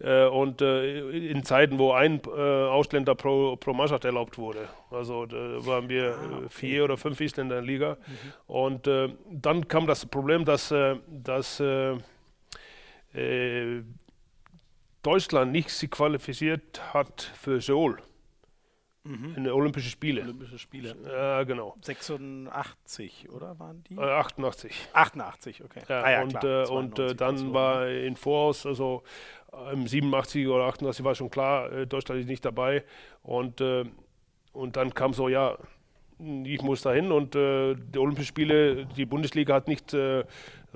Äh, 0.00 0.26
und 0.26 0.60
äh, 0.60 1.10
in 1.10 1.44
Zeiten, 1.44 1.78
wo 1.78 1.92
ein 1.92 2.20
äh, 2.26 2.30
Ausländer 2.30 3.14
pro, 3.14 3.56
pro 3.56 3.72
Mannschaft 3.72 4.04
erlaubt 4.04 4.38
wurde. 4.38 4.68
Also 4.90 5.26
da 5.26 5.36
waren 5.66 5.88
wir 5.88 6.14
ah, 6.14 6.36
okay. 6.38 6.46
vier 6.50 6.84
oder 6.84 6.96
fünf 6.96 7.20
Isländer 7.20 7.58
in 7.58 7.64
der 7.64 7.74
Liga. 7.74 7.96
Mhm. 8.06 8.54
Und 8.54 8.86
äh, 8.86 9.08
dann 9.30 9.68
kam 9.68 9.86
das 9.86 10.04
Problem, 10.06 10.44
dass, 10.44 10.70
äh, 10.70 10.96
dass 11.08 11.62
Deutschland 15.02 15.52
nicht 15.52 15.70
sich 15.70 15.88
qualifiziert 15.88 16.82
hat 16.92 17.30
für 17.40 17.60
Seoul. 17.60 17.98
Mhm. 19.04 19.34
In 19.36 19.48
Olympische 19.50 19.90
Spiele. 19.90 20.22
Olympische 20.22 20.58
Spiele. 20.58 20.96
Ja, 21.06 21.42
genau. 21.44 21.76
86, 21.82 23.28
oder 23.30 23.58
waren 23.58 23.84
die? 23.84 23.96
Äh, 23.96 24.00
88. 24.00 24.88
88, 24.94 25.62
okay. 25.62 25.82
Ja, 25.88 26.02
ah, 26.02 26.10
ja, 26.10 26.22
und 26.22 26.42
äh, 26.42 26.64
und 26.64 26.98
äh, 26.98 27.14
dann 27.14 27.52
war 27.52 27.86
in 27.86 28.16
Voraus, 28.16 28.64
also 28.64 29.02
äh, 29.52 29.74
im 29.74 29.86
87 29.86 30.48
oder 30.48 30.64
88 30.64 31.04
war 31.04 31.14
schon 31.14 31.30
klar, 31.30 31.70
äh, 31.70 31.86
Deutschland 31.86 32.22
ist 32.22 32.28
nicht 32.28 32.44
dabei. 32.44 32.82
Und, 33.22 33.60
äh, 33.60 33.84
und 34.52 34.76
dann 34.76 34.94
kam 34.94 35.12
so, 35.12 35.28
ja, 35.28 35.58
ich 36.18 36.62
muss 36.62 36.82
dahin 36.82 37.12
und 37.12 37.34
äh, 37.34 37.74
die 37.74 37.98
Olympischen 37.98 38.28
Spiele, 38.28 38.86
die 38.86 39.04
Bundesliga 39.04 39.54
hat 39.54 39.68
nicht 39.68 39.92
äh, 39.92 40.24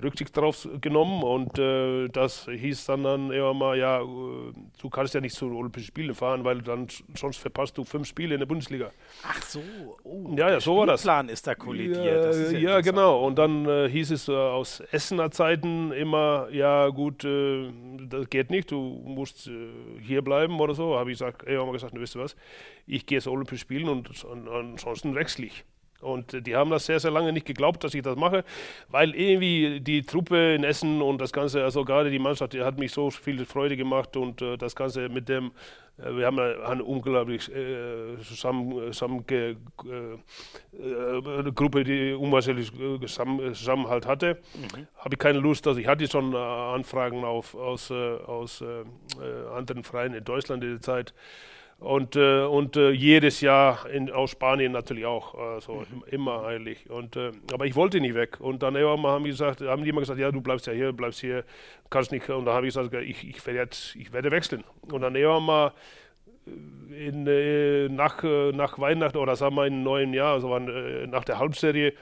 Rücksicht 0.03 0.37
darauf 0.37 0.69
genommen 0.81 1.23
und 1.23 1.59
äh, 1.59 2.09
das 2.09 2.47
hieß 2.51 2.87
dann, 2.87 3.03
dann 3.03 3.31
immer 3.31 3.55
mal, 3.55 3.79
ja, 3.79 4.01
äh, 4.01 4.05
du 4.81 4.91
kannst 4.91 5.15
ja 5.15 5.21
nicht 5.21 5.35
zu 5.35 5.47
Olympischen 5.47 5.89
Spielen 5.89 6.15
fahren, 6.15 6.45
weil 6.45 6.63
dann 6.63 6.87
sonst 7.15 7.39
verpasst 7.39 7.77
du 7.79 7.85
fünf 7.85 8.07
Spiele 8.07 8.35
in 8.35 8.41
der 8.41 8.47
Bundesliga. 8.47 8.91
Ach 9.23 9.43
so, 9.43 9.61
oh, 10.05 10.35
ja, 10.37 10.51
ja, 10.51 10.61
so 10.61 10.77
war 10.77 10.87
das. 10.87 11.03
Plan 11.03 11.29
ist 11.29 11.47
da 11.47 11.55
kollidiert. 11.55 12.05
Ja, 12.05 12.51
ja, 12.51 12.59
ja 12.59 12.81
genau. 12.81 13.27
Und 13.27 13.39
dann 13.39 13.67
äh, 13.67 13.89
hieß 13.89 14.11
es 14.11 14.29
äh, 14.29 14.33
aus 14.33 14.81
Essener 14.93 15.31
Zeiten 15.31 15.93
immer, 15.93 16.49
ja 16.51 16.89
gut, 16.89 17.25
äh, 17.25 17.71
das 18.09 18.29
geht 18.31 18.51
nicht, 18.51 18.71
du 18.71 19.03
musst 19.05 19.49
äh, 19.49 19.69
hier 20.01 20.23
bleiben 20.23 20.61
oder 20.61 20.75
so. 20.75 20.97
Habe 20.97 21.11
ich 21.11 21.19
gesagt, 21.19 21.45
ey, 21.47 21.57
haben 21.57 21.67
wir 21.67 21.73
gesagt, 21.73 21.95
wisst 21.99 22.17
ihr 22.17 22.23
was, 22.23 22.37
ich 22.87 23.07
gehe 23.07 23.21
zu 23.21 23.31
Olympischen 23.31 23.63
Spielen 23.63 23.89
und, 23.89 24.25
und 24.25 24.49
ansonsten 24.49 25.15
wechsle 25.15 25.47
ich. 25.47 25.65
Und 26.01 26.47
die 26.47 26.55
haben 26.55 26.71
das 26.71 26.87
sehr, 26.87 27.01
sehr 27.01 27.11
lange 27.11 27.33
nicht 27.33 27.47
geglaubt, 27.47 27.83
dass 27.83 27.93
ich 27.93 28.03
das 28.03 28.17
mache, 28.17 28.45
weil 28.89 29.17
irgendwie 29.17 29.81
die 29.81 30.03
Truppe 30.03 30.55
in 30.55 30.63
Essen 30.63 31.03
und 31.03 31.21
das 31.21 31.33
Ganze, 31.33 31.65
also 31.65 31.85
gerade 31.85 32.11
die 32.11 32.21
Mannschaft, 32.21 32.53
die 32.53 32.63
hat 32.63 32.79
mich 32.79 32.93
so 32.93 33.11
viel 33.11 33.45
Freude 33.45 33.77
gemacht 33.77 34.17
und 34.17 34.41
äh, 34.41 34.57
das 34.57 34.77
Ganze 34.77 35.09
mit 35.09 35.29
dem, 35.29 35.51
äh, 35.99 36.15
wir 36.15 36.27
haben 36.27 36.39
eine 36.39 36.85
unglaublich 36.85 37.53
äh, 37.53 38.17
zusammen, 38.23 38.93
zusammen 38.93 39.25
äh, 39.29 39.57
eine 40.73 41.53
Gruppe, 41.53 41.83
die 41.83 42.13
unwahrscheinlich 42.13 42.73
äh, 42.79 43.01
zusammen, 43.01 43.53
Zusammenhalt 43.55 44.07
hatte. 44.07 44.39
Mhm. 44.55 44.87
Habe 44.99 45.15
ich 45.15 45.19
keine 45.19 45.41
Lust, 45.41 45.67
also 45.67 45.81
ich 45.81 45.89
hatte 45.89 46.07
schon 46.07 46.33
äh, 46.33 46.37
Anfragen 46.37 47.25
auf, 47.25 47.57
aus, 47.57 47.91
aus 47.91 48.63
anderen 49.53 49.83
Vereinen 49.83 50.15
in 50.15 50.25
Deutschland 50.25 50.63
in 50.63 50.71
der 50.71 50.81
Zeit 50.81 51.13
und, 51.81 52.17
äh, 52.17 52.43
und 52.43 52.77
äh, 52.77 52.91
jedes 52.91 53.41
Jahr 53.41 53.89
in, 53.89 54.11
aus 54.11 54.33
Spanien 54.33 54.73
natürlich 54.73 55.07
auch, 55.07 55.35
also 55.37 55.75
mhm. 55.75 56.03
immer 56.11 56.45
eigentlich. 56.45 56.91
Und, 56.91 57.15
äh, 57.17 57.31
aber 57.53 57.67
ich 57.67 57.77
wollte 57.77 58.01
nie 58.01 58.15
weg. 58.15 58.41
Und 58.41 58.65
dann 58.65 58.77
haben 58.77 59.23
die, 59.23 59.31
gesagt, 59.31 59.61
haben 59.61 59.85
die 59.85 59.91
immer 59.91 60.01
gesagt, 60.01 60.19
ja, 60.19 60.33
du 60.33 60.41
bleibst 60.41 60.67
ja 60.67 60.73
hier, 60.73 60.93
bleibst 60.93 61.21
hier, 61.21 61.45
kannst 61.89 62.11
nicht. 62.11 62.29
Und 62.29 62.47
dann 62.47 62.55
habe 62.55 62.67
ich 62.67 62.75
gesagt, 62.75 62.93
ich, 62.95 63.29
ich, 63.29 63.47
werde 63.47 63.61
jetzt, 63.61 63.95
ich 63.95 64.13
werde 64.13 64.33
wechseln. 64.33 64.65
Und 64.91 65.03
dann 65.03 65.15
irgendwann 65.15 65.45
mal 65.45 65.73
in, 66.91 67.27
äh, 67.29 67.89
nach, 67.89 68.25
äh, 68.25 68.51
nach 68.51 68.81
Weihnachten 68.81 69.19
oder 69.19 69.37
sagen 69.37 69.55
wir 69.55 69.67
im 69.67 69.85
neuen 69.85 70.13
Jahr, 70.13 70.35
also 70.35 70.55
äh, 70.57 71.07
nach 71.07 71.23
der 71.23 71.39
Halbserie, 71.39 71.93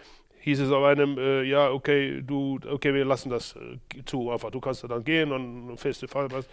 hieß 0.46 0.60
es 0.60 0.70
auf 0.70 0.84
einem, 0.84 1.18
äh, 1.18 1.42
ja, 1.42 1.70
okay, 1.72 2.22
du, 2.22 2.60
okay, 2.70 2.94
wir 2.94 3.04
lassen 3.04 3.30
das 3.30 3.56
äh, 3.56 4.04
zu, 4.04 4.30
einfach, 4.30 4.52
du 4.52 4.60
kannst 4.60 4.84
dann 4.88 5.02
gehen 5.02 5.32
und 5.32 5.76
feste 5.76 6.06
Fall 6.06 6.30
was. 6.30 6.48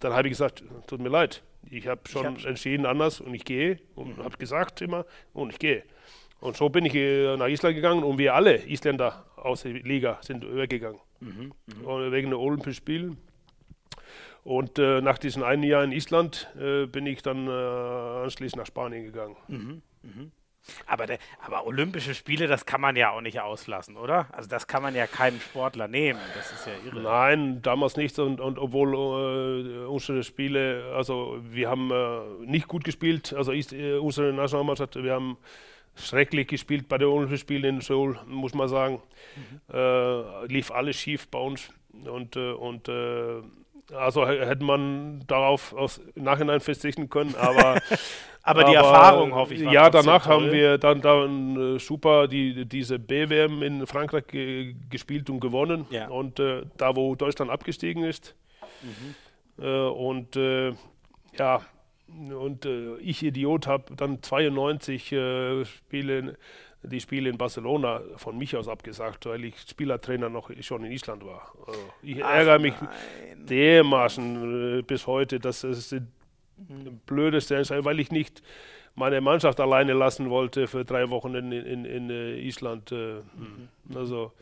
Dann 0.00 0.14
habe 0.14 0.28
ich 0.28 0.32
gesagt, 0.32 0.64
tut 0.86 0.98
mir 0.98 1.10
leid, 1.10 1.42
ich 1.70 1.86
habe 1.86 2.00
schon 2.08 2.36
ich 2.36 2.44
hab 2.44 2.48
entschieden 2.48 2.86
anders 2.86 3.20
und 3.20 3.34
ich 3.34 3.44
gehe 3.44 3.80
und 3.96 4.16
mhm. 4.16 4.24
habe 4.24 4.38
gesagt 4.38 4.80
immer 4.80 5.04
und 5.34 5.50
ich 5.50 5.58
gehe. 5.58 5.82
Und 6.40 6.56
so 6.56 6.70
bin 6.70 6.86
ich 6.86 6.94
äh, 6.94 7.36
nach 7.36 7.48
Island 7.48 7.74
gegangen 7.74 8.02
und 8.02 8.16
wir 8.16 8.34
alle 8.34 8.66
Isländer 8.66 9.26
aus 9.36 9.62
der 9.62 9.74
Liga 9.74 10.18
sind 10.22 10.42
weggegangen. 10.56 11.00
Mhm. 11.20 11.52
Mhm. 11.66 12.12
Wegen 12.12 12.30
der 12.30 12.40
Olympischen 12.40 12.78
Spielen. 12.78 13.18
Und 14.42 14.78
äh, 14.78 15.02
nach 15.02 15.18
diesem 15.18 15.42
einen 15.42 15.64
Jahr 15.64 15.84
in 15.84 15.92
Island 15.92 16.48
äh, 16.58 16.86
bin 16.86 17.04
ich 17.04 17.20
dann 17.20 17.46
anschließend 17.46 18.56
nach 18.56 18.66
Spanien 18.66 19.04
gegangen. 19.04 19.36
Aber, 20.86 21.06
der, 21.06 21.18
aber 21.40 21.66
Olympische 21.66 22.14
Spiele, 22.14 22.46
das 22.46 22.64
kann 22.66 22.80
man 22.80 22.96
ja 22.96 23.10
auch 23.10 23.20
nicht 23.20 23.40
auslassen, 23.40 23.96
oder? 23.96 24.28
Also 24.32 24.48
das 24.48 24.66
kann 24.66 24.82
man 24.82 24.94
ja 24.94 25.06
keinem 25.06 25.40
Sportler 25.40 25.88
nehmen. 25.88 26.20
Das 26.34 26.52
ist 26.52 26.66
ja 26.66 26.72
irre. 26.84 27.02
Nein, 27.02 27.62
damals 27.62 27.96
nicht. 27.96 28.18
Und, 28.18 28.40
und 28.40 28.58
obwohl 28.58 28.94
äh, 28.94 29.86
unsere 29.86 30.22
Spiele, 30.22 30.92
also 30.94 31.38
wir 31.42 31.68
haben 31.68 31.90
äh, 31.90 32.46
nicht 32.46 32.68
gut 32.68 32.84
gespielt. 32.84 33.34
Also 33.34 33.52
ist, 33.52 33.72
äh, 33.72 33.94
unsere 33.94 34.32
Nationalmannschaft, 34.32 34.96
wir 34.96 35.12
haben 35.12 35.36
schrecklich 35.96 36.48
gespielt 36.48 36.88
bei 36.88 36.98
den 36.98 37.08
Olympischen 37.08 37.40
Spielen 37.40 37.64
in 37.64 37.80
Seoul, 37.80 38.18
muss 38.26 38.54
man 38.54 38.68
sagen. 38.68 39.02
Mhm. 39.36 39.74
Äh, 39.74 40.46
lief 40.46 40.70
alles 40.70 40.96
schief 40.96 41.28
bei 41.28 41.38
uns. 41.38 41.70
Und, 42.04 42.36
äh, 42.36 42.52
und 42.52 42.88
äh, 42.88 43.42
also 43.92 44.26
hätte 44.26 44.64
man 44.64 45.24
darauf 45.26 45.74
aus 45.74 46.00
Nachhinein 46.14 46.60
verzichten 46.60 47.08
können, 47.08 47.34
aber 47.36 47.80
Aber, 48.46 48.64
die 48.64 48.74
Erfahrung, 48.74 49.34
hoffe 49.34 49.54
ich. 49.54 49.62
Ja, 49.62 49.88
danach 49.88 50.26
haben 50.26 50.52
wir 50.52 50.76
dann, 50.76 51.00
dann 51.00 51.76
äh, 51.76 51.78
super 51.78 52.28
die, 52.28 52.66
diese 52.66 52.98
BWM 52.98 53.62
in 53.62 53.86
Frankreich 53.86 54.26
ge 54.26 54.74
gespielt 54.90 55.30
und 55.30 55.40
gewonnen. 55.40 55.86
Ja. 55.88 56.08
Und 56.08 56.38
äh, 56.40 56.62
da, 56.76 56.94
wo 56.94 57.14
Deutschland 57.14 57.50
abgestiegen 57.50 58.04
ist. 58.04 58.34
Mhm. 58.82 59.64
Äh, 59.64 59.86
und 59.86 60.36
äh, 60.36 60.74
ja, 61.38 61.62
und 62.06 62.66
äh, 62.66 62.96
ich 62.96 63.22
Idiot 63.22 63.66
habe 63.66 63.96
dann 63.96 64.22
92 64.22 65.12
äh, 65.12 65.64
Spiele, 65.64 66.36
die 66.84 67.00
Spiele 67.00 67.30
in 67.30 67.38
Barcelona 67.38 68.02
von 68.16 68.36
mich 68.36 68.56
aus 68.56 68.68
abgesagt, 68.68 69.26
weil 69.26 69.44
ich 69.44 69.58
Spielertrainer 69.58 70.28
noch 70.28 70.50
schon 70.60 70.84
in 70.84 70.92
Island 70.92 71.24
war. 71.24 71.52
Also 71.66 71.80
ich 72.02 72.24
Ach 72.24 72.34
ärgere 72.34 72.58
mich 72.58 72.74
nein. 72.80 73.46
dermaßen 73.46 74.84
bis 74.86 75.06
heute, 75.06 75.40
dass 75.40 75.64
es 75.64 75.92
mhm. 75.92 77.00
blödeste 77.06 77.56
Entscheidung, 77.56 77.84
weil 77.84 78.00
ich 78.00 78.10
nicht 78.10 78.42
meine 78.94 79.20
Mannschaft 79.20 79.60
alleine 79.60 79.92
lassen 79.92 80.30
wollte 80.30 80.66
für 80.66 80.84
drei 80.84 81.10
Wochen 81.10 81.34
in, 81.34 81.52
in, 81.52 81.84
in 81.84 82.10
äh, 82.10 82.38
Island. 82.38 82.92
Äh, 82.92 83.20
mhm. 83.36 83.68
Also 83.94 84.32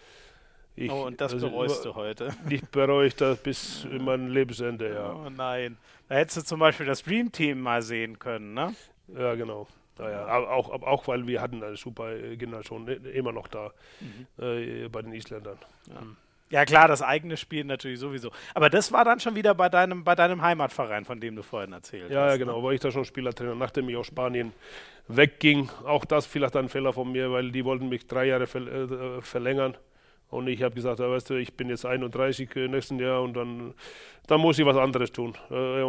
ich, 0.74 0.90
oh, 0.90 1.06
und 1.06 1.20
das 1.20 1.34
also, 1.34 1.50
bereust 1.50 1.84
du 1.84 1.94
heute. 1.94 2.30
Ich 2.48 2.62
bereue 2.68 3.10
das 3.10 3.38
bis 3.38 3.84
in 3.84 4.04
mein 4.04 4.28
Lebensende, 4.28 4.94
ja. 4.94 5.12
Oh 5.12 5.30
nein. 5.30 5.76
Da 6.08 6.16
hättest 6.16 6.38
du 6.38 6.42
zum 6.42 6.60
Beispiel 6.60 6.86
das 6.86 7.02
Dream-Team 7.02 7.60
mal 7.60 7.82
sehen 7.82 8.18
können, 8.18 8.54
ne? 8.54 8.74
Ja, 9.08 9.34
genau. 9.34 9.66
Ja, 9.98 10.10
ja. 10.10 10.48
Auch, 10.48 10.70
auch 10.70 11.08
weil 11.08 11.26
wir 11.26 11.40
hatten 11.40 11.62
eine 11.62 11.76
super 11.76 12.16
Generation 12.36 12.88
immer 12.88 13.32
noch 13.32 13.48
da 13.48 13.72
mhm. 14.00 14.44
äh, 14.44 14.88
bei 14.88 15.02
den 15.02 15.12
Isländern. 15.12 15.58
Ja. 15.88 16.00
Mhm. 16.00 16.16
Ja 16.52 16.66
klar, 16.66 16.86
das 16.86 17.00
eigene 17.00 17.38
Spiel 17.38 17.64
natürlich 17.64 17.98
sowieso. 17.98 18.30
Aber 18.54 18.68
das 18.68 18.92
war 18.92 19.06
dann 19.06 19.20
schon 19.20 19.34
wieder 19.34 19.54
bei 19.54 19.70
deinem, 19.70 20.04
bei 20.04 20.14
deinem 20.14 20.42
Heimatverein, 20.42 21.06
von 21.06 21.18
dem 21.18 21.34
du 21.34 21.42
vorhin 21.42 21.72
erzählt 21.72 22.10
ja, 22.10 22.24
hast. 22.24 22.32
Ja, 22.32 22.36
genau, 22.36 22.58
ne? 22.58 22.64
war 22.64 22.72
ich 22.72 22.80
da 22.80 22.90
schon 22.90 23.06
Spielertrainer, 23.06 23.54
nachdem 23.54 23.88
ich 23.88 23.96
aus 23.96 24.08
Spanien 24.08 24.52
wegging. 25.08 25.70
Auch 25.86 26.04
das 26.04 26.26
vielleicht 26.26 26.54
ein 26.56 26.68
Fehler 26.68 26.92
von 26.92 27.10
mir, 27.10 27.32
weil 27.32 27.50
die 27.50 27.64
wollten 27.64 27.88
mich 27.88 28.06
drei 28.06 28.26
Jahre 28.26 28.46
ver 28.46 28.60
äh, 28.60 29.22
verlängern. 29.22 29.78
Und 30.28 30.46
ich 30.46 30.62
habe 30.62 30.74
gesagt, 30.74 31.00
ja, 31.00 31.10
weißt 31.10 31.30
du, 31.30 31.34
ich 31.34 31.54
bin 31.56 31.70
jetzt 31.70 31.86
31 31.86 32.54
äh, 32.56 32.68
nächsten 32.68 32.98
Jahr 32.98 33.22
und 33.22 33.32
dann, 33.32 33.72
dann 34.26 34.40
muss 34.40 34.58
ich 34.58 34.66
was 34.66 34.76
anderes 34.76 35.10
tun. 35.10 35.34
Äh, 35.50 35.82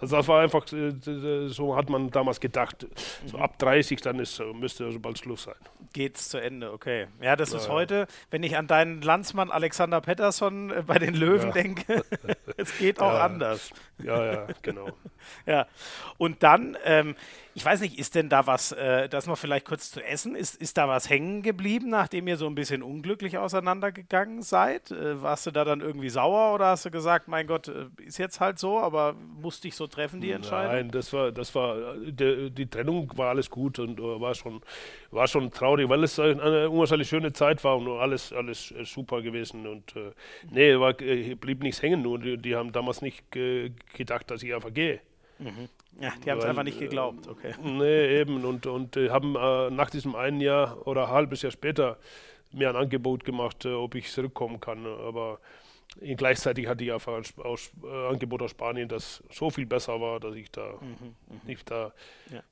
also 0.00 0.16
das 0.16 0.28
war 0.28 0.40
einfach, 0.42 0.64
äh, 0.72 1.48
so 1.48 1.76
hat 1.76 1.88
man 1.88 2.10
damals 2.10 2.40
gedacht. 2.40 2.86
So 3.26 3.38
ab 3.38 3.58
30, 3.58 4.00
dann 4.00 4.18
ist, 4.18 4.40
müsste 4.54 4.84
also 4.84 4.98
bald 4.98 5.18
Schluss 5.18 5.44
sein. 5.44 5.54
Geht's 5.92 6.28
zu 6.28 6.38
Ende, 6.38 6.72
okay. 6.72 7.06
Ja, 7.20 7.36
das 7.36 7.52
ja, 7.52 7.58
ist 7.58 7.68
heute, 7.68 8.06
wenn 8.30 8.42
ich 8.42 8.56
an 8.56 8.66
deinen 8.66 9.00
Landsmann 9.00 9.50
Alexander 9.50 10.00
Pettersson 10.00 10.70
äh, 10.70 10.82
bei 10.86 10.98
den 10.98 11.14
Löwen 11.14 11.48
ja. 11.48 11.52
denke, 11.52 12.04
es 12.56 12.76
geht 12.78 13.00
auch 13.00 13.12
ja. 13.12 13.24
anders. 13.24 13.70
Ja, 14.02 14.32
ja, 14.32 14.46
genau. 14.62 14.88
ja, 15.46 15.66
und 16.18 16.42
dann, 16.42 16.76
ähm, 16.84 17.14
ich 17.54 17.64
weiß 17.64 17.80
nicht, 17.80 17.98
ist 17.98 18.16
denn 18.16 18.28
da 18.28 18.46
was, 18.46 18.72
äh, 18.72 19.08
das 19.08 19.26
noch 19.26 19.38
vielleicht 19.38 19.64
kurz 19.64 19.92
zu 19.92 20.04
essen, 20.04 20.34
ist, 20.34 20.56
ist 20.56 20.76
da 20.76 20.88
was 20.88 21.08
hängen 21.08 21.42
geblieben, 21.42 21.88
nachdem 21.88 22.26
ihr 22.26 22.36
so 22.36 22.46
ein 22.46 22.56
bisschen 22.56 22.82
unglücklich 22.82 23.38
auseinandergegangen 23.38 24.42
seid? 24.42 24.90
Äh, 24.90 25.22
warst 25.22 25.46
du 25.46 25.52
da 25.52 25.64
dann 25.64 25.80
irgendwie 25.80 26.08
sauer 26.08 26.54
oder 26.54 26.66
hast 26.66 26.84
du 26.84 26.90
gesagt, 26.90 27.28
mein 27.28 27.46
Gott, 27.46 27.68
äh, 27.68 27.86
ist 28.04 28.18
jetzt 28.18 28.40
halt 28.40 28.58
so, 28.58 28.80
aber 28.80 29.14
musste 29.40 29.68
ich 29.68 29.76
so 29.76 29.86
treffen, 29.86 30.20
die 30.20 30.32
Entscheidung? 30.32 30.72
Nein, 30.72 30.90
das 30.90 31.12
war, 31.12 31.30
das 31.30 31.54
war, 31.54 31.94
die, 31.96 32.50
die 32.50 32.66
Trennung 32.66 33.10
war 33.16 33.28
alles 33.28 33.48
gut 33.48 33.78
und 33.78 34.00
uh, 34.00 34.20
war 34.20 34.34
schon, 34.34 34.60
war 35.12 35.28
schon 35.28 35.52
traurig, 35.52 35.88
weil 35.88 36.02
es 36.02 36.18
eine 36.18 36.68
unwahrscheinlich 36.68 37.08
schöne 37.08 37.32
Zeit 37.32 37.62
war 37.62 37.76
und 37.76 37.88
alles, 37.88 38.32
alles 38.32 38.72
äh, 38.72 38.84
super 38.84 39.22
gewesen 39.22 39.66
und 39.68 39.94
äh, 39.94 40.10
nee, 40.50 40.76
war, 40.78 41.00
äh, 41.00 41.36
blieb 41.36 41.62
nichts 41.62 41.82
hängen, 41.82 42.02
nur 42.02 42.18
die, 42.18 42.36
die 42.36 42.56
haben 42.56 42.72
damals 42.72 43.00
nicht 43.00 43.30
gedacht, 43.30 44.28
dass 44.30 44.42
ich 44.42 44.52
einfach 44.52 44.74
gehe. 44.74 45.00
Mhm. 45.38 45.68
Ja, 46.00 46.12
die 46.24 46.30
haben 46.30 46.38
es 46.38 46.44
einfach 46.44 46.64
nicht 46.64 46.78
geglaubt, 46.78 47.28
okay. 47.28 47.54
Nee, 47.62 48.20
eben. 48.20 48.44
Und, 48.44 48.66
und 48.66 48.96
äh, 48.96 49.10
haben 49.10 49.36
äh, 49.36 49.70
nach 49.70 49.90
diesem 49.90 50.14
einen 50.16 50.40
Jahr 50.40 50.86
oder 50.86 51.06
ein 51.06 51.12
halbes 51.12 51.42
Jahr 51.42 51.52
später 51.52 51.98
mir 52.52 52.68
ein 52.68 52.76
Angebot 52.76 53.24
gemacht, 53.24 53.64
äh, 53.64 53.72
ob 53.72 53.94
ich 53.94 54.10
zurückkommen 54.10 54.60
kann. 54.60 54.86
Aber 54.86 55.38
gleichzeitig 56.16 56.66
hatte 56.66 56.84
ich 56.84 56.92
einfach 56.92 57.14
ein 57.16 57.44
aus, 57.44 57.70
äh, 57.82 58.08
Angebot 58.08 58.42
aus 58.42 58.50
Spanien, 58.50 58.88
das 58.88 59.22
so 59.30 59.50
viel 59.50 59.66
besser 59.66 60.00
war, 60.00 60.20
dass 60.20 60.34
ich 60.34 60.50
da 60.50 60.74
mhm, 60.80 61.14
mhm. 61.28 61.40
nicht 61.46 61.70
da. 61.70 61.92
Ja. 62.30 62.42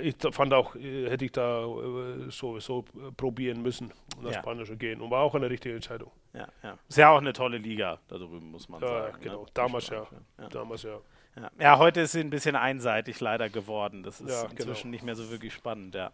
Ich 0.00 0.16
fand 0.32 0.54
auch, 0.54 0.74
äh, 0.76 1.10
hätte 1.10 1.26
ich 1.26 1.32
da 1.32 1.64
äh, 1.64 2.30
sowieso 2.30 2.84
probieren 3.16 3.62
müssen, 3.62 3.92
nach 4.22 4.32
ja. 4.32 4.38
Spanische 4.40 4.76
gehen. 4.76 5.00
Und 5.00 5.10
war 5.10 5.22
auch 5.22 5.34
eine 5.34 5.50
richtige 5.50 5.74
Entscheidung. 5.74 6.10
Ja, 6.32 6.48
ja. 6.62 6.78
Ist 6.88 6.98
ja 6.98 7.10
auch 7.10 7.18
eine 7.18 7.32
tolle 7.32 7.58
Liga 7.58 7.98
da 8.08 8.16
drüben, 8.16 8.50
muss 8.50 8.68
man 8.68 8.80
ja, 8.80 8.88
sagen. 8.88 9.18
Genau, 9.20 9.42
ne? 9.42 9.48
damals 9.54 9.88
ja. 9.88 10.06
ja. 10.38 10.48
Damals 10.48 10.82
ja. 10.82 10.98
Ja. 11.40 11.50
ja, 11.60 11.78
heute 11.78 12.00
ist 12.00 12.12
sie 12.12 12.20
ein 12.20 12.30
bisschen 12.30 12.56
einseitig 12.56 13.20
leider 13.20 13.48
geworden. 13.48 14.02
Das 14.02 14.20
ist 14.20 14.30
Ja, 14.30 14.42
inzwischen 14.50 14.82
genau. 14.84 14.90
nicht 14.90 15.04
mehr 15.04 15.14
so 15.14 15.30
wirklich 15.30 15.52
spannend, 15.54 15.94
ja. 15.94 16.10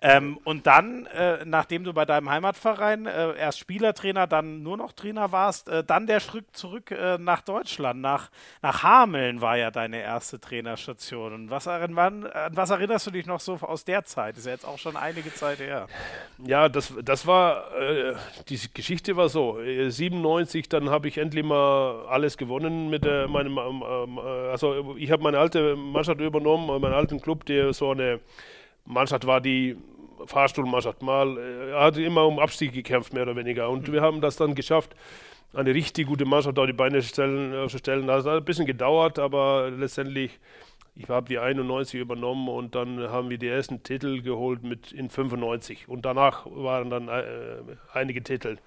Ähm, 0.00 0.38
und 0.44 0.66
dann, 0.66 1.06
äh, 1.06 1.44
nachdem 1.44 1.84
du 1.84 1.92
bei 1.92 2.04
deinem 2.04 2.30
Heimatverein 2.30 3.06
äh, 3.06 3.36
erst 3.36 3.58
Spielertrainer, 3.58 4.26
dann 4.26 4.62
nur 4.62 4.76
noch 4.76 4.92
Trainer 4.92 5.32
warst, 5.32 5.68
äh, 5.68 5.84
dann 5.84 6.06
der 6.06 6.20
Schritt 6.20 6.56
zurück 6.56 6.90
äh, 6.90 7.18
nach 7.18 7.42
Deutschland, 7.42 8.00
nach, 8.00 8.30
nach 8.62 8.82
Hameln 8.82 9.40
war 9.40 9.56
ja 9.56 9.70
deine 9.70 10.00
erste 10.00 10.40
Trainerstation. 10.40 11.32
Und 11.32 11.50
was, 11.50 11.68
an, 11.68 11.98
an 11.98 12.56
was 12.56 12.70
erinnerst 12.70 13.06
du 13.06 13.10
dich 13.10 13.26
noch 13.26 13.40
so 13.40 13.54
aus 13.60 13.84
der 13.84 14.04
Zeit? 14.04 14.38
Ist 14.38 14.46
ja 14.46 14.52
jetzt 14.52 14.66
auch 14.66 14.78
schon 14.78 14.96
einige 14.96 15.32
Zeit 15.34 15.58
her. 15.58 15.86
Ja, 16.44 16.68
das, 16.68 16.92
das 17.02 17.26
war, 17.26 17.74
äh, 17.76 18.14
die 18.48 18.58
Geschichte 18.72 19.16
war 19.16 19.28
so, 19.28 19.60
äh, 19.60 19.90
97, 19.90 20.68
dann 20.68 20.90
habe 20.90 21.08
ich 21.08 21.18
endlich 21.18 21.44
mal 21.44 22.06
alles 22.08 22.36
gewonnen 22.36 22.88
mit 22.90 23.04
äh, 23.04 23.26
meinem, 23.26 23.58
ähm, 23.58 24.18
äh, 24.18 24.50
also 24.62 24.96
ich 24.96 25.10
habe 25.10 25.22
meine 25.22 25.38
alte 25.38 25.76
Mannschaft 25.76 26.20
übernommen, 26.20 26.68
äh, 26.68 26.78
meinen 26.78 26.94
alten 26.94 27.20
Club, 27.20 27.44
der 27.46 27.72
so 27.72 27.90
eine 27.90 28.20
Mannschaft 28.84 29.26
war, 29.26 29.40
die 29.40 29.76
Fahrstuhlmannschaft 30.26 31.02
mal, 31.02 31.38
äh, 31.38 31.72
hat 31.74 31.96
immer 31.96 32.26
um 32.26 32.38
Abstieg 32.38 32.72
gekämpft, 32.72 33.12
mehr 33.12 33.22
oder 33.22 33.36
weniger. 33.36 33.68
Und 33.68 33.90
wir 33.92 34.00
haben 34.00 34.20
das 34.20 34.36
dann 34.36 34.54
geschafft, 34.54 34.94
eine 35.54 35.74
richtig 35.74 36.06
gute 36.06 36.24
Mannschaft 36.24 36.58
auf 36.58 36.66
die 36.66 36.72
Beine 36.72 37.02
stellen, 37.02 37.52
äh, 37.52 37.68
zu 37.68 37.78
stellen. 37.78 38.06
Das 38.06 38.24
hat 38.24 38.38
ein 38.38 38.44
bisschen 38.44 38.66
gedauert, 38.66 39.18
aber 39.18 39.70
letztendlich, 39.70 40.38
ich 40.94 41.08
habe 41.08 41.28
die 41.28 41.38
91 41.38 42.00
übernommen 42.00 42.48
und 42.48 42.74
dann 42.74 42.98
haben 43.10 43.30
wir 43.30 43.38
die 43.38 43.48
ersten 43.48 43.82
Titel 43.82 44.22
geholt 44.22 44.62
mit 44.62 44.92
in 44.92 45.10
95. 45.10 45.88
Und 45.88 46.04
danach 46.04 46.46
waren 46.46 46.90
dann 46.90 47.08
äh, 47.08 47.22
einige 47.92 48.22
Titel. 48.22 48.58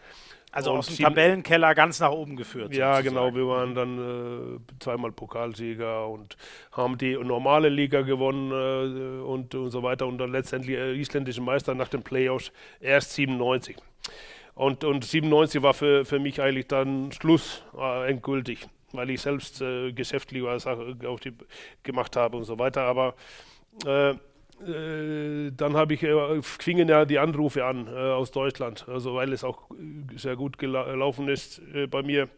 Also 0.55 0.71
Und 0.71 0.77
aus 0.77 0.87
dem 0.87 0.95
Tabellenkeller 0.95 1.75
ganz 1.75 1.99
nach 1.99 2.11
oben 2.11 2.37
geführt. 2.37 2.73
Ja, 2.73 2.95
sozusagen. 2.95 3.09
genau. 3.09 3.35
Wir 3.35 3.45
waren 3.45 3.75
dann 3.75 4.55
äh, 4.55 4.59
zweimal 4.79 5.11
Pokalsieger 5.11 6.07
und 6.07 6.37
haben 6.71 6.97
die 6.97 7.17
normale 7.17 7.67
Liga 7.67 8.03
gewonnen 8.03 8.51
äh, 8.51 9.21
und, 9.21 9.53
und 9.53 9.69
so 9.69 9.83
weiter. 9.83 10.07
Und 10.07 10.17
dann 10.17 10.31
letztendlich 10.31 10.77
äh, 10.77 10.97
isländische 10.97 11.41
Meister 11.41 11.75
nach 11.75 11.89
den 11.89 12.03
Playoffs 12.03 12.53
erst 12.79 13.11
97. 13.15 13.75
Und, 14.53 14.85
und 14.85 15.03
97 15.03 15.61
war 15.61 15.73
für, 15.73 16.05
für 16.05 16.19
mich 16.19 16.41
eigentlich 16.41 16.67
dann 16.67 17.11
Schluss, 17.11 17.61
äh, 17.77 18.09
endgültig, 18.09 18.65
weil 18.93 19.09
ich 19.09 19.19
selbst 19.19 19.59
äh, 19.61 19.91
geschäftlich 19.91 20.41
was 20.41 20.65
auf 20.65 21.19
die 21.19 21.33
gemacht 21.83 22.15
habe 22.15 22.37
und 22.37 22.45
so 22.45 22.57
weiter. 22.57 22.83
Aber 22.83 23.15
äh, 23.85 24.13
dann 24.59 25.75
habe 25.75 25.93
ich, 25.93 26.03
äh, 26.03 26.41
fingen 26.41 26.87
ja 26.87 27.05
die 27.05 27.19
Anrufe 27.19 27.65
an 27.65 27.87
äh, 27.87 27.91
aus 27.91 28.31
Deutschland, 28.31 28.85
also 28.87 29.15
weil 29.15 29.33
es 29.33 29.43
auch 29.43 29.69
äh, 29.71 30.17
sehr 30.17 30.35
gut 30.35 30.57
gela- 30.57 30.85
gelaufen 30.89 31.27
ist 31.27 31.61
äh, 31.73 31.87
bei 31.87 32.01
mir. 32.03 32.29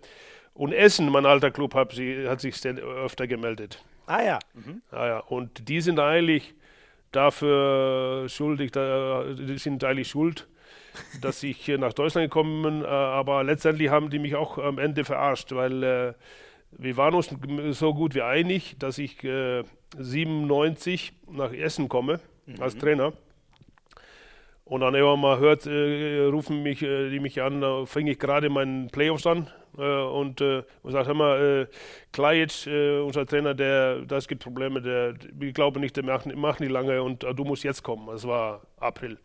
Und 0.53 0.73
Essen, 0.73 1.09
mein 1.09 1.25
alter 1.27 1.51
Club, 1.51 1.75
hab 1.75 1.93
sie, 1.93 2.27
hat 2.27 2.41
sich 2.41 2.55
öfter 2.65 3.27
gemeldet. 3.27 3.83
Ah 4.07 4.23
ja. 4.23 4.39
Mhm. 4.55 4.81
Ja, 4.91 5.07
ja. 5.07 5.19
Und 5.19 5.69
die 5.69 5.81
sind 5.81 5.99
eigentlich 5.99 6.55
dafür 7.11 8.27
schuldig, 8.27 8.71
da, 8.71 9.23
die 9.23 9.57
sind 9.59 9.83
eigentlich 9.83 10.09
schuld, 10.09 10.47
dass 11.21 11.43
ich 11.43 11.57
hier 11.57 11.77
nach 11.77 11.93
Deutschland 11.93 12.25
gekommen 12.25 12.63
bin. 12.63 12.83
Äh, 12.83 12.87
aber 12.87 13.43
letztendlich 13.43 13.89
haben 13.89 14.09
die 14.09 14.19
mich 14.19 14.35
auch 14.35 14.57
am 14.57 14.79
Ende 14.79 15.05
verarscht, 15.05 15.51
weil 15.51 15.83
äh, 15.83 16.13
wir 16.71 16.97
waren 16.97 17.15
uns 17.15 17.33
so 17.77 17.93
gut 17.93 18.15
wie 18.15 18.21
einig, 18.21 18.75
dass 18.79 18.97
ich 18.97 19.23
äh, 19.23 19.63
97 19.97 21.13
nach 21.31 21.53
Essen 21.53 21.89
komme 21.89 22.19
als 22.59 22.77
Trainer. 22.77 23.13
Und 24.65 24.81
dann 24.81 24.95
immer 24.95 25.15
mal 25.15 25.39
hört, 25.39 25.65
äh, 25.65 26.25
rufen 26.25 26.61
mich, 26.61 26.81
äh, 26.81 27.09
die 27.09 27.21
mich 27.21 27.41
an, 27.41 27.61
da 27.61 27.85
fing 27.85 28.07
ich 28.07 28.19
gerade 28.19 28.49
meinen 28.49 28.89
Playoffs 28.89 29.25
an 29.25 29.49
äh, 29.77 29.81
und, 29.81 30.41
äh, 30.41 30.63
und 30.83 30.91
sagt, 30.91 31.07
hör 31.07 31.13
mal, 31.13 31.67
äh, 31.69 31.73
Klajic, 32.11 32.67
äh, 32.67 32.99
unser 32.99 33.25
Trainer, 33.25 33.53
der, 33.53 34.01
das 34.01 34.27
gibt 34.27 34.43
Probleme, 34.43 34.81
der, 34.81 35.13
ich 35.39 35.53
glaube 35.53 35.79
nicht, 35.79 35.95
der 35.95 36.03
macht, 36.03 36.35
macht 36.35 36.59
nicht 36.59 36.71
lange 36.71 37.01
und 37.01 37.23
äh, 37.23 37.33
du 37.33 37.45
musst 37.45 37.63
jetzt 37.63 37.81
kommen. 37.81 38.09
Es 38.13 38.27
war 38.27 38.61
April. 38.77 39.17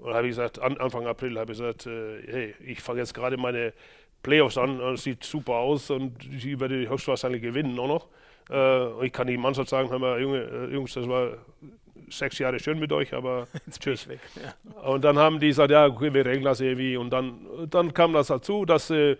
Und 0.00 0.14
habe 0.14 0.26
ich 0.26 0.30
gesagt, 0.30 0.58
an, 0.58 0.78
Anfang 0.78 1.06
April 1.06 1.38
habe 1.38 1.52
ich 1.52 1.58
gesagt, 1.58 1.86
äh, 1.86 2.22
hey, 2.26 2.54
ich 2.64 2.80
fange 2.80 3.00
jetzt 3.00 3.12
gerade 3.12 3.36
meine 3.36 3.74
Playoffs 4.22 4.58
an, 4.58 4.80
es 4.80 5.04
sieht 5.04 5.24
super 5.24 5.54
aus 5.54 5.90
und 5.90 6.12
ich 6.32 6.58
werde 6.58 6.88
höchstwahrscheinlich 6.88 7.42
gewinnen 7.42 7.78
auch 7.78 7.88
noch. 7.88 8.08
Äh, 8.50 9.06
ich 9.06 9.12
kann 9.12 9.26
die 9.26 9.36
Mannschaft 9.36 9.68
sagen, 9.68 9.90
hör 9.90 9.98
mal, 9.98 10.20
Junge, 10.20 10.42
äh, 10.42 10.72
Jungs, 10.72 10.94
das 10.94 11.08
war 11.08 11.38
sechs 12.10 12.38
Jahre 12.38 12.58
schön 12.58 12.78
mit 12.78 12.92
euch, 12.92 13.12
aber 13.14 13.46
tschüss. 13.80 14.08
Weg. 14.08 14.20
Ja. 14.36 14.80
Und 14.82 15.04
dann 15.04 15.18
haben 15.18 15.38
die 15.40 15.48
gesagt, 15.48 15.70
ja, 15.70 15.86
okay, 15.86 16.12
wir 16.12 16.24
regeln 16.24 16.44
das 16.44 16.60
irgendwie. 16.60 16.96
Und 16.96 17.10
dann, 17.10 17.46
dann 17.68 17.92
kam 17.92 18.12
das 18.12 18.28
dazu, 18.28 18.64
dass 18.64 18.90
äh, 18.90 19.16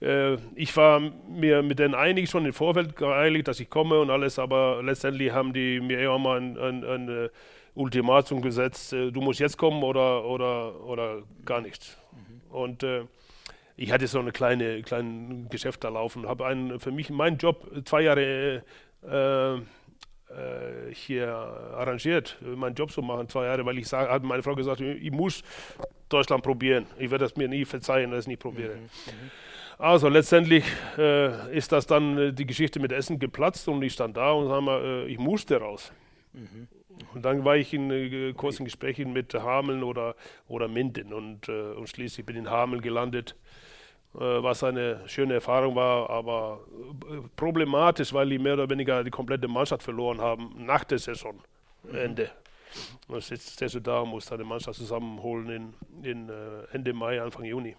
äh, 0.00 0.36
ich 0.54 0.76
war 0.76 1.00
mir 1.00 1.62
mit 1.62 1.78
denen 1.78 1.94
einig, 1.94 2.30
schon 2.30 2.46
im 2.46 2.52
Vorfeld 2.52 2.96
geeinigt, 2.96 3.48
dass 3.48 3.60
ich 3.60 3.68
komme 3.68 4.00
und 4.00 4.10
alles, 4.10 4.38
aber 4.38 4.82
letztendlich 4.82 5.32
haben 5.32 5.52
die 5.52 5.80
mir 5.80 6.00
immer 6.00 6.18
mal 6.18 6.40
ein, 6.40 6.58
ein, 6.58 6.84
ein 6.84 7.08
äh, 7.08 7.28
Ultimatum 7.74 8.42
gesetzt, 8.42 8.92
äh, 8.92 9.10
du 9.10 9.20
musst 9.20 9.40
jetzt 9.40 9.56
kommen 9.56 9.82
oder, 9.82 10.24
oder, 10.24 10.84
oder 10.84 11.22
gar 11.44 11.60
nicht. 11.60 11.98
Und 12.50 12.82
äh, 12.82 13.02
ich 13.80 13.92
hatte 13.92 14.06
so 14.06 14.18
eine 14.18 14.30
kleine, 14.30 14.82
kleine 14.82 15.46
Geschäft 15.48 15.82
da 15.84 15.88
laufen, 15.88 16.28
habe 16.28 16.44
einen 16.44 16.78
für 16.78 16.92
mich 16.92 17.08
meinen 17.08 17.38
Job 17.38 17.66
zwei 17.86 18.02
Jahre 18.02 18.62
äh, 19.02 19.54
äh, 19.54 19.60
hier 20.92 21.32
arrangiert, 21.32 22.36
meinen 22.42 22.74
Job 22.74 22.90
zu 22.90 23.00
machen, 23.00 23.26
zwei 23.30 23.46
Jahre, 23.46 23.64
weil 23.64 23.78
ich 23.78 23.88
sage, 23.88 24.10
hat 24.10 24.22
meine 24.22 24.42
Frau 24.42 24.54
gesagt, 24.54 24.82
ich 24.82 25.10
muss 25.10 25.42
Deutschland 26.10 26.42
probieren. 26.42 26.84
Ich 26.98 27.10
werde 27.10 27.24
das 27.24 27.36
mir 27.36 27.48
nie 27.48 27.64
verzeihen, 27.64 28.10
dass 28.10 28.18
ich 28.18 28.24
es 28.24 28.26
nicht 28.26 28.42
probiere. 28.42 28.74
Also 29.78 30.10
letztendlich 30.10 30.64
äh, 30.98 31.56
ist 31.56 31.72
das 31.72 31.86
dann 31.86 32.18
äh, 32.18 32.32
die 32.34 32.44
Geschichte 32.44 32.80
mit 32.80 32.92
Essen 32.92 33.18
geplatzt 33.18 33.66
und 33.66 33.80
ich 33.80 33.94
stand 33.94 34.14
da 34.18 34.32
und 34.32 34.48
sag 34.48 34.60
mal, 34.60 34.84
äh, 34.84 35.06
ich 35.06 35.18
musste 35.18 35.56
raus. 35.56 35.90
Und 37.14 37.24
dann 37.24 37.46
war 37.46 37.56
ich 37.56 37.72
in 37.72 37.90
äh, 37.90 38.34
kurzen 38.34 38.66
Gesprächen 38.66 39.14
mit 39.14 39.32
Hameln 39.32 39.82
oder, 39.82 40.16
oder 40.48 40.68
Minden 40.68 41.14
und, 41.14 41.48
äh, 41.48 41.72
und 41.72 41.88
schließlich 41.88 42.26
bin 42.26 42.36
ich 42.36 42.42
in 42.42 42.50
Hameln 42.50 42.82
gelandet, 42.82 43.36
was 44.12 44.64
eine 44.64 45.00
schöne 45.08 45.34
Erfahrung 45.34 45.74
war, 45.76 46.10
aber 46.10 46.60
äh, 47.10 47.20
problematisch, 47.36 48.12
weil 48.12 48.28
die 48.28 48.38
mehr 48.38 48.54
oder 48.54 48.68
weniger 48.68 49.04
die 49.04 49.10
komplette 49.10 49.46
Mannschaft 49.48 49.82
verloren 49.82 50.20
haben 50.20 50.52
nach 50.58 50.84
der 50.84 50.98
Saisonende. 50.98 52.30
Und 53.08 53.28
jetzt 53.30 53.52
stehst 53.54 53.74
du 53.74 53.80
da 53.80 54.00
und 54.00 54.10
musst 54.10 54.30
deine 54.30 54.44
Mannschaft 54.44 54.78
zusammenholen 54.78 55.74
in, 56.02 56.04
in 56.10 56.28
äh, 56.28 56.32
Ende 56.72 56.92
Mai, 56.92 57.20
Anfang 57.20 57.44
Juni. 57.44 57.76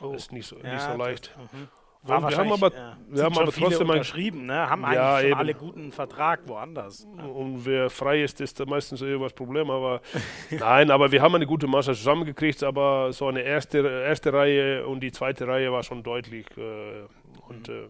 Oh. 0.00 0.12
Das 0.12 0.22
ist 0.22 0.32
nicht 0.32 0.46
so, 0.46 0.56
Ja, 0.58 0.72
nicht 0.74 0.82
so 0.82 0.88
das- 0.88 0.98
leicht. 0.98 1.36
mhm. 1.52 1.68
Und 2.02 2.28
wir 2.30 2.36
haben 2.38 2.52
aber, 2.52 2.72
ja. 2.72 2.96
wir 3.08 3.16
Sind 3.16 3.24
haben 3.26 3.38
aber 3.38 3.52
trotzdem 3.52 3.90
unterschrieben, 3.90 4.46
ne? 4.46 4.70
Haben 4.70 4.84
eigentlich 4.84 4.96
Ja, 4.96 5.20
eben. 5.20 5.34
alle 5.34 5.54
guten 5.54 5.92
Vertrag 5.92 6.40
woanders. 6.46 7.06
Und 7.34 7.66
wer 7.66 7.90
frei 7.90 8.22
ist, 8.22 8.40
ist 8.40 8.60
da 8.60 8.64
meistens 8.66 9.02
eh 9.02 9.18
das 9.18 9.32
Problem. 9.32 9.68
Aber 9.70 10.00
nein, 10.50 10.90
aber 10.90 11.10
wir 11.10 11.20
haben 11.20 11.34
eine 11.34 11.46
gute 11.46 11.66
Mannschaft 11.66 11.98
zusammengekriegt, 11.98 12.62
aber 12.62 13.12
so 13.12 13.26
eine 13.26 13.42
erste, 13.42 13.78
erste 13.78 14.32
Reihe 14.32 14.86
und 14.86 15.00
die 15.00 15.12
zweite 15.12 15.46
Reihe 15.48 15.72
war 15.72 15.82
schon 15.82 16.02
deutlich. 16.02 16.46
Äh, 16.56 17.06
und 17.48 17.68
äh, 17.68 17.88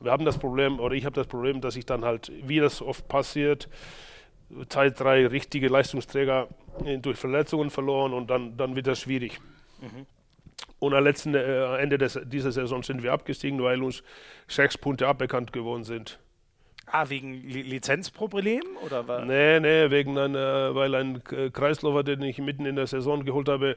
wir 0.00 0.12
haben 0.12 0.24
das 0.24 0.38
Problem, 0.38 0.80
oder 0.80 0.94
ich 0.94 1.04
habe 1.04 1.14
das 1.14 1.26
Problem, 1.26 1.60
dass 1.60 1.76
ich 1.76 1.86
dann 1.86 2.04
halt, 2.04 2.32
wie 2.46 2.58
das 2.58 2.82
oft 2.82 3.08
passiert, 3.08 3.68
zwei, 4.68 4.90
drei 4.90 5.26
richtige 5.26 5.68
Leistungsträger 5.68 6.48
äh, 6.84 6.98
durch 6.98 7.18
Verletzungen 7.18 7.70
verloren 7.70 8.12
und 8.12 8.30
dann, 8.30 8.56
dann 8.56 8.76
wird 8.76 8.86
das 8.86 9.00
schwierig. 9.00 9.40
Und 10.78 10.94
am 10.94 11.04
letzten 11.04 11.34
äh, 11.34 11.76
Ende 11.76 11.98
des, 11.98 12.20
dieser 12.24 12.52
Saison 12.52 12.82
sind 12.82 13.02
wir 13.02 13.12
abgestiegen, 13.12 13.62
weil 13.62 13.82
uns 13.82 14.02
sechs 14.46 14.78
Punkte 14.78 15.08
aberkannt 15.08 15.52
geworden 15.52 15.84
sind. 15.84 16.18
Ah, 16.90 17.10
wegen 17.10 17.34
Li 17.34 17.62
Lizenzproblem? 17.62 18.62
Oder? 18.84 19.24
Nee, 19.24 19.60
nee, 19.60 19.90
wegen 19.90 20.16
einer, 20.16 20.74
weil 20.74 20.94
ein 20.94 21.22
Kreisläufer, 21.52 22.02
den 22.02 22.22
ich 22.22 22.38
mitten 22.38 22.64
in 22.64 22.76
der 22.76 22.86
Saison 22.86 23.24
geholt 23.24 23.48
habe, 23.48 23.76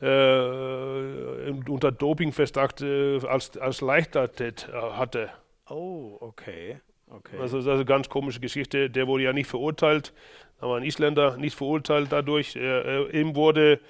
äh, 0.00 1.50
unter 1.50 1.90
Dopingverdacht 1.92 2.82
äh, 2.82 3.20
als, 3.26 3.56
als 3.56 3.80
Leichtathlet 3.80 4.68
äh, 4.72 4.76
hatte. 4.76 5.30
Oh, 5.68 6.16
okay. 6.20 6.80
okay. 7.08 7.38
Also 7.40 7.56
das 7.58 7.66
ist 7.66 7.72
eine 7.72 7.84
ganz 7.84 8.08
komische 8.08 8.40
Geschichte. 8.40 8.90
Der 8.90 9.06
wurde 9.06 9.24
ja 9.24 9.32
nicht 9.32 9.48
verurteilt, 9.48 10.12
aber 10.60 10.76
ein 10.76 10.84
Isländer 10.84 11.36
nicht 11.36 11.56
verurteilt 11.56 12.12
dadurch. 12.12 12.56
Er, 12.56 13.12
ihm 13.14 13.34
wurde 13.34 13.80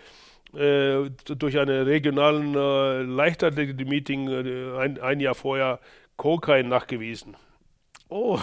äh, 0.56 1.10
durch 1.36 1.59
einen 1.59 1.85
regionalen 1.85 2.55
äh, 2.55 3.02
Leichtathletik-Meeting 3.02 4.28
äh, 4.28 4.78
ein, 4.78 5.01
ein 5.01 5.20
Jahr 5.20 5.35
vorher 5.35 5.81
Kokain 6.16 6.68
nachgewiesen. 6.68 7.36
oh, 8.09 8.39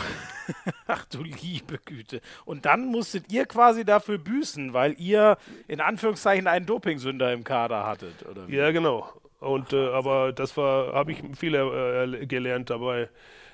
ach 0.88 1.06
du 1.06 1.24
liebe 1.24 1.78
Güte. 1.86 2.22
Und 2.46 2.66
dann 2.66 2.88
musstet 2.88 3.32
ihr 3.32 3.46
quasi 3.46 3.86
dafür 3.86 4.18
büßen, 4.18 4.74
weil 4.74 4.96
ihr 5.00 5.38
in 5.68 5.80
Anführungszeichen 5.80 6.48
einen 6.48 6.66
Dopingsünder 6.66 7.32
im 7.32 7.44
Kader 7.44 7.86
hattet, 7.86 8.26
oder 8.30 8.48
wie? 8.48 8.56
Ja, 8.56 8.72
genau. 8.72 9.10
Und 9.40 9.74
äh, 9.74 9.90
aber 9.90 10.34
das 10.34 10.56
war, 10.58 10.94
habe 10.94 11.14
ich 11.14 11.24
viel 11.38 11.56
äh, 11.56 12.26
gelernt 12.28 12.70
dabei. 12.70 13.10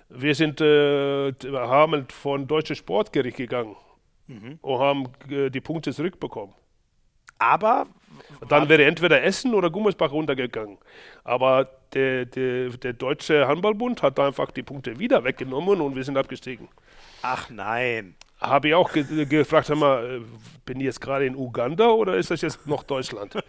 Wir 0.09 0.35
sind 0.35 0.61
äh, 0.61 1.33
haben 1.53 2.07
von 2.09 2.47
deutsches 2.47 2.77
Sportgericht 2.77 3.37
gegangen 3.37 3.75
und 4.61 4.79
haben 4.79 5.07
äh, 5.29 5.49
die 5.49 5.61
Punkte 5.61 5.93
zurückbekommen. 5.93 6.53
Aber 7.39 7.87
Dann 8.47 8.69
wäre 8.69 8.85
entweder 8.85 9.23
Essen 9.23 9.53
oder 9.53 9.69
Gummersbach 9.69 10.11
runtergegangen. 10.11 10.77
Aber 11.23 11.69
der, 11.93 12.25
der, 12.25 12.69
der 12.69 12.93
Deutsche 12.93 13.47
Handballbund 13.47 14.01
hat 14.03 14.19
einfach 14.19 14.51
die 14.51 14.63
Punkte 14.63 14.99
wieder 14.99 15.23
weggenommen 15.23 15.81
und 15.81 15.95
wir 15.95 16.03
sind 16.03 16.17
abgestiegen. 16.17 16.67
Ach 17.21 17.49
nein. 17.49 18.15
Habe 18.39 18.67
ich 18.67 18.75
auch 18.75 18.91
ge 18.91 19.25
gefragt, 19.25 19.69
hör 19.69 19.75
mal, 19.75 20.05
äh, 20.05 20.21
bin 20.65 20.79
ich 20.79 20.85
jetzt 20.85 21.01
gerade 21.01 21.25
in 21.25 21.35
Uganda 21.35 21.87
oder 21.87 22.17
ist 22.17 22.29
das 22.29 22.41
jetzt 22.41 22.67
noch 22.67 22.83
Deutschland? 22.83 23.35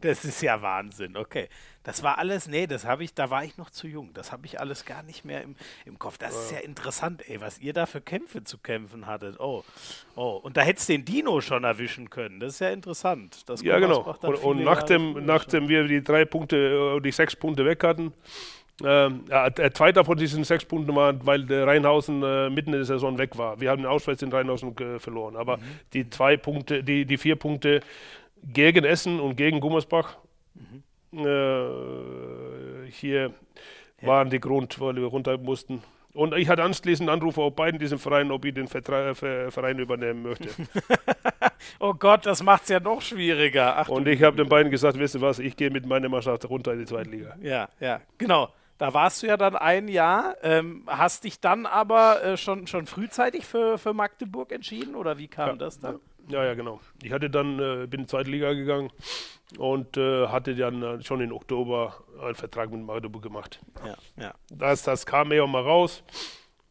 das 0.00 0.24
ist 0.24 0.42
ja 0.42 0.62
Wahnsinn, 0.62 1.16
okay. 1.16 1.48
Das 1.84 2.02
war 2.02 2.16
alles, 2.16 2.48
nee, 2.48 2.66
das 2.66 2.86
habe 2.86 3.04
ich, 3.04 3.12
da 3.12 3.28
war 3.28 3.44
ich 3.44 3.58
noch 3.58 3.68
zu 3.68 3.86
jung. 3.86 4.10
Das 4.14 4.32
habe 4.32 4.46
ich 4.46 4.58
alles 4.58 4.86
gar 4.86 5.02
nicht 5.02 5.26
mehr 5.26 5.42
im, 5.42 5.54
im 5.84 5.98
Kopf. 5.98 6.16
Das 6.16 6.32
ja. 6.32 6.40
ist 6.40 6.50
ja 6.52 6.58
interessant, 6.60 7.22
ey, 7.28 7.42
was 7.42 7.58
ihr 7.58 7.74
da 7.74 7.84
für 7.84 8.00
Kämpfe 8.00 8.42
zu 8.42 8.56
kämpfen 8.56 9.06
hattet. 9.06 9.38
Oh, 9.38 9.64
oh. 10.16 10.40
Und 10.42 10.56
da 10.56 10.62
hättest 10.62 10.88
du 10.88 10.94
den 10.94 11.04
Dino 11.04 11.42
schon 11.42 11.62
erwischen 11.62 12.08
können. 12.08 12.40
Das 12.40 12.54
ist 12.54 12.60
ja 12.60 12.70
interessant. 12.70 13.48
Das 13.50 13.60
ja, 13.60 13.78
genau. 13.78 14.16
Und, 14.22 14.36
und 14.36 14.64
nachdem, 14.64 15.26
nachdem 15.26 15.68
wir 15.68 15.84
die 15.84 16.02
drei 16.02 16.24
Punkte, 16.24 16.96
äh, 16.96 17.00
die 17.02 17.12
sechs 17.12 17.36
Punkte 17.36 17.66
weg 17.66 17.84
hatten, 17.84 18.14
ähm, 18.82 19.24
ja, 19.28 19.50
der 19.50 19.72
zweite 19.72 20.04
von 20.04 20.16
diesen 20.16 20.42
sechs 20.42 20.64
Punkten 20.64 20.96
war, 20.96 21.14
weil 21.24 21.44
der 21.44 21.66
Rheinhausen 21.66 22.22
äh, 22.22 22.50
mitten 22.50 22.70
in 22.70 22.78
der 22.78 22.84
Saison 22.86 23.18
weg 23.18 23.36
war. 23.36 23.60
Wir 23.60 23.70
haben 23.70 23.82
den 23.82 23.86
Auswärts 23.86 24.22
in 24.22 24.32
Rheinhausen 24.32 24.76
äh, 24.78 24.98
verloren. 24.98 25.36
Aber 25.36 25.58
mhm. 25.58 25.62
die 25.92 26.08
zwei 26.10 26.36
Punkte, 26.38 26.82
die, 26.82 27.04
die 27.04 27.18
vier 27.18 27.36
Punkte 27.36 27.82
gegen 28.44 28.84
Essen 28.84 29.20
und 29.20 29.36
gegen 29.36 29.60
Gummersbach 29.60 30.16
mhm. 30.54 31.18
äh, 31.18 32.90
hier 32.90 33.32
ja. 34.00 34.08
waren 34.08 34.30
die 34.30 34.40
Grund, 34.40 34.80
weil 34.80 34.96
wir 34.96 35.06
runter 35.06 35.38
mussten. 35.38 35.82
Und 36.12 36.32
ich 36.34 36.48
hatte 36.48 36.62
anschließend 36.62 37.10
Anrufe 37.10 37.42
auf 37.42 37.56
beiden 37.56 37.80
diesen 37.80 37.98
Vereinen, 37.98 38.30
ob 38.30 38.44
ich 38.44 38.54
den 38.54 38.68
Vertra 38.68 39.14
Verein 39.14 39.80
übernehmen 39.80 40.22
möchte. 40.22 40.48
oh 41.80 41.92
Gott, 41.92 42.24
das 42.24 42.40
macht 42.40 42.62
es 42.64 42.68
ja 42.68 42.78
noch 42.78 43.02
schwieriger. 43.02 43.76
Ach, 43.76 43.88
und 43.88 44.06
ich 44.06 44.22
habe 44.22 44.36
den 44.36 44.48
beiden 44.48 44.70
gesagt, 44.70 44.96
wisst 44.96 45.16
ihr 45.16 45.20
was, 45.20 45.40
ich 45.40 45.56
gehe 45.56 45.70
mit 45.70 45.86
meiner 45.86 46.08
Mannschaft 46.08 46.48
runter 46.48 46.72
in 46.72 46.78
die 46.78 46.84
zweite 46.84 47.10
Liga. 47.10 47.34
Ja, 47.40 47.68
ja, 47.80 48.00
genau. 48.16 48.48
Da 48.78 48.92
warst 48.94 49.22
du 49.22 49.26
ja 49.26 49.36
dann 49.36 49.56
ein 49.56 49.88
Jahr, 49.88 50.36
ähm, 50.42 50.82
hast 50.86 51.24
dich 51.24 51.40
dann 51.40 51.66
aber 51.66 52.22
äh, 52.24 52.36
schon, 52.36 52.66
schon 52.66 52.86
frühzeitig 52.86 53.44
für, 53.44 53.78
für 53.78 53.92
Magdeburg 53.92 54.52
entschieden 54.52 54.94
oder 54.94 55.18
wie 55.18 55.28
kam 55.28 55.50
ja, 55.50 55.56
das 55.56 55.80
dann? 55.80 55.94
Ja, 55.94 56.00
ja, 56.28 56.54
genau. 56.54 56.80
Ich 57.02 57.12
hatte 57.12 57.30
dann, 57.30 57.58
äh, 57.58 57.86
bin 57.86 58.00
in 58.00 58.06
die 58.06 58.06
zweite 58.06 58.30
Liga 58.30 58.52
gegangen 58.52 58.90
und 59.58 59.96
äh, 59.96 60.28
hatte 60.28 60.54
dann 60.54 60.82
äh, 60.82 61.02
schon 61.02 61.20
im 61.20 61.32
Oktober 61.32 62.04
einen 62.22 62.34
Vertrag 62.34 62.70
mit 62.70 62.84
Magdeburg 62.84 63.22
gemacht. 63.22 63.60
Ja, 63.84 63.96
ja. 64.16 64.34
Das, 64.50 64.82
das 64.82 65.06
kam 65.06 65.32
auch 65.32 65.46
mal 65.46 65.62
raus 65.62 66.02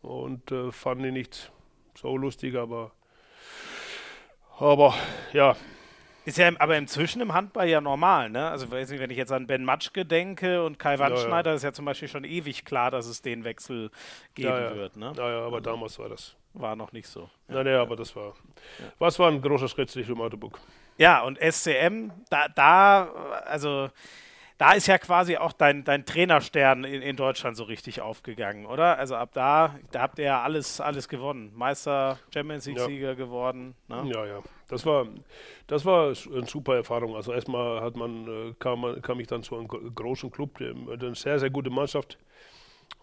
und 0.01 0.51
äh, 0.51 0.71
fand 0.71 1.05
ich 1.05 1.13
nicht 1.13 1.51
so 1.95 2.17
lustig, 2.17 2.55
aber, 2.55 2.91
aber 4.57 4.95
ja, 5.34 5.55
ist 6.25 6.38
ja 6.38 6.49
aber 6.59 6.77
inzwischen 6.77 7.21
im 7.21 7.34
Handball 7.34 7.67
ja 7.67 7.81
normal, 7.81 8.30
ne? 8.30 8.49
Also 8.49 8.71
weiß 8.71 8.89
nicht, 8.89 8.99
wenn 9.01 9.09
ich 9.09 9.17
jetzt 9.17 9.31
an 9.31 9.45
Ben 9.45 9.65
Matschke 9.65 10.05
denke 10.05 10.63
und 10.63 10.80
Kai 10.80 10.97
Wandschneider, 10.97 11.49
ja, 11.49 11.53
ja. 11.53 11.57
ist 11.57 11.63
ja 11.63 11.73
zum 11.73 11.84
Beispiel 11.84 12.07
schon 12.07 12.23
ewig 12.23 12.63
klar, 12.63 12.91
dass 12.91 13.07
es 13.07 13.21
den 13.21 13.43
Wechsel 13.43 13.91
geben 14.34 14.49
ja, 14.49 14.61
ja. 14.61 14.75
wird, 14.75 14.95
ne? 14.95 15.11
Ja, 15.17 15.30
ja, 15.30 15.45
aber 15.45 15.59
damals 15.59 15.99
war 15.99 16.07
das. 16.07 16.38
War 16.53 16.75
noch 16.75 16.91
nicht 16.91 17.07
so. 17.07 17.30
Nein, 17.47 17.65
nein, 17.65 17.75
aber 17.75 17.95
das 17.95 18.15
war, 18.15 18.34
was 18.99 19.17
war 19.17 19.30
ein 19.30 19.41
großer 19.41 19.67
Schritt 19.67 19.95
Richtung 19.95 20.21
Autobook. 20.21 20.59
Ja, 20.97 21.23
und 21.23 21.39
SCM, 21.39 22.11
da, 22.30 22.47
da, 22.47 23.11
also 23.45 23.89
da 24.57 24.73
ist 24.73 24.88
ja 24.88 24.97
quasi 24.97 25.38
auch 25.38 25.51
dein, 25.51 25.84
dein 25.84 26.05
Trainerstern 26.05 26.84
in, 26.84 27.01
in 27.01 27.15
Deutschland 27.15 27.57
so 27.57 27.63
richtig 27.63 28.01
aufgegangen, 28.01 28.65
oder? 28.65 28.97
Also 28.97 29.15
ab 29.15 29.31
da, 29.34 29.75
da 29.91 30.01
habt 30.01 30.19
ihr 30.19 30.25
ja 30.25 30.41
alles, 30.41 30.80
alles 30.80 31.09
gewonnen. 31.09 31.51
Meister, 31.55 32.19
Champions 32.34 32.67
League-Sieger 32.67 33.09
ja. 33.09 33.13
geworden. 33.15 33.75
Ne? 33.88 34.11
Ja, 34.13 34.25
ja. 34.25 34.39
Das 34.69 34.85
war, 34.85 35.07
das 35.67 35.85
war 35.85 36.13
eine 36.34 36.45
super 36.45 36.75
Erfahrung. 36.75 37.15
Also 37.15 37.34
erstmal 37.34 37.81
hat 37.81 37.95
man, 37.95 38.27
äh, 38.27 38.53
kam, 38.59 39.01
kam 39.01 39.19
ich 39.19 39.27
dann 39.27 39.43
zu 39.43 39.57
einem 39.57 39.67
großen 39.67 40.31
Club, 40.31 40.59
eine 40.61 41.15
sehr, 41.15 41.39
sehr 41.39 41.49
gute 41.49 41.69
Mannschaft. 41.69 42.17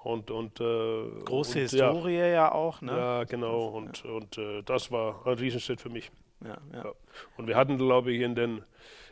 Und, 0.02 0.30
und, 0.30 0.60
äh, 0.60 1.04
Große 1.24 1.58
und, 1.58 1.62
Historie 1.62 2.16
ja, 2.16 2.26
ja, 2.26 2.52
auch, 2.52 2.80
ne? 2.80 2.92
Ja, 2.92 3.24
genau. 3.24 3.66
Und, 3.66 4.02
ja. 4.02 4.10
und 4.10 4.38
äh, 4.38 4.62
das 4.62 4.90
war 4.90 5.26
ein 5.26 5.34
Riesenschritt 5.34 5.80
für 5.80 5.90
mich. 5.90 6.10
Ja, 6.42 6.56
ja. 6.72 6.92
Und 7.36 7.46
wir 7.46 7.56
hatten, 7.56 7.76
glaube 7.76 8.12
ich, 8.12 8.22
in 8.22 8.34
den 8.34 8.64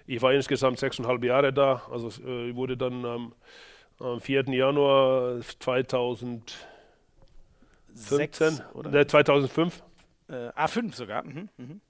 ich 0.08 0.22
war 0.22 0.32
insgesamt 0.32 0.78
sechseinhalb 0.78 1.22
Jahre 1.22 1.52
da. 1.52 1.82
Also 1.90 2.08
äh, 2.24 2.48
ich 2.48 2.56
wurde 2.56 2.78
dann 2.78 3.04
ähm, 3.04 3.32
am 3.98 4.20
4. 4.20 4.44
Januar 4.48 5.38
2015, 5.42 6.56
Sechs, 7.92 8.40
oder? 8.72 8.90
Ne, 8.90 9.06
2005. 9.06 9.82
Äh, 10.28 10.32
A5 10.32 10.94
sogar. 10.94 11.24
Mhm, 11.24 11.50
mhm. 11.58 11.80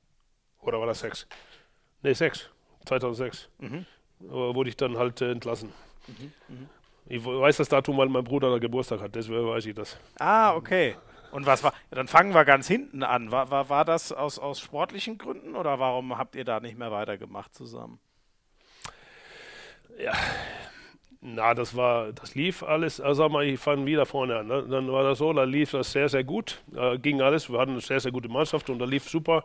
Oder 0.61 0.81
war 0.81 0.89
das 0.89 0.99
6? 1.01 1.29
Ne, 2.03 2.13
6. 2.13 2.51
2006. 2.87 3.49
Mhm. 3.59 3.87
wurde 4.19 4.69
ich 4.69 4.77
dann 4.77 4.97
halt 4.97 5.21
äh, 5.21 5.31
entlassen. 5.31 5.73
Mhm, 6.09 6.33
mhm. 6.49 6.69
Ich 7.09 7.25
weiß 7.25 7.57
das 7.57 7.69
Datum, 7.69 7.97
weil 7.97 8.09
mein 8.09 8.25
Bruder 8.25 8.51
da 8.51 8.59
Geburtstag 8.59 9.01
hat, 9.01 9.15
deswegen 9.15 9.49
weiß 9.49 9.67
ich 9.67 9.75
das. 9.75 9.99
Ah, 10.19 10.55
okay. 10.55 10.97
Und 11.31 11.47
was 11.47 11.63
war, 11.63 11.73
dann 11.91 12.09
fangen 12.09 12.35
wir 12.35 12.45
ganz 12.45 12.69
hinten 12.69 13.03
an. 13.03 13.31
War, 13.31 13.51
war, 13.51 13.69
war 13.69 13.85
das 13.85 14.13
aus, 14.13 14.39
aus 14.39 14.61
sportlichen 14.61 15.19
Gründen 15.19 15.57
oder 15.57 15.79
warum 15.79 16.17
habt 16.17 16.37
ihr 16.37 16.45
da 16.45 16.61
nicht 16.61 16.79
mehr 16.79 16.91
weitergemacht 16.91 17.55
zusammen? 17.55 17.99
ja, 19.99 20.13
na, 21.21 21.55
das 21.55 21.77
war, 21.77 22.13
das 22.13 22.35
lief 22.35 22.63
alles, 22.63 23.01
also 23.01 23.29
mal, 23.29 23.45
ich 23.45 23.59
fange 23.59 23.87
wieder 23.87 24.07
vorne 24.07 24.39
an. 24.39 24.47
Ne? 24.47 24.67
Dann 24.71 24.91
war 24.91 25.03
das 25.03 25.19
so, 25.19 25.33
da 25.33 25.45
lief 25.45 25.73
das 25.73 25.93
sehr, 25.93 26.09
sehr 26.09 26.25
gut, 26.25 26.61
äh, 26.77 26.99
ging 26.99 27.21
alles. 27.21 27.51
Wir 27.51 27.59
hatten 27.59 27.73
eine 27.73 27.81
sehr, 27.81 28.01
sehr 28.01 28.13
gute 28.13 28.29
Mannschaft 28.29 28.71
und 28.71 28.79
da 28.79 28.85
lief 28.85 29.09
super. 29.09 29.45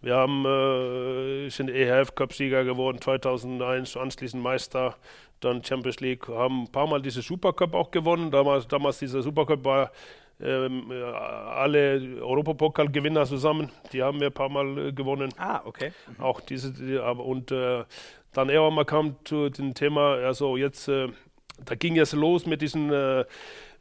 Wir 0.00 0.14
haben, 0.14 0.44
äh, 0.44 1.48
sind 1.48 1.70
EHF 1.70 2.14
Cup-Sieger 2.14 2.64
geworden 2.64 3.00
2001, 3.00 3.96
anschließend 3.96 4.42
Meister, 4.42 4.96
dann 5.40 5.62
Champions 5.62 6.00
League, 6.00 6.28
haben 6.28 6.64
ein 6.64 6.72
paar 6.72 6.86
Mal 6.86 7.02
diese 7.02 7.22
Supercup 7.22 7.74
auch 7.74 7.90
gewonnen. 7.90 8.30
Damals, 8.30 8.66
damals 8.66 8.98
dieser 8.98 9.22
Supercup 9.22 9.64
war 9.64 9.90
ähm, 10.40 10.90
äh, 10.90 11.02
alle 11.02 12.20
Europapokal-Gewinner 12.20 13.24
zusammen. 13.26 13.70
Die 13.92 14.02
haben 14.02 14.20
wir 14.20 14.28
ein 14.28 14.32
paar 14.32 14.48
Mal 14.48 14.88
äh, 14.88 14.92
gewonnen. 14.92 15.32
Ah, 15.36 15.62
okay. 15.64 15.92
Mhm. 16.06 16.24
Auch 16.24 16.40
diese, 16.40 16.72
die, 16.72 16.98
aber, 16.98 17.24
und 17.24 17.50
äh, 17.50 17.84
dann 18.32 18.48
irgendwann 18.48 18.74
mal 18.74 18.84
kam 18.84 19.16
zu 19.24 19.48
dem 19.48 19.74
Thema, 19.74 20.14
also 20.14 20.56
jetzt, 20.56 20.88
äh, 20.88 21.08
da 21.64 21.74
ging 21.74 21.98
es 21.98 22.12
los 22.12 22.46
mit 22.46 22.62
diesen 22.62 22.92
äh, 22.92 23.24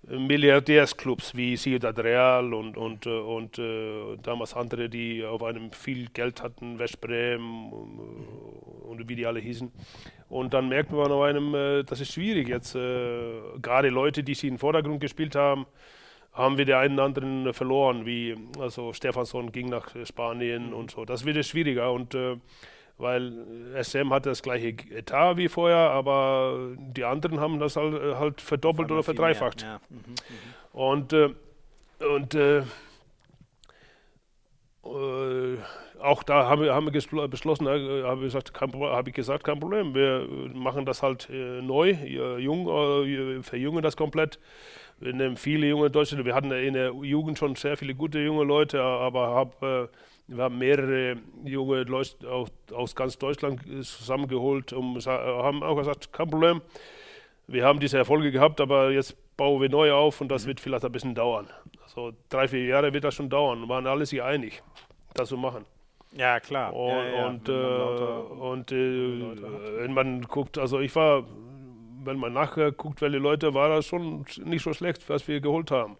Milliardärsclubs 0.09 1.35
wie 1.35 1.57
Ciudad 1.57 1.99
Real 1.99 2.53
und, 2.53 2.77
und, 2.77 3.05
äh, 3.05 3.09
und 3.09 3.59
äh, 3.59 4.17
damals 4.23 4.53
andere, 4.53 4.87
die 4.89 5.25
auf 5.25 5.43
einem 5.43 5.71
viel 5.71 6.07
Geld 6.13 6.41
hatten, 6.41 6.79
Westbrem 6.79 7.73
und, 7.73 7.99
und 8.87 9.09
wie 9.09 9.15
die 9.15 9.25
alle 9.25 9.39
hießen. 9.39 9.69
Und 10.29 10.53
dann 10.53 10.69
merkt 10.69 10.91
man 10.91 11.11
auf 11.11 11.23
einem, 11.23 11.53
äh, 11.53 11.83
das 11.83 11.99
ist 11.99 12.13
schwierig 12.13 12.47
jetzt, 12.47 12.75
äh, 12.75 13.41
gerade 13.61 13.89
Leute, 13.89 14.23
die 14.23 14.33
sie 14.33 14.47
in 14.47 14.53
den 14.53 14.59
Vordergrund 14.59 15.01
gespielt 15.01 15.35
haben, 15.35 15.65
haben 16.31 16.57
wir 16.57 16.65
den 16.65 16.75
einen 16.75 16.99
anderen 16.99 17.53
verloren, 17.53 18.05
wie 18.05 18.35
also 18.59 18.93
Stefansson 18.93 19.51
ging 19.51 19.69
nach 19.69 19.93
Spanien 20.05 20.73
und 20.73 20.91
so. 20.91 21.03
Das 21.03 21.25
wird 21.25 21.43
schwieriger 21.45 21.91
und 21.91 22.15
weil 22.97 23.45
SM 23.81 24.11
hat 24.11 24.25
das 24.25 24.41
gleiche 24.41 24.69
Etat 24.91 25.37
wie 25.37 25.47
vorher, 25.47 25.91
aber 25.91 26.75
die 26.77 27.03
anderen 27.03 27.39
haben 27.39 27.59
das 27.59 27.75
halt, 27.75 27.93
äh, 27.93 28.15
halt 28.15 28.41
verdoppelt 28.41 28.91
oder 28.91 29.03
verdreifacht. 29.03 29.61
Ja. 29.61 29.79
Mhm, 29.89 29.97
mhm, 29.97 30.79
und 30.79 31.13
äh, 31.13 31.29
und 31.99 32.35
äh, 32.35 32.59
äh, 32.59 32.63
auch 35.99 36.23
da 36.23 36.47
haben 36.47 36.61
wir, 36.61 36.75
haben 36.75 36.91
wir 36.91 37.27
beschlossen, 37.27 37.67
äh, 37.67 38.03
habe 38.03 38.21
ich, 38.21 38.27
gesagt, 38.27 38.53
kein, 38.53 38.71
hab 38.73 39.07
ich 39.07 39.13
gesagt, 39.13 39.43
kein 39.43 39.59
Problem. 39.59 39.95
Wir 39.95 40.27
machen 40.53 40.85
das 40.85 41.01
halt 41.01 41.29
äh, 41.29 41.61
neu, 41.61 41.91
jung, 42.37 43.43
verjüngen 43.43 43.81
das 43.81 43.97
komplett. 43.97 44.39
Wir 44.99 45.13
nehmen 45.13 45.37
viele 45.37 45.67
junge 45.67 45.89
Deutsche. 45.89 46.23
Wir 46.23 46.35
hatten 46.35 46.51
in 46.51 46.73
der 46.73 46.91
Jugend 46.91 47.37
schon 47.37 47.55
sehr 47.55 47.77
viele 47.77 47.95
gute 47.95 48.19
junge 48.19 48.43
Leute, 48.43 48.81
aber 48.81 49.29
habe 49.29 49.89
wir 50.27 50.43
haben 50.43 50.57
mehrere 50.57 51.17
junge 51.43 51.83
Leute 51.83 52.29
aus, 52.29 52.95
ganz 52.95 53.17
Deutschland 53.17 53.61
zusammengeholt 53.85 54.73
und 54.73 55.05
haben 55.05 55.63
auch 55.63 55.77
gesagt, 55.77 56.11
kein 56.11 56.29
Problem, 56.29 56.61
wir 57.47 57.65
haben 57.65 57.79
diese 57.79 57.97
Erfolge 57.97 58.31
gehabt, 58.31 58.59
aber 58.59 58.91
jetzt 58.91 59.15
bauen 59.37 59.61
wir 59.61 59.69
neu 59.69 59.93
auf 59.93 60.19
und 60.19 60.29
das 60.29 60.43
mhm. 60.43 60.49
wird 60.49 60.59
vielleicht 60.59 60.83
ein 60.83 60.91
bisschen 60.91 61.15
dauern. 61.15 61.47
Also 61.83 62.11
drei, 62.29 62.47
vier 62.47 62.65
Jahre 62.65 62.93
wird 62.93 63.05
das 63.05 63.15
schon 63.15 63.29
dauern. 63.29 63.69
Waren 63.69 63.87
alle 63.87 64.05
sich 64.05 64.21
einig, 64.21 64.61
das 65.13 65.29
zu 65.29 65.37
machen. 65.37 65.65
Ja, 66.11 66.39
klar. 66.39 66.73
Und, 66.73 66.89
ja, 66.89 67.05
ja. 67.05 67.27
und, 67.27 67.49
äh, 67.49 67.51
und 67.51 68.71
äh, 68.71 69.81
wenn 69.81 69.93
man 69.93 70.21
guckt, 70.23 70.57
also 70.57 70.79
ich 70.79 70.93
war, 70.95 71.23
wenn 72.03 72.17
man 72.17 72.33
nachguckt, 72.33 73.01
welche 73.01 73.17
Leute, 73.17 73.53
war 73.53 73.69
das 73.69 73.85
schon 73.85 74.25
nicht 74.43 74.63
so 74.63 74.73
schlecht, 74.73 75.07
was 75.09 75.27
wir 75.27 75.39
geholt 75.39 75.71
haben. 75.71 75.97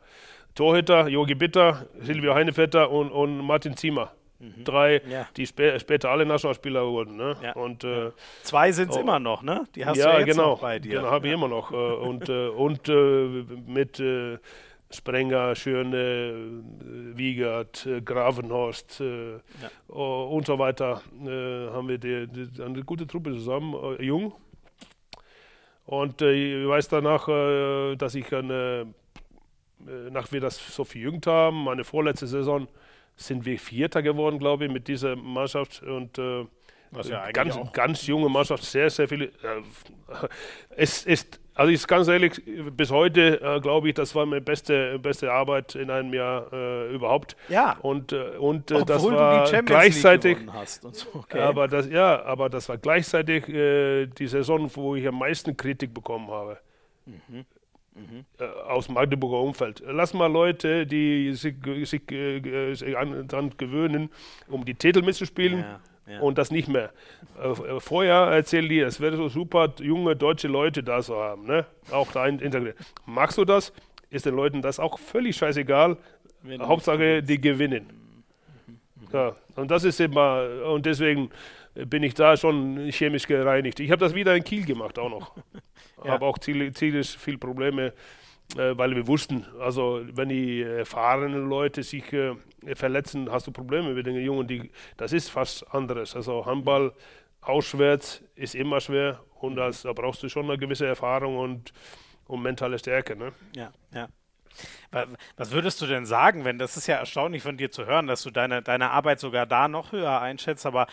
Torhüter, 0.57 1.07
Jogi 1.07 1.35
Bitter, 1.35 1.85
Silvio 1.99 2.34
Heinevetter 2.34 2.89
und, 2.89 3.11
und 3.11 3.45
Martin 3.45 3.77
Ziemer. 3.77 4.11
Mhm. 4.39 4.63
Drei, 4.63 5.01
ja. 5.07 5.27
die 5.35 5.45
spä 5.45 5.79
später 5.79 6.09
alle 6.09 6.25
Nationalspieler 6.25 6.85
wurden. 6.85 7.15
Ne? 7.15 7.35
Ja. 7.43 7.53
Und, 7.53 7.84
äh, 7.84 8.11
Zwei 8.41 8.71
sind 8.71 8.89
es 8.89 8.97
oh, 8.97 9.01
immer 9.01 9.19
noch, 9.19 9.43
ne? 9.43 9.67
Die 9.75 9.85
hast 9.85 9.97
ja, 9.97 10.13
du 10.13 10.17
jetzt 10.19 10.35
genau, 10.35 10.49
noch 10.51 10.61
bei 10.61 10.79
dir. 10.79 10.97
Genau, 10.97 11.11
habe 11.11 11.27
ich 11.27 11.34
immer 11.34 11.47
noch. 11.47 11.71
Äh, 11.71 11.75
und 11.75 12.29
äh, 12.29 12.47
und 12.47 12.89
äh, 12.89 13.45
mit 13.67 13.99
äh, 13.99 14.39
Sprenger, 14.89 15.53
Schöne, 15.55 16.63
Wiegert, 17.13 17.88
Gravenhorst 18.05 19.01
und 19.01 20.45
so 20.47 20.59
weiter 20.59 21.01
haben 21.73 21.89
wir 21.89 21.97
die, 21.97 22.25
die, 22.25 22.63
eine 22.63 22.84
gute 22.84 23.05
Truppe 23.05 23.31
zusammen, 23.31 23.75
jung. 23.99 24.34
Und 25.88 26.21
äh, 26.21 26.34
ich 26.63 26.67
weiß 26.67 26.89
danach, 26.89 27.29
äh, 27.29 27.95
dass 27.95 28.13
ich 28.13 28.34
eine, 28.35 28.53
äh, 28.81 28.85
nach 30.11 30.31
wir 30.31 30.41
das 30.41 30.57
so 30.57 30.84
verjüngt 30.84 31.27
haben, 31.27 31.64
meine 31.64 31.84
vorletzte 31.84 32.27
Saison, 32.27 32.68
sind 33.15 33.45
wir 33.45 33.57
Vierter 33.59 34.01
geworden, 34.01 34.39
glaube 34.39 34.65
ich, 34.65 34.72
mit 34.72 34.88
dieser 34.88 35.15
Mannschaft. 35.15 35.81
Und 35.81 36.18
äh, 36.18 36.45
ja 37.03 37.31
ganz, 37.31 37.57
ganz 37.73 38.05
junge 38.05 38.30
Mannschaft, 38.30 38.64
sehr, 38.64 38.89
sehr 38.89 39.07
viele. 39.07 39.26
Äh, 39.26 39.61
es 40.76 41.05
ist 41.05 41.39
also 41.57 41.72
ich 41.72 41.88
ganz 41.88 42.07
ehrlich, 42.07 42.39
bis 42.76 42.91
heute 42.91 43.41
äh, 43.41 43.59
glaube 43.59 43.89
ich, 43.89 43.95
das 43.95 44.14
war 44.14 44.27
meine 44.27 44.41
beste, 44.41 44.99
beste 44.99 45.31
Arbeit 45.31 45.73
in 45.73 45.89
einem 45.89 46.14
Jahr 46.14 46.53
äh, 46.53 46.93
überhaupt. 46.93 47.35
Ja. 47.49 47.77
Und, 47.81 48.14
äh, 48.14 48.38
und 48.38 48.69
äh, 48.69 48.85
das 48.85 49.03
war 49.03 49.64
gleichzeitig. 49.64 50.38
So. 50.91 51.07
Okay. 51.15 51.39
Aber 51.39 51.68
das, 51.68 51.89
ja, 51.89 52.23
aber 52.23 52.49
das 52.49 52.69
war 52.69 52.77
gleichzeitig 52.77 53.49
äh, 53.49 54.05
die 54.05 54.27
Saison, 54.27 54.69
wo 54.76 54.95
ich 54.95 55.07
am 55.07 55.18
meisten 55.18 55.57
Kritik 55.57 55.95
bekommen 55.95 56.30
habe. 56.30 56.59
Mhm. 57.07 57.43
Mhm. 57.98 58.26
aus 58.68 58.86
dem 58.86 58.94
Magdeburger 58.94 59.41
Umfeld. 59.41 59.82
Lass 59.86 60.14
mal 60.14 60.32
Leute, 60.32 60.86
die 60.86 61.34
sich, 61.34 61.56
sich, 61.84 62.02
sich 62.74 62.94
daran 63.28 63.52
gewöhnen, 63.57 64.10
um 64.48 64.64
die 64.64 64.76
Titel 64.76 65.02
mitzuspielen. 65.02 65.60
Ja 65.60 65.80
ja. 66.07 66.19
und 66.19 66.38
das 66.38 66.52
nicht 66.52 66.68
mehr. 66.68 66.91
Äh, 67.41 67.49
äh, 67.49 67.80
vorher 67.80 68.15
erzählen 68.15 68.68
die, 68.68 68.80
es 68.80 68.99
wäre 68.99 69.18
so 69.18 69.28
super, 69.28 69.74
junge 69.80 70.15
deutsche 70.15 70.48
Leute 70.48 70.84
da 70.84 71.02
zu 71.02 71.15
haben, 71.15 71.45
ne? 71.45 71.65
auch 71.91 72.11
da 72.11 72.26
integriert. 72.26 72.78
Magst 73.06 73.38
du 73.38 73.45
das? 73.45 73.74
Ist 74.10 74.26
den 74.26 74.36
Leuten 74.36 74.61
das 74.61 74.80
auch 74.80 74.98
völlig 74.99 75.36
scheißegal. 75.36 75.98
Wenn 76.41 76.61
Hauptsache, 76.61 77.22
die 77.22 77.41
gewinnen. 77.41 77.88
Ja, 79.11 79.36
und 79.56 79.69
das 79.69 79.84
ist 79.84 79.99
immer, 79.99 80.48
und 80.65 80.86
deswegen 80.86 81.30
bin 81.86 82.04
ich 82.04 82.14
da 82.14 82.38
schon 82.38 82.90
chemisch 82.91 83.28
gereinigt. 83.28 83.80
Ich 83.80 83.91
habe 83.91 83.99
das 83.99 84.14
wieder 84.14 84.36
in 84.36 84.44
Kiel 84.44 84.66
gemacht 84.66 84.98
auch 84.98 85.10
noch. 85.10 85.36
ja. 86.04 86.12
Habe 86.12 86.26
auch 86.26 86.38
ziemlich 86.40 87.08
viel 87.08 87.38
Probleme 87.38 87.94
äh, 88.56 88.78
weil 88.78 88.95
wir 88.95 89.08
wussten, 89.08 89.45
also 89.60 90.02
wenn 90.14 90.30
die 90.30 90.62
erfahrenen 90.62 91.49
Leute 91.49 91.84
sich 91.84 92.14
äh, 92.14 92.36
verletzen, 92.76 93.30
hast 93.30 93.48
du 93.48 93.52
Probleme 93.52 93.94
mit 93.94 94.06
den 94.06 94.16
Jungen. 94.16 94.48
Die, 94.48 94.72
das 94.95 95.12
ist 95.12 95.30
fast 95.30 95.68
anderes. 95.74 96.16
Also 96.16 96.45
Handball 96.45 96.94
auswärts 97.41 98.24
ist 98.36 98.56
immer 98.56 98.80
schwer 98.80 99.20
und 99.40 99.56
das, 99.56 99.82
da 99.82 99.91
brauchst 99.94 100.24
du 100.24 100.30
schon 100.30 100.45
eine 100.45 100.58
gewisse 100.58 100.86
Erfahrung 100.86 101.38
und, 101.38 101.74
und 102.26 102.41
mentale 102.41 102.80
Stärke. 102.80 103.18
Ne? 103.18 103.34
Ja, 103.56 103.72
ja. 103.94 104.08
Was 105.35 105.51
würdest 105.51 105.81
du 105.81 105.85
denn 105.85 106.05
sagen, 106.05 106.45
wenn 106.45 106.57
das 106.57 106.77
ist 106.77 106.88
ja 106.88 106.95
erstaunlich 106.95 107.43
von 107.43 107.57
dir 107.57 107.71
zu 107.71 107.85
hören, 107.85 108.07
dass 108.07 108.23
du 108.23 108.31
deine, 108.31 108.61
deine 108.61 108.91
Arbeit 108.91 109.19
sogar 109.19 109.45
da 109.45 109.67
noch 109.67 109.91
höher 109.91 110.21
einschätzt, 110.21 110.65
aber 110.65 110.88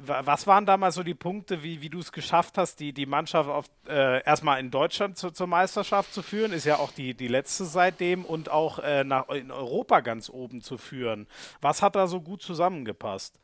was 0.00 0.46
waren 0.46 0.66
damals 0.66 0.94
so 0.94 1.02
die 1.02 1.14
Punkte, 1.14 1.62
wie, 1.62 1.82
wie 1.82 1.88
du 1.88 1.98
es 2.00 2.12
geschafft 2.12 2.58
hast, 2.58 2.80
die, 2.80 2.92
die 2.92 3.06
Mannschaft 3.06 3.48
auf, 3.48 3.66
äh, 3.88 4.22
erstmal 4.24 4.60
in 4.60 4.70
Deutschland 4.70 5.16
zu, 5.18 5.30
zur 5.30 5.46
Meisterschaft 5.46 6.12
zu 6.12 6.22
führen, 6.22 6.52
ist 6.52 6.64
ja 6.64 6.76
auch 6.76 6.92
die, 6.92 7.14
die 7.14 7.28
letzte 7.28 7.64
seitdem 7.64 8.24
und 8.24 8.50
auch 8.50 8.78
äh, 8.80 9.04
nach, 9.04 9.28
in 9.28 9.50
Europa 9.50 10.00
ganz 10.00 10.28
oben 10.28 10.62
zu 10.62 10.78
führen. 10.78 11.26
Was 11.60 11.82
hat 11.82 11.96
da 11.96 12.06
so 12.06 12.20
gut 12.20 12.42
zusammengepasst? 12.42 13.38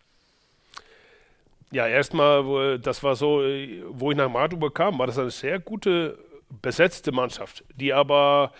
Ja, 1.72 1.86
erstmal, 1.86 2.78
das 2.78 3.02
war 3.02 3.16
so, 3.16 3.42
äh, 3.42 3.82
wo 3.88 4.10
ich 4.10 4.16
nach 4.16 4.28
Magdeburg 4.28 4.74
kam, 4.74 4.98
war 4.98 5.06
das 5.06 5.18
eine 5.18 5.30
sehr 5.30 5.58
gute 5.58 6.18
besetzte 6.62 7.12
Mannschaft, 7.12 7.64
die 7.74 7.92
aber 7.92 8.52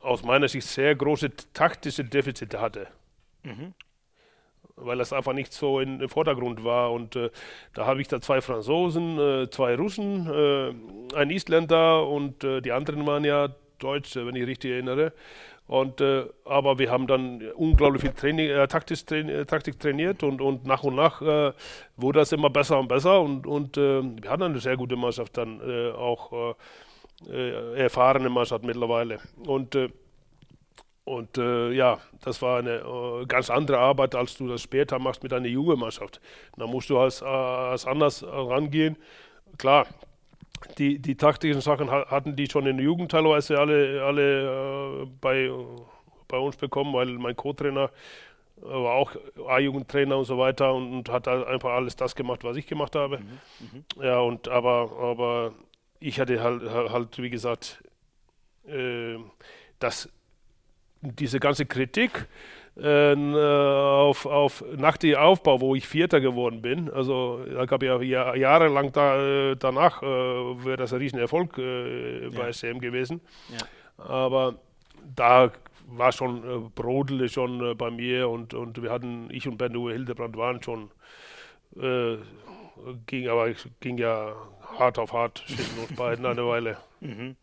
aus 0.00 0.22
meiner 0.22 0.48
Sicht 0.48 0.66
sehr 0.66 0.94
große 0.94 1.30
taktische 1.52 2.04
Defizite 2.04 2.60
hatte. 2.60 2.88
Mhm. 3.42 3.74
Weil 4.76 4.98
das 4.98 5.12
einfach 5.12 5.32
nicht 5.32 5.52
so 5.52 5.80
in, 5.80 6.00
im 6.00 6.08
Vordergrund 6.08 6.62
war. 6.62 6.92
Und 6.92 7.16
äh, 7.16 7.30
da 7.72 7.86
habe 7.86 8.00
ich 8.00 8.08
da 8.08 8.20
zwei 8.20 8.40
Franzosen, 8.40 9.18
äh, 9.18 9.50
zwei 9.50 9.74
Russen, 9.74 10.28
äh, 10.30 11.16
ein 11.16 11.30
Isländer 11.30 12.06
und 12.06 12.44
äh, 12.44 12.60
die 12.60 12.72
anderen 12.72 13.06
waren 13.06 13.24
ja 13.24 13.48
Deutsche, 13.78 14.26
wenn 14.26 14.36
ich 14.36 14.46
richtig 14.46 14.72
erinnere. 14.72 15.12
Und, 15.66 16.00
äh, 16.00 16.26
aber 16.44 16.78
wir 16.78 16.90
haben 16.90 17.06
dann 17.06 17.42
unglaublich 17.54 18.02
viel 18.02 18.12
Training, 18.12 18.50
äh, 18.50 18.68
Taktis, 18.68 19.04
Train, 19.04 19.46
Taktik 19.46 19.80
trainiert 19.80 20.22
und, 20.22 20.40
und 20.40 20.64
nach 20.66 20.84
und 20.84 20.94
nach 20.94 21.20
wurde 21.96 22.20
das 22.20 22.32
immer 22.32 22.50
besser 22.50 22.78
und 22.78 22.88
besser. 22.88 23.20
Und, 23.20 23.46
und 23.46 23.76
wir 23.76 24.30
hatten 24.30 24.44
eine 24.44 24.60
sehr 24.60 24.76
gute 24.76 24.94
Mannschaft 24.94 25.36
dann 25.36 25.60
auch 25.92 26.54
äh, 27.28 27.74
erfahrene 27.82 28.28
Mannschaft 28.28 28.64
mittlerweile. 28.64 29.20
Und, 29.46 29.74
äh, 29.74 29.88
und 31.04 31.38
äh, 31.38 31.72
ja, 31.72 31.98
das 32.22 32.42
war 32.42 32.58
eine 32.58 32.76
äh, 32.76 33.26
ganz 33.26 33.50
andere 33.50 33.78
Arbeit, 33.78 34.14
als 34.14 34.36
du 34.36 34.48
das 34.48 34.62
später 34.62 34.98
machst 34.98 35.22
mit 35.22 35.32
einer 35.32 35.48
jungen 35.48 35.78
Mannschaft. 35.78 36.20
Da 36.56 36.66
musst 36.66 36.90
du 36.90 36.98
als, 36.98 37.22
als 37.22 37.86
anders 37.86 38.24
rangehen. 38.24 38.96
Klar, 39.58 39.86
die, 40.78 40.98
die 40.98 41.16
taktischen 41.16 41.60
Sachen 41.60 41.90
hatten 41.90 42.36
die 42.36 42.48
schon 42.48 42.66
in 42.66 42.76
der 42.76 42.84
Jugend 42.84 43.10
teilweise 43.10 43.58
alle, 43.58 44.02
alle 44.02 45.02
äh, 45.02 45.06
bei, 45.20 45.50
bei 46.28 46.38
uns 46.38 46.56
bekommen, 46.56 46.92
weil 46.92 47.06
mein 47.06 47.36
Co-Trainer 47.36 47.90
war 48.56 48.94
auch 48.94 49.12
A-Jugendtrainer 49.48 50.16
und 50.16 50.24
so 50.24 50.38
weiter 50.38 50.72
und, 50.72 50.92
und, 50.92 51.08
hat 51.10 51.28
einfach 51.28 51.70
alles 51.70 51.94
das 51.94 52.14
gemacht, 52.14 52.42
was 52.42 52.56
ich 52.56 52.66
gemacht 52.66 52.96
habe. 52.96 53.18
Mhm, 53.18 53.84
mh. 53.96 54.04
Ja, 54.04 54.20
und 54.20 54.48
aber, 54.48 54.90
aber 54.98 55.52
ich 56.00 56.20
hatte 56.20 56.42
halt, 56.42 56.62
halt 56.70 57.18
wie 57.18 57.30
gesagt, 57.30 57.82
äh, 58.66 59.16
dass 59.78 60.08
diese 61.00 61.40
ganze 61.40 61.66
Kritik 61.66 62.26
äh, 62.76 63.14
auf, 63.14 64.26
auf, 64.26 64.64
nach 64.76 64.96
dem 64.96 65.16
Aufbau, 65.16 65.60
wo 65.60 65.74
ich 65.74 65.86
Vierter 65.86 66.20
geworden 66.20 66.62
bin, 66.62 66.90
also 66.90 67.44
da 67.44 67.64
gab 67.64 67.82
ja 67.82 68.00
Jahr, 68.02 68.36
jahrelang 68.36 68.92
da, 68.92 69.52
äh, 69.52 69.56
danach 69.56 70.02
äh, 70.02 70.06
wäre 70.06 70.76
das 70.76 70.92
ein 70.92 70.98
Riesenerfolg 70.98 71.56
äh, 71.58 72.28
bei 72.30 72.46
ja. 72.46 72.52
SM 72.52 72.78
gewesen. 72.78 73.20
Ja. 73.50 74.04
Aber 74.04 74.56
da 75.14 75.52
war 75.86 76.12
schon 76.12 76.44
äh, 76.44 76.68
Brodel 76.74 77.28
schon 77.28 77.64
äh, 77.64 77.74
bei 77.74 77.90
mir 77.90 78.28
und, 78.28 78.54
und 78.54 78.82
wir 78.82 78.90
hatten, 78.90 79.28
ich 79.30 79.48
und 79.48 79.56
Ben-Uwe 79.56 79.92
Hildebrand 79.92 80.36
waren 80.36 80.62
schon 80.62 80.90
äh, 81.80 82.16
ging 83.06 83.28
aber 83.28 83.52
ging 83.80 83.98
ja 83.98 84.34
hart 84.78 84.98
auf 84.98 85.12
hart 85.12 85.44
zwischen 85.46 85.78
uns 85.78 85.94
beiden 85.94 86.26
eine 86.26 86.46
Weile. 86.46 86.76
Mhm. 87.00 87.36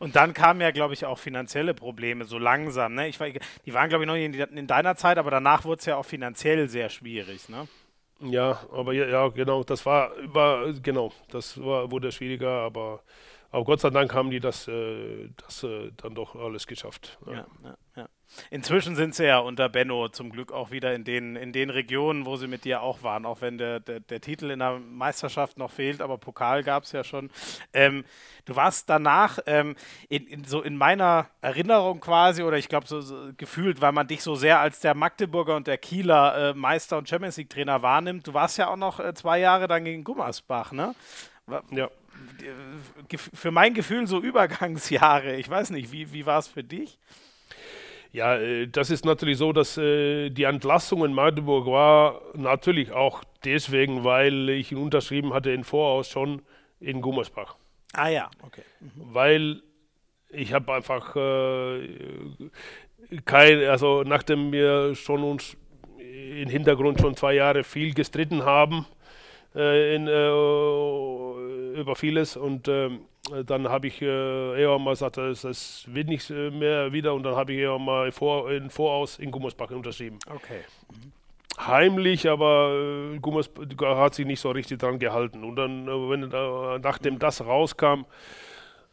Und 0.00 0.16
dann 0.16 0.34
kamen 0.34 0.60
ja, 0.60 0.72
glaube 0.72 0.94
ich, 0.94 1.04
auch 1.04 1.18
finanzielle 1.18 1.74
Probleme 1.74 2.24
so 2.24 2.38
langsam. 2.38 2.94
Ne? 2.94 3.08
Ich 3.08 3.20
war, 3.20 3.28
die 3.28 3.74
waren, 3.74 3.88
glaube 3.88 4.04
ich, 4.04 4.08
noch 4.08 4.16
in, 4.16 4.34
in, 4.34 4.66
deiner 4.66 4.96
Zeit, 4.96 5.16
aber 5.16 5.30
danach 5.30 5.64
wurde 5.64 5.78
es 5.78 5.86
ja 5.86 5.96
auch 5.96 6.04
finanziell 6.04 6.68
sehr 6.68 6.88
schwierig. 6.88 7.48
Ne? 7.48 7.68
Ja, 8.20 8.60
aber 8.72 8.92
ja, 8.94 9.06
ja, 9.06 9.28
genau, 9.28 9.62
das 9.62 9.86
war, 9.86 10.12
war 10.24 10.72
genau, 10.72 11.12
das 11.30 11.62
war, 11.62 11.90
wurde 11.90 12.10
schwieriger, 12.10 12.50
aber, 12.50 13.02
aber 13.50 13.64
Gott 13.64 13.80
sei 13.80 13.90
Dank 13.90 14.12
haben 14.12 14.30
die 14.30 14.40
das, 14.40 14.66
äh, 14.68 15.28
das 15.36 15.62
äh, 15.62 15.92
dann 15.96 16.14
doch 16.14 16.34
alles 16.34 16.66
geschafft. 16.66 17.18
Ja, 17.26 17.46
ja, 17.62 17.76
ja. 17.96 18.08
Inzwischen 18.50 18.96
sind 18.96 19.14
sie 19.14 19.24
ja 19.24 19.38
unter 19.38 19.68
Benno 19.68 20.08
zum 20.08 20.30
Glück 20.30 20.52
auch 20.52 20.70
wieder 20.70 20.94
in 20.94 21.04
den, 21.04 21.36
in 21.36 21.52
den 21.52 21.70
Regionen, 21.70 22.26
wo 22.26 22.36
sie 22.36 22.48
mit 22.48 22.64
dir 22.64 22.82
auch 22.82 23.02
waren, 23.02 23.24
auch 23.24 23.40
wenn 23.40 23.56
der, 23.56 23.80
der, 23.80 24.00
der 24.00 24.20
Titel 24.20 24.50
in 24.50 24.58
der 24.58 24.78
Meisterschaft 24.78 25.58
noch 25.58 25.70
fehlt, 25.70 26.02
aber 26.02 26.18
Pokal 26.18 26.62
gab 26.62 26.82
es 26.82 26.92
ja 26.92 27.04
schon. 27.04 27.30
Ähm, 27.72 28.04
du 28.44 28.56
warst 28.56 28.90
danach 28.90 29.38
ähm, 29.46 29.76
in, 30.08 30.26
in, 30.26 30.44
so 30.44 30.60
in 30.62 30.76
meiner 30.76 31.28
Erinnerung 31.40 32.00
quasi, 32.00 32.42
oder 32.42 32.58
ich 32.58 32.68
glaube 32.68 32.86
so, 32.86 33.00
so, 33.00 33.30
gefühlt, 33.36 33.80
weil 33.80 33.92
man 33.92 34.08
dich 34.08 34.22
so 34.22 34.34
sehr 34.34 34.60
als 34.60 34.80
der 34.80 34.94
Magdeburger 34.94 35.56
und 35.56 35.66
der 35.66 35.78
Kieler 35.78 36.50
äh, 36.50 36.54
Meister 36.54 36.98
und 36.98 37.08
Champions 37.08 37.36
League 37.36 37.50
Trainer 37.50 37.82
wahrnimmt. 37.82 38.26
Du 38.26 38.34
warst 38.34 38.58
ja 38.58 38.68
auch 38.68 38.76
noch 38.76 39.00
äh, 39.00 39.14
zwei 39.14 39.38
Jahre 39.38 39.68
dann 39.68 39.84
gegen 39.84 40.04
Gummersbach, 40.04 40.72
ne? 40.72 40.94
Ja. 41.70 41.90
Für 43.34 43.50
mein 43.50 43.74
Gefühl 43.74 44.06
so 44.06 44.20
Übergangsjahre. 44.20 45.36
Ich 45.36 45.48
weiß 45.48 45.70
nicht, 45.70 45.92
wie, 45.92 46.12
wie 46.12 46.26
war 46.26 46.38
es 46.38 46.48
für 46.48 46.64
dich? 46.64 46.98
Ja, 48.12 48.36
äh, 48.36 48.66
das 48.68 48.90
ist 48.90 49.04
natürlich 49.04 49.38
so, 49.38 49.52
dass 49.52 49.76
äh, 49.76 50.30
die 50.30 50.44
Entlassung 50.44 51.04
in 51.04 51.12
Magdeburg 51.12 51.66
war 51.66 52.22
natürlich 52.34 52.92
auch 52.92 53.22
deswegen, 53.44 54.04
weil 54.04 54.48
ich 54.50 54.72
ihn 54.72 54.78
unterschrieben 54.78 55.32
hatte 55.32 55.50
in 55.50 55.64
Voraus 55.64 56.08
schon 56.08 56.42
in 56.80 57.00
Gummersbach. 57.00 57.56
Ah 57.92 58.08
ja, 58.08 58.30
okay. 58.42 58.62
Mhm. 58.80 58.90
Weil 58.94 59.62
ich 60.30 60.52
habe 60.52 60.74
einfach 60.74 61.16
äh, 61.16 61.88
kein, 63.24 63.64
also 63.64 64.02
nachdem 64.02 64.52
wir 64.52 64.94
schon 64.94 65.22
uns 65.22 65.56
im 65.98 66.48
Hintergrund 66.48 67.00
schon 67.00 67.16
zwei 67.16 67.34
Jahre 67.34 67.64
viel 67.64 67.94
gestritten 67.94 68.44
haben 68.44 68.86
äh, 69.54 69.94
in, 69.94 70.06
äh, 70.06 71.80
über 71.80 71.94
vieles 71.96 72.36
und 72.36 72.68
ähm, 72.68 73.00
dann 73.44 73.68
habe 73.68 73.88
ich 73.88 74.00
äh, 74.02 74.60
eher 74.60 74.78
mal 74.78 74.92
gesagt, 74.92 75.18
es, 75.18 75.44
es 75.44 75.84
wird 75.88 76.08
nicht 76.08 76.30
äh, 76.30 76.50
mehr 76.50 76.92
wieder 76.92 77.12
und 77.14 77.24
dann 77.24 77.34
habe 77.34 77.52
ich 77.52 77.58
eher 77.58 77.78
mal 77.78 78.12
vor, 78.12 78.50
in 78.52 78.70
Voraus 78.70 79.18
in 79.18 79.30
Gummersbach 79.30 79.70
unterschrieben. 79.70 80.18
Okay. 80.28 80.60
Mhm. 80.90 81.12
Heimlich, 81.58 82.28
aber 82.28 83.12
äh, 83.14 83.18
Gummersbach 83.18 83.96
hat 83.96 84.14
sich 84.14 84.26
nicht 84.26 84.40
so 84.40 84.50
richtig 84.50 84.78
dran 84.78 84.98
gehalten. 84.98 85.42
Und 85.42 85.56
dann, 85.56 85.88
äh, 85.88 86.10
wenn, 86.10 86.22
äh, 86.30 86.78
nachdem 86.78 87.18
das 87.18 87.44
rauskam, 87.44 88.04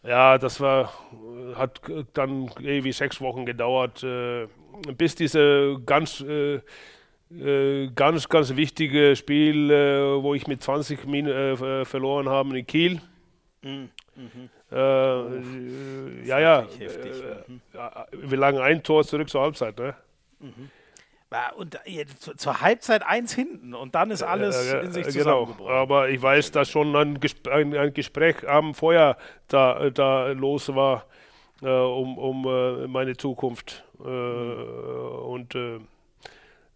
ja, 0.04 0.38
das 0.38 0.60
war, 0.60 0.92
hat 1.56 1.82
dann 2.14 2.50
irgendwie 2.60 2.92
sechs 2.92 3.22
Wochen 3.22 3.46
gedauert, 3.46 4.04
äh, 4.04 4.48
bis 4.98 5.16
diese 5.16 5.80
ganz, 5.86 6.22
äh, 6.22 6.60
äh, 7.32 7.90
ganz, 7.94 8.28
ganz 8.28 8.56
wichtige 8.56 9.16
Spiel, 9.16 9.70
wo 10.22 10.34
ich 10.34 10.48
mit 10.48 10.62
20 10.62 11.06
Min 11.06 11.28
verloren 11.86 12.28
habe 12.30 12.58
in 12.58 12.66
Kiel. 12.66 13.02
Mhm 13.62 13.90
Mhm. 14.16 14.50
Äh, 14.72 14.76
äh, 14.76 16.28
ja, 16.28 16.40
ja. 16.40 16.68
Heftig, 16.78 17.24
äh, 17.24 17.52
mhm. 17.52 17.62
Wir 18.12 18.38
lagen 18.38 18.60
ein 18.60 18.84
Tor 18.84 19.04
zurück 19.04 19.30
zur 19.30 19.42
Halbzeit, 19.42 19.78
ne? 19.78 19.96
Mhm. 20.40 20.70
Und 21.56 21.80
zur 22.38 22.62
Halbzeit 22.62 23.02
eins 23.02 23.34
hinten 23.34 23.74
und 23.74 23.96
dann 23.96 24.12
ist 24.12 24.22
alles 24.22 24.72
äh, 24.72 24.82
in 24.82 24.92
sich 24.92 25.08
zusammengebrochen. 25.08 25.66
Genau, 25.66 25.82
aber 25.82 26.10
ich 26.10 26.22
weiß, 26.22 26.52
dass 26.52 26.70
schon 26.70 26.96
ein, 26.96 27.20
Gesp 27.20 27.48
ein, 27.48 27.76
ein 27.76 27.92
Gespräch 27.92 28.48
am 28.48 28.76
Feuer 28.76 29.18
da, 29.48 29.90
da 29.90 30.28
los 30.28 30.76
war 30.76 31.08
äh, 31.64 31.68
um, 31.68 32.20
um 32.20 32.46
äh, 32.46 32.88
meine 32.88 33.18
Zukunft. 33.18 33.84
Äh, 34.00 34.08
mhm. 34.08 35.26
Und 35.26 35.58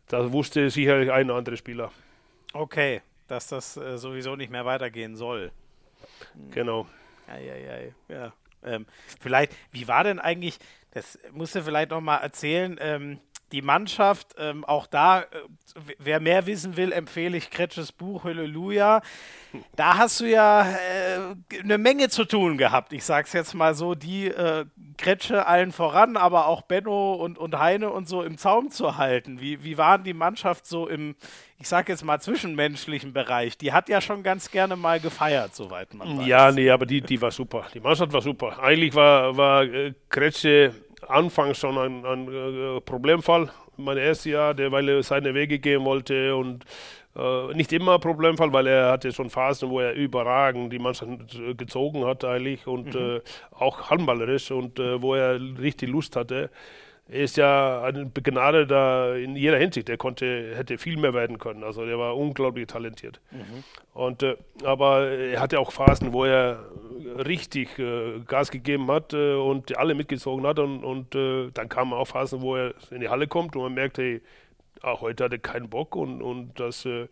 das 0.08 0.32
wusste 0.32 0.70
sicherlich 0.72 1.12
ein 1.12 1.30
anderer 1.30 1.58
Spieler. 1.58 1.92
Okay, 2.54 3.02
dass 3.28 3.48
das 3.50 3.74
sowieso 3.74 4.36
nicht 4.36 4.52
mehr 4.52 4.66
weitergehen 4.66 5.16
soll. 5.16 5.52
Genau. 6.52 6.88
Eieiei, 7.28 7.94
ja. 8.08 8.34
Ähm, 8.64 8.86
vielleicht, 9.20 9.54
wie 9.72 9.88
war 9.88 10.04
denn 10.04 10.20
eigentlich, 10.20 10.58
das 10.92 11.20
musst 11.32 11.56
du 11.56 11.64
vielleicht 11.64 11.92
nochmal 11.92 12.22
erzählen, 12.22 12.78
ähm, 12.82 13.20
die 13.52 13.62
Mannschaft, 13.62 14.36
ähm, 14.38 14.66
auch 14.66 14.88
da, 14.88 15.22
äh, 15.22 15.26
wer 16.00 16.20
mehr 16.20 16.46
wissen 16.48 16.76
will, 16.76 16.92
empfehle 16.92 17.38
ich 17.38 17.50
Kretsches 17.50 17.94
Buch 17.94 18.26
Halleluja. 18.26 19.02
Da 19.76 19.98
hast 19.98 20.20
du 20.20 20.26
ja 20.26 20.70
äh, 20.70 21.60
eine 21.64 21.78
Menge 21.78 22.10
zu 22.10 22.26
tun 22.26 22.58
gehabt. 22.58 22.92
Ich 22.92 23.06
sage 23.06 23.26
es 23.28 23.34
jetzt 23.34 23.54
mal 23.54 23.74
so, 23.74 23.96
die 23.96 24.28
äh, 24.28 24.66
Kretsche 24.98 25.46
allen 25.46 25.72
voran, 25.72 26.18
aber 26.18 26.48
auch 26.48 26.64
Benno 26.64 27.14
und, 27.14 27.38
und 27.38 27.58
Heine 27.58 27.90
und 27.92 28.10
so 28.10 28.22
im 28.22 28.38
Zaum 28.38 28.70
zu 28.70 28.98
halten. 28.98 29.40
Wie, 29.40 29.64
wie 29.64 29.78
waren 29.78 30.04
die 30.04 30.14
Mannschaft 30.14 30.66
so 30.66 30.88
im, 30.88 31.16
ich 31.60 31.68
sage 31.68 31.92
jetzt 31.92 32.06
mal, 32.06 32.20
zwischenmenschlichen 32.20 33.14
Bereich? 33.14 33.58
Die 33.58 33.74
hat 33.74 33.90
ja 33.90 34.00
schon 34.00 34.22
ganz 34.22 34.52
gerne 34.52 34.76
mal 34.76 35.00
gefeiert, 35.00 35.56
soweit 35.56 35.94
man 35.94 36.20
weiß. 36.20 36.28
Ja, 36.28 36.52
nee, 36.52 36.70
aber 36.70 36.86
die, 36.86 37.02
die 37.02 37.20
war 37.22 37.32
super. 37.32 37.66
Die 37.74 37.80
Mannschaft 37.80 38.14
war 38.14 38.22
super. 38.22 38.60
Eigentlich 38.62 38.94
war, 38.94 39.36
war 39.36 39.64
äh, 39.64 39.94
Kretsche 40.10 40.74
anfangs 41.08 41.58
schon 41.58 41.78
ein, 41.78 42.06
ein 42.06 42.28
äh, 42.28 42.82
Problemfall. 42.82 43.50
Mein 43.76 43.98
erstes 43.98 44.32
Jahr, 44.32 44.54
der, 44.54 44.72
weil 44.72 44.88
er 44.90 45.04
seine 45.04 45.34
Wege 45.34 45.60
gehen 45.60 45.84
wollte 45.84 46.36
und 46.36 46.64
äh, 47.16 47.54
nicht 47.54 47.74
immer 47.74 47.98
Problemfall, 47.98 48.54
weil 48.54 48.68
er 48.68 48.92
hatte 48.92 49.12
schon 49.12 49.30
Phasen, 49.30 49.70
wo 49.70 49.80
er 49.80 49.94
überragend 49.94 50.72
die 50.72 50.80
Mannschaft 50.80 51.10
gezogen 51.58 52.06
hat 52.06 52.24
eigentlich 52.24 52.68
und 52.68 52.94
mhm. 52.94 53.18
äh, 53.18 53.22
auch 53.52 53.90
handballerisch 53.90 54.52
und 54.52 54.80
äh, 54.80 55.02
wo 55.02 55.16
er 55.16 55.40
richtig 55.60 55.90
Lust 55.90 56.16
hatte. 56.16 56.52
Er 57.10 57.22
ist 57.22 57.38
ja 57.38 57.84
ein 57.84 58.12
Begnadeter 58.12 59.16
in 59.16 59.36
jeder 59.36 59.58
Hinsicht. 59.58 59.88
Er 59.90 59.98
konnte, 59.98 60.56
hätte 60.56 60.78
viel 60.78 60.98
mehr 60.98 61.14
werden 61.14 61.38
können. 61.38 61.64
Also 61.64 61.84
er 61.84 61.98
war 61.98 62.18
unglaublich 62.18 62.68
talentiert. 62.68 63.22
Mhm. 63.32 63.64
Und, 63.94 64.24
äh, 64.24 64.36
aber 64.64 65.08
er 65.08 65.40
hatte 65.40 65.60
auch 65.60 65.72
Phasen, 65.72 66.12
wo 66.12 66.26
er 66.26 66.60
richtig 67.26 67.80
äh, 67.80 68.20
Gas 68.28 68.52
gegeben 68.52 68.92
hat 68.92 69.14
äh, 69.14 69.36
und 69.36 69.78
alle 69.78 69.96
mitgezogen 69.96 70.46
hat. 70.46 70.60
Und, 70.60 70.84
und 70.84 71.16
äh, 71.16 71.50
dann 71.54 71.70
kamen 71.70 71.94
auch 71.94 72.08
Phasen, 72.08 72.42
wo 72.42 72.58
er 72.58 72.74
in 72.92 73.00
die 73.00 73.10
Halle 73.10 73.28
kommt 73.28 73.56
und 73.56 73.62
man 73.64 73.74
merkt, 73.74 73.98
hey, 73.98 74.22
auch 74.82 75.02
heute 75.02 75.24
hat 75.24 75.32
er 75.32 75.40
keinen 75.40 75.70
Bock 75.70 75.96
und, 75.96 76.22
und 76.22 76.60
das 76.60 76.86
äh, 76.86 77.08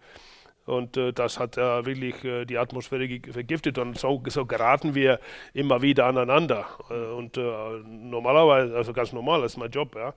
und 0.66 0.98
äh, 0.98 1.14
das 1.14 1.40
hat 1.40 1.58
ja 1.58 1.86
wirklich 1.86 2.24
äh, 2.24 2.46
die 2.46 2.58
Atmosphäre 2.58 3.08
vergiftet 3.32 3.78
und 3.78 3.98
so, 3.98 4.22
so, 4.28 4.46
geraten 4.46 4.96
wir 4.96 5.20
immer 5.54 5.82
wieder 5.82 6.08
aneinander. 6.08 6.66
Äh, 6.90 7.14
und 7.14 7.38
äh, 7.38 7.44
normalerweise, 7.86 8.76
also 8.76 8.92
ganz 8.92 9.14
normal, 9.14 9.42
das 9.42 9.54
ist 9.54 9.58
mein 9.58 9.70
Job, 9.70 9.96
ja. 9.96 10.14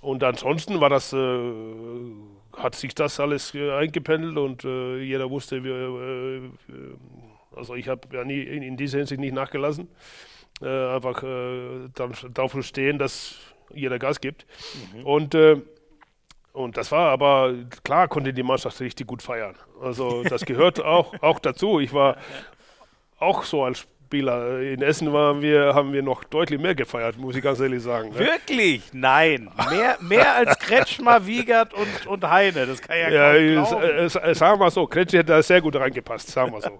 Und 0.00 0.24
ansonsten 0.24 0.80
war 0.80 0.88
das, 0.88 1.12
äh, 1.12 1.52
hat 2.56 2.74
sich 2.74 2.94
das 2.94 3.20
alles 3.20 3.54
äh, 3.54 3.72
eingependelt 3.72 4.38
und 4.38 4.64
jeder 4.64 5.30
wusste, 5.30 5.62
wir, 5.62 6.50
also 7.54 7.74
ich 7.74 7.88
habe 7.88 8.08
ja 8.12 8.24
nie 8.24 8.40
in, 8.40 8.62
in, 8.62 8.76
dieser 8.76 8.98
Hinsicht 8.98 9.20
nicht 9.20 9.34
nachgelassen. 9.34 9.88
einfach 10.60 11.22
dafür 12.34 12.62
stehen, 12.62 12.98
dass 12.98 13.36
jeder 13.74 13.98
Gas 13.98 14.20
gibt. 14.20 14.46
Mhm. 14.94 15.06
Und 15.06 15.36
und 16.52 16.76
das 16.76 16.92
war 16.92 17.10
aber, 17.10 17.54
klar 17.82 18.08
konnte 18.08 18.32
die 18.32 18.42
Mannschaft 18.42 18.80
richtig 18.80 19.06
gut 19.06 19.22
feiern. 19.22 19.54
Also 19.80 20.22
das 20.22 20.44
gehört 20.44 20.80
auch, 20.84 21.14
auch 21.22 21.38
dazu. 21.38 21.80
Ich 21.80 21.92
war 21.92 22.16
auch 23.18 23.44
so 23.44 23.64
als 23.64 23.86
Spieler. 24.12 24.60
In 24.60 24.82
Essen 24.82 25.10
waren 25.14 25.40
wir, 25.40 25.74
haben 25.74 25.94
wir 25.94 26.02
noch 26.02 26.22
deutlich 26.24 26.60
mehr 26.60 26.74
gefeiert, 26.74 27.16
muss 27.16 27.34
ich 27.34 27.42
ganz 27.42 27.60
ehrlich 27.60 27.82
sagen. 27.82 28.10
Ne? 28.10 28.18
Wirklich? 28.18 28.82
Nein. 28.92 29.50
Mehr, 29.70 29.96
mehr 30.00 30.34
als 30.34 30.58
Kretschmer, 30.58 31.26
Wiegert 31.26 31.72
und, 31.72 32.06
und 32.06 32.28
Heine. 32.28 32.66
Das 32.66 32.82
kann 32.82 32.98
ja, 32.98 33.08
ja 33.08 33.32
äh, 33.32 34.04
äh, 34.04 34.34
Sagen 34.34 34.60
wir 34.60 34.70
so, 34.70 34.86
Kretsch 34.86 35.14
hätte 35.14 35.32
da 35.32 35.42
sehr 35.42 35.62
gut 35.62 35.76
reingepasst, 35.76 36.28
sagen 36.28 36.52
wir 36.52 36.60
so. 36.60 36.78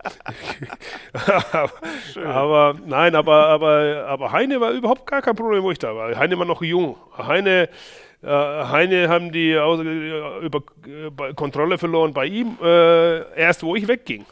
aber 2.22 2.74
nein, 2.84 3.14
aber, 3.14 3.46
aber, 3.46 4.04
aber 4.06 4.32
Heine 4.32 4.60
war 4.60 4.72
überhaupt 4.72 5.06
gar 5.06 5.22
kein 5.22 5.34
Problem, 5.34 5.62
wo 5.62 5.70
ich 5.70 5.78
da 5.78 5.96
war. 5.96 6.14
Heine 6.14 6.38
war 6.38 6.44
noch 6.44 6.60
jung. 6.60 6.96
Heine 7.16 7.70
äh, 8.22 8.26
Heine 8.28 9.08
haben 9.08 9.32
die 9.32 9.50
äh, 9.50 10.44
über 10.44 10.62
äh, 10.86 11.34
Kontrolle 11.34 11.78
verloren 11.78 12.12
bei 12.12 12.26
ihm, 12.26 12.56
erst 12.62 13.62
wo 13.62 13.74
ich 13.74 13.88
wegging. 13.88 14.24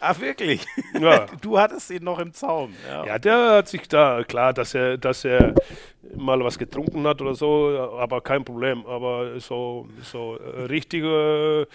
Ach 0.00 0.20
wirklich? 0.20 0.64
Ja. 1.00 1.26
Du 1.40 1.58
hattest 1.58 1.90
ihn 1.90 2.04
noch 2.04 2.18
im 2.18 2.32
Zaum. 2.32 2.74
Ja. 2.88 3.06
ja, 3.06 3.18
der 3.18 3.52
hat 3.56 3.68
sich 3.68 3.88
da, 3.88 4.22
klar, 4.22 4.52
dass 4.52 4.74
er, 4.74 4.98
dass 4.98 5.24
er 5.24 5.54
mal 6.14 6.42
was 6.44 6.58
getrunken 6.58 7.06
hat 7.06 7.22
oder 7.22 7.34
so, 7.34 7.90
aber 7.98 8.20
kein 8.20 8.44
Problem. 8.44 8.84
Aber 8.86 9.40
so, 9.40 9.88
so 10.02 10.38
richtige 10.68 11.66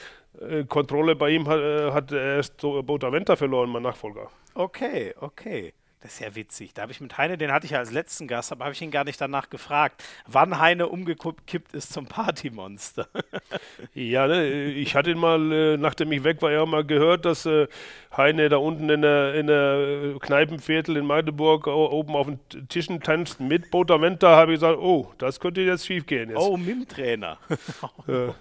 Kontrolle 0.68 1.16
bei 1.16 1.32
ihm 1.32 1.48
hat, 1.48 1.60
hat 1.94 2.12
erst 2.12 2.62
so 2.62 2.84
Botaventa 2.84 3.36
verloren, 3.36 3.70
mein 3.70 3.84
Nachfolger. 3.84 4.30
Okay, 4.54 5.14
okay. 5.20 5.74
Das 6.02 6.14
ist 6.14 6.22
ja 6.22 6.34
witzig. 6.34 6.74
Da 6.74 6.84
habe 6.84 6.94
ich 6.94 7.02
mit 7.02 7.18
Heine, 7.18 7.38
den 7.38 7.52
hatte 7.52 7.66
ich 7.66 7.74
ja 7.74 7.80
als 7.80 7.92
letzten 7.92 8.26
Gast, 8.26 8.54
aber 8.54 8.64
habe 8.64 8.74
ich 8.74 8.82
ihn 8.82 8.90
gar 8.90 9.04
nicht 9.04 9.20
danach 9.20 9.50
gefragt, 9.50 10.02
wann 10.26 10.58
Heine 10.58 10.88
umgekippt 10.88 11.74
ist 11.74 11.92
zum 11.92 12.06
Partymonster. 12.06 13.10
ja, 13.94 14.26
ne, 14.26 14.72
ich 14.72 14.96
hatte 14.96 15.12
ihn 15.12 15.18
mal, 15.18 15.52
äh, 15.52 15.78
nachdem 15.78 16.14
ich 16.14 16.24
weg 16.24 16.42
war, 16.42 16.52
ja 16.52 16.66
mal 16.66 16.86
gehört, 16.86 17.26
dass 17.26 17.46
äh, 17.46 17.68
Heine 18.16 18.48
da 18.48 18.58
unten 18.58 18.90
in 18.90 19.02
der, 19.02 19.34
in 19.36 19.48
der 19.48 20.16
Kneipenviertel 20.22 20.96
in 20.96 21.06
Magdeburg 21.06 21.68
oben 21.68 22.16
auf 22.16 22.28
den 22.28 22.70
Tischen 22.70 23.02
tanzt 23.02 23.42
mit 23.42 23.70
Botaventa, 23.70 24.38
habe 24.38 24.54
ich 24.54 24.62
gesagt, 24.62 24.80
oh, 24.80 25.12
das 25.18 25.42
könnte 25.42 25.60
jetzt 25.60 25.86
schief 25.86 26.06
gehen. 26.06 26.30
Jetzt. 26.30 26.40
Oh, 26.40 26.56
mit 26.56 26.70
dem 26.70 26.88
Trainer. 26.88 27.38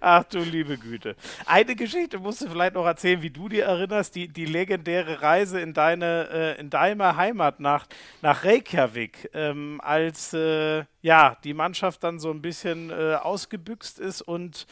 Ach 0.00 0.24
du 0.24 0.40
liebe 0.40 0.76
Güte. 0.76 1.14
Eine 1.46 1.76
Geschichte 1.76 2.18
musst 2.18 2.40
du 2.40 2.48
vielleicht 2.50 2.74
noch 2.74 2.84
erzählen, 2.84 3.22
wie 3.22 3.30
du 3.30 3.48
dir 3.48 3.66
erinnerst, 3.66 4.16
die, 4.16 4.26
die 4.26 4.46
legendäre 4.46 5.22
Reise 5.22 5.60
in 5.60 5.72
dein 5.72 5.83
deine, 5.84 6.28
äh, 6.56 6.60
in 6.60 6.70
deiner 6.70 7.16
Heimat 7.16 7.60
nach, 7.60 7.86
nach 8.22 8.44
Reykjavik, 8.44 9.30
ähm, 9.34 9.80
als 9.82 10.32
äh, 10.32 10.84
ja, 11.02 11.36
die 11.44 11.54
Mannschaft 11.54 12.02
dann 12.04 12.18
so 12.18 12.30
ein 12.30 12.40
bisschen 12.40 12.90
äh, 12.90 13.14
ausgebüxt 13.14 13.98
ist 13.98 14.22
und 14.22 14.66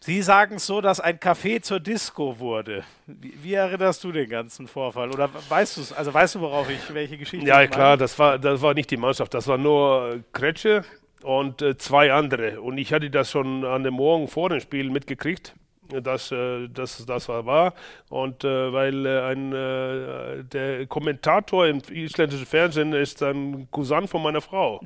Sie 0.00 0.22
sagen 0.22 0.56
es 0.56 0.66
so, 0.66 0.80
dass 0.80 1.00
ein 1.00 1.18
Café 1.18 1.60
zur 1.60 1.80
Disco 1.80 2.38
wurde. 2.38 2.84
Wie, 3.06 3.34
wie 3.42 3.54
erinnerst 3.54 4.04
du 4.04 4.12
den 4.12 4.30
ganzen 4.30 4.68
Vorfall? 4.68 5.10
Oder 5.10 5.28
weißt 5.48 5.76
du 5.76 5.80
es? 5.80 5.92
Also 5.92 6.14
weißt 6.14 6.36
du, 6.36 6.40
worauf 6.40 6.70
ich, 6.70 6.94
welche 6.94 7.18
Geschichte? 7.18 7.44
Ja, 7.44 7.66
klar, 7.66 7.96
das 7.96 8.16
war, 8.16 8.38
das 8.38 8.62
war 8.62 8.74
nicht 8.74 8.92
die 8.92 8.96
Mannschaft, 8.96 9.34
das 9.34 9.48
war 9.48 9.58
nur 9.58 10.20
Kretsche 10.32 10.84
und 11.22 11.62
äh, 11.62 11.76
zwei 11.76 12.12
andere. 12.12 12.60
Und 12.60 12.78
ich 12.78 12.92
hatte 12.92 13.10
das 13.10 13.28
schon 13.28 13.64
an 13.64 13.82
dem 13.82 13.94
Morgen 13.94 14.28
vor 14.28 14.50
dem 14.50 14.60
Spiel 14.60 14.88
mitgekriegt 14.88 15.54
dass 16.02 16.32
äh, 16.32 16.68
das, 16.68 17.04
das 17.06 17.28
war. 17.28 17.74
Und 18.08 18.44
äh, 18.44 18.72
weil 18.72 19.06
äh, 19.06 19.20
ein, 19.22 19.52
äh, 19.52 20.44
der 20.44 20.86
Kommentator 20.86 21.66
im 21.66 21.80
isländischen 21.90 22.46
Fernsehen 22.46 22.92
ist 22.92 23.22
ein 23.22 23.68
Cousin 23.70 24.06
von 24.06 24.22
meiner 24.22 24.40
Frau. 24.40 24.80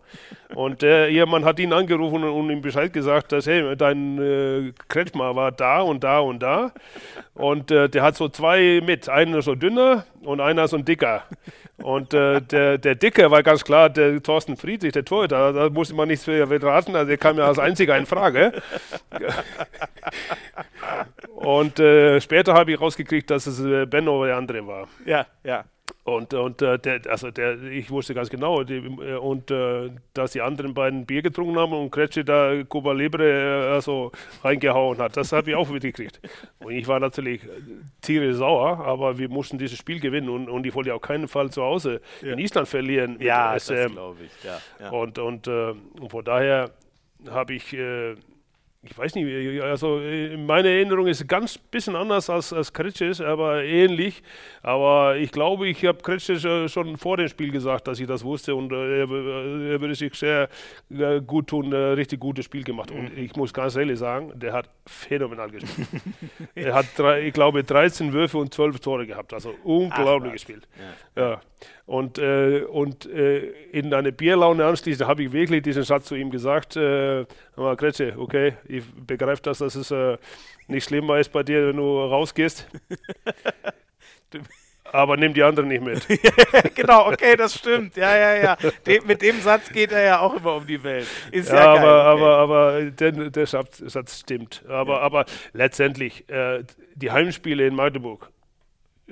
Und 0.55 0.83
der 0.83 1.09
Ehemann 1.11 1.45
hat 1.45 1.59
ihn 1.59 1.73
angerufen 1.73 2.25
und 2.25 2.51
ihm 2.51 2.61
Bescheid 2.61 2.93
gesagt, 2.93 3.33
dass 3.33 3.47
hey, 3.47 3.77
dein 3.77 4.19
äh, 4.19 4.73
Kretschmer 4.89 5.35
war 5.35 5.53
da 5.53 5.81
und 5.81 6.05
da 6.05 6.21
und 6.21 6.43
da. 6.43 6.73
Und 7.35 7.71
äh, 7.71 7.89
der 7.89 8.03
hat 8.03 8.17
so 8.17 8.29
zwei 8.29 8.81
mit, 8.85 9.09
einer 9.09 9.43
so 9.43 9.55
dünner 9.55 10.05
und 10.25 10.41
einer 10.41 10.69
so 10.69 10.77
ein 10.77 10.85
dicker. 10.85 11.25
Und 11.83 12.15
äh, 12.15 12.41
der, 12.41 12.79
der 12.79 12.95
Dicke 12.95 13.31
war 13.31 13.43
ganz 13.43 13.65
klar 13.65 13.91
der 13.91 14.23
Thorsten 14.23 14.57
Friedrich, 14.57 14.93
der 14.93 15.05
Torhüter. 15.05 15.53
Da 15.53 15.69
musste 15.71 15.95
man 15.95 16.09
nichts 16.09 16.25
für 16.25 16.49
raten, 16.63 16.95
also 16.95 17.09
der 17.09 17.19
kam 17.19 17.39
ja 17.39 17.47
als 17.47 17.59
einziger 17.59 17.97
in 17.97 18.07
Frage. 18.07 18.53
Und 21.35 21.81
äh, 21.81 22.21
später 22.21 22.55
habe 22.55 22.73
ich 22.73 22.81
rausgekriegt, 22.81 23.29
dass 23.31 23.47
es 23.47 23.61
äh, 23.65 23.85
Benno 23.87 24.25
der 24.25 24.37
andere 24.37 24.67
war. 24.67 24.89
Ja, 25.05 25.27
ja. 25.43 25.65
Und, 26.05 26.35
und 26.35 26.61
äh, 26.63 26.81
der, 26.81 27.01
also 27.09 27.31
der, 27.31 27.63
ich 27.63 27.89
wusste 27.89 28.13
ganz 28.13 28.29
genau, 28.29 28.65
die, 28.65 28.79
äh, 28.79 29.15
und 29.15 29.53
äh, 29.53 29.91
dass 30.15 30.33
die 30.33 30.41
anderen 30.41 30.75
beiden 30.75 31.07
Bier 31.07 31.23
getrunken 31.23 31.57
haben 31.57 31.73
und 31.73 31.93
Kretsche 31.93 32.25
da 32.25 32.65
Cuba 32.65 32.93
Libre 32.93 33.69
äh, 33.69 33.75
also 33.75 34.11
reingehauen 34.43 34.99
hat, 34.99 35.17
das 35.17 35.31
habe 35.31 35.51
ich 35.51 35.57
auch 35.57 35.71
mitgekriegt. 35.71 36.21
Und 36.59 36.73
ich 36.73 36.89
war 36.89 36.99
natürlich 36.99 37.43
tierisch 38.01 38.35
sauer, 38.37 38.85
aber 38.85 39.17
wir 39.17 39.29
mussten 39.29 39.59
dieses 39.59 39.79
Spiel 39.79 40.01
gewinnen 40.01 40.29
und, 40.29 40.49
und 40.49 40.67
ich 40.67 40.75
wollte 40.75 40.89
ja 40.89 40.97
auf 40.97 41.03
keinen 41.03 41.29
Fall 41.29 41.51
zu 41.51 41.63
Hause 41.63 42.01
ja. 42.21 42.33
in 42.33 42.41
Island 42.41 42.67
verlieren. 42.67 43.19
Ja, 43.21 43.55
das 43.55 43.69
glaube 43.69 44.25
ich. 44.25 44.45
Ja, 44.45 44.59
ja. 44.81 44.91
Und, 44.91 45.21
und, 45.21 45.47
und 45.47 46.11
von 46.11 46.25
daher 46.25 46.73
habe 47.31 47.55
ich 47.55 47.77
ich 48.85 48.99
weiß 48.99 49.15
nicht, 49.15 49.63
also 49.63 50.01
meine 50.37 50.69
Erinnerung 50.69 51.07
ist 51.07 51.29
ganz 51.29 51.57
bisschen 51.57 51.95
anders 51.95 52.29
als, 52.29 52.53
als 52.53 52.73
Kretsches, 52.73 53.21
aber 53.21 53.63
ähnlich. 53.63 54.25
Aber 54.61 55.17
ich 55.17 55.31
glaube, 55.31 55.69
ich 55.69 55.85
habe 55.85 55.99
Kretsches 55.99 56.43
schon 56.73 56.97
vor 56.97 57.17
dem 57.17 57.29
Spiel 57.29 57.53
gesagt, 57.53 57.87
dass 57.87 58.01
ich 58.01 58.09
das 58.09 58.25
wusste 58.25 58.57
und 58.57 58.73
er, 58.73 59.03
er 59.03 59.09
würde 59.09 59.95
sich 59.95 60.13
sehr 60.15 60.49
gut 61.25 61.47
tun, 61.47 61.73
richtig 61.73 62.19
gutes 62.19 62.45
Spiel 62.45 62.65
gemacht. 62.65 62.91
Und 62.91 63.17
mhm. 63.17 63.23
ich 63.23 63.37
muss 63.37 63.55
ganz 63.55 63.77
ehrlich 63.77 64.01
sagen, 64.01 64.33
der 64.35 64.53
hat 64.53 64.69
phänomenal 64.85 65.51
gespielt. 65.51 65.89
er 66.57 66.75
hat, 66.75 66.87
drei, 66.97 67.23
ich 67.23 67.33
glaube, 67.33 67.63
13 67.63 68.13
Würfe 68.13 68.39
und 68.39 68.53
12 68.53 68.81
Tore 68.81 69.07
gehabt, 69.07 69.33
also 69.33 69.55
unglaublich 69.63 70.31
Ach, 70.31 70.33
gespielt. 70.33 70.67
Ja. 71.15 71.23
ja. 71.23 71.41
Und, 71.93 72.17
äh, 72.17 72.65
und 72.71 73.05
äh, 73.05 73.51
in 73.71 73.93
eine 73.93 74.13
Bierlaune 74.13 74.65
anschließend 74.65 75.07
habe 75.07 75.25
ich 75.25 75.33
wirklich 75.33 75.61
diesen 75.61 75.83
Satz 75.83 76.07
zu 76.07 76.15
ihm 76.15 76.31
gesagt, 76.31 76.75
äh, 76.75 77.27
Kretsche, 77.77 78.15
okay, 78.17 78.55
ich 78.67 78.83
begreife 79.07 79.43
das, 79.43 79.59
dass 79.59 79.75
es 79.75 79.91
äh, 79.91 80.17
nicht 80.69 80.89
schlimmer 80.89 81.19
ist 81.19 81.31
bei 81.31 81.43
dir, 81.43 81.69
wenn 81.69 81.77
du 81.77 82.01
rausgehst. 82.01 82.67
aber 84.85 85.19
nimm 85.19 85.35
die 85.35 85.43
anderen 85.43 85.69
nicht 85.69 85.85
mit. 85.85 86.07
genau, 86.75 87.13
okay, 87.13 87.37
das 87.37 87.57
stimmt. 87.57 87.95
Ja, 87.95 88.17
ja, 88.17 88.37
ja. 88.37 88.57
De 88.87 89.03
mit 89.05 89.21
dem 89.21 89.39
Satz 89.43 89.69
geht 89.69 89.93
er 89.93 90.03
ja 90.03 90.21
auch 90.21 90.33
immer 90.33 90.55
um 90.55 90.67
die 90.67 90.83
Welt. 90.83 91.07
Ist 91.31 91.51
ja, 91.51 91.57
ja 91.57 91.73
aber, 91.73 91.81
geil, 91.81 92.15
okay. 92.15 92.25
aber, 92.25 92.39
aber 92.39 92.83
der, 92.91 93.13
der 93.13 93.47
Satz, 93.47 93.83
Satz, 93.85 94.21
stimmt. 94.21 94.65
Aber, 94.67 94.95
ja. 94.95 95.01
aber 95.01 95.27
letztendlich, 95.53 96.27
äh, 96.31 96.65
die 96.95 97.11
Heimspiele 97.11 97.67
in 97.67 97.75
Magdeburg, 97.75 98.31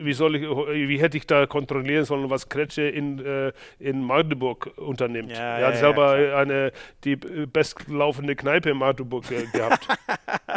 wie 0.03 0.13
soll 0.13 0.37
ich, 0.37 0.43
wie 0.43 1.01
hätte 1.01 1.17
ich 1.17 1.27
da 1.27 1.47
kontrollieren 1.47 2.05
sollen, 2.05 2.31
was 2.31 2.49
Kretsche 2.49 2.83
in, 2.83 3.25
äh, 3.25 3.53
in 3.79 4.03
Magdeburg 4.03 4.71
unternimmt. 4.77 5.31
Ja, 5.31 5.59
er 5.59 5.67
hat 5.69 5.75
ja, 5.75 5.81
selber 5.81 6.19
ja, 6.19 6.37
eine, 6.37 6.73
die 7.05 7.17
bestlaufende 7.17 8.37
Kneipe 8.37 8.71
in 8.71 8.79
Magdeburg 8.79 9.25
gehabt 9.53 9.87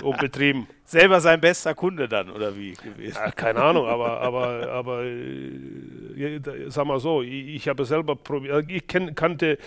und 0.02 0.18
betrieben. 0.20 0.68
Selber 0.86 1.20
sein 1.22 1.40
bester 1.40 1.74
Kunde 1.74 2.08
dann, 2.08 2.30
oder 2.30 2.56
wie 2.56 2.74
gewesen? 2.74 3.18
Ja, 3.18 3.32
keine 3.32 3.62
Ahnung, 3.62 3.88
aber, 3.88 4.22
aber, 4.22 4.70
aber 4.70 5.04
äh, 5.04 6.40
sag 6.68 6.86
mal 6.86 7.00
so, 7.00 7.22
ich, 7.22 7.56
ich 7.56 7.68
habe 7.68 7.86
selber 7.86 8.16
probiert, 8.16 8.70
ich 8.70 8.88
kenn, 8.88 9.16
kannte, 9.16 9.58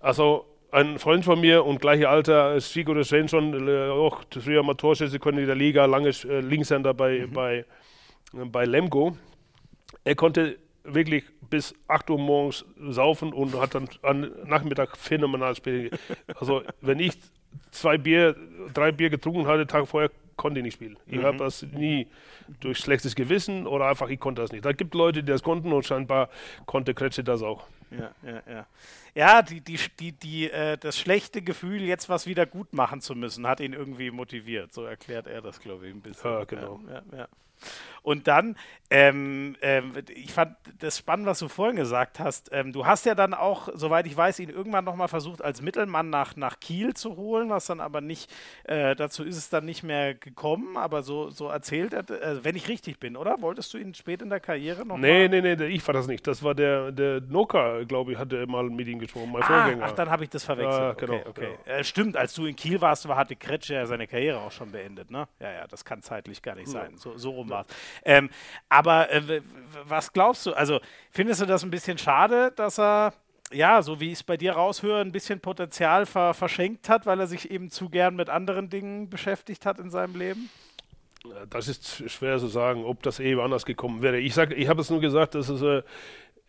also 0.00 0.46
ein 0.70 0.98
Freund 0.98 1.24
von 1.24 1.40
mir 1.40 1.64
und 1.64 1.80
gleiche 1.80 2.08
Alter 2.08 2.44
als 2.44 2.72
Sigurd 2.72 3.04
Svensson, 3.04 3.68
äh, 3.68 3.88
auch 3.88 4.22
früher 4.30 4.62
mal 4.62 4.74
Torschütze 4.74 5.18
in 5.30 5.46
der 5.46 5.54
Liga, 5.54 5.84
lange 5.86 6.10
äh, 6.10 6.40
Linkshänder 6.40 6.94
bei, 6.94 7.26
mhm. 7.26 7.32
bei 7.32 7.64
bei 8.32 8.64
Lemgo. 8.64 9.16
Er 10.04 10.14
konnte 10.14 10.58
wirklich 10.84 11.24
bis 11.50 11.74
8 11.88 12.10
Uhr 12.10 12.18
morgens 12.18 12.64
saufen 12.88 13.32
und 13.32 13.58
hat 13.60 13.74
dann 13.74 13.88
am 14.02 14.30
Nachmittag 14.44 14.96
phänomenal 14.96 15.54
spielen. 15.54 15.90
Also 16.38 16.62
wenn 16.80 16.98
ich 16.98 17.18
zwei 17.70 17.98
Bier, 17.98 18.36
drei 18.74 18.92
Bier 18.92 19.10
getrunken 19.10 19.46
hatte, 19.46 19.66
Tag 19.66 19.88
vorher, 19.88 20.10
konnte 20.36 20.60
ich 20.60 20.64
nicht 20.64 20.74
spielen. 20.74 20.96
Ich 21.06 21.18
mhm. 21.18 21.24
habe 21.24 21.38
das 21.38 21.62
nie 21.62 22.06
durch 22.60 22.78
schlechtes 22.78 23.14
Gewissen 23.14 23.66
oder 23.66 23.88
einfach, 23.88 24.08
ich 24.08 24.20
konnte 24.20 24.40
das 24.40 24.52
nicht. 24.52 24.64
Da 24.64 24.72
gibt 24.72 24.94
Leute, 24.94 25.22
die 25.22 25.30
das 25.30 25.42
konnten 25.42 25.72
und 25.72 25.84
scheinbar 25.84 26.28
konnte 26.64 26.94
Kretsche 26.94 27.24
das 27.24 27.42
auch. 27.42 27.66
Ja, 27.90 28.10
ja, 28.22 28.42
ja. 28.52 28.66
Ja, 29.14 29.42
die, 29.42 29.60
die, 29.60 29.78
die, 29.98 30.12
die, 30.12 30.50
äh, 30.50 30.76
das 30.78 30.98
schlechte 30.98 31.42
Gefühl, 31.42 31.82
jetzt 31.82 32.08
was 32.08 32.26
wieder 32.26 32.46
gut 32.46 32.72
machen 32.72 33.00
zu 33.00 33.14
müssen, 33.14 33.46
hat 33.46 33.60
ihn 33.60 33.72
irgendwie 33.72 34.10
motiviert. 34.10 34.72
So 34.72 34.84
erklärt 34.84 35.26
er 35.26 35.40
das, 35.42 35.60
glaube 35.60 35.88
ich, 35.88 35.94
ein 35.94 36.00
bisschen. 36.00 36.30
Ja, 36.30 36.44
genau. 36.44 36.80
Ja, 36.86 37.02
ja, 37.12 37.18
ja. 37.18 37.28
Und 38.02 38.28
dann, 38.28 38.56
ähm, 38.88 39.56
ähm, 39.62 39.92
ich 40.14 40.32
fand 40.32 40.56
das 40.78 40.96
spannend, 40.98 41.26
was 41.26 41.40
du 41.40 41.48
vorhin 41.48 41.74
gesagt 41.74 42.20
hast. 42.20 42.50
Ähm, 42.52 42.72
du 42.72 42.86
hast 42.86 43.04
ja 43.04 43.16
dann 43.16 43.34
auch, 43.34 43.68
soweit 43.74 44.06
ich 44.06 44.16
weiß, 44.16 44.38
ihn 44.38 44.48
irgendwann 44.48 44.84
nochmal 44.84 45.08
versucht, 45.08 45.42
als 45.42 45.60
Mittelmann 45.60 46.08
nach, 46.08 46.36
nach 46.36 46.60
Kiel 46.60 46.94
zu 46.94 47.16
holen, 47.16 47.50
was 47.50 47.66
dann 47.66 47.80
aber 47.80 48.00
nicht, 48.00 48.32
äh, 48.62 48.94
dazu 48.94 49.24
ist 49.24 49.36
es 49.36 49.50
dann 49.50 49.64
nicht 49.64 49.82
mehr 49.82 50.14
gekommen, 50.14 50.76
aber 50.76 51.02
so, 51.02 51.30
so 51.30 51.48
erzählt 51.48 51.92
er, 51.92 52.08
äh, 52.08 52.44
wenn 52.44 52.54
ich 52.54 52.68
richtig 52.68 53.00
bin, 53.00 53.16
oder? 53.16 53.42
Wolltest 53.42 53.74
du 53.74 53.78
ihn 53.78 53.92
spät 53.92 54.22
in 54.22 54.30
der 54.30 54.40
Karriere 54.40 54.86
noch 54.86 54.96
Nee, 54.96 55.28
mal? 55.28 55.40
nee, 55.42 55.56
nee, 55.56 55.66
ich 55.66 55.84
war 55.86 55.92
das 55.94 56.06
nicht. 56.06 56.28
Das 56.28 56.44
war 56.44 56.54
der, 56.54 56.92
der 56.92 57.20
Noka, 57.22 57.77
glaube 57.86 58.12
ich, 58.12 58.18
hatte 58.18 58.46
mal 58.46 58.64
mit 58.64 58.88
ihm 58.88 58.98
gesprochen, 58.98 59.30
mein 59.32 59.42
ah, 59.42 59.46
Vorgänger. 59.46 59.84
Ach, 59.86 59.92
dann 59.92 60.10
habe 60.10 60.24
ich 60.24 60.30
das 60.30 60.44
verwechselt. 60.44 60.80
Ja, 60.80 60.92
genau. 60.92 61.14
Okay, 61.14 61.28
okay. 61.28 61.58
Ja. 61.66 61.72
Äh, 61.74 61.84
stimmt, 61.84 62.16
als 62.16 62.34
du 62.34 62.46
in 62.46 62.56
Kiel 62.56 62.80
warst, 62.80 63.06
war, 63.08 63.16
hatte 63.16 63.36
Kretsche 63.36 63.74
ja 63.74 63.86
seine 63.86 64.06
Karriere 64.06 64.40
auch 64.40 64.52
schon 64.52 64.72
beendet, 64.72 65.10
ne? 65.10 65.28
Ja, 65.40 65.52
ja, 65.52 65.66
das 65.66 65.84
kann 65.84 66.02
zeitlich 66.02 66.42
gar 66.42 66.54
nicht 66.54 66.66
ja. 66.68 66.72
sein. 66.72 66.96
So, 66.96 67.16
so 67.16 67.30
rum 67.30 67.50
war 67.50 67.66
es. 67.68 67.74
Ähm, 68.04 68.30
aber 68.68 69.10
äh, 69.10 69.40
was 69.84 70.12
glaubst 70.12 70.46
du? 70.46 70.52
Also 70.52 70.80
findest 71.10 71.40
du 71.40 71.46
das 71.46 71.62
ein 71.62 71.70
bisschen 71.70 71.98
schade, 71.98 72.52
dass 72.56 72.78
er, 72.78 73.14
ja, 73.52 73.82
so 73.82 74.00
wie 74.00 74.08
ich 74.08 74.18
es 74.18 74.22
bei 74.22 74.36
dir 74.36 74.52
raushöre, 74.52 75.00
ein 75.00 75.12
bisschen 75.12 75.40
Potenzial 75.40 76.06
ver 76.06 76.34
verschenkt 76.34 76.88
hat, 76.88 77.06
weil 77.06 77.20
er 77.20 77.26
sich 77.26 77.50
eben 77.50 77.70
zu 77.70 77.88
gern 77.88 78.16
mit 78.16 78.28
anderen 78.28 78.70
Dingen 78.70 79.08
beschäftigt 79.08 79.66
hat 79.66 79.78
in 79.78 79.90
seinem 79.90 80.16
Leben? 80.16 80.50
Das 81.50 81.68
ist 81.68 82.10
schwer 82.10 82.38
zu 82.38 82.46
sagen, 82.46 82.84
ob 82.84 83.02
das 83.02 83.18
eben 83.18 83.40
anders 83.40 83.64
gekommen 83.64 84.02
wäre. 84.02 84.18
Ich, 84.18 84.36
ich 84.36 84.68
habe 84.68 84.80
es 84.80 84.90
nur 84.90 85.00
gesagt, 85.00 85.34
dass 85.34 85.48
es 85.48 85.62
äh, 85.62 85.82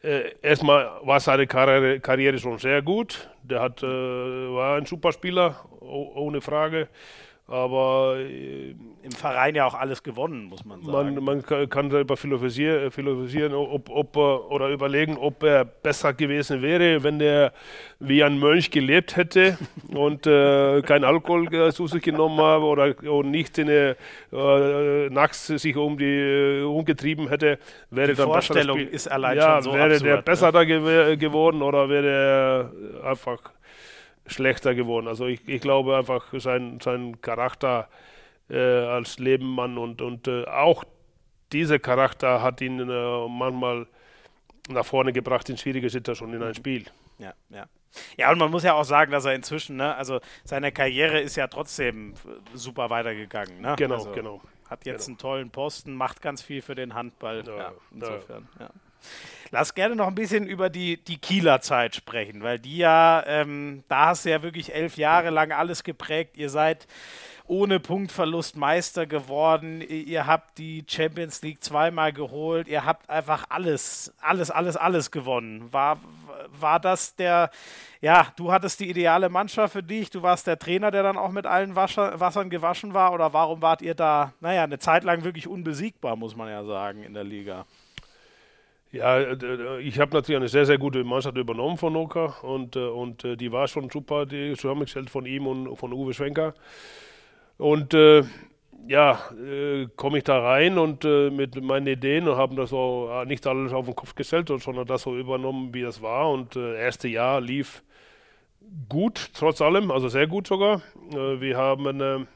äh, 0.01 0.34
erstmal 0.41 0.89
war 1.03 1.19
seine 1.19 1.47
Karriere, 1.47 1.99
Karriere, 1.99 2.38
schon 2.39 2.57
sehr 2.57 2.81
gut. 2.81 3.30
Der 3.43 3.61
hat, 3.61 3.84
äh, 3.84 3.88
war 3.88 4.77
ein 4.77 4.85
Superspieler, 4.85 5.65
ohne 5.81 6.41
Frage. 6.41 6.88
Aber 7.49 8.17
äh, 8.19 8.76
im 9.01 9.11
Verein 9.11 9.55
ja 9.55 9.65
auch 9.65 9.73
alles 9.73 10.03
gewonnen, 10.03 10.45
muss 10.45 10.65
man 10.65 10.84
sagen. 10.84 11.15
Man, 11.15 11.43
man 11.47 11.69
kann 11.69 11.89
darüber 11.89 12.15
philosophieren, 12.15 12.91
philosophieren 12.91 13.53
ob, 13.53 13.89
ob 13.89 14.15
oder 14.17 14.69
überlegen, 14.69 15.17
ob 15.17 15.41
er 15.43 15.65
besser 15.65 16.13
gewesen 16.13 16.61
wäre, 16.61 17.01
wenn 17.03 17.19
er 17.19 17.51
wie 17.99 18.23
ein 18.23 18.38
Mönch 18.38 18.69
gelebt 18.69 19.15
hätte 19.15 19.57
und 19.95 20.27
äh, 20.27 20.81
kein 20.84 21.03
Alkohol 21.03 21.71
zu 21.71 21.88
sich 21.88 22.03
genommen 22.03 22.39
habe 22.39 22.65
oder 22.65 22.93
und 23.11 23.31
nicht 23.31 23.57
in 23.57 23.67
äh, 23.67 23.95
nachts 25.09 25.47
sich 25.47 25.76
um 25.76 25.97
die 25.97 26.05
äh, 26.05 26.63
umgetrieben 26.63 27.30
hätte, 27.30 27.57
wäre 27.89 28.09
die 28.09 28.15
dann 28.15 28.27
Vorstellung 28.27 28.77
besser. 28.77 28.91
ist 28.91 29.07
allein 29.07 29.38
ja, 29.38 29.55
schon 29.55 29.63
so 29.63 29.73
wäre 29.73 29.93
absurd, 29.93 30.05
der 30.05 30.21
besser 30.21 30.45
ne? 30.47 30.51
da 30.51 30.63
gew 30.65 31.17
geworden 31.17 31.61
oder 31.63 31.89
wäre 31.89 32.71
er 33.01 33.09
einfach 33.09 33.39
schlechter 34.30 34.76
geworden. 34.76 35.07
Also 35.07 35.27
ich, 35.27 35.47
ich 35.47 35.61
glaube 35.61 35.97
einfach, 35.97 36.26
sein, 36.34 36.80
sein 36.81 37.22
Charakter 37.22 37.89
äh, 38.49 38.57
als 38.57 39.19
Lebenmann 39.19 39.77
und, 39.77 40.01
und 40.01 40.27
äh, 40.27 40.45
auch 40.45 40.84
dieser 41.51 41.80
Charakter 41.80 42.41
hat 42.41 42.61
ihn 42.61 42.80
äh, 42.80 43.27
manchmal 43.27 43.88
nach 44.69 44.85
vorne 44.85 45.14
gebracht 45.14 45.49
in 45.49 45.57
schwierige 45.57 45.89
Situationen 45.89 46.35
in 46.35 46.43
ein 46.43 46.56
Spiel. 46.56 46.85
Ja, 47.18 47.34
ja. 47.49 47.65
Ja, 48.18 48.31
und 48.31 48.38
man 48.38 48.51
muss 48.51 48.64
ja 48.64 48.73
auch 48.73 48.84
sagen, 48.84 49.11
dass 49.11 49.26
er 49.26 49.34
inzwischen, 49.34 49.77
ne, 49.77 49.95
also 49.95 50.19
seine 50.43 50.72
Karriere 50.72 51.19
ist 51.19 51.35
ja 51.35 51.47
trotzdem 51.47 52.14
super 52.53 52.91
weitergegangen. 52.91 53.61
Ne? 53.61 53.76
Genau, 53.77 53.95
also 53.95 54.11
genau. 54.11 54.41
Hat 54.69 54.85
jetzt 54.85 55.06
genau. 55.06 55.14
einen 55.14 55.18
tollen 55.18 55.49
Posten, 55.49 55.95
macht 55.95 56.22
ganz 56.22 56.43
viel 56.43 56.61
für 56.61 56.76
den 56.76 56.93
Handball. 56.93 57.43
Ja, 57.47 57.57
ja 57.57 57.73
insofern, 57.91 58.47
ja. 58.60 58.65
ja. 58.65 58.72
Lass 59.51 59.73
gerne 59.73 59.95
noch 59.95 60.07
ein 60.07 60.15
bisschen 60.15 60.45
über 60.47 60.69
die, 60.69 60.97
die 61.03 61.17
Kieler 61.17 61.59
Zeit 61.61 61.95
sprechen, 61.95 62.43
weil 62.43 62.59
die 62.59 62.77
ja, 62.77 63.23
ähm, 63.26 63.84
da 63.88 64.07
hast 64.07 64.26
du 64.26 64.30
ja 64.30 64.43
wirklich 64.43 64.73
elf 64.73 64.97
Jahre 64.97 65.31
lang 65.31 65.51
alles 65.51 65.84
geprägt. 65.84 66.38
Ihr 66.38 66.49
seid 66.49 66.88
ohne 67.49 67.80
Punktverlust 67.80 68.57
Meister 68.57 69.07
geworden. 69.07 69.81
Ihr 69.81 70.27
habt 70.27 70.59
die 70.59 70.85
Champions 70.88 71.41
League 71.41 71.63
zweimal 71.63 72.13
geholt. 72.13 72.67
Ihr 72.67 72.85
habt 72.85 73.09
einfach 73.09 73.47
alles, 73.49 74.13
alles, 74.21 74.51
alles, 74.51 74.77
alles 74.77 75.09
gewonnen. 75.09 75.73
War, 75.73 75.99
war 76.59 76.80
das 76.80 77.15
der, 77.15 77.49
ja, 78.01 78.27
du 78.35 78.51
hattest 78.51 78.80
die 78.80 78.89
ideale 78.89 79.30
Mannschaft 79.30 79.73
für 79.73 79.81
dich. 79.81 80.11
Du 80.11 80.21
warst 80.21 80.45
der 80.45 80.59
Trainer, 80.59 80.91
der 80.91 81.01
dann 81.01 81.17
auch 81.17 81.31
mit 81.31 81.47
allen 81.47 81.76
Wascher, 81.76 82.19
Wassern 82.19 82.51
gewaschen 82.51 82.93
war. 82.93 83.13
Oder 83.13 83.34
warum 83.34 83.63
wart 83.63 83.81
ihr 83.81 83.95
da, 83.95 84.31
naja, 84.41 84.63
eine 84.63 84.77
Zeit 84.77 85.03
lang 85.03 85.23
wirklich 85.23 85.47
unbesiegbar, 85.47 86.15
muss 86.15 86.35
man 86.35 86.49
ja 86.49 86.63
sagen, 86.63 87.01
in 87.01 87.15
der 87.15 87.23
Liga? 87.23 87.65
Ja, 88.91 89.34
ich 89.78 89.99
habe 89.99 90.16
natürlich 90.16 90.38
eine 90.38 90.48
sehr, 90.48 90.66
sehr 90.66 90.80
gute 90.80 91.03
Mannschaft 91.03 91.38
übernommen 91.38 91.78
von 91.78 91.94
Noka 91.94 92.38
und, 92.41 92.76
äh, 92.76 92.80
und 92.88 93.24
äh, 93.24 93.36
die 93.36 93.52
war 93.52 93.68
schon 93.68 93.88
super, 93.91 94.26
die 94.26 94.56
zusammengestellt 94.56 95.11
von 95.11 95.28
ihm 95.28 95.45
und 95.45 95.76
von 95.76 95.94
Uwe 95.94 96.11
Schwenker. 96.14 96.56
Und 97.60 97.94
äh, 97.94 98.24
ja, 98.88 99.20
äh, 99.34 99.88
komme 99.95 100.18
ich 100.18 100.24
da 100.24 100.40
rein 100.40 100.80
und 100.80 101.06
äh, 101.06 101.30
mit 101.30 101.61
meinen 101.61 101.86
Ideen 101.86 102.28
und 102.28 102.38
haben 102.38 102.56
das 102.56 102.72
äh, 102.72 103.26
nicht 103.26 103.45
alles 103.45 103.74
auf 103.74 103.86
den 103.86 103.95
Kopf 103.95 104.16
gestellt, 104.16 104.48
sondern 104.48 104.88
das 104.88 105.03
so 105.03 105.16
übernommen, 105.16 105.72
wie 105.72 105.84
das 105.84 106.02
war. 106.02 106.32
Und 106.32 106.56
das 106.56 106.76
erste 106.76 107.07
Jahr 107.10 107.41
lief 107.41 107.84
gut, 108.88 109.30
trotz 109.36 109.61
allem, 109.61 109.91
also 109.91 110.07
sehr 110.07 110.26
gut 110.26 110.48
sogar. 110.48 110.82
wir 111.11 111.57
haben 111.57 112.28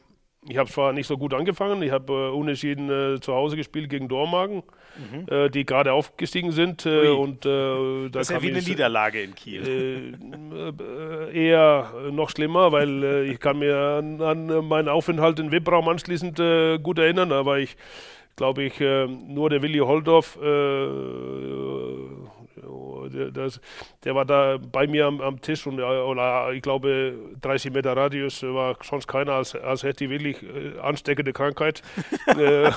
ich 0.47 0.57
habe 0.57 0.69
zwar 0.69 0.93
nicht 0.93 1.07
so 1.07 1.17
gut 1.17 1.33
angefangen, 1.33 1.81
ich 1.83 1.91
habe 1.91 2.13
äh, 2.13 2.29
unentschieden 2.29 2.89
äh, 2.89 3.19
zu 3.19 3.33
Hause 3.33 3.55
gespielt 3.55 3.89
gegen 3.89 4.07
Dormagen, 4.07 4.63
mhm. 4.97 5.25
äh, 5.29 5.49
die 5.49 5.65
gerade 5.65 5.93
aufgestiegen 5.93 6.51
sind. 6.51 6.85
Äh, 6.85 7.07
und, 7.09 7.45
äh, 7.45 7.49
da 7.49 8.09
das 8.11 8.29
ist 8.29 8.35
ja 8.35 8.41
wie 8.41 8.49
eine 8.49 8.61
Niederlage 8.61 9.21
in 9.21 9.35
Kiel. 9.35 10.17
Äh, 11.31 11.47
eher 11.47 11.91
noch 12.11 12.29
schlimmer, 12.29 12.71
weil 12.71 13.27
ich 13.29 13.39
kann 13.39 13.59
mir 13.59 13.75
an, 13.77 14.21
an, 14.21 14.67
meinen 14.67 14.89
Aufenthalt 14.89 15.39
in 15.39 15.51
Webraum 15.51 15.87
anschließend 15.87 16.37
gut 16.83 16.99
erinnern, 16.99 17.31
aber 17.31 17.59
ich 17.59 17.75
glaube 18.35 18.63
ich, 18.63 18.79
nur 18.79 19.49
der 19.51 19.61
Willi 19.61 19.77
Holdorf 19.77 20.37
der, 23.09 23.31
das, 23.31 23.59
der 24.03 24.15
war 24.15 24.25
da 24.25 24.57
bei 24.71 24.87
mir 24.87 25.05
am, 25.07 25.21
am 25.21 25.41
Tisch 25.41 25.65
und 25.67 25.79
oder 25.79 26.51
ich 26.53 26.61
glaube 26.61 27.13
30 27.41 27.71
Meter 27.73 27.95
Radius 27.95 28.43
war 28.43 28.75
sonst 28.83 29.07
keiner, 29.07 29.33
als, 29.33 29.55
als 29.55 29.83
hätte 29.83 30.05
ich 30.05 30.09
wirklich 30.09 30.43
äh, 30.43 30.79
ansteckende 30.81 31.33
Krankheit. 31.33 31.81
äh, 32.37 32.71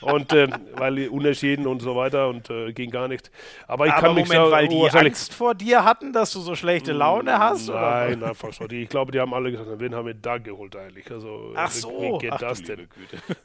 und 0.00 0.32
äh, 0.32 0.48
weil 0.76 1.08
Unentschieden 1.08 1.66
und 1.66 1.80
so 1.80 1.94
weiter 1.96 2.28
und 2.28 2.48
äh, 2.50 2.72
ging 2.72 2.90
gar 2.90 3.08
nicht. 3.08 3.30
Aber 3.66 3.86
ich 3.86 3.92
Aber 3.92 4.00
kann 4.06 4.14
mich 4.14 4.28
Moment, 4.28 4.44
sehr 4.46 4.50
weil 4.52 4.68
die 4.68 4.76
urteilig- 4.76 5.06
Angst 5.12 5.34
vor 5.34 5.54
dir 5.54 5.84
hatten, 5.84 6.12
dass 6.12 6.32
du 6.32 6.40
so 6.40 6.54
schlechte 6.54 6.92
Laune 6.92 7.38
hast? 7.38 7.68
Nein, 7.68 8.18
Oder? 8.18 8.28
einfach 8.28 8.52
so. 8.52 8.66
Die, 8.66 8.82
ich 8.82 8.88
glaube, 8.88 9.12
die 9.12 9.20
haben 9.20 9.34
alle 9.34 9.50
gesagt, 9.50 9.68
wen 9.78 9.94
haben 9.94 10.06
wir 10.06 10.14
da 10.14 10.38
geholt 10.38 10.74
eigentlich? 10.76 11.10
Also, 11.10 11.52
Ach 11.54 11.68
wie- 11.68 11.78
so. 11.78 11.90
wie 12.00 12.18
geht 12.18 12.32
Ach, 12.32 12.38
das 12.38 12.62
denn? 12.62 12.88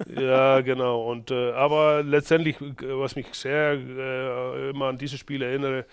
Ja, 0.19 0.61
genau. 0.61 1.05
Und 1.09 1.31
äh, 1.31 1.51
aber 1.51 2.03
letztendlich, 2.03 2.55
äh, 2.61 2.73
was 2.81 3.15
mich 3.15 3.27
sehr 3.33 3.73
äh, 3.73 4.69
immer 4.69 4.87
an 4.87 4.97
dieses 4.97 5.19
Spiel 5.19 5.41
erinnere, 5.41 5.85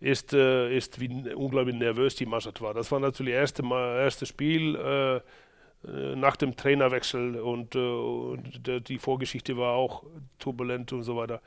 ist, 0.00 0.32
äh, 0.32 0.76
ist 0.76 1.00
wie 1.00 1.32
unglaublich 1.34 1.76
nervös 1.76 2.16
die 2.16 2.26
Mannschaft 2.26 2.60
war. 2.60 2.74
Das 2.74 2.90
war 2.90 3.00
natürlich 3.00 3.34
das 3.34 3.40
erste, 3.40 3.62
erste 3.64 4.26
Spiel 4.26 4.76
äh, 4.76 5.16
äh, 5.16 6.16
nach 6.16 6.36
dem 6.36 6.56
Trainerwechsel 6.56 7.40
und, 7.40 7.74
äh, 7.74 7.78
und 7.78 8.88
die 8.88 8.98
Vorgeschichte 8.98 9.56
war 9.56 9.74
auch 9.74 10.02
turbulent 10.38 10.92
und 10.92 11.02
so 11.02 11.16
weiter. 11.16 11.40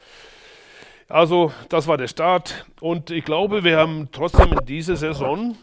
Also, 1.08 1.52
das 1.70 1.88
war 1.88 1.98
der 1.98 2.08
Start. 2.08 2.66
Und 2.82 3.12
ich 3.12 3.24
glaube, 3.24 3.64
wir 3.64 3.78
haben 3.78 4.10
trotzdem 4.12 4.52
in 4.54 4.66
dieser 4.66 4.96
Saison 4.96 5.56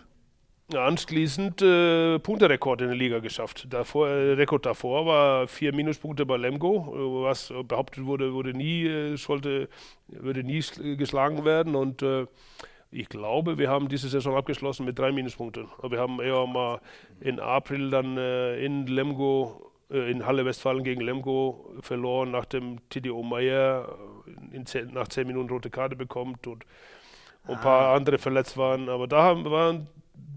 anschließend 0.75 1.63
äh, 1.63 2.19
Punkterekord 2.19 2.81
in 2.83 2.89
der 2.89 2.97
Liga 2.97 3.19
geschafft. 3.21 3.67
Davor, 3.71 4.09
äh, 4.09 4.33
Rekord 4.33 4.67
davor 4.67 5.07
war 5.07 5.47
vier 5.49 5.75
Minuspunkte 5.75 6.27
bei 6.27 6.37
Lemgo, 6.37 6.77
äh, 6.95 7.25
was 7.25 7.53
behauptet 7.67 8.05
wurde, 8.07 8.33
wurde 8.33 8.53
nie, 8.53 8.87
äh, 8.87 9.17
sollte, 9.17 9.69
würde 10.09 10.43
nie 10.45 10.61
sch- 10.61 10.97
geschlagen 10.97 11.45
werden. 11.45 11.75
Und 11.75 12.03
äh, 12.03 12.27
ich 12.91 13.09
glaube, 13.09 13.59
wir 13.59 13.71
haben 13.71 13.89
diese 13.89 14.09
Saison 14.09 14.37
abgeschlossen 14.37 14.85
mit 14.85 14.99
drei 14.99 15.13
Minuspunkten. 15.13 15.67
Wir 15.89 15.99
haben 15.99 16.21
eher 16.21 16.47
mal 16.47 16.81
in 17.21 17.41
April 17.41 17.91
dann 17.91 18.17
äh, 18.19 18.63
in 18.65 18.87
Lemgo, 18.87 19.71
in 19.89 20.25
Halle 20.27 20.45
Westfalen 20.47 20.85
gegen 20.85 21.01
Lemgo 21.03 21.71
verloren, 21.81 22.31
nachdem 22.31 22.79
TDO 22.89 23.23
Meyer 23.23 23.99
nach 24.93 25.09
zehn 25.09 25.27
Minuten 25.27 25.51
rote 25.51 25.69
Karte 25.71 25.97
bekommt 25.97 26.47
und 26.47 26.65
ein 27.47 27.61
paar 27.61 27.95
andere 27.95 28.17
verletzt 28.19 28.57
waren. 28.57 28.89
Aber 28.89 29.07
da 29.07 29.23
haben, 29.23 29.45
waren 29.51 29.89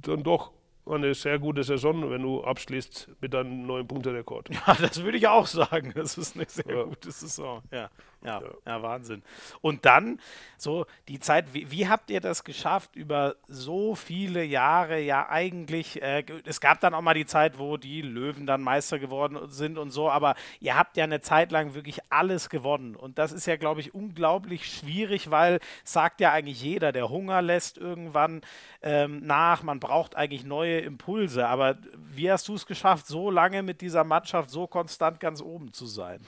dann 0.02 0.24
doch 0.24 0.52
eine 0.88 1.16
sehr 1.16 1.40
gute 1.40 1.64
Saison, 1.64 2.10
wenn 2.12 2.22
du 2.22 2.44
abschließt 2.44 3.10
mit 3.20 3.34
einem 3.34 3.66
neuen 3.66 3.88
Punkterekord. 3.88 4.50
Ja, 4.54 4.76
das 4.76 5.02
würde 5.04 5.18
ich 5.18 5.28
auch 5.28 5.48
sagen. 5.48 5.92
Das 5.96 6.18
ist 6.18 6.36
eine 6.36 6.46
sehr 6.48 6.76
Ja. 6.76 6.84
gute 6.84 7.10
Saison. 7.12 7.64
Ja, 7.72 7.90
ja, 8.26 8.42
ja, 8.66 8.82
Wahnsinn. 8.82 9.24
Und 9.62 9.86
dann 9.86 10.20
so 10.58 10.86
die 11.08 11.20
Zeit, 11.20 11.54
wie, 11.54 11.70
wie 11.72 11.88
habt 11.88 12.10
ihr 12.10 12.22
das 12.22 12.44
geschafft, 12.44 12.96
über 12.96 13.36
so 13.48 13.96
viele 13.96 14.44
Jahre 14.44 15.00
ja 15.00 15.30
eigentlich, 15.30 16.02
äh, 16.02 16.24
es 16.46 16.62
gab 16.62 16.80
dann 16.80 16.94
auch 16.94 17.02
mal 17.02 17.14
die 17.14 17.26
Zeit, 17.26 17.60
wo 17.60 17.78
die 17.78 18.02
Löwen 18.02 18.46
dann 18.46 18.62
Meister 18.62 19.00
geworden 19.00 19.38
sind 19.50 19.78
und 19.78 19.92
so, 19.92 20.10
aber 20.10 20.36
ihr 20.60 20.78
habt 20.78 20.98
ja 20.98 21.04
eine 21.04 21.22
Zeit 21.22 21.52
lang 21.52 21.74
wirklich 21.74 22.00
alles 22.10 22.50
gewonnen. 22.50 22.96
Und 22.96 23.18
das 23.18 23.32
ist 23.32 23.46
ja, 23.46 23.56
glaube 23.58 23.82
ich, 23.82 23.94
unglaublich 23.94 24.66
schwierig, 24.66 25.32
weil 25.32 25.60
sagt 25.84 26.22
ja 26.22 26.32
eigentlich 26.32 26.62
jeder, 26.62 26.92
der 26.92 27.10
Hunger 27.10 27.42
lässt 27.42 27.78
irgendwann 27.78 28.42
ähm, 28.82 29.26
nach, 29.26 29.64
man 29.64 29.80
braucht 29.80 30.16
eigentlich 30.16 30.46
neue 30.46 30.80
Impulse. 30.80 31.48
Aber 31.48 31.78
wie 31.96 32.32
hast 32.32 32.48
du 32.48 32.56
es 32.56 32.66
geschafft, 32.66 33.08
so 33.08 33.30
lange 33.30 33.64
mit 33.64 33.82
dieser 33.82 34.04
Mannschaft 34.04 34.50
so 34.50 34.68
konstant 34.68 35.20
ganz 35.20 35.42
oben 35.42 35.74
zu 35.74 35.86
sein? 35.86 36.20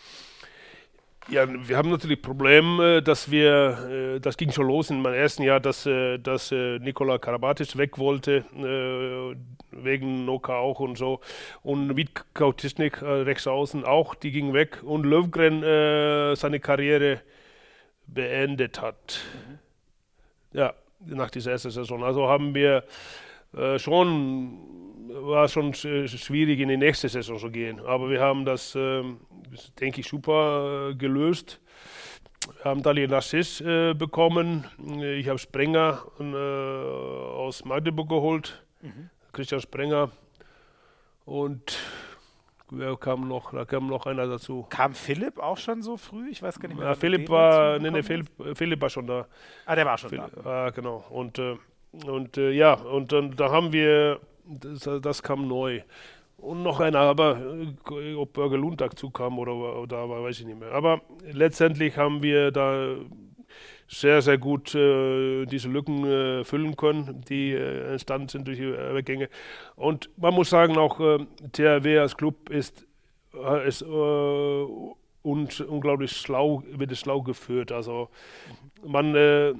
Ja, 1.29 1.45
wir 1.45 1.75
haben 1.75 1.89
natürlich 1.89 2.21
Problem, 2.21 2.79
äh, 2.79 3.01
dass 3.01 3.29
wir, 3.29 4.15
äh, 4.15 4.19
das 4.21 4.37
ging 4.37 4.49
schon 4.53 4.67
los 4.67 4.89
in 4.89 5.01
meinem 5.01 5.15
ersten 5.15 5.43
Jahr, 5.43 5.59
dass, 5.59 5.85
äh, 5.85 6.17
dass 6.19 6.51
Nikola 6.51 7.17
Karabatic 7.17 7.77
weg 7.77 7.97
wollte, 7.97 8.45
wegen 9.71 10.23
Noka 10.23 10.55
auch 10.55 10.79
und 10.79 10.97
so. 10.97 11.19
Und 11.63 11.97
Witkau 11.97 12.53
Tischnik, 12.53 13.01
äh, 13.01 13.05
rechts 13.05 13.45
außen 13.45 13.83
auch, 13.83 14.15
die 14.15 14.31
ging 14.31 14.53
weg. 14.53 14.81
Und 14.83 15.05
Löwgren 15.05 16.35
seine 16.35 16.59
Karriere 16.61 17.21
beendet 18.07 18.81
hat. 18.81 19.19
Ja, 20.53 20.73
nach 21.05 21.29
dieser 21.29 21.51
ersten 21.51 21.71
Saison. 21.71 22.03
Also 22.05 22.27
haben 22.27 22.55
wir 22.55 22.83
schon, 23.77 24.86
war 25.09 25.47
schon 25.47 25.73
sch- 25.73 26.07
schwierig 26.17 26.59
in 26.59 26.69
die 26.69 26.77
nächste 26.77 27.09
Saison 27.09 27.37
zu 27.37 27.49
gehen. 27.49 27.79
Aber 27.85 28.09
wir 28.09 28.21
haben 28.21 28.45
das, 28.45 28.75
ähm, 28.75 29.19
denke 29.79 30.01
ich, 30.01 30.07
super 30.07 30.89
äh, 30.91 30.95
gelöst. 30.95 31.59
Wir 32.61 32.71
haben 32.71 32.81
Dali 32.83 33.07
Narciss 33.07 33.61
äh, 33.61 33.93
bekommen. 33.93 34.65
Ich 35.17 35.27
habe 35.27 35.37
Sprenger 35.39 36.03
äh, 36.19 36.23
aus 36.25 37.65
Magdeburg 37.65 38.09
geholt. 38.09 38.63
Christian 39.33 39.59
Sprenger. 39.61 40.11
Und 41.25 41.77
wer 42.71 42.95
kam 42.95 43.27
noch? 43.27 43.51
Da 43.51 43.65
kam 43.65 43.87
noch 43.87 44.05
einer 44.05 44.27
dazu. 44.27 44.65
Kam 44.69 44.93
Philipp 44.93 45.39
auch 45.39 45.57
schon 45.57 45.81
so 45.81 45.97
früh? 45.97 46.29
Ich 46.29 46.41
weiß 46.41 46.59
gar 46.59 46.69
nicht 46.69 46.77
mehr. 46.77 46.87
Ja, 46.87 46.95
Philipp 46.95 47.29
war, 47.29 47.79
nee, 47.79 47.91
nee, 47.91 48.01
Philipp, 48.03 48.29
Philipp 48.53 48.81
war 48.81 48.89
schon 48.89 49.07
da. 49.07 49.27
Ah, 49.65 49.75
der 49.75 49.85
war 49.85 49.97
schon 49.97 50.09
Philipp, 50.09 50.31
da. 50.43 50.67
ah, 50.67 50.69
genau. 50.69 51.03
Und, 51.09 51.37
äh, 51.39 51.57
und 52.05 52.37
äh, 52.37 52.51
ja, 52.51 52.73
und 52.75 53.11
dann 53.11 53.35
da 53.35 53.51
haben 53.51 53.73
wir, 53.73 54.19
das, 54.47 54.89
das 55.01 55.23
kam 55.23 55.47
neu. 55.47 55.81
Und 56.37 56.61
noch 56.61 56.79
einer, 56.79 56.99
aber 56.99 57.39
äh, 57.91 58.13
ob 58.13 58.33
Bürger 58.33 58.57
Lund 58.57 58.79
dazu 58.79 59.09
kam 59.09 59.39
oder, 59.39 59.53
oder 59.53 60.07
war, 60.07 60.23
weiß 60.23 60.39
ich 60.39 60.45
nicht 60.45 60.59
mehr. 60.59 60.71
Aber 60.71 61.01
letztendlich 61.31 61.97
haben 61.97 62.21
wir 62.21 62.51
da 62.51 62.95
sehr, 63.87 64.21
sehr 64.21 64.37
gut 64.37 64.75
äh, 64.75 65.45
diese 65.45 65.69
Lücken 65.69 66.05
äh, 66.05 66.43
füllen 66.43 66.75
können, 66.75 67.23
die 67.27 67.53
äh, 67.53 67.91
entstanden 67.91 68.27
sind 68.27 68.47
durch 68.47 68.57
die 68.57 68.71
Weggänge. 68.71 69.29
Und 69.75 70.09
man 70.17 70.33
muss 70.33 70.49
sagen, 70.49 70.77
auch 70.77 70.99
äh, 70.99 71.25
THW 71.53 71.99
als 71.99 72.17
Club 72.17 72.49
ist, 72.49 72.85
äh, 73.33 73.67
ist 73.67 73.81
äh, 73.81 74.65
und 75.27 75.59
unglaublich 75.61 76.11
schlau, 76.11 76.63
wird 76.67 76.91
es 76.91 76.99
schlau 76.99 77.21
geführt. 77.21 77.71
Also 77.71 78.09
man, 78.85 79.15
äh, 79.15 79.53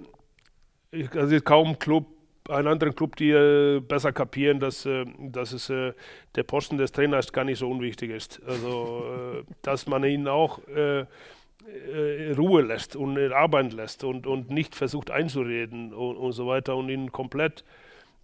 also 1.16 1.40
kaum 1.42 1.80
Club, 1.80 2.06
einen 2.50 2.68
anderen 2.68 2.96
Club, 2.96 3.16
die 3.16 3.32
äh, 3.32 3.80
besser 3.80 4.12
kapieren, 4.12 4.60
dass, 4.60 4.86
äh, 4.86 5.06
dass 5.20 5.52
es, 5.52 5.70
äh, 5.70 5.94
der 6.36 6.44
Posten 6.44 6.78
des 6.78 6.92
Trainers 6.92 7.32
gar 7.32 7.44
nicht 7.44 7.60
so 7.60 7.70
unwichtig 7.70 8.12
ist. 8.12 8.42
Also, 8.48 9.04
äh, 9.40 9.44
dass 9.62 9.88
man 9.88 10.04
ihn 10.04 10.28
auch 10.28 10.60
äh, 10.68 11.02
äh, 11.02 12.34
Ruhe 12.38 12.62
lässt 12.62 12.96
und 12.96 13.18
äh, 13.18 13.34
arbeiten 13.34 13.72
lässt 13.72 14.04
und, 14.04 14.28
und 14.28 14.50
nicht 14.50 14.76
versucht 14.76 15.12
einzureden 15.12 15.94
und, 15.94 16.18
und 16.18 16.32
so 16.32 16.48
weiter 16.48 16.76
und 16.76 16.90
ihn 16.90 17.12
komplett 17.12 17.64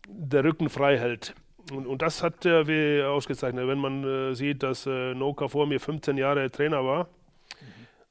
der 0.07 0.43
Rücken 0.43 0.69
frei 0.69 0.97
hält. 0.97 1.35
Und, 1.71 1.87
und 1.87 2.01
das 2.01 2.23
hat 2.23 2.43
der 2.43 2.67
W 2.67 3.03
ausgezeichnet. 3.03 3.67
Wenn 3.67 3.79
man 3.79 4.03
äh, 4.03 4.33
sieht, 4.35 4.63
dass 4.63 4.85
äh, 4.85 5.13
Noka 5.13 5.47
vor 5.47 5.65
mir 5.65 5.79
15 5.79 6.17
Jahre 6.17 6.49
Trainer 6.51 6.83
war 6.83 7.07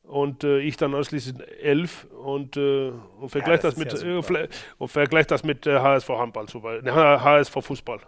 und 0.05 0.45
äh, 0.45 0.59
ich 0.59 0.77
dann 0.77 0.95
anschließend 0.95 1.43
11 1.63 2.07
und, 2.25 2.57
äh, 2.57 2.93
und 3.21 3.29
vergleicht 3.31 3.65
das 3.65 3.75
das, 3.75 3.93
ist 3.93 4.03
mit 4.05 4.33
ja 4.33 4.41
äh, 4.41 4.49
und 4.79 4.89
vergleicht 4.89 5.31
das 5.31 5.45
mit 5.45 5.67
äh, 5.67 5.79
HSV 5.79 6.09
Handball 6.09 6.47
zum 6.47 6.63
Beispiel, 6.63 6.93
ne, 6.93 6.95
HSV 6.95 7.53
Fußball. 7.61 8.01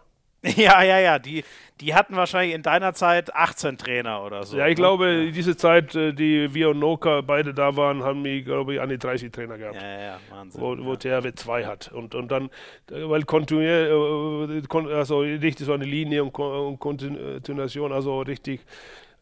Ja, 0.57 0.83
ja, 0.83 0.99
ja. 0.99 1.19
Die, 1.19 1.45
die 1.81 1.95
hatten 1.95 2.17
wahrscheinlich 2.17 2.55
in 2.55 2.63
deiner 2.63 2.93
Zeit 2.95 3.35
18 3.35 3.79
Trainer 3.79 4.23
oder 4.23 4.45
so. 4.45 4.57
ja, 4.57 4.67
ich 4.67 4.73
ne? 4.73 4.75
glaube, 4.75 5.33
diese 5.33 5.57
Zeit, 5.57 5.95
äh, 5.95 6.13
die 6.13 6.53
wir 6.53 6.71
und 6.71 6.79
Noka 6.79 7.23
beide 7.23 7.55
da 7.55 7.77
waren, 7.77 8.03
haben 8.03 8.23
wir, 8.25 8.43
glaube 8.43 8.75
ich, 8.75 8.81
an 8.81 8.91
die 8.91 8.99
30 8.99 9.33
Trainer 9.33 9.57
gehabt. 9.57 9.77
Ja, 9.77 9.89
ja, 9.89 10.01
ja, 10.01 10.21
Wahnsinn. 10.31 10.61
wo, 10.61 10.77
wo 10.85 10.93
ja. 10.93 11.21
THW 11.21 11.33
2 11.35 11.65
hat. 11.65 11.93
Und, 11.93 12.15
und 12.15 12.31
dann, 12.31 12.51
äh, 12.91 13.09
weil 13.09 13.23
kontinuier, 13.23 14.51
äh, 14.51 14.63
kon, 14.69 14.87
also 14.93 15.21
richtig 15.21 15.67
so 15.67 15.73
eine 15.73 15.85
Linie 15.85 16.25
und 16.25 16.33
Kontinuation, 16.79 17.93
also 17.93 18.21
richtig 18.21 18.61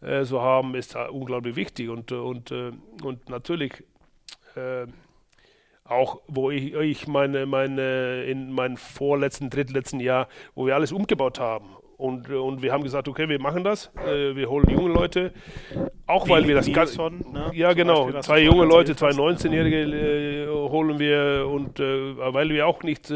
äh, 0.03 0.25
so 0.25 0.43
haben, 0.43 0.75
ist 0.75 0.95
da 0.95 1.09
unglaublich 1.09 1.57
wichtig. 1.57 1.89
Und, 1.89 2.11
äh, 2.11 2.17
und, 2.17 2.51
äh, 2.51 2.73
und 3.03 3.29
natürlich 3.29 3.85
äh, 4.57 4.87
auch, 5.85 6.21
wo 6.27 6.51
ich, 6.51 6.75
ich 6.75 7.07
meine, 7.07 7.47
meine, 7.47 8.25
in 8.25 8.53
meinem 8.53 8.77
vorletzten, 8.77 9.51
drittletzten 9.51 10.01
Jahr, 10.01 10.29
wo 10.55 10.67
wir 10.67 10.75
alles 10.75 10.93
umgebaut 10.93 11.41
haben. 11.41 11.77
Und, 11.97 12.29
und 12.31 12.63
wir 12.63 12.73
haben 12.73 12.83
gesagt, 12.83 13.07
okay, 13.07 13.29
wir 13.29 13.41
machen 13.41 13.63
das, 13.63 13.93
äh, 14.05 14.35
wir 14.35 14.51
holen 14.51 14.69
junge 14.69 14.93
Leute, 14.93 15.33
auch 16.07 16.29
weil 16.29 16.49
wir 16.49 16.57
das 16.57 16.67
ganz, 16.73 16.97
Nilsson, 16.97 17.25
ne, 17.33 17.53
ja, 17.55 17.73
genau. 17.75 18.07
Beispiel, 18.07 18.23
zwei 18.23 18.41
junge 18.41 18.65
Leute, 18.65 18.97
zwei 18.97 19.11
hast. 19.11 19.19
19-Jährige 19.21 19.77
äh, 19.83 20.49
holen 20.49 20.99
wir 20.99 21.47
und 21.49 21.79
äh, 21.79 22.17
weil 22.17 22.49
wir 22.49 22.67
auch 22.67 22.83
nicht 22.83 23.13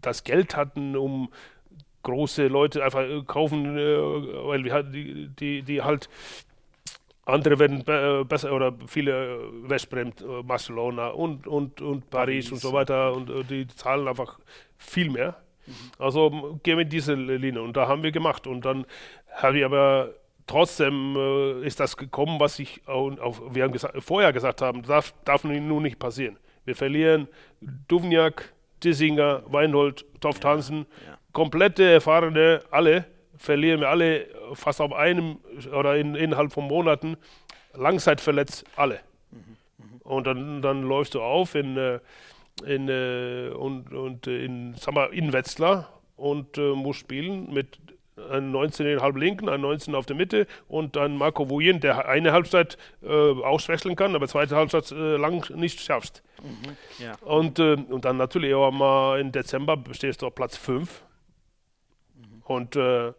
das 0.00 0.24
Geld 0.24 0.56
hatten, 0.56 0.96
um 0.96 1.30
große 2.06 2.46
Leute 2.48 2.82
einfach 2.84 3.02
äh, 3.02 3.22
kaufen, 3.26 3.76
äh, 3.76 3.96
weil 4.48 4.72
hatten 4.72 4.92
die, 4.92 5.28
die, 5.40 5.62
die 5.62 5.82
halt 5.82 6.08
andere 7.24 7.58
werden 7.58 7.82
be 7.84 8.20
äh, 8.20 8.24
besser 8.24 8.52
oder 8.52 8.72
viele 8.86 9.40
Westbrem, 9.68 10.08
äh, 10.08 10.42
Barcelona 10.42 11.08
und, 11.08 11.46
und, 11.46 11.80
und 11.82 12.08
Paris, 12.10 12.46
Paris, 12.46 12.52
und 12.52 12.58
so 12.60 12.72
weiter 12.72 13.12
und 13.16 13.50
die 13.50 13.66
zahlen 13.66 14.06
einfach 14.08 14.38
viel 14.78 15.10
mehr. 15.10 15.34
Also 15.98 16.28
m- 16.28 16.60
gehen 16.62 16.78
wir 16.78 16.84
diese 16.84 17.14
Linie 17.14 17.60
und 17.62 17.76
da 17.76 17.88
haben 17.88 18.02
wir 18.04 18.12
gemacht 18.12 18.46
und 18.46 18.64
dann 18.64 18.86
habe 19.42 19.58
ich 19.58 19.64
aber 19.64 20.10
trotzdem 20.46 21.16
äh, 21.16 21.66
ist 21.66 21.80
das 21.80 21.96
gekommen, 21.96 22.38
was 22.38 22.60
ich 22.60 22.80
auch, 22.86 23.10
auch 23.18 23.40
wir 23.52 23.64
haben 23.64 23.72
gesa 23.72 23.90
vorher 23.98 24.32
gesagt 24.32 24.62
haben, 24.62 24.82
darf, 24.82 25.12
darf 25.24 25.42
nun 25.42 25.82
nicht 25.82 25.98
passieren. 25.98 26.38
Wir 26.64 26.76
verlieren 26.76 27.26
Duvniak, 27.88 28.52
Dissinger, 28.84 29.42
Weinhold, 29.46 30.04
Toft 30.20 30.44
Hansen, 30.44 30.86
ja. 31.04 31.18
Komplette 31.36 31.84
erfahrene, 31.84 32.62
alle 32.70 33.04
verlieren 33.36 33.80
wir 33.80 33.90
alle 33.90 34.26
fast 34.54 34.80
auf 34.80 34.94
einem 34.94 35.36
oder 35.70 35.94
in, 35.98 36.14
innerhalb 36.14 36.50
von 36.50 36.66
Monaten 36.66 37.18
langzeitverletzt 37.74 38.64
alle. 38.74 39.00
Mhm. 39.30 39.56
Mhm. 39.76 40.00
Und 40.00 40.26
dann, 40.26 40.62
dann 40.62 40.82
läufst 40.82 41.12
du 41.12 41.20
auf 41.20 41.54
in, 41.54 41.76
äh, 41.76 42.00
in, 42.64 42.88
äh, 42.88 43.50
und, 43.50 43.92
und 43.92 44.26
in, 44.26 44.76
sag 44.78 44.94
mal, 44.94 45.12
in 45.12 45.34
Wetzlar 45.34 45.92
und 46.16 46.56
äh, 46.56 46.72
musst 46.72 47.00
spielen 47.00 47.52
mit 47.52 47.80
einem 48.30 48.56
19,5 48.56 49.18
linken, 49.18 49.50
einem 49.50 49.60
19 49.60 49.94
auf 49.94 50.06
der 50.06 50.16
Mitte 50.16 50.46
und 50.68 50.96
dann 50.96 51.18
Marco 51.18 51.50
Wujen, 51.50 51.80
der 51.80 52.08
eine 52.08 52.32
Halbzeit 52.32 52.78
äh, 53.02 53.08
auswechseln 53.10 53.94
kann, 53.94 54.14
aber 54.14 54.26
zweite 54.26 54.56
Halbzeit 54.56 54.90
äh, 54.90 55.18
lang 55.18 55.54
nicht 55.54 55.82
schaffst. 55.82 56.22
Mhm, 56.42 57.04
ja. 57.04 57.12
und, 57.20 57.58
äh, 57.58 57.74
und 57.74 58.06
dann 58.06 58.16
natürlich 58.16 58.54
auch 58.54 58.70
mal 58.70 59.20
im 59.20 59.32
Dezember 59.32 59.76
stehst 59.92 60.22
du 60.22 60.28
auf 60.28 60.34
Platz 60.34 60.56
5. 60.56 61.02
Und, 62.46 62.76
äh, 62.76 63.12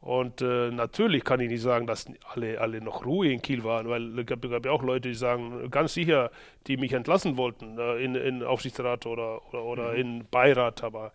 und 0.00 0.40
äh, 0.40 0.70
natürlich 0.70 1.24
kann 1.24 1.40
ich 1.40 1.48
nicht 1.48 1.62
sagen, 1.62 1.86
dass 1.86 2.06
alle, 2.32 2.60
alle 2.60 2.80
noch 2.80 3.04
Ruhe 3.04 3.32
in 3.32 3.42
Kiel 3.42 3.64
waren, 3.64 3.88
weil 3.88 4.18
es 4.18 4.26
gab, 4.26 4.42
gab 4.42 4.64
ja 4.64 4.72
auch 4.72 4.82
Leute, 4.82 5.08
die 5.08 5.14
sagen, 5.14 5.70
ganz 5.70 5.94
sicher, 5.94 6.30
die 6.66 6.76
mich 6.76 6.92
entlassen 6.92 7.36
wollten 7.36 7.78
äh, 7.78 7.96
in, 7.96 8.14
in 8.14 8.42
Aufsichtsrat 8.42 9.06
oder, 9.06 9.46
oder, 9.48 9.64
oder 9.64 9.92
mhm. 9.92 9.98
in 9.98 10.26
Beirat, 10.30 10.82
aber 10.84 11.12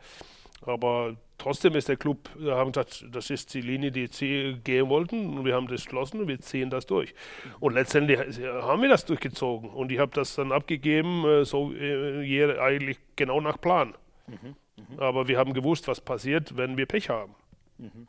aber 0.65 1.15
trotzdem 1.37 1.75
ist 1.75 1.89
der 1.89 1.97
Club, 1.97 2.29
wir 2.35 2.55
haben 2.55 2.71
gesagt, 2.71 3.05
das 3.11 3.29
ist 3.29 3.53
die 3.53 3.61
Linie, 3.61 3.91
die 3.91 4.07
sie 4.07 4.57
gehen 4.63 4.89
wollten 4.89 5.37
und 5.37 5.45
wir 5.45 5.55
haben 5.55 5.67
das 5.67 5.83
geschlossen 5.83 6.21
und 6.21 6.27
wir 6.27 6.39
ziehen 6.39 6.69
das 6.69 6.85
durch. 6.85 7.13
Und 7.59 7.73
letztendlich 7.73 8.19
haben 8.19 8.81
wir 8.81 8.89
das 8.89 9.05
durchgezogen 9.05 9.69
und 9.69 9.91
ich 9.91 9.99
habe 9.99 10.11
das 10.13 10.35
dann 10.35 10.51
abgegeben, 10.51 11.25
äh, 11.25 11.45
so 11.45 11.73
äh, 11.73 12.59
eigentlich 12.59 12.97
genau 13.15 13.41
nach 13.41 13.59
Plan. 13.59 13.93
Mhm, 14.27 14.55
mh. 14.77 15.01
Aber 15.01 15.27
wir 15.27 15.37
haben 15.37 15.53
gewusst, 15.53 15.87
was 15.87 16.01
passiert, 16.01 16.57
wenn 16.57 16.77
wir 16.77 16.85
Pech 16.85 17.09
haben. 17.09 17.35
Mhm. 17.77 18.07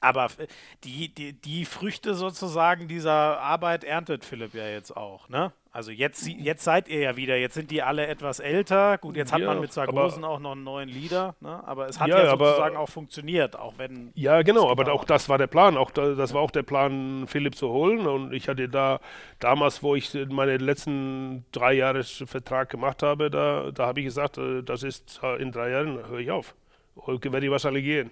Aber 0.00 0.28
die, 0.82 1.14
die, 1.14 1.32
die 1.32 1.64
Früchte 1.64 2.14
sozusagen 2.14 2.88
dieser 2.88 3.40
Arbeit 3.40 3.84
erntet 3.84 4.24
Philipp 4.24 4.52
ja 4.54 4.66
jetzt 4.68 4.96
auch, 4.96 5.28
ne? 5.28 5.52
Also 5.74 5.90
jetzt, 5.90 6.26
jetzt 6.26 6.64
seid 6.64 6.86
ihr 6.88 7.00
ja 7.00 7.16
wieder, 7.16 7.38
jetzt 7.38 7.54
sind 7.54 7.70
die 7.70 7.82
alle 7.82 8.06
etwas 8.06 8.40
älter. 8.40 8.98
Gut, 8.98 9.16
jetzt 9.16 9.32
hat 9.32 9.40
ja, 9.40 9.46
man 9.46 9.58
mit 9.58 9.72
Sargosen 9.72 10.22
auch 10.22 10.38
noch 10.38 10.52
einen 10.52 10.64
neuen 10.64 10.90
Leader, 10.90 11.34
ne? 11.40 11.66
aber 11.66 11.88
es 11.88 11.98
hat 11.98 12.08
ja, 12.08 12.24
ja 12.24 12.30
sozusagen 12.30 12.76
aber, 12.76 12.84
auch 12.84 12.90
funktioniert, 12.90 13.58
auch 13.58 13.78
wenn. 13.78 14.12
Ja, 14.14 14.42
genau, 14.42 14.70
aber 14.70 14.92
auch 14.92 15.04
das 15.04 15.30
war 15.30 15.38
der 15.38 15.46
Plan. 15.46 15.78
Auch 15.78 15.90
da, 15.90 16.14
das 16.14 16.34
war 16.34 16.42
auch 16.42 16.50
der 16.50 16.62
Plan, 16.62 17.24
Philipp 17.26 17.54
zu 17.54 17.70
holen. 17.70 18.06
Und 18.06 18.34
ich 18.34 18.50
hatte 18.50 18.68
da 18.68 19.00
damals, 19.38 19.82
wo 19.82 19.94
ich 19.94 20.12
meine 20.28 20.58
letzten 20.58 21.46
drei 21.52 21.72
Jahre 21.72 22.04
Vertrag 22.04 22.68
gemacht 22.68 23.02
habe, 23.02 23.30
da, 23.30 23.70
da 23.70 23.86
habe 23.86 24.00
ich 24.00 24.04
gesagt, 24.04 24.36
äh, 24.36 24.62
das 24.62 24.82
ist 24.82 25.22
in 25.38 25.52
drei 25.52 25.70
Jahren 25.70 26.06
höre 26.06 26.18
ich 26.18 26.30
auf. 26.30 26.54
Werde 27.06 27.46
ich 27.46 27.50
wahrscheinlich 27.50 27.84
gehen. 27.84 28.10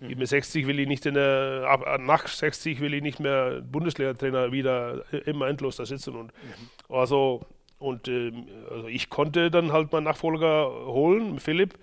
Mhm. 0.00 0.18
Mit 0.18 0.28
60 0.28 0.66
will 0.66 0.78
ich 0.78 0.88
nicht 0.88 1.06
in 1.06 1.14
der, 1.14 1.98
nach 2.00 2.28
60 2.28 2.80
will 2.80 2.94
ich 2.94 3.02
nicht 3.02 3.20
mehr 3.20 3.60
Bundesliga-Trainer 3.60 4.52
wieder 4.52 5.04
immer 5.26 5.48
endlos 5.48 5.76
da 5.76 5.86
sitzen. 5.86 6.14
Und 6.14 6.32
mhm. 6.32 6.94
also, 6.94 7.42
und 7.78 8.08
äh, 8.08 8.32
also 8.70 8.88
ich 8.88 9.10
konnte 9.10 9.50
dann 9.50 9.72
halt 9.72 9.92
meinen 9.92 10.04
Nachfolger 10.04 10.70
holen, 10.86 11.38
Philipp. 11.38 11.74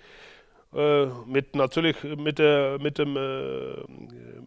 Äh, 0.74 1.06
mit 1.26 1.54
natürlich 1.54 2.02
mit 2.02 2.38
der 2.38 2.78
mit 2.80 2.98
dem 2.98 3.16
äh, 3.16 3.84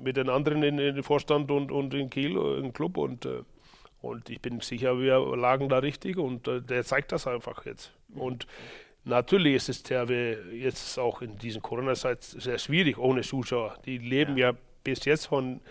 mit 0.03 0.17
den 0.17 0.29
anderen 0.29 0.61
in, 0.63 0.77
in 0.77 1.01
Vorstand 1.01 1.49
und, 1.49 1.71
und 1.71 1.93
in 1.93 2.09
Kiel 2.09 2.37
äh, 2.37 2.59
im 2.59 2.73
Club 2.73 2.97
und 2.97 3.27
und 4.01 4.29
ich 4.29 4.41
bin 4.41 4.61
sicher, 4.61 4.99
wir 4.99 5.19
lagen 5.35 5.67
da 5.69 5.79
richtig 5.79 6.17
und 6.17 6.47
äh, 6.47 6.61
der 6.61 6.83
zeigt 6.85 7.11
das 7.11 7.27
einfach 7.27 7.65
jetzt. 7.65 7.91
Mhm. 8.09 8.21
Und 8.21 8.47
Natürlich 9.05 9.55
ist 9.55 9.69
es 9.69 9.83
Terwe 9.83 10.37
jetzt 10.53 10.99
auch 10.99 11.21
in 11.21 11.37
diesen 11.37 11.61
Corona-Zeit 11.61 12.23
sehr 12.23 12.57
schwierig 12.57 12.97
ohne 12.97 13.21
Zuschauer. 13.21 13.77
Die 13.85 13.97
leben 13.97 14.37
ja, 14.37 14.51
ja 14.51 14.57
bis 14.83 15.05
jetzt 15.05 15.27
von, 15.27 15.61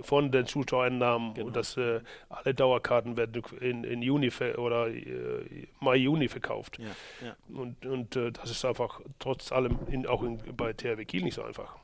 von 0.00 0.32
den 0.32 0.46
Zuschauereinnahmen 0.46 1.34
genau. 1.34 1.46
und 1.46 1.56
dass 1.56 1.76
äh, 1.76 2.00
alle 2.28 2.54
Dauerkarten 2.54 3.16
werden 3.16 3.42
in, 3.60 3.84
in 3.84 4.02
Juni 4.02 4.30
oder 4.56 4.88
äh, 4.88 5.66
Mai, 5.80 5.96
Juni 5.96 6.28
verkauft. 6.28 6.78
Ja, 6.78 7.26
ja. 7.26 7.36
Und, 7.54 7.84
und 7.84 8.16
äh, 8.16 8.32
das 8.32 8.50
ist 8.50 8.64
einfach 8.64 9.00
trotz 9.18 9.52
allem 9.52 9.78
in, 9.88 10.06
auch 10.06 10.22
in, 10.22 10.38
bei 10.56 10.72
THW 10.72 11.04
Kiel 11.04 11.22
nicht 11.22 11.34
so 11.34 11.42
einfach. 11.42 11.76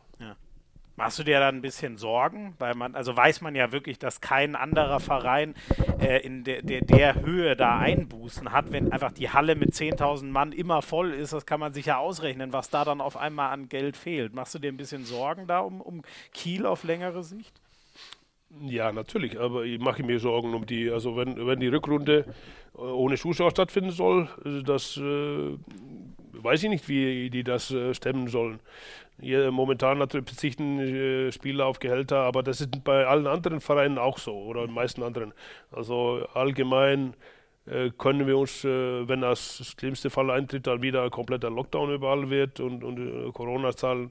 Machst 0.96 1.18
du 1.18 1.24
dir 1.24 1.40
da 1.40 1.48
ein 1.48 1.60
bisschen 1.60 1.98
Sorgen? 1.98 2.54
Weil 2.58 2.74
man, 2.74 2.94
also 2.94 3.14
weiß 3.14 3.42
man 3.42 3.54
ja 3.54 3.70
wirklich, 3.70 3.98
dass 3.98 4.22
kein 4.22 4.56
anderer 4.56 4.98
Verein 4.98 5.54
äh, 6.00 6.24
in 6.24 6.42
der, 6.42 6.62
der, 6.62 6.80
der, 6.80 7.20
Höhe 7.22 7.54
da 7.54 7.78
Einbußen 7.78 8.50
hat, 8.50 8.72
wenn 8.72 8.92
einfach 8.92 9.12
die 9.12 9.28
Halle 9.28 9.56
mit 9.56 9.74
10.000 9.74 10.24
Mann 10.24 10.52
immer 10.52 10.80
voll 10.80 11.12
ist. 11.12 11.34
Das 11.34 11.44
kann 11.44 11.60
man 11.60 11.74
sich 11.74 11.86
ja 11.86 11.98
ausrechnen, 11.98 12.54
was 12.54 12.70
da 12.70 12.84
dann 12.84 13.02
auf 13.02 13.18
einmal 13.18 13.52
an 13.52 13.68
Geld 13.68 13.96
fehlt. 13.96 14.34
Machst 14.34 14.54
du 14.54 14.58
dir 14.58 14.72
ein 14.72 14.78
bisschen 14.78 15.04
Sorgen 15.04 15.46
da 15.46 15.60
um, 15.60 15.82
um 15.82 16.02
Kiel 16.32 16.64
auf 16.64 16.82
längere 16.82 17.22
Sicht? 17.22 17.60
Ja, 18.60 18.90
natürlich, 18.92 19.38
aber 19.38 19.64
ich 19.64 19.78
mache 19.78 20.02
mir 20.02 20.18
Sorgen 20.18 20.54
um 20.54 20.64
die, 20.64 20.88
also 20.90 21.16
wenn, 21.16 21.46
wenn 21.46 21.60
die 21.60 21.68
Rückrunde 21.68 22.24
äh, 22.74 22.78
ohne 22.78 23.16
Zuschauer 23.16 23.50
stattfinden 23.50 23.90
soll, 23.90 24.28
das 24.64 24.96
äh, 24.96 25.58
weiß 26.32 26.62
ich 26.62 26.70
nicht, 26.70 26.88
wie 26.88 27.28
die 27.28 27.44
das 27.44 27.70
äh, 27.70 27.92
stemmen 27.92 28.28
sollen. 28.28 28.60
Hier, 29.20 29.50
momentan 29.50 29.98
natürlich 29.98 30.26
verzichten 30.26 30.78
äh, 30.78 31.32
Spieler 31.32 31.66
auf 31.66 31.78
Gehälter, 31.78 32.18
aber 32.18 32.42
das 32.42 32.60
ist 32.60 32.84
bei 32.84 33.06
allen 33.06 33.26
anderen 33.26 33.60
Vereinen 33.60 33.98
auch 33.98 34.18
so 34.18 34.34
oder 34.34 34.66
den 34.66 34.74
meisten 34.74 35.02
anderen. 35.02 35.32
Also 35.70 36.26
allgemein 36.34 37.14
äh, 37.66 37.90
können 37.96 38.26
wir 38.26 38.36
uns, 38.36 38.64
äh, 38.64 39.08
wenn 39.08 39.22
das 39.22 39.74
schlimmste 39.78 40.10
Fall 40.10 40.30
eintritt, 40.30 40.66
dann 40.66 40.82
wieder 40.82 41.02
ein 41.02 41.10
kompletter 41.10 41.50
Lockdown 41.50 41.94
überall 41.94 42.28
wird 42.28 42.60
und, 42.60 42.84
und 42.84 42.98
äh, 42.98 43.32
Corona-Zahlen, 43.32 44.10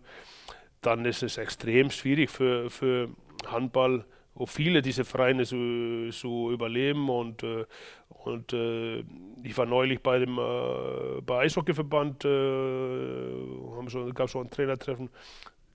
dann 0.82 1.06
ist 1.06 1.22
es 1.22 1.38
extrem 1.38 1.92
schwierig 1.92 2.32
für, 2.32 2.70
für 2.70 3.10
Handball 3.48 4.06
wo 4.36 4.46
viele 4.46 4.82
dieser 4.82 5.06
Vereine 5.06 5.46
so, 5.46 6.12
so 6.12 6.52
überleben 6.52 7.10
und, 7.10 7.42
äh, 7.42 7.66
und 8.26 8.54
äh, 8.54 9.04
ich 9.44 9.58
war 9.58 9.66
neulich 9.66 10.02
bei 10.02 10.20
dem 10.20 10.38
äh, 10.38 11.22
bei 11.22 11.40
Eishockeyverband, 11.42 12.26
äh, 12.26 12.28
haben 13.76 13.90
schon, 13.90 14.14
gab 14.14 14.30
schon 14.30 14.48
ein 14.48 14.50
Trainertreffen. 14.50 15.10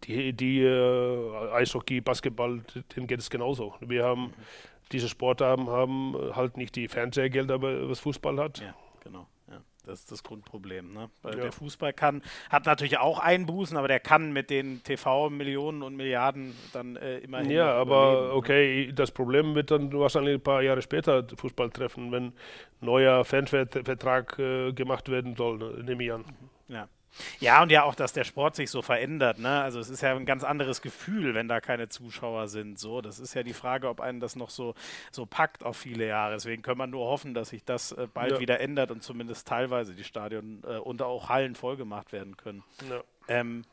Die, 0.05 0.32
die 0.32 0.62
äh, 0.62 1.52
Eishockey, 1.52 2.01
Basketball, 2.01 2.62
denen 2.97 3.06
geht 3.06 3.20
es 3.20 3.31
genauso. 3.31 3.74
Wir 3.81 4.05
haben 4.05 4.22
mhm. 4.22 4.32
diese 4.93 5.09
Sportarten 5.09 5.68
haben 5.68 6.16
halt 6.35 6.56
nicht 6.56 6.74
die 6.74 6.89
Fernsehgelder, 6.89 7.60
was 7.62 8.01
Fußball 8.01 8.39
hat. 8.39 8.60
Ja, 8.60 8.74
genau. 9.05 9.27
Das 9.90 10.00
ist 10.00 10.12
das 10.12 10.22
Grundproblem. 10.22 10.92
Ne? 10.92 11.10
Weil 11.22 11.36
ja. 11.36 11.42
der 11.42 11.52
Fußball 11.52 11.92
kann, 11.92 12.22
hat 12.48 12.64
natürlich 12.66 12.98
auch 12.98 13.18
Einbußen, 13.18 13.76
aber 13.76 13.88
der 13.88 13.98
kann 13.98 14.32
mit 14.32 14.48
den 14.48 14.84
TV-Millionen 14.84 15.82
und 15.82 15.96
Milliarden 15.96 16.54
dann 16.72 16.94
äh, 16.94 17.18
immerhin. 17.18 17.50
Ja, 17.50 17.72
aber 17.72 18.28
ne? 18.28 18.34
okay, 18.34 18.92
das 18.92 19.10
Problem 19.10 19.56
wird 19.56 19.72
dann 19.72 19.92
wahrscheinlich 19.92 20.34
ein 20.34 20.42
paar 20.42 20.62
Jahre 20.62 20.80
später 20.80 21.26
Fußball 21.36 21.70
treffen, 21.70 22.12
wenn 22.12 22.32
neuer 22.80 23.24
Fanvertrag 23.24 24.38
äh, 24.38 24.72
gemacht 24.72 25.08
werden 25.08 25.34
soll, 25.34 25.58
ne, 25.58 25.82
nehme 25.82 26.04
ich 26.04 26.12
an. 26.12 26.24
Ja. 26.68 26.88
Ja, 27.41 27.62
und 27.62 27.70
ja 27.70 27.85
auch, 27.85 27.95
dass 27.95 28.12
der 28.12 28.24
Sport 28.24 28.57
sich 28.57 28.70
so 28.70 28.82
verändert. 28.82 29.39
Ne? 29.39 29.61
Also 29.61 29.81
es 29.81 29.89
ist 29.89 30.01
ja 30.01 30.15
ein 30.15 30.27
ganz 30.27 30.45
anderes 30.45 30.82
Gefühl, 30.82 31.35
wenn 31.35 31.49
da 31.49 31.61
keine 31.61 31.89
Zuschauer 31.89 32.49
sind. 32.49 32.78
So, 32.78 33.01
das 33.01 33.19
ist 33.19 33.35
ja 33.35 33.43
die 33.43 33.53
Frage, 33.53 33.89
ob 33.89 34.01
einen 34.01 34.20
das 34.20 34.37
noch 34.37 34.51
so, 34.51 34.74
so 35.11 35.27
packt 35.27 35.65
auf 35.65 35.77
viele 35.77 36.07
Jahre. 36.07 36.35
Deswegen 36.35 36.62
können 36.62 36.78
wir 36.78 36.87
nur 36.87 37.07
hoffen, 37.07 37.35
dass 37.35 37.51
sich 37.51 37.65
das 37.65 37.93
äh, 37.93 38.07
bald 38.12 38.32
ja. 38.32 38.41
wieder 38.41 38.61
ändert 38.61 38.91
und 38.91 39.03
zumindest 39.03 39.49
teilweise 39.49 39.95
die 39.95 40.05
Stadion 40.05 40.62
äh, 40.66 40.78
und 40.78 41.03
auch 41.03 41.28
Hallen 41.28 41.55
vollgemacht 41.55 42.12
werden 42.12 42.37
können. 42.37 42.62
Ja. 42.89 43.03
Ähm, 43.28 43.65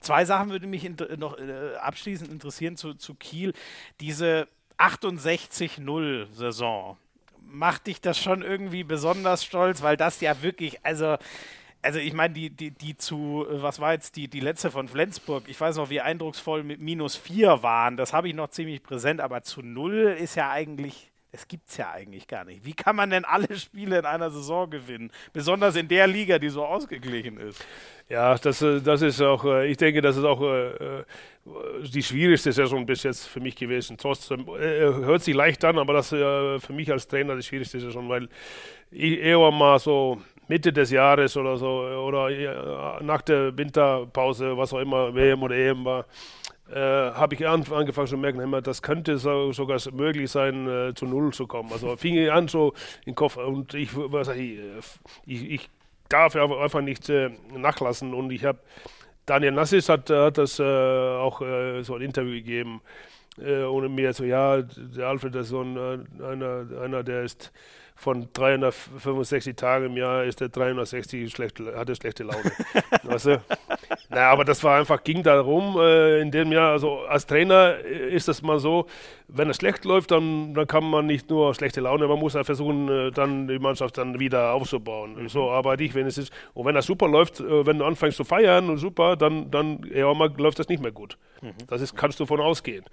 zwei 0.00 0.24
Sachen 0.24 0.50
würde 0.50 0.66
mich 0.66 0.90
noch 1.16 1.38
äh, 1.38 1.76
abschließend 1.76 2.30
interessieren 2.30 2.76
zu, 2.76 2.94
zu 2.94 3.14
Kiel. 3.14 3.52
Diese 4.00 4.48
68-0-Saison. 4.78 6.96
Macht 7.48 7.86
dich 7.86 8.00
das 8.00 8.18
schon 8.18 8.42
irgendwie 8.42 8.82
besonders 8.82 9.44
stolz, 9.44 9.80
weil 9.82 9.96
das 9.96 10.20
ja 10.20 10.42
wirklich, 10.42 10.84
also 10.84 11.16
also 11.86 12.00
ich 12.00 12.12
meine, 12.12 12.34
die, 12.34 12.50
die, 12.50 12.72
die 12.72 12.96
zu, 12.96 13.46
äh, 13.48 13.62
was 13.62 13.80
war 13.80 13.92
jetzt 13.92 14.16
die, 14.16 14.28
die 14.28 14.40
letzte 14.40 14.70
von 14.70 14.88
Flensburg? 14.88 15.44
Ich 15.46 15.60
weiß 15.60 15.76
noch, 15.76 15.88
wie 15.88 16.00
eindrucksvoll 16.00 16.64
mit 16.64 16.80
minus 16.80 17.14
vier 17.14 17.62
waren. 17.62 17.96
Das 17.96 18.12
habe 18.12 18.28
ich 18.28 18.34
noch 18.34 18.48
ziemlich 18.48 18.82
präsent, 18.82 19.20
aber 19.20 19.42
zu 19.42 19.62
null 19.62 20.16
ist 20.18 20.34
ja 20.34 20.50
eigentlich, 20.50 21.12
das 21.30 21.46
gibt 21.46 21.68
es 21.68 21.76
ja 21.76 21.92
eigentlich 21.92 22.26
gar 22.26 22.44
nicht. 22.44 22.64
Wie 22.64 22.72
kann 22.72 22.96
man 22.96 23.10
denn 23.10 23.24
alle 23.24 23.56
Spiele 23.56 24.00
in 24.00 24.04
einer 24.04 24.30
Saison 24.30 24.68
gewinnen? 24.68 25.12
Besonders 25.32 25.76
in 25.76 25.86
der 25.86 26.08
Liga, 26.08 26.40
die 26.40 26.48
so 26.48 26.64
ausgeglichen 26.64 27.38
ist. 27.38 27.64
Ja, 28.08 28.36
das, 28.36 28.62
äh, 28.62 28.80
das 28.80 29.02
ist 29.02 29.22
auch, 29.22 29.44
äh, 29.44 29.68
ich 29.68 29.76
denke, 29.76 30.00
das 30.00 30.16
ist 30.16 30.24
auch 30.24 30.42
die 31.80 32.02
schwierigste 32.02 32.50
Saison 32.50 32.84
bis 32.84 33.04
jetzt 33.04 33.28
für 33.28 33.38
mich 33.38 33.54
gewesen. 33.54 33.96
Trotzdem 33.96 34.46
hört 34.46 35.22
sich 35.22 35.32
leicht 35.32 35.64
an, 35.64 35.78
aber 35.78 35.92
das 35.92 36.06
ist 36.10 36.66
für 36.66 36.72
mich 36.72 36.90
als 36.90 37.06
Trainer 37.06 37.36
die 37.36 37.42
schwierigste 37.44 37.78
Saison, 37.78 38.08
weil 38.08 38.28
ich 38.90 39.20
eher 39.20 39.48
mal 39.52 39.78
so 39.78 40.20
Mitte 40.48 40.72
des 40.72 40.90
Jahres 40.90 41.36
oder 41.36 41.56
so 41.56 41.80
oder 41.80 43.02
nach 43.02 43.22
der 43.22 43.56
Winterpause, 43.56 44.56
was 44.56 44.72
auch 44.72 44.78
immer, 44.78 45.14
WM 45.14 45.42
oder 45.42 45.56
EM 45.56 45.84
war, 45.84 46.06
äh, 46.72 46.78
habe 46.80 47.34
ich 47.34 47.46
an, 47.46 47.64
angefangen 47.70 48.08
zu 48.08 48.16
merken, 48.16 48.62
das 48.62 48.82
könnte 48.82 49.18
so, 49.18 49.52
sogar 49.52 49.80
möglich 49.92 50.30
sein, 50.30 50.68
äh, 50.68 50.94
zu 50.94 51.06
Null 51.06 51.32
zu 51.32 51.46
kommen. 51.46 51.70
Also 51.72 51.96
fing 51.96 52.16
ich 52.16 52.30
an 52.30 52.48
so 52.48 52.72
im 53.04 53.14
Kopf 53.14 53.36
und 53.36 53.74
ich, 53.74 53.90
was, 53.94 54.28
ich, 54.28 54.58
ich, 55.26 55.50
ich 55.50 55.70
darf 56.08 56.34
einfach 56.36 56.80
nicht 56.80 57.08
äh, 57.08 57.30
nachlassen 57.54 58.14
und 58.14 58.30
ich 58.30 58.44
habe 58.44 58.58
Daniel 59.26 59.52
Nassis 59.52 59.88
hat, 59.88 60.08
hat 60.10 60.38
das 60.38 60.58
äh, 60.58 60.62
auch 60.62 61.42
äh, 61.42 61.82
so 61.82 61.96
ein 61.96 62.02
Interview 62.02 62.32
gegeben 62.32 62.80
äh, 63.38 63.64
ohne 63.64 63.88
mir 63.88 64.12
so, 64.12 64.24
ja, 64.24 64.62
der 64.62 65.08
Alfred 65.08 65.34
ist 65.34 65.48
so 65.48 65.62
ein, 65.62 65.76
einer, 66.22 66.66
einer, 66.82 67.02
der 67.02 67.22
ist 67.24 67.52
von 67.94 68.28
365 68.32 69.56
Tagen 69.56 69.86
im 69.86 69.96
Jahr 69.96 70.24
ist 70.24 70.40
der 70.40 70.48
360 70.48 71.30
schlecht, 71.32 71.60
hatte 71.60 71.96
schlechte 71.96 72.24
Laune. 72.24 72.52
weißt 73.04 73.26
du? 73.26 73.42
Naja, 74.08 74.30
aber 74.30 74.44
das 74.44 74.62
war 74.64 74.78
einfach, 74.78 75.02
ging 75.04 75.22
darum, 75.22 75.78
äh, 75.78 76.20
in 76.20 76.30
dem 76.30 76.52
Jahr, 76.52 76.72
also 76.72 77.00
als 77.00 77.26
Trainer 77.26 77.78
ist 77.78 78.28
das 78.28 78.42
mal 78.42 78.58
so, 78.58 78.86
wenn 79.28 79.50
es 79.50 79.56
schlecht 79.56 79.84
läuft, 79.84 80.10
dann, 80.10 80.54
dann 80.54 80.66
kann 80.66 80.84
man 80.84 81.06
nicht 81.06 81.30
nur 81.30 81.54
schlechte 81.54 81.80
Laune, 81.80 82.06
man 82.06 82.18
muss 82.18 82.34
ja 82.34 82.44
versuchen, 82.44 82.88
äh, 82.88 83.10
dann 83.10 83.48
die 83.48 83.58
Mannschaft 83.58 83.98
dann 83.98 84.20
wieder 84.20 84.52
aufzubauen. 84.52 85.22
Mhm. 85.22 85.28
So 85.28 85.50
arbeite 85.50 85.84
ich, 85.84 85.94
wenn 85.94 86.06
es 86.06 86.18
ist. 86.18 86.32
Und 86.54 86.66
wenn 86.66 86.74
das 86.74 86.86
super 86.86 87.08
läuft, 87.08 87.40
äh, 87.40 87.66
wenn 87.66 87.78
du 87.78 87.84
anfängst 87.84 88.16
zu 88.16 88.24
feiern 88.24 88.70
und 88.70 88.78
super, 88.78 89.16
dann, 89.16 89.50
dann 89.50 89.80
ja, 89.92 90.12
mal 90.14 90.32
läuft 90.36 90.58
das 90.58 90.68
nicht 90.68 90.82
mehr 90.82 90.92
gut. 90.92 91.18
Mhm. 91.42 91.52
Das 91.68 91.80
ist, 91.80 91.96
kannst 91.96 92.20
du 92.20 92.26
von 92.26 92.40
ausgehen. 92.40 92.84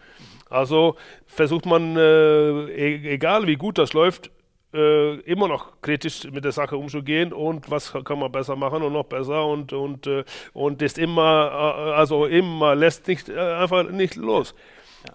Also 0.50 0.96
versucht 1.26 1.66
man, 1.66 1.96
äh, 1.98 2.66
e-, 2.70 3.14
egal 3.14 3.48
wie 3.48 3.56
gut 3.56 3.78
das 3.78 3.94
läuft, 3.94 4.32
äh, 4.74 5.16
immer 5.22 5.48
noch 5.48 5.82
kritisch 5.82 6.24
mit 6.32 6.44
der 6.44 6.52
Sache 6.52 6.78
umzugehen 6.78 7.34
und 7.34 7.70
was 7.70 7.94
kann 7.94 8.20
man 8.20 8.32
besser 8.32 8.56
machen 8.56 8.84
und 8.84 8.94
noch 8.94 9.06
besser 9.06 9.46
und 9.46 9.74
und 9.74 10.08
äh, 10.08 10.24
und 10.54 10.82
ist 10.82 10.98
immer 10.98 11.52
äh, 11.52 11.92
also 11.94 12.26
immer 12.26 12.76
lässt 12.76 13.08
nicht 13.08 13.30
äh, 13.30 13.40
einfach 13.40 13.90
nicht 13.90 14.16
los. 14.16 14.56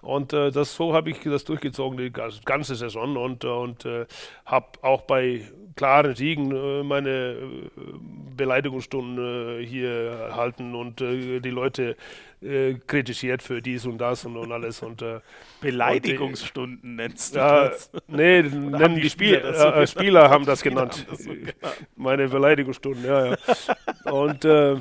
Und 0.01 0.33
äh, 0.33 0.51
das 0.51 0.75
so 0.75 0.93
habe 0.93 1.09
ich 1.09 1.19
das 1.23 1.43
durchgezogen 1.43 1.97
die 1.97 2.11
ganze 2.11 2.75
Saison 2.75 3.17
und 3.17 3.43
und 3.43 3.85
äh, 3.85 4.05
habe 4.45 4.67
auch 4.81 5.01
bei 5.01 5.41
klaren 5.75 6.15
Siegen 6.15 6.87
meine 6.87 7.35
Beleidigungsstunden 8.35 9.63
hier 9.65 9.91
erhalten 10.29 10.75
und 10.75 10.99
die 10.99 11.49
Leute 11.49 11.95
äh, 12.41 12.75
kritisiert 12.87 13.43
für 13.43 13.61
dies 13.61 13.85
und 13.85 13.97
das 13.97 14.23
und, 14.23 14.37
und 14.37 14.49
alles. 14.51 14.81
Und, 14.81 15.01
äh, 15.01 15.19
Beleidigungsstunden 15.61 16.91
und, 16.91 16.95
nennst 16.95 17.35
du 17.35 17.39
ja, 17.39 17.67
das? 17.67 17.91
Nee, 18.07 18.41
nennen 18.43 18.95
die, 18.95 19.01
die 19.01 19.09
Spieler, 19.09 19.39
Spieler, 19.53 19.75
äh, 19.75 19.87
Spieler 19.87 20.29
haben 20.29 20.45
das 20.45 20.61
genannt. 20.63 21.05
Haben 21.05 21.17
das 21.17 21.23
so 21.25 21.31
Meine 21.97 22.29
Beleidigungsstunden, 22.29 23.03
ja, 23.03 23.25
ja. 23.25 24.11
und 24.11 24.45
äh, 24.45 24.77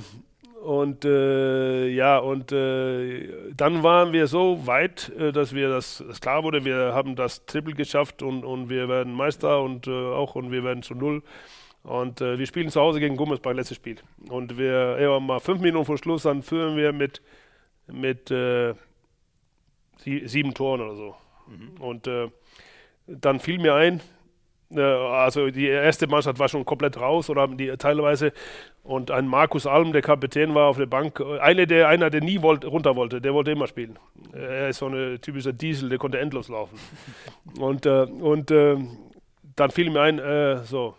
und 0.69 1.07
äh, 1.07 1.89
ja, 1.89 2.19
und 2.19 2.53
äh, 2.53 3.27
dann 3.57 3.83
waren 3.83 4.13
wir 4.13 4.27
so 4.27 4.67
weit, 4.67 5.11
äh, 5.19 5.33
dass 5.33 5.55
wir 5.55 5.71
das, 5.71 6.05
das 6.07 6.21
klar 6.21 6.45
wurde, 6.45 6.63
wir 6.63 6.93
haben 6.93 7.17
das 7.17 7.47
Triple 7.47 7.73
geschafft 7.73 8.23
und, 8.23 8.45
und 8.45 8.69
wir 8.69 8.87
werden 8.87 9.15
Meister 9.15 9.63
und 9.63 9.87
äh, 9.87 9.91
auch 9.91 10.35
und 10.35 10.53
wir 10.53 10.65
werden 10.65 10.83
zu 10.83 10.95
null. 10.95 11.23
Und 11.85 12.21
äh, 12.21 12.39
wir 12.39 12.47
spielen 12.47 12.69
zu 12.69 12.83
Hause 12.83 13.01
gegen 13.01 13.17
Gummersbach, 13.17 13.55
letztes 13.55 13.79
Spiel. 13.79 13.97
Und 14.29 14.59
wir, 14.59 15.01
ja, 15.01 15.19
mal 15.19 15.41
fünf 15.41 15.63
Minuten 15.63 15.87
vor 15.87 15.97
Schluss, 15.97 16.25
dann 16.25 16.43
führen 16.43 16.77
wir 16.77 16.93
mit 16.93 17.23
mit 17.91 18.31
äh, 18.31 18.75
sie, 19.97 20.29
sieben 20.29 20.53
Toren 20.53 20.83
oder 20.83 20.97
so. 20.97 21.17
Mhm. 21.47 21.81
Und 21.81 22.11
dann 23.07 23.41
fiel 23.41 23.59
mir 23.59 23.73
ein, 23.73 24.03
also 24.77 25.51
die 25.51 25.67
erste 25.67 26.07
Mannschaft 26.07 26.39
war 26.39 26.49
schon 26.49 26.65
komplett 26.65 27.01
raus 27.01 27.31
oder 27.31 27.41
haben 27.41 27.57
die 27.57 27.69
teilweise 27.79 28.33
und 28.83 29.11
ein 29.11 29.27
Markus 29.27 29.67
Alm, 29.67 29.93
der 29.93 30.01
Kapitän, 30.01 30.55
war 30.55 30.67
auf 30.67 30.79
der 30.79 30.87
Bank. 30.87 31.21
Einer, 31.41 31.67
der, 31.67 31.89
einer, 31.89 32.09
der 32.09 32.23
nie 32.23 32.41
wollt, 32.41 32.65
runter 32.65 32.97
wollte, 32.97 33.21
der 33.21 33.35
wollte 33.35 33.51
immer 33.51 33.67
spielen. 33.67 33.99
Er 34.33 34.71
ist 34.71 34.79
so 34.79 34.87
ein 34.87 35.21
typischer 35.21 35.53
Diesel, 35.53 35.91
der 35.91 35.99
konnte 35.99 36.19
endlos 36.19 36.49
laufen. 36.49 36.79
und 37.61 37.85
äh, 37.85 38.05
und 38.05 38.51
äh, 38.51 38.79
dann 39.57 39.71
fiel 39.71 39.91
mir 39.91 40.01
ein, 40.01 40.19
äh, 40.19 40.65
so, 40.65 40.95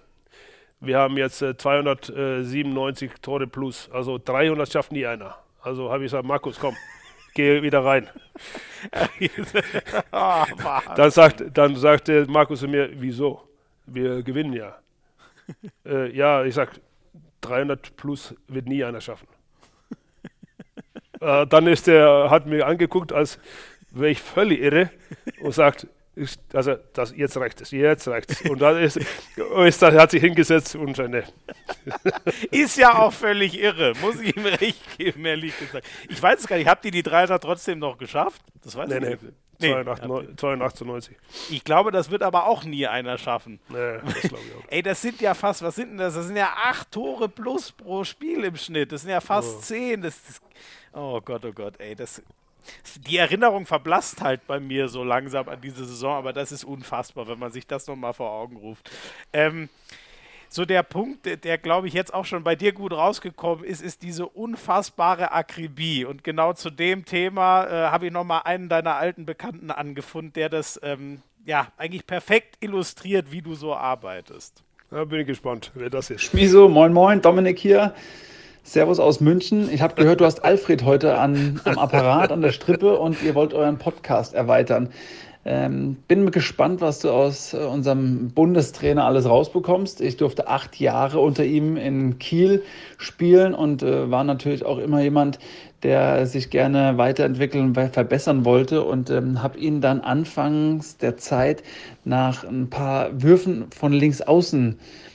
wir 0.80 1.00
haben 1.00 1.18
jetzt 1.18 1.40
297 1.40 3.12
Tore 3.22 3.48
plus, 3.48 3.90
also 3.92 4.20
300 4.24 4.72
schafft 4.72 4.92
nie 4.92 5.06
einer. 5.06 5.36
Also 5.62 5.92
habe 5.92 6.04
ich 6.04 6.12
gesagt, 6.12 6.26
Markus, 6.26 6.60
komm, 6.60 6.76
geh 7.34 7.62
wieder 7.62 7.84
rein. 7.84 8.08
oh, 10.12 10.44
dann, 10.96 11.12
sagt, 11.12 11.44
dann 11.54 11.76
sagte 11.76 12.26
Markus 12.30 12.60
zu 12.60 12.68
mir, 12.68 12.90
wieso? 12.94 13.49
Wir 13.94 14.24
gewinnen 14.24 14.54
ja. 14.54 14.78
äh, 15.86 16.16
ja, 16.16 16.44
ich 16.44 16.56
sag, 16.56 16.80
300 17.42 17.96
plus 17.96 18.36
wird 18.48 18.68
nie 18.68 18.84
einer 18.84 19.02
schaffen. 19.02 19.28
äh, 21.22 21.48
dann 21.48 21.68
ist 21.68 21.88
er, 21.88 22.30
hat 22.30 22.46
mir 22.46 22.66
angeguckt, 22.68 23.14
als 23.14 23.40
wäre 23.92 24.12
ich 24.12 24.22
völlig 24.22 24.62
irre 24.62 24.92
und 25.42 25.54
sagt, 25.54 25.88
ist, 26.16 26.42
also 26.54 26.76
das, 26.94 27.14
jetzt 27.16 27.38
reicht 27.38 27.62
es, 27.62 27.72
jetzt 27.72 28.08
reicht 28.08 28.32
es. 28.32 28.42
Und 28.42 28.60
dann 28.62 28.78
ist, 28.78 28.98
ist, 29.66 29.82
hat 29.82 30.12
sich 30.12 30.22
hingesetzt 30.22 30.76
und 30.76 30.98
seine. 30.98 31.24
ist 32.52 32.78
ja 32.78 33.00
auch 33.00 33.14
völlig 33.14 33.58
irre, 33.58 33.94
muss 34.02 34.20
ich 34.20 34.36
ihm 34.36 34.46
recht 34.46 34.98
geben, 34.98 35.26
ehrlich 35.26 35.58
gesagt. 35.58 35.88
Ich 36.10 36.22
weiß 36.22 36.42
es 36.42 36.48
gar 36.48 36.58
nicht, 36.58 36.68
habt 36.68 36.84
ihr 36.84 36.92
die 36.92 37.04
300 37.04 37.42
trotzdem 37.42 37.80
noch 37.80 37.98
geschafft? 37.98 38.42
Das 38.64 38.76
weiß 38.76 38.90
nee, 38.90 38.96
ich 38.96 39.02
nicht. 39.02 39.24
Nee, 39.24 39.30
82, 39.60 40.88
90. 40.88 41.18
Ich 41.50 41.64
glaube, 41.64 41.92
das 41.92 42.10
wird 42.10 42.24
aber 42.24 42.46
auch 42.46 42.64
nie 42.64 42.88
einer 42.88 43.18
schaffen. 43.18 43.60
Nee, 43.70 43.98
das 44.06 44.22
glaube 44.22 44.44
ich 44.48 44.56
auch. 44.56 44.68
Ey, 44.72 44.82
das 44.82 45.02
sind 45.02 45.20
ja 45.22 45.34
fast, 45.34 45.62
was 45.62 45.76
sind 45.76 45.90
denn 45.90 45.98
das? 45.98 46.14
Das 46.14 46.28
sind 46.28 46.38
ja 46.38 46.54
acht 46.56 46.92
Tore 46.92 47.28
plus 47.28 47.72
pro 47.72 48.04
Spiel 48.04 48.44
im 48.44 48.56
Schnitt. 48.56 48.92
Das 48.92 49.02
sind 49.02 49.12
ja 49.12 49.22
fast 49.22 49.58
oh. 49.58 49.62
zehn. 49.62 50.02
Das, 50.02 50.24
das, 50.26 50.42
oh 50.94 51.20
Gott, 51.22 51.44
oh 51.46 51.52
Gott, 51.52 51.74
ey, 51.80 51.96
das 51.96 52.22
die 53.08 53.18
Erinnerung 53.18 53.66
verblasst 53.66 54.22
halt 54.22 54.46
bei 54.48 54.60
mir 54.60 54.90
so 54.90 55.04
langsam 55.04 55.48
an 55.50 55.62
diese 55.62 55.86
Saison, 55.86 56.18
aber 56.18 56.34
das 56.34 56.52
ist 56.52 56.64
unfassbar, 56.64 57.28
wenn 57.28 57.40
man 57.40 57.52
sich 57.52 57.66
das 57.66 57.88
nochmal 57.88 58.14
vor 58.14 58.32
Augen 58.32 58.58
ruft. 58.58 58.90
Ähm, 59.34 59.70
so 60.50 60.66
der 60.66 60.84
Punkt, 60.84 61.28
der, 61.46 61.58
glaube 61.58 61.88
ich 61.88 61.94
jetzt 61.94 62.14
auch 62.14 62.26
schon 62.26 62.44
bei 62.44 62.56
dir 62.56 62.72
gut 62.74 62.92
rausgekommen 62.92 63.64
ist, 63.64 63.82
ist 63.82 64.02
diese 64.02 64.26
unfassbare 64.26 65.32
Akribie. 65.32 66.06
Und 66.06 66.24
genau 66.24 66.54
zu 66.54 66.72
dem 66.72 67.06
Thema 67.06 67.66
äh, 67.66 67.70
habe 67.92 68.08
ich 68.08 68.12
nochmal 68.12 68.42
einen 68.46 68.68
deiner 68.68 68.96
alten 68.96 69.26
Bekannten 69.26 69.70
angefunden, 69.70 70.34
der 70.34 70.50
das 70.50 70.80
ähm, 70.84 71.22
ja 71.46 71.68
eigentlich 71.78 72.08
perfekt 72.08 72.58
illustriert, 72.62 73.32
wie 73.32 73.42
du 73.42 73.54
so 73.54 73.76
arbeitest. 73.76 74.64
Da 74.90 75.06
bin 75.06 75.20
ich 75.20 75.28
gespannt, 75.28 75.72
wer 75.76 75.92
das 75.92 76.10
ist. 76.10 76.24
Schmiso, 76.24 76.68
moin 76.68 76.94
moin, 76.94 77.22
Dominik 77.22 77.60
hier. 77.60 77.94
Servus 78.64 79.00
aus 79.00 79.20
München. 79.20 79.72
Ich 79.72 79.82
habe 79.82 79.96
gehört, 79.96 80.20
du 80.20 80.26
hast 80.26 80.44
Alfred 80.44 80.84
heute 80.84 81.18
an, 81.18 81.62
am 81.64 81.78
Apparat, 81.78 82.32
an 82.32 82.42
der 82.42 82.52
Strippe 82.52 82.98
und 82.98 83.22
ihr 83.24 83.34
wollt 83.36 83.54
euren 83.54 83.78
Podcast 83.78 84.34
erweitern. 84.34 84.90
Ähm, 85.52 85.98
bin 86.08 86.30
gespannt, 86.30 86.80
was 86.80 87.00
du 87.00 87.10
aus 87.10 87.56
äh, 87.56 87.58
unserem 87.58 88.30
Bundestrainer 88.30 89.06
alles 89.06 89.28
rausbekommst. 89.28 90.00
Ich 90.00 90.16
durfte 90.16 90.48
acht 90.48 90.80
Jahre 90.80 91.20
unter 91.20 91.44
ihm 91.44 91.76
in 91.76 92.20
Kiel 92.20 92.62
spielen 93.00 93.56
und 93.56 93.82
äh, 93.82 94.12
war 94.12 94.24
natürlich 94.24 94.64
auch 94.64 94.78
immer 94.78 95.02
jemand, 95.02 95.40
der 95.82 96.28
sich 96.28 96.52
gerne 96.52 97.00
weiterentwickeln, 97.00 97.74
verbessern 97.74 98.46
wollte 98.46 98.84
und 98.84 99.10
ähm, 99.10 99.42
habe 99.42 99.58
ihn 99.58 99.82
dann 99.82 100.02
anfangs 100.02 100.98
der 100.98 101.18
Zeit 101.18 101.64
nach 102.06 102.44
ein 102.44 102.70
paar 102.70 103.10
Würfen 103.20 103.72
von 103.72 103.92
links 103.92 104.22
außen 104.22 104.74
äh, 104.74 105.09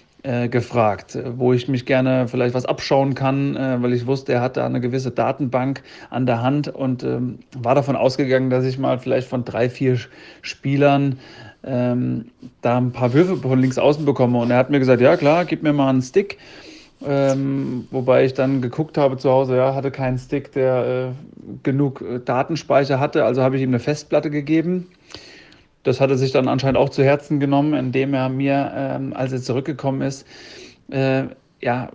gefragt, 0.49 1.19
wo 1.37 1.53
ich 1.53 1.69
mich 1.69 1.85
gerne 1.85 2.29
vielleicht 2.29 2.55
was 2.55 2.65
abschauen 2.65 3.15
kann, 3.15 3.57
äh, 3.57 3.83
weil 3.83 3.93
ich 3.93 4.07
wusste, 4.07 4.33
er 4.33 4.41
hat 4.41 4.57
da 4.57 4.65
eine 4.65 4.81
gewisse 4.81 5.11
Datenbank 5.11 5.83
an 6.09 6.25
der 6.25 6.43
Hand 6.43 6.69
und 6.69 7.03
ähm, 7.03 7.41
war 7.55 7.75
davon 7.75 7.95
ausgegangen, 7.95 8.49
dass 8.49 8.65
ich 8.65 8.79
mal 8.79 8.99
vielleicht 8.99 9.29
von 9.29 9.45
drei, 9.45 9.69
vier 9.69 9.99
Spielern 10.41 11.19
ähm, 11.63 12.31
da 12.63 12.79
ein 12.79 12.93
paar 12.93 13.13
Würfe 13.13 13.37
von 13.37 13.59
links 13.59 13.77
außen 13.77 14.05
bekomme. 14.07 14.39
Und 14.39 14.51
er 14.51 14.57
hat 14.57 14.71
mir 14.71 14.79
gesagt, 14.79 15.03
ja 15.03 15.17
klar, 15.17 15.45
gib 15.45 15.63
mir 15.63 15.75
mal 15.75 15.91
einen 15.91 16.03
Stick. 16.03 16.39
Ähm, 17.07 17.87
wobei 17.91 18.25
ich 18.25 18.33
dann 18.33 18.63
geguckt 18.63 18.97
habe 18.97 19.19
zu 19.19 19.31
Hause, 19.31 19.57
ja, 19.57 19.75
hatte 19.75 19.91
keinen 19.91 20.17
Stick, 20.17 20.53
der 20.53 21.13
äh, 21.13 21.59
genug 21.63 22.01
äh, 22.01 22.19
Datenspeicher 22.19 22.99
hatte, 22.99 23.25
also 23.25 23.43
habe 23.43 23.57
ich 23.57 23.63
ihm 23.63 23.71
eine 23.71 23.79
Festplatte 23.79 24.31
gegeben 24.31 24.87
das 25.85 26.01
hat 26.01 26.11
er 26.11 26.17
sich 26.17 26.33
dann 26.33 26.49
anscheinend 26.49 26.79
auch 26.79 26.89
zu 26.89 27.05
Herzen 27.05 27.39
genommen, 27.39 27.75
indem 27.75 28.15
er 28.15 28.29
mir, 28.29 28.73
ähm, 28.75 29.13
als 29.15 29.33
er 29.33 29.41
zurückgekommen 29.41 30.03
ist, 30.03 30.27
äh, 30.91 31.25
ja, 31.61 31.91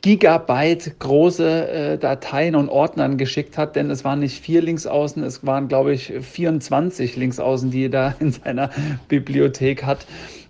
Gigabyte 0.00 0.98
große 0.98 1.68
äh, 1.68 1.98
Dateien 1.98 2.56
und 2.56 2.68
Ordnern 2.68 3.16
geschickt 3.16 3.56
hat, 3.56 3.74
denn 3.74 3.90
es 3.90 4.04
waren 4.04 4.20
nicht 4.20 4.42
vier 4.42 4.60
Linksaußen, 4.60 5.22
es 5.22 5.46
waren, 5.46 5.68
glaube 5.68 5.94
ich, 5.94 6.12
24 6.20 7.16
Linksaußen, 7.16 7.70
die 7.70 7.86
er 7.86 7.90
da 7.90 8.14
in 8.20 8.32
seiner 8.32 8.70
Bibliothek 9.08 9.84
hat. 9.84 10.06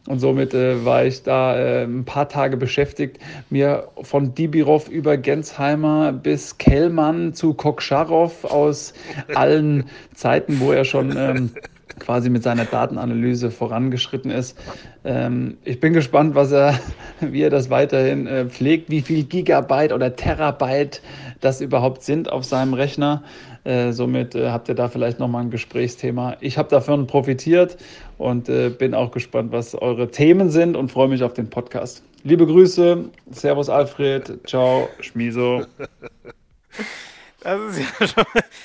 Und 0.06 0.18
somit 0.18 0.52
äh, 0.54 0.84
war 0.84 1.04
ich 1.04 1.22
da 1.22 1.56
äh, 1.56 1.84
ein 1.84 2.04
paar 2.04 2.28
Tage 2.28 2.56
beschäftigt, 2.56 3.18
mir 3.48 3.88
von 4.02 4.34
Dibirov 4.34 4.88
über 4.88 5.16
Gensheimer 5.16 6.12
bis 6.12 6.58
Kellmann 6.58 7.32
zu 7.32 7.54
Kokscharow 7.54 8.44
aus 8.44 8.92
allen 9.34 9.84
Zeiten, 10.14 10.60
wo 10.60 10.72
er 10.72 10.84
schon 10.84 11.16
ähm, 11.16 11.50
quasi 11.98 12.30
mit 12.30 12.42
seiner 12.42 12.64
Datenanalyse 12.64 13.50
vorangeschritten 13.50 14.30
ist. 14.30 14.58
Ähm, 15.04 15.58
ich 15.64 15.80
bin 15.80 15.92
gespannt, 15.92 16.34
was 16.34 16.52
er, 16.52 16.78
wie 17.20 17.42
er 17.42 17.50
das 17.50 17.70
weiterhin 17.70 18.26
äh, 18.26 18.46
pflegt, 18.46 18.90
wie 18.90 19.02
viel 19.02 19.24
Gigabyte 19.24 19.92
oder 19.92 20.14
Terabyte 20.16 21.02
das 21.40 21.60
überhaupt 21.60 22.02
sind 22.02 22.30
auf 22.30 22.44
seinem 22.44 22.74
Rechner. 22.74 23.22
Äh, 23.64 23.92
somit 23.92 24.34
äh, 24.34 24.50
habt 24.50 24.68
ihr 24.68 24.74
da 24.74 24.88
vielleicht 24.88 25.18
nochmal 25.18 25.42
ein 25.42 25.50
Gesprächsthema. 25.50 26.36
Ich 26.40 26.58
habe 26.58 26.68
davon 26.68 27.06
profitiert 27.06 27.78
und 28.18 28.48
äh, 28.48 28.68
bin 28.68 28.94
auch 28.94 29.10
gespannt, 29.10 29.52
was 29.52 29.74
eure 29.74 30.10
Themen 30.10 30.50
sind 30.50 30.76
und 30.76 30.90
freue 30.90 31.08
mich 31.08 31.22
auf 31.22 31.32
den 31.32 31.48
Podcast. 31.48 32.02
Liebe 32.24 32.46
Grüße, 32.46 33.04
Servus 33.30 33.68
Alfred, 33.68 34.38
ciao, 34.46 34.88
Schmiso. 35.00 35.64
Das 37.44 37.76
ist 37.76 38.00
ja 38.00 38.06
schon, 38.08 38.24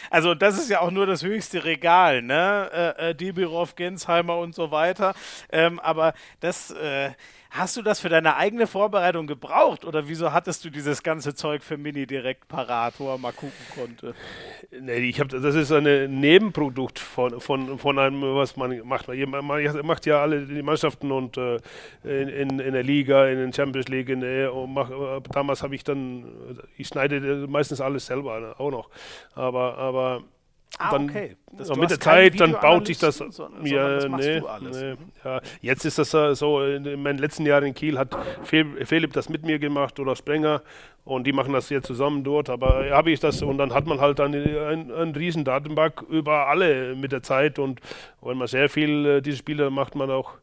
also 0.09 0.33
das 0.33 0.57
ist 0.57 0.69
ja 0.69 0.79
auch 0.79 0.91
nur 0.91 1.05
das 1.05 1.21
höchste 1.21 1.65
Regal, 1.65 2.21
ne? 2.21 2.95
Äh, 2.97 3.09
äh, 3.09 3.15
Debirov, 3.15 3.75
Gensheimer 3.75 4.37
und 4.37 4.55
so 4.55 4.71
weiter. 4.71 5.13
Ähm, 5.51 5.79
aber 5.79 6.13
das, 6.39 6.71
äh, 6.71 7.11
Hast 7.51 7.75
du 7.77 7.81
das 7.81 7.99
für 7.99 8.09
deine 8.09 8.35
eigene 8.35 8.67
Vorbereitung 8.67 9.25
gebraucht 9.25 9.83
oder 9.83 10.07
wieso 10.07 10.31
hattest 10.33 10.63
du 10.63 10.69
dieses 10.69 11.01
ganze 11.01 11.33
Zeug 11.33 11.63
für 11.63 11.77
Mini 11.77 12.05
direkt 12.05 12.47
parat, 12.47 12.99
wo 12.99 13.09
er 13.09 13.17
mal 13.17 13.31
gucken 13.31 13.65
konnte? 13.73 14.13
Nee, 14.79 15.09
ich 15.09 15.19
habe 15.19 15.39
das 15.39 15.55
ist 15.55 15.71
ein 15.71 16.19
Nebenprodukt 16.19 16.99
von, 16.99 17.41
von, 17.41 17.79
von 17.79 17.97
einem, 17.97 18.21
was 18.21 18.55
man 18.55 18.79
macht. 18.85 19.07
Man 19.07 19.45
macht 19.83 20.05
ja 20.05 20.21
alle 20.21 20.45
die 20.45 20.61
Mannschaften 20.61 21.11
und 21.11 21.37
äh, 21.37 21.57
in, 22.03 22.59
in, 22.59 22.73
der 22.73 22.83
Liga, 22.83 23.27
in 23.27 23.37
der 23.37 23.51
Champions 23.51 23.87
League, 23.87 24.09
in 24.09 24.21
der, 24.21 24.53
mach, 24.67 24.91
damals 25.31 25.63
habe 25.63 25.73
ich 25.73 25.83
dann, 25.83 26.59
ich 26.77 26.87
schneide 26.87 27.47
meistens 27.47 27.81
alles 27.81 28.05
selber 28.05 28.39
ne, 28.39 28.59
auch 28.59 28.69
noch. 28.69 28.89
Aber, 29.33 29.75
aber 29.77 30.23
Ah, 30.77 30.91
dann, 30.91 31.09
okay. 31.09 31.35
Das, 31.51 31.75
mit 31.75 31.89
der 31.89 31.99
Zeit, 31.99 32.39
dann 32.39 32.51
baut 32.53 32.87
sich 32.87 32.99
das. 32.99 33.19
Ja, 33.63 33.99
das 33.99 34.05
nee, 34.05 34.41
nee, 34.61 34.95
ja. 35.25 35.41
Jetzt 35.61 35.83
ist 35.83 35.97
das 35.97 36.11
so, 36.39 36.63
in 36.63 37.01
meinen 37.01 37.17
letzten 37.17 37.45
Jahren 37.45 37.65
in 37.65 37.73
Kiel 37.73 37.97
hat 37.97 38.15
Philipp 38.43 39.13
das 39.13 39.29
mit 39.29 39.43
mir 39.43 39.59
gemacht 39.59 39.99
oder 39.99 40.15
Sprenger 40.15 40.61
und 41.05 41.25
die 41.25 41.33
machen 41.33 41.53
das 41.53 41.69
jetzt 41.69 41.87
zusammen 41.87 42.23
dort. 42.23 42.49
Aber 42.49 42.89
habe 42.91 43.11
ich 43.11 43.19
das 43.19 43.41
und 43.41 43.57
dann 43.57 43.73
hat 43.73 43.87
man 43.87 43.99
halt 43.99 44.19
eine, 44.19 44.67
ein, 44.67 44.91
einen 44.91 45.15
riesen 45.15 45.43
Datenbank 45.43 46.03
über 46.09 46.47
alle 46.47 46.95
mit 46.95 47.11
der 47.11 47.23
Zeit 47.23 47.59
und 47.59 47.81
wenn 48.21 48.37
man 48.37 48.47
sehr 48.47 48.69
viel 48.69 49.05
äh, 49.05 49.21
diese 49.21 49.37
Spiele 49.37 49.69
macht 49.71 49.95
man 49.95 50.11
auch 50.11 50.35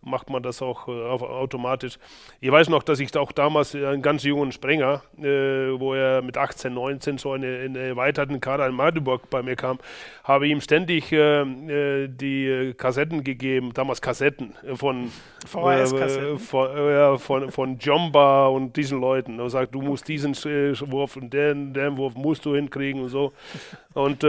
macht 0.00 0.30
man 0.30 0.42
das 0.42 0.62
auch 0.62 0.88
äh, 0.88 0.92
automatisch. 0.92 1.98
Ich 2.40 2.50
weiß 2.50 2.68
noch, 2.68 2.82
dass 2.82 3.00
ich 3.00 3.16
auch 3.16 3.32
damals 3.32 3.74
einen 3.74 4.02
ganz 4.02 4.22
jungen 4.22 4.52
Sprenger, 4.52 5.02
äh, 5.18 5.78
wo 5.78 5.94
er 5.94 6.22
mit 6.22 6.36
18, 6.36 6.72
19 6.72 7.18
so 7.18 7.32
eine, 7.32 7.58
eine 7.58 7.78
erweiterten 7.78 8.40
Kader 8.40 8.66
in 8.66 8.74
Magdeburg 8.74 9.28
bei 9.30 9.42
mir 9.42 9.56
kam, 9.56 9.78
habe 10.24 10.46
ihm 10.48 10.60
ständig 10.60 11.12
äh, 11.12 11.42
äh 11.42 12.08
die 12.08 12.74
Kassetten 12.76 13.24
gegeben, 13.24 13.72
damals 13.74 14.00
Kassetten 14.00 14.54
von 14.74 15.10
VHS-Kassetten. 15.46 16.36
Äh, 16.36 16.38
von, 16.38 16.70
äh, 16.70 17.18
von, 17.18 17.50
von 17.50 17.78
Jomba 17.78 18.46
und 18.46 18.76
diesen 18.76 19.00
Leuten. 19.00 19.40
Und 19.40 19.50
sagt, 19.50 19.74
du 19.74 19.82
musst 19.82 20.08
diesen 20.08 20.34
Wurf 20.34 21.16
und 21.16 21.32
den, 21.32 21.74
den 21.74 21.96
Wurf 21.96 22.14
musst 22.14 22.44
du 22.44 22.54
hinkriegen 22.54 23.02
und 23.02 23.08
so. 23.08 23.32
Und 23.94 24.24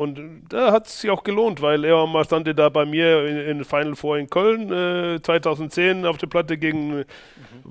und 0.00 0.44
da 0.48 0.72
hat 0.72 0.86
es 0.86 1.02
sich 1.02 1.10
auch 1.10 1.22
gelohnt, 1.22 1.60
weil 1.60 1.84
er 1.84 2.06
mal 2.06 2.24
stand 2.24 2.48
da 2.58 2.70
bei 2.70 2.86
mir 2.86 3.26
in, 3.26 3.36
in 3.36 3.64
Final 3.66 3.94
Four 3.94 4.16
in 4.16 4.30
Köln 4.30 4.72
äh, 4.72 5.20
2010 5.20 6.06
auf 6.06 6.16
der 6.16 6.26
Platte 6.26 6.56
gegen 6.56 7.04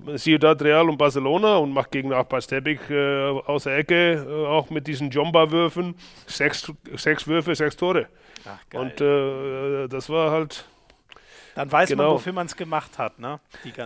mhm. 0.03 0.15
Ciudad 0.15 0.61
Real 0.61 0.87
und 0.89 0.99
Barcelona 0.99 1.57
und 1.57 1.73
macht 1.73 1.89
gegen 1.89 2.13
Abbas 2.13 2.45
Tebik 2.45 2.87
äh, 2.91 3.29
aus 3.29 3.63
der 3.63 3.77
Ecke, 3.77 4.27
äh, 4.29 4.45
auch 4.45 4.69
mit 4.69 4.85
diesen 4.85 5.09
Jomba-Würfen, 5.09 5.95
sechs, 6.27 6.71
sechs 6.97 7.27
Würfe, 7.27 7.55
sechs 7.55 7.75
Tore. 7.75 8.05
Ach, 8.45 8.79
und 8.79 9.01
äh, 9.01 9.87
das 9.87 10.07
war 10.11 10.29
halt. 10.29 10.65
Dann 11.55 11.71
weiß 11.71 11.89
genau. 11.89 12.03
man, 12.03 12.13
wofür 12.13 12.33
man 12.33 12.45
es 12.45 12.55
gemacht 12.55 12.99
hat, 12.99 13.17
ne? 13.17 13.39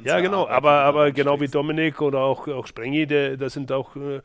ja, 0.04 0.20
genau. 0.20 0.48
Arbeit, 0.48 0.58
aber 0.58 0.72
aber 0.82 1.12
genau 1.14 1.40
wie 1.40 1.48
Dominik 1.48 2.02
oder 2.02 2.20
auch, 2.20 2.50
auch 2.50 2.68
Sprengi, 2.68 3.08
das 3.08 3.54
sind 3.54 3.72
auch 3.72 3.96
äh, 3.96 4.20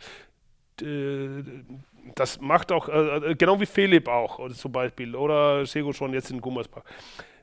das 2.14 2.40
macht 2.40 2.72
auch, 2.72 2.88
äh, 2.88 3.30
äh, 3.30 3.34
genau 3.34 3.60
wie 3.60 3.66
Philipp 3.66 4.08
auch, 4.08 4.50
zum 4.50 4.72
Beispiel, 4.72 5.14
oder 5.14 5.64
Sego 5.66 5.92
schon 5.92 6.12
jetzt 6.12 6.30
in 6.30 6.40
Gummersbach. 6.40 6.82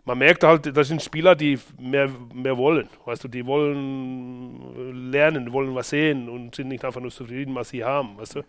Man 0.06 0.20
merkt 0.20 0.44
halt, 0.44 0.76
das 0.78 0.88
sind 0.88 1.02
Spieler, 1.02 1.36
die 1.36 1.58
mehr, 1.80 2.10
mehr 2.34 2.56
wollen. 2.58 2.88
Weißt 3.06 3.24
du, 3.24 3.28
die 3.28 3.44
wollen 3.46 5.12
lernen, 5.12 5.52
wollen 5.52 5.74
was 5.74 5.90
sehen 5.90 6.30
und 6.30 6.54
sind 6.54 6.68
nicht 6.68 6.86
einfach 6.86 7.02
nur 7.02 7.10
zufrieden, 7.10 7.56
was 7.56 7.70
sie 7.70 7.84
haben. 7.84 8.16
Weißt 8.18 8.36
du? 8.36 8.44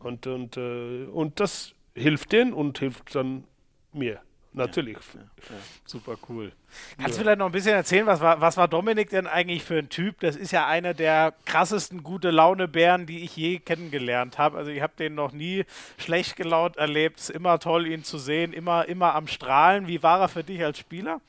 Und, 0.00 0.26
und, 0.26 0.56
äh, 0.56 1.04
und 1.04 1.38
das 1.38 1.74
hilft 1.94 2.32
denen 2.32 2.52
und 2.52 2.78
hilft 2.78 3.14
dann 3.14 3.44
mir. 3.92 4.20
Natürlich. 4.52 4.96
Ja, 5.14 5.20
ja, 5.20 5.56
super 5.84 6.16
cool. 6.28 6.50
Kannst 6.98 7.16
du 7.16 7.22
vielleicht 7.22 7.38
noch 7.38 7.46
ein 7.46 7.52
bisschen 7.52 7.74
erzählen, 7.74 8.06
was 8.06 8.20
war, 8.20 8.40
was 8.40 8.56
war 8.56 8.66
Dominik 8.66 9.10
denn 9.10 9.28
eigentlich 9.28 9.62
für 9.62 9.78
ein 9.78 9.88
Typ? 9.88 10.18
Das 10.20 10.34
ist 10.34 10.50
ja 10.50 10.66
einer 10.66 10.92
der 10.92 11.34
krassesten 11.46 12.02
gute 12.02 12.30
Laune-Bären, 12.30 13.06
die 13.06 13.22
ich 13.22 13.36
je 13.36 13.60
kennengelernt 13.60 14.38
habe. 14.38 14.58
Also 14.58 14.72
ich 14.72 14.82
habe 14.82 14.92
den 14.98 15.14
noch 15.14 15.32
nie 15.32 15.64
schlecht 15.98 16.34
gelaunt 16.34 16.76
erlebt. 16.78 17.20
Es 17.20 17.30
ist 17.30 17.36
immer 17.36 17.60
toll, 17.60 17.86
ihn 17.86 18.02
zu 18.02 18.18
sehen, 18.18 18.52
immer, 18.52 18.88
immer 18.88 19.14
am 19.14 19.28
Strahlen. 19.28 19.86
Wie 19.86 20.02
war 20.02 20.20
er 20.20 20.28
für 20.28 20.42
dich 20.42 20.64
als 20.64 20.78
Spieler? 20.78 21.20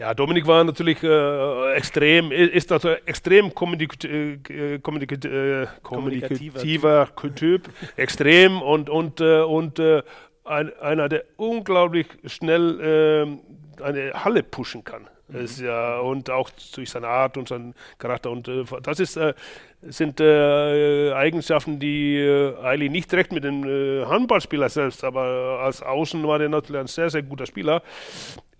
Ja, 0.00 0.14
Dominik 0.14 0.46
war 0.46 0.64
natürlich 0.64 1.02
äh, 1.02 1.74
extrem, 1.74 2.32
ist 2.32 2.72
also 2.72 2.88
extrem 3.04 3.54
kommunik 3.54 4.02
äh, 4.02 4.78
kommunik 4.78 5.12
äh, 5.26 5.66
kommunikativer 5.82 7.06
Typ, 7.34 7.68
extrem 7.96 8.62
und, 8.62 8.88
und, 8.88 9.20
äh, 9.20 9.42
und 9.42 9.78
äh, 9.78 10.02
ein, 10.50 10.76
einer, 10.80 11.08
der 11.08 11.24
unglaublich 11.36 12.06
schnell 12.26 13.38
äh, 13.80 13.82
eine 13.82 14.12
Halle 14.24 14.42
pushen 14.42 14.84
kann. 14.84 15.08
Mhm. 15.28 15.44
Ist 15.44 15.60
ja, 15.60 15.98
und 15.98 16.28
auch 16.30 16.50
durch 16.74 16.90
seine 16.90 17.08
Art 17.08 17.36
und 17.36 17.48
seinen 17.48 17.74
Charakter. 17.98 18.30
Und 18.30 18.48
äh, 18.48 18.64
das 18.82 19.00
ist, 19.00 19.16
äh, 19.16 19.34
sind 19.82 20.20
äh, 20.20 21.12
Eigenschaften, 21.12 21.78
die 21.78 22.16
äh, 22.16 22.56
eigentlich 22.62 22.90
nicht 22.90 23.10
direkt 23.10 23.32
mit 23.32 23.44
dem 23.44 23.64
äh, 23.64 24.04
Handballspieler 24.04 24.68
selbst, 24.68 25.04
aber 25.04 25.60
als 25.62 25.82
Außen 25.82 26.26
war 26.26 26.38
der 26.38 26.48
natürlich 26.48 26.80
ein 26.80 26.86
sehr, 26.86 27.10
sehr 27.10 27.22
guter 27.22 27.46
Spieler 27.46 27.82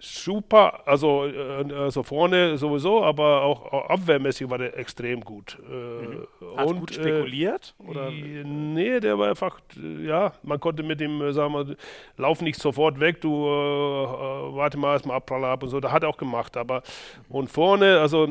super, 0.01 0.87
also, 0.87 1.27
äh, 1.27 1.73
also 1.75 2.03
vorne 2.03 2.57
sowieso, 2.57 3.03
aber 3.05 3.43
auch 3.43 3.91
abwehrmäßig 3.91 4.49
war 4.51 4.59
der 4.59 4.77
extrem 4.77 5.21
gut. 5.21 5.59
Äh, 5.69 5.73
mhm. 5.73 6.27
Hat 6.57 6.67
und, 6.67 6.81
gut 6.81 6.95
spekuliert? 6.95 7.75
Äh, 7.79 7.91
oder? 7.91 8.11
Nee, 8.11 9.01
der 9.01 9.19
war 9.19 9.29
einfach, 9.29 9.61
ja, 10.03 10.33
man 10.43 10.59
konnte 10.59 10.83
mit 10.83 11.01
ihm, 11.01 11.33
sagen 11.33 11.55
wir, 11.55 11.77
lauf 12.17 12.41
nicht 12.43 12.61
sofort 12.61 12.99
weg, 13.01 13.21
du 13.21 13.47
äh, 13.47 14.05
äh 14.05 14.57
warte 14.57 14.79
mal 14.79 14.93
erstmal 14.93 15.17
Abprall 15.17 15.45
ab 15.45 15.63
und 15.63 15.69
so, 15.69 15.81
da 15.81 15.93
hat 15.93 16.03
er 16.03 16.09
auch 16.09 16.19
gemacht, 16.19 16.57
aber 16.57 16.83
mhm. 17.29 17.35
und 17.37 17.49
vorne, 17.49 18.01
also 18.01 18.29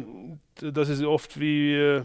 das 0.61 0.89
ist 0.89 1.03
oft 1.03 1.39
wie 1.39 1.75
äh, 1.75 2.01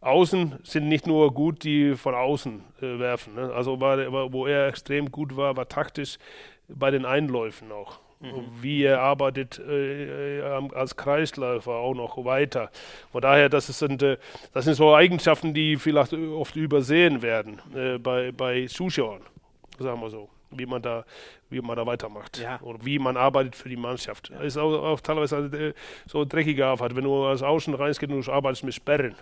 Außen 0.00 0.58
sind 0.64 0.88
nicht 0.88 1.06
nur 1.06 1.32
gut, 1.32 1.64
die 1.64 1.94
von 1.94 2.14
außen 2.14 2.62
äh, 2.82 2.98
werfen. 2.98 3.36
Ne? 3.36 3.50
Also 3.54 3.80
war, 3.80 4.32
wo 4.34 4.46
er 4.46 4.68
extrem 4.68 5.10
gut 5.10 5.34
war, 5.34 5.56
war 5.56 5.66
taktisch 5.66 6.18
bei 6.68 6.90
den 6.90 7.06
Einläufen 7.06 7.72
auch 7.72 8.00
mhm. 8.24 8.62
wie 8.62 8.84
er 8.84 9.00
arbeitet 9.00 9.58
äh, 9.58 10.40
als 10.74 10.96
Kreisläufer 10.96 11.72
auch 11.72 11.94
noch 11.94 12.24
weiter. 12.24 12.70
Von 13.12 13.22
daher, 13.22 13.48
das 13.48 13.66
sind, 13.66 14.02
äh, 14.02 14.18
das 14.52 14.64
sind 14.64 14.74
so 14.74 14.94
Eigenschaften, 14.94 15.54
die 15.54 15.76
vielleicht 15.76 16.12
oft 16.12 16.56
übersehen 16.56 17.22
werden 17.22 17.60
äh, 17.74 17.98
bei, 17.98 18.32
bei 18.32 18.66
Zuschauern, 18.66 19.22
sagen 19.78 20.00
wir 20.00 20.10
so 20.10 20.28
wie 20.58 20.66
man 20.66 20.82
da, 20.82 21.04
wie 21.50 21.60
man 21.60 21.76
da 21.76 21.86
weitermacht 21.86 22.38
ja. 22.38 22.60
oder 22.62 22.78
wie 22.84 22.98
man 22.98 23.16
arbeitet 23.16 23.56
für 23.56 23.68
die 23.68 23.76
Mannschaft. 23.76 24.30
Ja. 24.30 24.40
Ist 24.40 24.56
auch, 24.56 24.72
auch 24.72 25.00
teilweise 25.00 25.36
äh, 25.36 25.74
so 26.06 26.24
dreckige 26.24 26.66
Arbeit, 26.66 26.96
wenn 26.96 27.04
du 27.04 27.24
als 27.24 27.42
Außen 27.42 27.74
reingehst 27.74 28.02
und 28.02 28.26
du 28.26 28.32
arbeitest 28.32 28.64
mit 28.64 28.74
Sperren. 28.74 29.14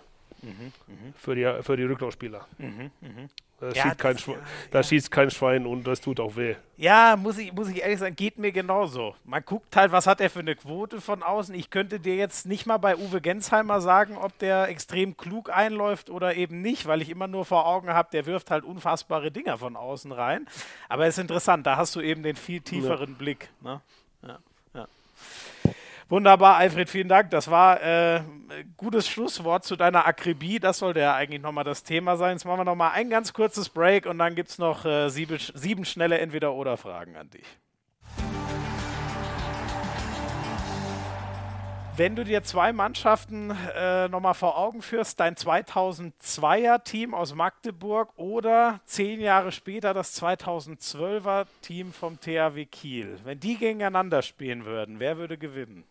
Mhm, 0.43 0.71
mh. 0.87 1.13
für, 1.15 1.35
die, 1.35 1.63
für 1.63 1.77
die 1.77 1.83
Rücklaufspieler. 1.83 2.45
Mhm, 2.57 2.91
mh. 3.01 3.29
Da, 3.59 3.69
ja, 3.69 3.83
schießt, 3.83 3.97
kein, 3.97 4.17
ja, 4.17 4.33
da 4.71 4.79
ja. 4.79 4.83
schießt 4.83 5.09
kein 5.11 5.31
Schwein 5.31 5.65
und 5.65 5.87
das 5.87 6.01
tut 6.01 6.19
auch 6.19 6.35
weh. 6.35 6.55
Ja, 6.75 7.15
muss 7.15 7.37
ich, 7.37 7.53
muss 7.53 7.69
ich 7.69 7.81
ehrlich 7.81 7.99
sagen, 7.99 8.13
geht 8.13 8.37
mir 8.37 8.51
genauso. 8.51 9.15
Man 9.23 9.41
guckt 9.45 9.73
halt, 9.77 9.93
was 9.93 10.05
hat 10.05 10.19
er 10.19 10.29
für 10.29 10.39
eine 10.39 10.55
Quote 10.55 10.99
von 10.99 11.23
außen. 11.23 11.55
Ich 11.55 11.69
könnte 11.69 12.01
dir 12.01 12.15
jetzt 12.17 12.45
nicht 12.45 12.65
mal 12.65 12.77
bei 12.77 12.97
Uwe 12.97 13.21
Gensheimer 13.21 13.79
sagen, 13.79 14.17
ob 14.17 14.37
der 14.39 14.67
extrem 14.67 15.15
klug 15.15 15.49
einläuft 15.49 16.09
oder 16.09 16.35
eben 16.35 16.61
nicht, 16.61 16.87
weil 16.87 17.01
ich 17.01 17.09
immer 17.09 17.27
nur 17.27 17.45
vor 17.45 17.65
Augen 17.65 17.89
habe, 17.93 18.09
der 18.11 18.25
wirft 18.25 18.51
halt 18.51 18.65
unfassbare 18.65 19.31
Dinger 19.31 19.57
von 19.57 19.77
außen 19.77 20.11
rein. 20.11 20.45
Aber 20.89 21.05
es 21.05 21.17
ist 21.17 21.21
interessant, 21.21 21.65
da 21.65 21.77
hast 21.77 21.95
du 21.95 22.01
eben 22.01 22.21
den 22.21 22.35
viel 22.35 22.59
tieferen 22.59 23.15
Blick. 23.15 23.49
Ne? 23.61 23.79
Ja. 24.23 24.39
Wunderbar, 26.09 26.57
Alfred, 26.57 26.89
vielen 26.89 27.07
Dank. 27.07 27.31
Das 27.31 27.49
war 27.49 27.81
äh, 27.81 28.21
gutes 28.77 29.07
Schlusswort 29.07 29.63
zu 29.63 29.75
deiner 29.75 30.05
Akribie. 30.05 30.59
Das 30.59 30.79
sollte 30.79 30.99
ja 30.99 31.15
eigentlich 31.15 31.41
nochmal 31.41 31.63
das 31.63 31.83
Thema 31.83 32.17
sein. 32.17 32.33
Jetzt 32.33 32.45
machen 32.45 32.59
wir 32.59 32.65
nochmal 32.65 32.91
ein 32.93 33.09
ganz 33.09 33.33
kurzes 33.33 33.69
Break 33.69 34.05
und 34.05 34.17
dann 34.19 34.35
gibt 34.35 34.49
es 34.49 34.57
noch 34.57 34.85
äh, 34.85 35.09
sieben, 35.09 35.37
sieben 35.53 35.85
schnelle 35.85 36.19
Entweder-Oder-Fragen 36.19 37.15
an 37.15 37.29
dich. 37.29 37.45
Wenn 41.95 42.15
du 42.15 42.25
dir 42.25 42.41
zwei 42.41 42.73
Mannschaften 42.73 43.55
äh, 43.75 44.07
nochmal 44.07 44.33
vor 44.33 44.57
Augen 44.57 44.81
führst, 44.81 45.19
dein 45.19 45.35
2002er 45.35 46.83
Team 46.83 47.13
aus 47.13 47.35
Magdeburg 47.35 48.17
oder 48.17 48.79
zehn 48.85 49.21
Jahre 49.21 49.51
später 49.51 49.93
das 49.93 50.19
2012er 50.19 51.45
Team 51.61 51.93
vom 51.93 52.19
THW 52.19 52.65
Kiel, 52.65 53.19
wenn 53.25 53.39
die 53.39 53.57
gegeneinander 53.57 54.23
spielen 54.23 54.65
würden, 54.65 54.99
wer 54.99 55.17
würde 55.17 55.37
gewinnen? 55.37 55.83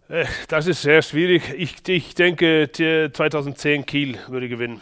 das 0.47 0.67
ist 0.67 0.81
sehr 0.81 1.01
schwierig. 1.01 1.53
Ich, 1.55 1.87
ich 1.87 2.15
denke, 2.15 2.69
2010 2.71 3.85
Kiel 3.85 4.17
würde 4.27 4.49
gewinnen. 4.49 4.81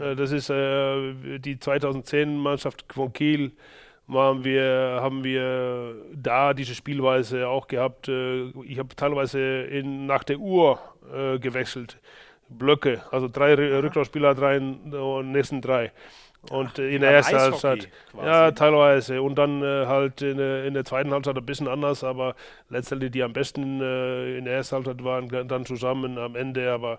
Äh, 0.00 0.16
das 0.16 0.32
ist 0.32 0.50
äh, 0.50 1.38
die 1.38 1.56
2010-Mannschaft 1.56 2.84
von 2.92 3.12
Kiel 3.12 3.52
waren 4.06 4.44
wir, 4.44 4.98
haben 5.00 5.24
wir 5.24 5.94
da 6.14 6.54
diese 6.54 6.74
Spielweise 6.74 7.48
auch 7.48 7.66
gehabt. 7.66 8.08
Äh, 8.08 8.48
ich 8.64 8.78
habe 8.78 8.94
teilweise 8.96 9.62
in, 9.62 10.06
nach 10.06 10.24
der 10.24 10.38
Uhr 10.38 10.78
äh, 11.14 11.38
gewechselt. 11.38 11.98
Blöcke, 12.48 13.02
also 13.10 13.28
drei 13.28 13.54
Rücklaufspieler, 13.54 14.34
drei 14.34 14.58
und 14.58 15.32
nächsten 15.32 15.62
drei. 15.62 15.90
Und 16.50 16.70
Ach, 16.72 16.78
in 16.78 17.02
der 17.02 17.12
ersten 17.12 17.38
Halbzeit, 17.38 17.88
ja, 18.16 18.50
teilweise. 18.50 19.22
Und 19.22 19.36
dann 19.36 19.62
äh, 19.62 19.86
halt 19.86 20.22
in, 20.22 20.40
in, 20.40 20.74
der 20.74 20.84
zweiten 20.84 21.12
Halbzeit 21.12 21.36
ein 21.36 21.46
bisschen 21.46 21.68
anders, 21.68 22.02
aber 22.02 22.34
letztendlich 22.68 23.12
die 23.12 23.22
am 23.22 23.32
besten 23.32 23.80
äh, 23.80 24.38
in 24.38 24.44
der 24.44 24.54
ersten 24.54 24.76
Halbzeit 24.76 25.04
waren 25.04 25.28
dann 25.46 25.64
zusammen 25.64 26.18
am 26.18 26.34
Ende. 26.34 26.72
Aber, 26.72 26.98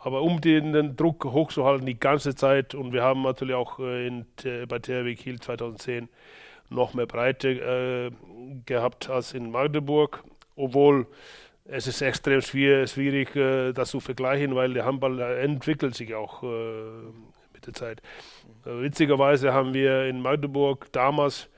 aber 0.00 0.22
um 0.22 0.40
den, 0.40 0.72
den 0.72 0.96
Druck 0.96 1.24
hochzuhalten 1.26 1.84
die 1.84 2.00
ganze 2.00 2.34
Zeit 2.34 2.74
und 2.74 2.94
wir 2.94 3.02
haben 3.02 3.22
natürlich 3.22 3.54
auch 3.54 3.78
äh, 3.78 4.06
in, 4.06 4.26
bei 4.66 4.78
THW 4.78 5.14
Kiel 5.16 5.38
2010 5.38 6.08
noch 6.70 6.94
mehr 6.94 7.06
Breite 7.06 7.48
äh, 7.48 8.10
gehabt 8.64 9.10
als 9.10 9.34
in 9.34 9.50
Magdeburg, 9.50 10.24
obwohl 10.56 11.06
es 11.64 11.86
ist 11.86 12.00
extrem 12.00 12.40
schwierig, 12.40 12.90
schwierig 12.90 13.36
äh, 13.36 13.72
das 13.72 13.90
zu 13.90 14.00
vergleichen, 14.00 14.54
weil 14.54 14.72
der 14.72 14.86
Handball 14.86 15.20
entwickelt 15.20 15.94
sich 15.94 16.14
auch 16.14 16.42
äh, 16.42 16.46
mit 17.52 17.66
der 17.66 17.74
Zeit. 17.74 18.02
Witzigerweise 18.68 19.52
haben 19.52 19.72
wir 19.72 20.04
in 20.04 20.20
Magdeburg 20.20 20.92
damals 20.92 21.48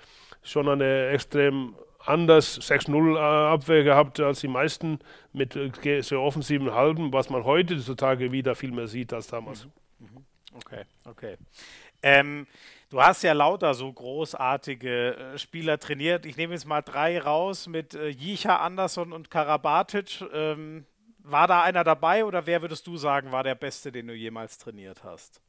schon 0.42 0.68
eine 0.68 1.08
extrem 1.08 1.74
anders 1.98 2.60
6-0 2.60 3.16
äh, 3.16 3.18
Abwehr 3.18 3.82
gehabt 3.84 4.20
als 4.20 4.40
die 4.40 4.48
meisten 4.48 5.00
mit 5.32 5.56
äh, 5.56 6.00
sehr 6.02 6.20
offensiven 6.20 6.72
Halben, 6.72 7.12
was 7.12 7.28
man 7.28 7.44
heutzutage 7.44 8.32
wieder 8.32 8.54
viel 8.54 8.72
mehr 8.72 8.86
sieht 8.86 9.12
als 9.12 9.26
damals. 9.26 9.66
Mhm. 9.98 10.24
Okay, 10.54 10.84
okay. 11.04 11.36
Ähm, 12.02 12.46
Du 12.90 13.00
hast 13.00 13.22
ja 13.22 13.34
lauter 13.34 13.72
so 13.72 13.92
großartige 13.92 15.14
äh, 15.14 15.38
Spieler 15.38 15.78
trainiert. 15.78 16.26
Ich 16.26 16.36
nehme 16.36 16.54
jetzt 16.54 16.66
mal 16.66 16.82
drei 16.82 17.20
raus 17.20 17.68
mit 17.68 17.94
Jicha, 17.94 18.56
Andersson 18.56 19.12
und 19.12 19.30
Karabatic. 19.30 20.24
Ähm, 20.32 20.84
war 21.18 21.46
da 21.46 21.62
einer 21.62 21.84
dabei 21.84 22.24
oder 22.24 22.46
wer 22.46 22.62
würdest 22.62 22.88
du 22.88 22.96
sagen, 22.96 23.30
war 23.30 23.44
der 23.44 23.54
Beste, 23.54 23.92
den 23.92 24.08
du 24.08 24.14
jemals 24.14 24.58
trainiert 24.58 25.04
hast? 25.04 25.40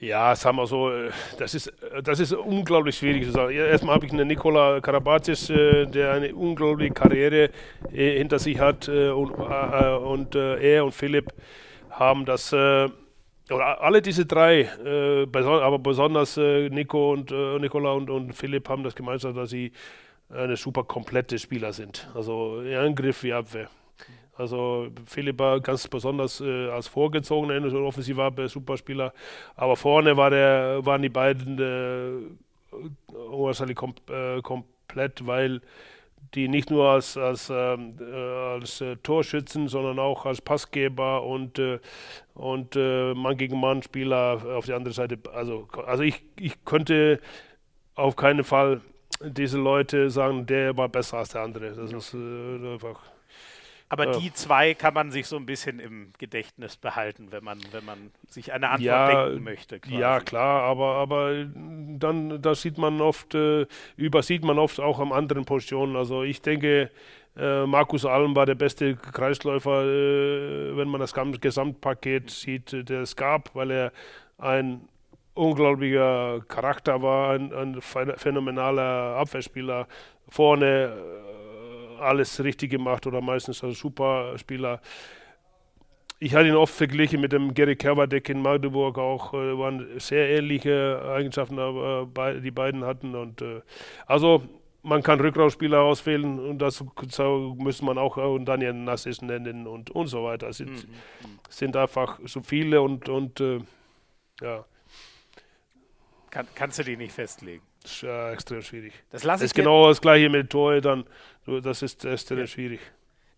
Ja, 0.00 0.36
sagen 0.36 0.56
wir 0.58 0.66
so, 0.66 0.90
äh, 0.90 1.10
das 1.38 1.54
ist, 1.54 1.66
äh, 1.66 2.02
das 2.02 2.20
ist 2.20 2.32
unglaublich 2.32 2.96
schwierig 2.96 3.24
zu 3.24 3.32
sagen. 3.32 3.52
Erstmal 3.52 3.96
habe 3.96 4.06
ich 4.06 4.12
einen 4.12 4.28
Nikola 4.28 4.80
Karabatic, 4.80 5.46
der 5.48 6.12
eine 6.12 6.34
unglaubliche 6.34 6.94
Karriere 6.94 7.50
hinter 7.90 8.38
sich 8.38 8.58
hat 8.60 8.88
und, 8.88 9.32
und 9.32 10.34
er 10.34 10.84
und 10.84 10.92
Philipp 10.92 11.32
haben 11.90 12.24
das 12.24 12.52
oder 13.50 13.80
alle 13.80 14.02
diese 14.02 14.26
drei, 14.26 14.68
äh, 14.84 15.26
aber 15.34 15.78
besonders 15.78 16.36
äh, 16.36 16.68
Nico 16.68 17.12
und 17.12 17.30
äh, 17.32 17.58
Nicola 17.58 17.92
und, 17.92 18.10
und 18.10 18.34
Philipp 18.34 18.68
haben 18.68 18.82
das 18.82 18.94
gemeinsam, 18.94 19.34
dass 19.34 19.50
sie 19.50 19.72
eine 20.28 20.56
super 20.56 20.84
komplette 20.84 21.38
Spieler 21.38 21.72
sind. 21.72 22.08
Also 22.14 22.62
Angriff 22.78 23.22
wie 23.22 23.32
Abwehr. 23.32 23.70
Also 24.38 24.88
Philipp 25.06 25.38
war 25.38 25.60
ganz 25.60 25.88
besonders 25.88 26.40
äh, 26.40 26.68
als 26.68 26.88
vorgezogener 26.88 27.60
der 27.60 27.80
Offensivabwehr 27.80 28.48
Superspieler, 28.48 29.12
aber 29.56 29.76
vorne 29.76 30.16
war 30.16 30.30
der, 30.30 30.84
waren 30.86 31.02
die 31.02 31.08
beiden 31.08 31.58
äh, 31.58 32.12
kom 33.74 33.94
äh, 34.08 34.40
komplett, 34.42 35.26
weil 35.26 35.60
die 36.34 36.48
nicht 36.48 36.70
nur 36.70 36.88
als, 36.88 37.16
als, 37.16 37.50
ähm, 37.50 37.96
äh, 38.00 38.14
als 38.14 38.80
äh, 38.80 38.96
Torschützen, 38.96 39.68
sondern 39.68 39.98
auch 39.98 40.26
als 40.26 40.40
Passgeber 40.40 41.22
und, 41.24 41.58
äh, 41.58 41.78
und 42.34 42.76
äh, 42.76 43.14
Mann 43.14 43.36
gegen 43.36 43.58
Mann 43.58 43.82
Spieler 43.82 44.42
auf 44.56 44.66
der 44.66 44.76
anderen 44.76 44.94
Seite. 44.94 45.18
Also, 45.32 45.68
also 45.86 46.02
ich, 46.02 46.22
ich 46.38 46.64
könnte 46.64 47.20
auf 47.94 48.16
keinen 48.16 48.44
Fall 48.44 48.80
diese 49.22 49.58
Leute 49.58 50.10
sagen, 50.10 50.46
der 50.46 50.76
war 50.76 50.88
besser 50.88 51.18
als 51.18 51.30
der 51.30 51.42
andere. 51.42 51.72
Das 51.72 51.92
ist 51.92 52.14
äh, 52.14 52.74
einfach. 52.74 53.00
Aber 53.88 54.12
ja. 54.12 54.18
die 54.18 54.32
zwei 54.32 54.74
kann 54.74 54.94
man 54.94 55.10
sich 55.10 55.26
so 55.26 55.36
ein 55.36 55.46
bisschen 55.46 55.80
im 55.80 56.12
Gedächtnis 56.18 56.76
behalten, 56.76 57.28
wenn 57.30 57.42
man, 57.42 57.58
wenn 57.72 57.84
man 57.84 58.10
sich 58.28 58.52
eine 58.52 58.68
Antwort 58.68 58.82
ja, 58.82 59.24
denken 59.26 59.44
möchte. 59.44 59.80
Quasi. 59.80 59.96
Ja, 59.96 60.20
klar, 60.20 60.62
aber, 60.62 60.96
aber 60.96 61.46
dann 61.54 62.40
das 62.42 62.62
sieht 62.62 62.76
man 62.76 63.00
oft, 63.00 63.34
äh, 63.34 63.66
übersieht 63.96 64.44
man 64.44 64.58
oft 64.58 64.78
auch 64.80 65.00
an 65.00 65.12
anderen 65.12 65.44
Positionen. 65.44 65.96
Also 65.96 66.22
ich 66.22 66.42
denke, 66.42 66.90
äh, 67.36 67.66
Markus 67.66 68.04
Alm 68.04 68.36
war 68.36 68.46
der 68.46 68.56
beste 68.56 68.96
Kreisläufer, 68.96 69.84
äh, 69.84 70.76
wenn 70.76 70.88
man 70.88 71.00
das 71.00 71.14
Gesamtpaket 71.14 72.30
sieht, 72.30 72.90
der 72.90 73.02
es 73.02 73.16
gab, 73.16 73.54
weil 73.54 73.70
er 73.70 73.92
ein 74.36 74.82
unglaublicher 75.34 76.40
Charakter 76.48 77.00
war, 77.00 77.30
ein, 77.30 77.52
ein 77.52 77.80
phänomenaler 77.80 79.16
Abwehrspieler. 79.16 79.86
Vorne 80.28 80.92
äh, 80.92 81.37
alles 82.00 82.42
richtig 82.42 82.70
gemacht 82.70 83.06
oder 83.06 83.20
meistens 83.20 83.62
als 83.62 83.78
Superspieler. 83.78 84.80
Ich 86.20 86.34
hatte 86.34 86.48
ihn 86.48 86.56
oft 86.56 86.74
verglichen 86.74 87.20
mit 87.20 87.32
dem 87.32 87.54
Gary 87.54 87.76
Kerwadek 87.76 88.28
in 88.28 88.42
Magdeburg 88.42 88.98
auch, 88.98 89.34
äh, 89.34 89.58
waren 89.58 89.86
sehr 90.00 90.28
ähnliche 90.30 91.00
Eigenschaften, 91.14 91.58
äh, 91.58 92.40
die 92.40 92.50
beiden 92.50 92.84
hatten. 92.84 93.14
Und 93.14 93.40
äh, 93.40 93.60
also 94.06 94.42
man 94.82 95.02
kann 95.02 95.20
Rückraumspieler 95.20 95.80
auswählen 95.80 96.38
und 96.38 96.58
das 96.58 96.84
müsste 97.56 97.84
man 97.84 97.98
auch 97.98 98.18
äh, 98.18 98.44
Daniel 98.44 98.72
Nassis 98.72 99.22
nennen 99.22 99.66
und, 99.66 99.90
und 99.90 100.06
so 100.08 100.24
weiter. 100.24 100.48
Es 100.48 100.58
sind, 100.58 100.70
mhm. 100.70 101.38
sind 101.48 101.76
einfach 101.76 102.18
so 102.24 102.40
viele 102.42 102.80
und, 102.80 103.08
und 103.08 103.40
äh, 103.40 103.60
ja. 104.40 104.64
Kann, 106.30 106.46
kannst 106.54 106.78
du 106.78 106.82
die 106.84 106.96
nicht 106.96 107.12
festlegen? 107.12 107.67
Das 107.82 107.92
ist 107.92 108.02
ja 108.02 108.32
extrem 108.32 108.62
schwierig. 108.62 108.92
Das, 109.10 109.22
das 109.22 109.40
ist 109.40 109.54
genau 109.54 109.88
das 109.88 110.00
gleiche 110.00 110.28
mit 110.28 110.50
Torhütern. 110.50 111.04
Das 111.46 111.82
ist, 111.82 112.04
das 112.04 112.22
ist 112.24 112.30
ja. 112.30 112.46
schwierig. 112.46 112.80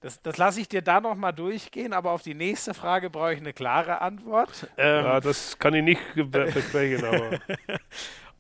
Das, 0.01 0.21
das 0.23 0.39
lasse 0.39 0.61
ich 0.61 0.69
dir 0.69 0.81
da 0.81 1.01
nochmal 1.01 1.33
durchgehen, 1.33 1.93
aber 1.93 2.13
auf 2.13 2.23
die 2.23 2.35
nächste 2.35 2.73
Frage 2.73 3.11
brauche 3.11 3.35
ich 3.35 3.41
eine 3.41 3.53
klare 3.53 4.01
Antwort. 4.01 4.67
Ähm, 4.79 5.05
ja, 5.05 5.21
das 5.21 5.59
kann 5.59 5.75
ich 5.75 5.85
nicht 5.85 6.01
versprechen, 6.31 7.05
aber. 7.05 7.39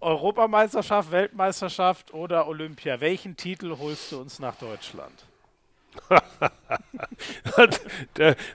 Europameisterschaft, 0.00 1.10
Weltmeisterschaft 1.10 2.14
oder 2.14 2.48
Olympia? 2.48 3.00
Welchen 3.00 3.36
Titel 3.36 3.76
holst 3.78 4.10
du 4.12 4.20
uns 4.20 4.38
nach 4.38 4.56
Deutschland? 4.56 5.26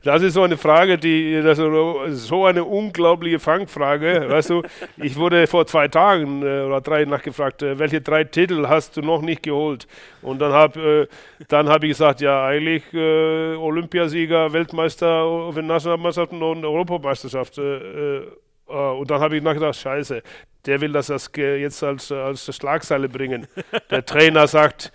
Das 0.03 0.21
ist 0.21 0.33
so 0.33 0.43
eine 0.43 0.57
Frage, 0.57 0.97
die 0.97 1.41
das 1.41 1.59
ist 1.59 2.27
so 2.27 2.45
eine 2.45 2.63
unglaubliche 2.63 3.39
Fangfrage. 3.39 4.25
Weißt 4.29 4.49
du, 4.49 4.63
ich 4.97 5.15
wurde 5.15 5.45
vor 5.47 5.67
zwei 5.67 5.87
Tagen 5.87 6.41
äh, 6.41 6.61
oder 6.61 6.81
drei 6.81 7.05
nachgefragt, 7.05 7.61
äh, 7.61 7.77
welche 7.77 8.01
drei 8.01 8.23
Titel 8.23 8.67
hast 8.67 8.97
du 8.97 9.01
noch 9.01 9.21
nicht 9.21 9.43
geholt? 9.43 9.87
Und 10.21 10.39
dann 10.39 10.53
habe 10.53 11.07
äh, 11.09 11.45
dann 11.47 11.69
hab 11.69 11.83
ich 11.83 11.89
gesagt, 11.89 12.21
ja 12.21 12.45
eigentlich 12.45 12.83
äh, 12.93 13.55
Olympiasieger, 13.55 14.51
Weltmeister, 14.53 15.51
Nationalmeisterschaften 15.53 16.41
und 16.41 16.65
Europameisterschaft. 16.65 17.57
Äh, 17.57 18.17
äh, 18.17 18.21
und 18.67 19.09
dann 19.09 19.21
habe 19.21 19.37
ich 19.37 19.43
nachgedacht, 19.43 19.75
scheiße, 19.75 20.23
der 20.65 20.81
will 20.81 20.91
das 20.91 21.07
jetzt 21.07 21.83
als, 21.83 22.11
als 22.11 22.55
Schlagseile 22.55 23.09
bringen. 23.09 23.47
Der 23.89 24.05
Trainer 24.05 24.47
sagt, 24.47 24.91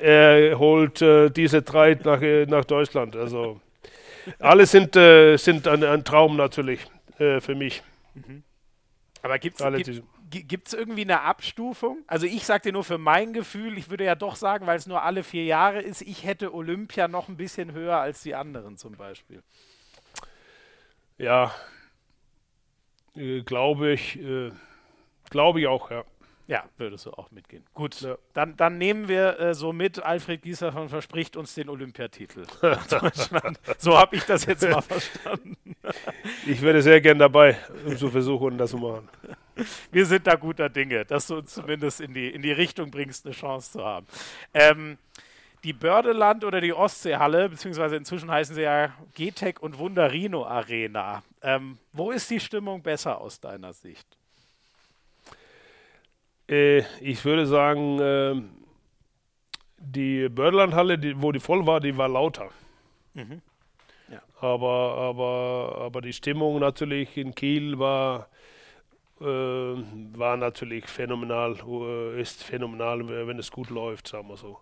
er 0.00 0.58
holt 0.58 1.00
äh, 1.02 1.30
diese 1.30 1.62
drei 1.62 1.94
nach, 1.94 2.20
äh, 2.20 2.46
nach 2.46 2.64
Deutschland. 2.64 3.16
Also 3.16 3.60
alle 4.38 4.66
sind, 4.66 4.96
äh, 4.96 5.36
sind 5.36 5.66
ein, 5.68 5.84
ein, 5.84 6.04
Traum 6.04 6.36
natürlich 6.36 6.80
äh, 7.18 7.40
für 7.40 7.54
mich. 7.54 7.82
Mhm. 8.14 8.42
Aber 9.22 9.38
gibt's, 9.38 9.64
gibt 10.30 10.68
es 10.68 10.74
irgendwie 10.74 11.02
eine 11.02 11.22
Abstufung? 11.22 11.98
Also 12.06 12.26
ich 12.26 12.44
sage 12.44 12.64
dir 12.64 12.72
nur 12.72 12.84
für 12.84 12.98
mein 12.98 13.32
Gefühl, 13.32 13.78
ich 13.78 13.90
würde 13.90 14.04
ja 14.04 14.14
doch 14.14 14.36
sagen, 14.36 14.66
weil 14.66 14.76
es 14.76 14.86
nur 14.86 15.02
alle 15.02 15.22
vier 15.22 15.44
Jahre 15.44 15.80
ist, 15.80 16.02
ich 16.02 16.24
hätte 16.24 16.52
Olympia 16.54 17.08
noch 17.08 17.28
ein 17.28 17.36
bisschen 17.36 17.72
höher 17.72 17.98
als 17.98 18.22
die 18.22 18.34
anderen 18.34 18.76
zum 18.76 18.96
Beispiel. 18.96 19.42
Ja, 21.18 21.54
äh, 23.14 23.42
glaube 23.42 23.92
ich, 23.92 24.20
äh, 24.20 24.50
glaube 25.30 25.60
ich 25.60 25.66
auch, 25.66 25.90
ja. 25.90 26.04
Ja, 26.48 26.64
würdest 26.76 27.06
du 27.06 27.10
auch 27.10 27.32
mitgehen. 27.32 27.64
Gut, 27.74 28.00
ja. 28.02 28.16
dann, 28.32 28.56
dann 28.56 28.78
nehmen 28.78 29.08
wir 29.08 29.40
äh, 29.40 29.54
so 29.54 29.72
mit, 29.72 30.00
Alfred 30.00 30.42
Gieserson 30.42 30.88
verspricht 30.88 31.36
uns 31.36 31.54
den 31.54 31.68
Olympiatitel. 31.68 32.46
so 33.78 33.98
habe 33.98 34.14
ich 34.14 34.22
das 34.24 34.46
jetzt 34.46 34.62
mal 34.62 34.80
verstanden. 34.80 35.56
ich 36.46 36.62
wäre 36.62 36.82
sehr 36.82 37.00
gern 37.00 37.18
dabei, 37.18 37.58
um 37.84 37.96
zu 37.96 38.10
versuchen, 38.10 38.58
das 38.58 38.70
zu 38.70 38.78
machen. 38.78 39.08
Wir 39.90 40.06
sind 40.06 40.26
da 40.28 40.36
guter 40.36 40.68
Dinge, 40.68 41.04
dass 41.04 41.26
du 41.26 41.38
uns 41.38 41.52
zumindest 41.52 42.00
in 42.00 42.14
die, 42.14 42.30
in 42.30 42.42
die 42.42 42.52
Richtung 42.52 42.92
bringst, 42.92 43.26
eine 43.26 43.34
Chance 43.34 43.72
zu 43.72 43.84
haben. 43.84 44.06
Ähm, 44.54 44.98
die 45.64 45.72
Bördeland 45.72 46.44
oder 46.44 46.60
die 46.60 46.72
Ostseehalle, 46.72 47.48
beziehungsweise 47.48 47.96
inzwischen 47.96 48.30
heißen 48.30 48.54
sie 48.54 48.62
ja 48.62 48.94
GTEC 49.14 49.60
und 49.60 49.78
Wunderino 49.78 50.46
Arena. 50.46 51.24
Ähm, 51.42 51.78
wo 51.92 52.12
ist 52.12 52.30
die 52.30 52.38
Stimmung 52.38 52.82
besser 52.82 53.20
aus 53.20 53.40
deiner 53.40 53.72
Sicht? 53.72 54.15
Äh, 56.48 56.82
ich 57.00 57.24
würde 57.24 57.46
sagen, 57.46 57.98
äh, 58.00 58.42
die 59.78 60.28
Bördelandhalle, 60.28 60.98
die, 60.98 61.20
wo 61.20 61.32
die 61.32 61.40
voll 61.40 61.66
war, 61.66 61.80
die 61.80 61.96
war 61.96 62.08
lauter. 62.08 62.50
Mhm. 63.14 63.42
Ja. 64.10 64.20
Aber, 64.40 64.96
aber, 64.98 65.78
aber 65.80 66.00
die 66.00 66.12
Stimmung 66.12 66.58
natürlich 66.60 67.16
in 67.16 67.34
Kiel 67.34 67.78
war, 67.78 68.28
äh, 69.20 69.24
war 69.24 70.36
natürlich 70.36 70.86
phänomenal, 70.86 71.56
äh, 71.66 72.20
ist 72.20 72.42
phänomenal, 72.42 73.08
wenn 73.08 73.38
es 73.38 73.50
gut 73.50 73.70
läuft, 73.70 74.08
sagen 74.08 74.28
wir 74.28 74.36
so. 74.36 74.60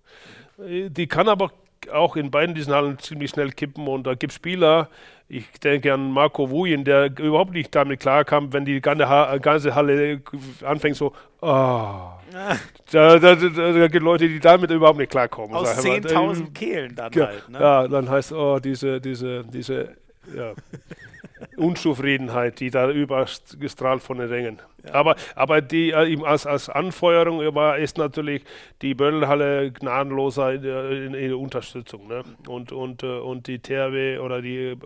Mhm. 0.59 0.93
Die 0.95 1.07
kann 1.07 1.29
aber 1.29 1.53
auch 1.91 2.17
in 2.17 2.31
beiden 2.31 2.55
diesen 2.55 2.75
Hallen 2.75 2.99
ziemlich 2.99 3.31
schnell 3.31 3.51
kippen 3.51 3.89
und 3.89 4.07
da 4.07 4.15
gibt 4.15 4.33
es 4.33 4.37
Spieler, 4.37 4.89
ich 5.29 5.51
denke 5.61 5.93
an 5.93 6.11
Marco 6.11 6.51
Wujen, 6.51 6.85
der 6.85 7.07
überhaupt 7.19 7.53
nicht 7.53 7.75
damit 7.75 8.01
klarkam, 8.01 8.53
wenn 8.53 8.65
die 8.65 8.81
ganze, 8.81 9.09
Halle 9.09 10.21
anfängt 10.65 10.97
so, 10.97 11.13
oh. 11.41 11.47
da, 11.49 12.59
da, 12.91 13.19
da, 13.19 13.37
da, 13.37 13.89
gibt 13.89 14.05
Leute, 14.05 14.29
die 14.29 14.41
damit 14.41 14.71
überhaupt 14.71 14.99
nicht 14.99 15.11
klarkommen. 15.11 15.57
Aus 15.57 15.79
10.000 15.79 16.53
Kehlen 16.53 16.95
dann 16.95 17.13
ja, 17.13 17.27
halt. 17.27 17.49
Ne? 17.49 17.59
Ja, 17.59 17.89
dann 17.89 18.09
heißt 18.09 18.33
oh, 18.33 18.59
diese, 18.59 19.01
diese, 19.01 19.45
diese, 19.45 19.97
ja. 20.37 20.53
Unzufriedenheit, 21.57 22.61
die 22.61 22.71
da 22.71 22.91
übergestrahlt 22.91 24.03
von 24.03 24.19
den 24.19 24.29
Rängen. 24.29 24.63
Ja. 24.85 24.95
Aber, 24.95 25.17
aber 25.35 25.61
die, 25.61 25.91
äh, 25.91 26.23
als, 26.25 26.47
als 26.47 26.69
Anfeuerung 26.69 27.55
war, 27.55 27.79
ist 27.79 27.99
natürlich 27.99 28.45
die 28.83 28.95
Böllenhalle 28.95 29.73
gnadenloser 29.73 30.53
in, 30.55 31.15
in, 31.15 31.29
der 31.29 31.39
Unterstützung. 31.39 32.07
Ne? 32.07 32.23
Und, 32.49 32.73
und, 32.73 33.03
äh, 33.03 33.19
und 33.19 33.47
die 33.47 33.59
THW 33.59 34.19
oder 34.19 34.43
die, 34.43 34.77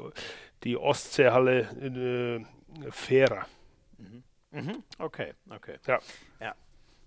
die 0.64 0.76
Ostseehalle 0.76 1.60
äh, 2.40 2.90
fairer. 2.90 3.46
Mhm. 3.98 4.22
Mhm. 4.50 4.82
Okay, 4.98 5.34
okay. 5.50 5.76
Ja. 5.86 5.98
ja. 6.40 6.54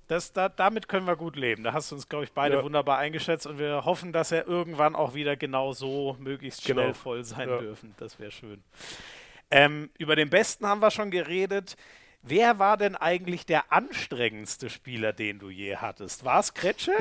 Das, 0.08 0.34
da, 0.34 0.50
damit 0.50 0.90
können 0.90 1.08
wir 1.08 1.16
gut 1.16 1.38
leben. 1.38 1.64
Da 1.64 1.72
hast 1.72 1.90
du 1.90 1.96
uns, 1.96 2.10
glaube 2.10 2.26
ich, 2.26 2.34
beide 2.34 2.56
ja. 2.56 2.64
wunderbar 2.64 2.98
eingeschätzt 2.98 3.48
und 3.48 3.60
wir 3.60 3.86
hoffen, 3.86 4.12
dass 4.12 4.34
er 4.34 4.46
irgendwann 4.46 4.94
auch 4.94 5.14
wieder 5.14 5.38
genau 5.38 5.72
so 5.72 6.18
möglichst 6.20 6.64
schnell 6.64 6.88
genau. 6.88 6.94
voll 6.94 7.24
sein 7.24 7.48
ja. 7.48 7.58
dürfen. 7.58 7.96
Das 7.98 8.20
wäre 8.20 8.30
schön. 8.30 8.62
Ähm, 9.52 9.90
über 9.98 10.16
den 10.16 10.30
Besten 10.30 10.66
haben 10.66 10.82
wir 10.82 10.92
schon 10.92 11.12
geredet. 11.12 11.76
Wer 12.24 12.60
war 12.60 12.78
denn 12.78 12.96
eigentlich 12.96 13.46
der 13.46 13.72
anstrengendste 13.72 14.70
Spieler, 14.70 15.12
den 15.12 15.40
du 15.40 15.50
je 15.50 15.78
hattest? 15.78 16.24
War 16.24 16.40
es 16.40 16.54
Kretsche? 16.54 16.94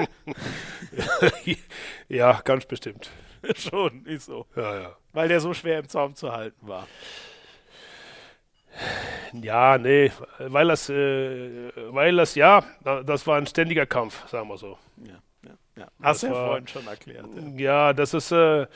ja, 2.08 2.40
ganz 2.42 2.64
bestimmt. 2.64 3.10
schon, 3.56 4.04
ist 4.06 4.26
so. 4.26 4.46
Ja, 4.56 4.80
ja. 4.80 4.96
Weil 5.12 5.28
der 5.28 5.40
so 5.40 5.54
schwer 5.54 5.78
im 5.78 5.88
Zaum 5.88 6.14
zu 6.14 6.32
halten 6.32 6.66
war. 6.66 6.86
Ja, 9.32 9.78
nee, 9.78 10.12
weil 10.38 10.68
das, 10.68 10.88
äh, 10.88 11.72
weil 11.92 12.16
das, 12.16 12.34
ja, 12.34 12.64
das 12.82 13.26
war 13.26 13.36
ein 13.36 13.46
ständiger 13.46 13.84
Kampf, 13.84 14.28
sagen 14.28 14.48
wir 14.48 14.56
so. 14.56 14.78
Ja, 15.04 15.20
ja, 15.42 15.54
ja. 15.76 15.88
Hast 16.02 16.22
du 16.22 16.28
ja 16.28 16.32
vorhin 16.32 16.68
schon 16.68 16.86
erklärt. 16.86 17.26
Ja, 17.56 17.92
das 17.92 18.14
ist, 18.14 18.30
äh, 18.30 18.66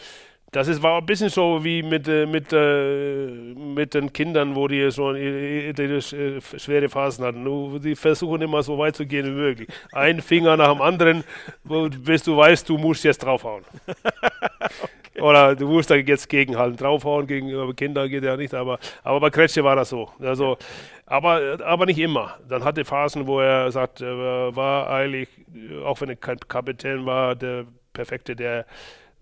das 0.54 0.68
ist, 0.68 0.80
war 0.84 0.98
ein 0.98 1.06
bisschen 1.06 1.30
so 1.30 1.64
wie 1.64 1.82
mit, 1.82 2.06
äh, 2.06 2.26
mit, 2.26 2.52
äh, 2.52 3.26
mit 3.26 3.92
den 3.92 4.12
Kindern, 4.12 4.54
wo 4.54 4.68
die 4.68 4.88
so 4.92 5.12
die, 5.12 5.72
die 5.72 6.00
schwere 6.00 6.88
Phasen 6.88 7.24
hatten. 7.24 7.80
Die 7.80 7.96
versuchen 7.96 8.40
immer 8.40 8.62
so 8.62 8.78
weit 8.78 8.94
zu 8.94 9.04
gehen 9.04 9.26
wie 9.26 9.30
möglich. 9.30 9.68
Ein 9.90 10.20
Finger 10.20 10.56
nach 10.56 10.70
dem 10.70 10.80
anderen, 10.80 11.24
bis 11.64 12.22
du 12.22 12.36
weißt, 12.36 12.68
du 12.68 12.78
musst 12.78 13.02
jetzt 13.02 13.24
draufhauen. 13.24 13.64
okay. 13.88 15.20
Oder 15.20 15.56
du 15.56 15.66
musst 15.66 15.90
da 15.90 15.96
jetzt 15.96 16.28
gegenhalten. 16.28 16.76
Draufhauen 16.76 17.26
gegen 17.26 17.74
Kinder 17.74 18.08
geht 18.08 18.22
ja 18.22 18.36
nicht, 18.36 18.54
aber, 18.54 18.78
aber 19.02 19.18
bei 19.18 19.30
Kretsche 19.30 19.64
war 19.64 19.74
das 19.74 19.88
so. 19.88 20.08
Also, 20.20 20.56
aber, 21.04 21.58
aber 21.64 21.86
nicht 21.86 21.98
immer. 21.98 22.38
Dann 22.48 22.62
hatte 22.62 22.84
Phasen, 22.84 23.26
wo 23.26 23.40
er 23.40 23.72
sagt, 23.72 24.02
war 24.02 24.88
eigentlich, 24.88 25.28
auch 25.84 26.00
wenn 26.00 26.10
er 26.10 26.16
kein 26.16 26.38
Kapitän 26.38 27.04
war, 27.06 27.34
der 27.34 27.64
Perfekte, 27.92 28.36
der 28.36 28.66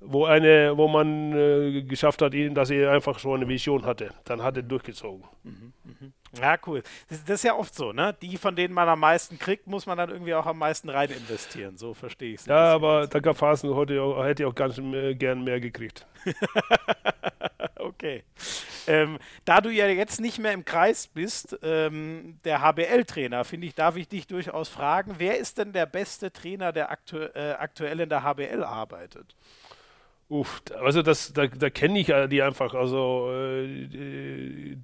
wo 0.05 0.25
eine, 0.25 0.77
wo 0.77 0.89
man 0.89 1.33
äh, 1.33 1.83
geschafft 1.83 2.23
hat, 2.23 2.33
dass 2.35 2.71
er 2.71 2.93
einfach 2.93 3.19
so 3.19 3.35
eine 3.35 3.47
Vision 3.49 3.85
hatte. 3.85 4.11
Dann 4.25 4.43
hat 4.43 4.57
er 4.57 4.63
durchgezogen. 4.63 5.25
Mhm, 5.45 5.73
mh. 5.85 6.13
Ja, 6.41 6.57
cool. 6.67 6.83
Das, 7.09 7.25
das, 7.25 7.35
ist 7.37 7.45
ja 7.45 7.55
oft 7.55 7.75
so, 7.75 7.93
ne? 7.93 8.17
Die, 8.23 8.39
von 8.39 8.57
denen 8.57 8.73
man 8.73 8.89
am 8.89 9.01
meisten 9.01 9.39
kriegt, 9.39 9.67
muss 9.67 9.85
man 9.85 9.99
dann 9.99 10.09
irgendwie 10.09 10.33
auch 10.33 10.47
am 10.47 10.59
meisten 10.59 10.89
rein 10.89 11.11
investieren. 11.11 11.77
So 11.77 11.93
verstehe 11.93 12.35
ich 12.35 12.41
es. 12.41 12.47
Ja, 12.47 12.73
aber 12.73 13.07
da 13.07 13.21
gab 13.21 13.37
Phasen, 13.37 13.75
heute 13.75 14.01
auch, 14.01 14.25
hätte 14.25 14.43
ich 14.43 14.49
auch 14.49 14.55
ganz 14.55 14.79
mehr, 14.79 15.15
gern 15.15 15.45
mehr 15.45 15.61
gekriegt. 15.61 16.07
okay. 17.77 18.25
Ähm, 18.87 19.19
da 19.45 19.61
du 19.61 19.69
ja 19.69 19.87
jetzt 19.89 20.21
nicht 20.21 20.39
mehr 20.39 20.53
im 20.53 20.65
Kreis 20.65 21.07
bist, 21.07 21.59
ähm, 21.63 22.39
der 22.45 22.63
HBL-Trainer, 22.63 23.45
finde 23.45 23.67
ich, 23.67 23.75
darf 23.75 23.97
ich 23.97 24.09
dich 24.09 24.27
durchaus 24.27 24.71
fragen, 24.71 25.17
wer 25.19 25.39
ist 25.39 25.59
denn 25.59 25.73
der 25.73 25.87
beste 25.87 26.33
Trainer, 26.33 26.73
der 26.73 26.91
aktu 26.91 27.19
äh, 27.19 27.57
aktuell 27.59 28.01
in 28.01 28.09
der 28.09 28.23
HBL 28.23 28.65
arbeitet? 28.65 29.37
Uff, 30.33 30.63
also 30.81 31.03
das, 31.03 31.35
da, 31.35 31.47
da 31.47 31.69
kenne 31.69 31.99
ich 31.99 32.11
die 32.31 32.41
einfach 32.41 32.73
also 32.73 33.31
äh, 33.31 34.79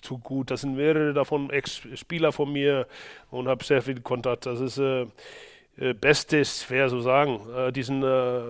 zu 0.00 0.16
gut. 0.16 0.50
Das 0.50 0.62
sind 0.62 0.76
mehrere 0.76 1.12
davon 1.12 1.50
Ex-Spieler 1.50 2.32
von 2.32 2.50
mir 2.50 2.86
und 3.30 3.46
habe 3.46 3.62
sehr 3.64 3.82
viel 3.82 4.00
Kontakt. 4.00 4.46
Das 4.46 4.60
ist 4.60 4.78
äh, 4.78 5.02
äh 5.76 5.92
Bestes, 5.92 6.62
fair 6.62 6.88
so 6.88 7.00
sagen. 7.00 7.38
Äh, 7.54 7.70
die 7.70 7.82
sind, 7.82 8.02
äh, 8.02 8.40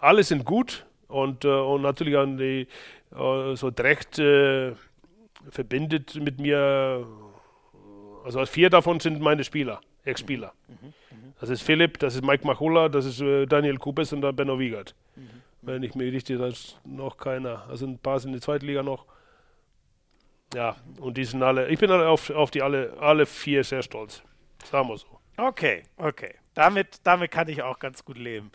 alle 0.00 0.24
sind 0.24 0.44
gut 0.44 0.84
und, 1.06 1.44
äh, 1.44 1.48
und 1.48 1.82
natürlich 1.82 2.16
an 2.16 2.38
die 2.38 2.66
äh, 3.14 3.54
so 3.54 3.70
direkt 3.70 4.16
verbindet 5.48 6.16
mit 6.16 6.40
mir. 6.40 7.06
Also 8.24 8.44
vier 8.46 8.68
davon 8.68 8.98
sind 8.98 9.20
meine 9.20 9.44
Spieler, 9.44 9.80
Ex-Spieler. 10.04 10.52
Mhm, 10.66 10.88
mhm. 10.88 11.34
Das 11.40 11.50
ist 11.50 11.62
Philipp, 11.62 12.00
das 12.00 12.16
ist 12.16 12.24
Mike 12.24 12.44
Machulla, 12.44 12.88
das 12.88 13.06
ist 13.06 13.20
Daniel 13.48 13.78
Kupes 13.78 14.12
und 14.12 14.22
dann 14.22 14.34
Benno 14.34 14.58
Wiegert. 14.58 14.96
Mhm 15.14 15.40
wenn 15.62 15.82
ich 15.82 15.94
mir 15.94 16.12
richtig, 16.12 16.38
da 16.38 16.46
ist 16.46 16.80
noch 16.84 17.16
keiner. 17.16 17.66
Also 17.68 17.86
ein 17.86 17.98
paar 17.98 18.18
sind 18.18 18.30
in 18.30 18.34
der 18.34 18.42
zweiten 18.42 18.66
Liga 18.66 18.82
noch. 18.82 19.06
Ja, 20.54 20.76
und 20.98 21.16
die 21.16 21.24
sind 21.24 21.42
alle, 21.42 21.68
ich 21.68 21.78
bin 21.78 21.90
auf, 21.90 22.30
auf 22.30 22.50
die 22.50 22.62
alle, 22.62 22.96
alle 22.98 23.26
vier 23.26 23.62
sehr 23.62 23.82
stolz. 23.82 24.22
Sagen 24.64 24.88
wir 24.88 24.98
so. 24.98 25.06
Okay, 25.36 25.84
okay. 25.96 26.34
Damit, 26.54 27.00
damit 27.04 27.30
kann 27.30 27.48
ich 27.48 27.62
auch 27.62 27.78
ganz 27.78 28.04
gut 28.04 28.18
leben. 28.18 28.50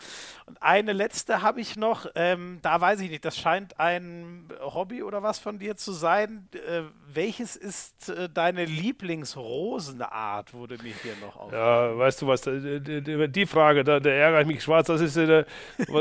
Und 0.45 0.61
eine 0.61 0.91
letzte 0.91 1.41
habe 1.41 1.61
ich 1.61 1.77
noch, 1.77 2.07
ähm, 2.15 2.59
da 2.61 2.81
weiß 2.81 2.99
ich 2.99 3.09
nicht, 3.09 3.23
das 3.23 3.37
scheint 3.37 3.79
ein 3.79 4.49
Hobby 4.59 5.01
oder 5.01 5.23
was 5.23 5.39
von 5.39 5.59
dir 5.59 5.77
zu 5.77 5.93
sein. 5.93 6.49
Äh, 6.53 6.81
welches 7.07 7.55
ist 7.55 8.09
äh, 8.09 8.27
deine 8.27 8.65
Lieblingsrosenart, 8.65 10.53
wurde 10.53 10.77
mich 10.83 10.95
hier 11.01 11.15
noch 11.21 11.37
auf. 11.37 11.53
Ja, 11.53 11.97
weißt 11.97 12.21
du 12.21 12.27
was, 12.27 12.41
die, 12.41 13.29
die 13.29 13.45
Frage, 13.45 13.85
da, 13.85 14.01
da 14.01 14.09
ärgere 14.09 14.41
ich 14.41 14.47
mich 14.47 14.63
schwarz, 14.63 14.87
das 14.87 14.99
ist, 14.99 15.15
äh, 15.15 15.45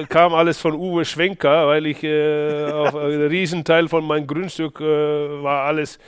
kam 0.09 0.35
alles 0.35 0.59
von 0.61 0.75
Uwe 0.75 1.05
Schwenker, 1.05 1.69
weil 1.69 1.87
ich 1.87 2.03
äh, 2.03 2.73
auf 2.73 2.97
einen 2.97 3.29
Riesenteil 3.29 3.89
von 3.89 4.05
meinem 4.05 4.27
Grundstück 4.27 4.81
äh, 4.81 5.43
war 5.43 5.63
alles 5.63 6.01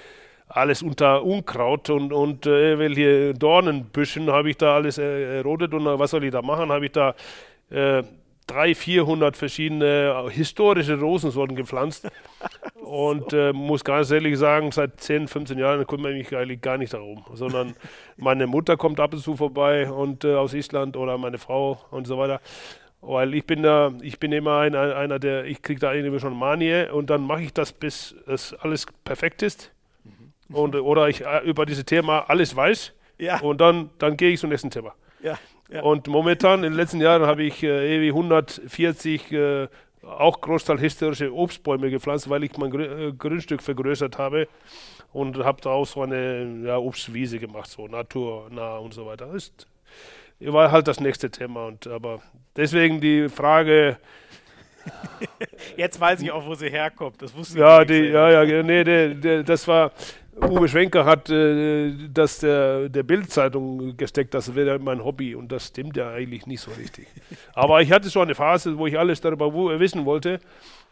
alles 0.48 0.82
unter 0.82 1.24
Unkraut 1.24 1.90
und, 1.90 2.12
und 2.12 2.46
äh, 2.46 2.78
welche 2.78 3.34
Dornenbüschen 3.34 4.30
habe 4.30 4.50
ich 4.50 4.56
da 4.56 4.76
alles 4.76 4.98
äh, 4.98 5.38
erodet 5.38 5.74
und 5.74 5.84
was 5.84 6.10
soll 6.12 6.24
ich 6.24 6.32
da 6.32 6.42
machen? 6.42 6.70
Habe 6.70 6.86
ich 6.86 6.92
da 6.92 7.14
äh, 7.70 8.02
300, 8.46 8.76
400 8.76 9.36
verschiedene 9.36 10.24
äh, 10.26 10.30
historische 10.30 11.00
Rosensorten 11.00 11.56
gepflanzt 11.56 12.08
und 12.76 13.32
äh, 13.32 13.52
muss 13.52 13.84
ganz 13.84 14.10
ehrlich 14.12 14.38
sagen, 14.38 14.70
seit 14.70 15.00
10, 15.00 15.26
15 15.26 15.58
Jahren 15.58 15.84
kümmere 15.86 16.12
ich 16.12 16.30
mich 16.30 16.38
eigentlich 16.38 16.60
gar 16.60 16.78
nicht 16.78 16.94
darum, 16.94 17.24
sondern 17.34 17.74
meine 18.16 18.46
Mutter 18.46 18.76
kommt 18.76 19.00
ab 19.00 19.14
und 19.14 19.20
zu 19.20 19.36
vorbei 19.36 19.90
und 19.90 20.24
äh, 20.24 20.34
aus 20.34 20.54
Island 20.54 20.96
oder 20.96 21.18
meine 21.18 21.38
Frau 21.38 21.80
und 21.90 22.06
so 22.06 22.18
weiter. 22.18 22.40
Weil 23.00 23.34
ich 23.34 23.44
bin 23.44 23.62
da, 23.62 23.92
ich 24.00 24.18
bin 24.18 24.32
immer 24.32 24.60
ein, 24.60 24.74
einer, 24.74 25.18
der, 25.18 25.44
ich 25.44 25.60
kriege 25.60 25.80
da 25.80 25.92
irgendwie 25.92 26.18
schon 26.18 26.36
Manie 26.36 26.88
und 26.90 27.10
dann 27.10 27.22
mache 27.26 27.42
ich 27.42 27.52
das, 27.52 27.72
bis 27.72 28.16
es 28.26 28.54
alles 28.54 28.86
perfekt 29.04 29.42
ist 29.42 29.75
und, 30.48 30.74
oder 30.74 31.08
ich 31.08 31.24
äh, 31.24 31.40
über 31.44 31.66
dieses 31.66 31.84
Thema 31.84 32.20
alles 32.28 32.54
weiß 32.54 32.92
ja. 33.18 33.40
und 33.40 33.60
dann, 33.60 33.90
dann 33.98 34.16
gehe 34.16 34.30
ich 34.30 34.40
zum 34.40 34.50
nächsten 34.50 34.70
Thema. 34.70 34.94
Ja, 35.22 35.38
ja. 35.70 35.82
Und 35.82 36.06
momentan, 36.06 36.62
in 36.62 36.72
den 36.72 36.74
letzten 36.74 37.00
Jahren, 37.00 37.22
habe 37.22 37.42
ich 37.42 37.62
äh, 37.62 37.96
ewig 37.96 38.10
140 38.10 39.32
äh, 39.32 39.68
auch 40.02 40.40
Großteil 40.40 40.78
historische 40.78 41.34
Obstbäume 41.34 41.90
gepflanzt, 41.90 42.30
weil 42.30 42.44
ich 42.44 42.56
mein 42.56 42.70
Grün, 42.70 43.08
äh, 43.08 43.12
Grundstück 43.12 43.62
vergrößert 43.62 44.18
habe 44.18 44.46
und 45.12 45.38
habe 45.38 45.60
da 45.60 45.70
auch 45.70 45.86
so 45.86 46.02
eine 46.02 46.62
ja, 46.64 46.78
Obstwiese 46.78 47.38
gemacht, 47.38 47.68
so 47.70 47.88
naturnah 47.88 48.76
und 48.76 48.94
so 48.94 49.06
weiter. 49.06 49.26
Das 49.26 49.34
ist, 49.34 49.66
war 50.40 50.70
halt 50.70 50.86
das 50.86 51.00
nächste 51.00 51.30
Thema. 51.30 51.66
Und, 51.66 51.86
aber 51.88 52.20
deswegen 52.54 53.00
die 53.00 53.28
Frage, 53.28 53.96
Jetzt 55.76 56.00
weiß 56.00 56.22
ich 56.22 56.30
auch, 56.30 56.46
wo 56.46 56.54
sie 56.54 56.70
herkommt. 56.70 57.20
Das 57.20 57.34
wusste 57.34 57.58
ja, 57.58 57.82
ich 57.82 57.88
nicht. 57.88 58.04
Die, 58.04 58.08
ja, 58.08 58.42
ja, 58.42 58.62
nee, 58.62 58.84
die, 58.84 59.14
die, 59.20 59.44
das 59.44 59.66
war 59.66 59.92
Uwe 60.40 60.68
Schwenker 60.68 61.04
hat 61.04 61.30
äh, 61.30 61.92
das 62.12 62.40
der, 62.40 62.88
der 62.88 63.02
Bildzeitung 63.02 63.96
gesteckt, 63.96 64.34
das 64.34 64.54
wäre 64.54 64.78
mein 64.78 65.02
Hobby 65.02 65.34
und 65.34 65.50
das 65.50 65.68
stimmt 65.68 65.96
ja 65.96 66.10
eigentlich 66.10 66.46
nicht 66.46 66.60
so 66.60 66.70
richtig. 66.72 67.06
Aber 67.54 67.80
ich 67.80 67.90
hatte 67.90 68.10
schon 68.10 68.22
eine 68.22 68.34
Phase, 68.34 68.76
wo 68.76 68.86
ich 68.86 68.98
alles 68.98 69.20
darüber 69.20 69.52
wissen 69.80 70.04
wollte 70.04 70.40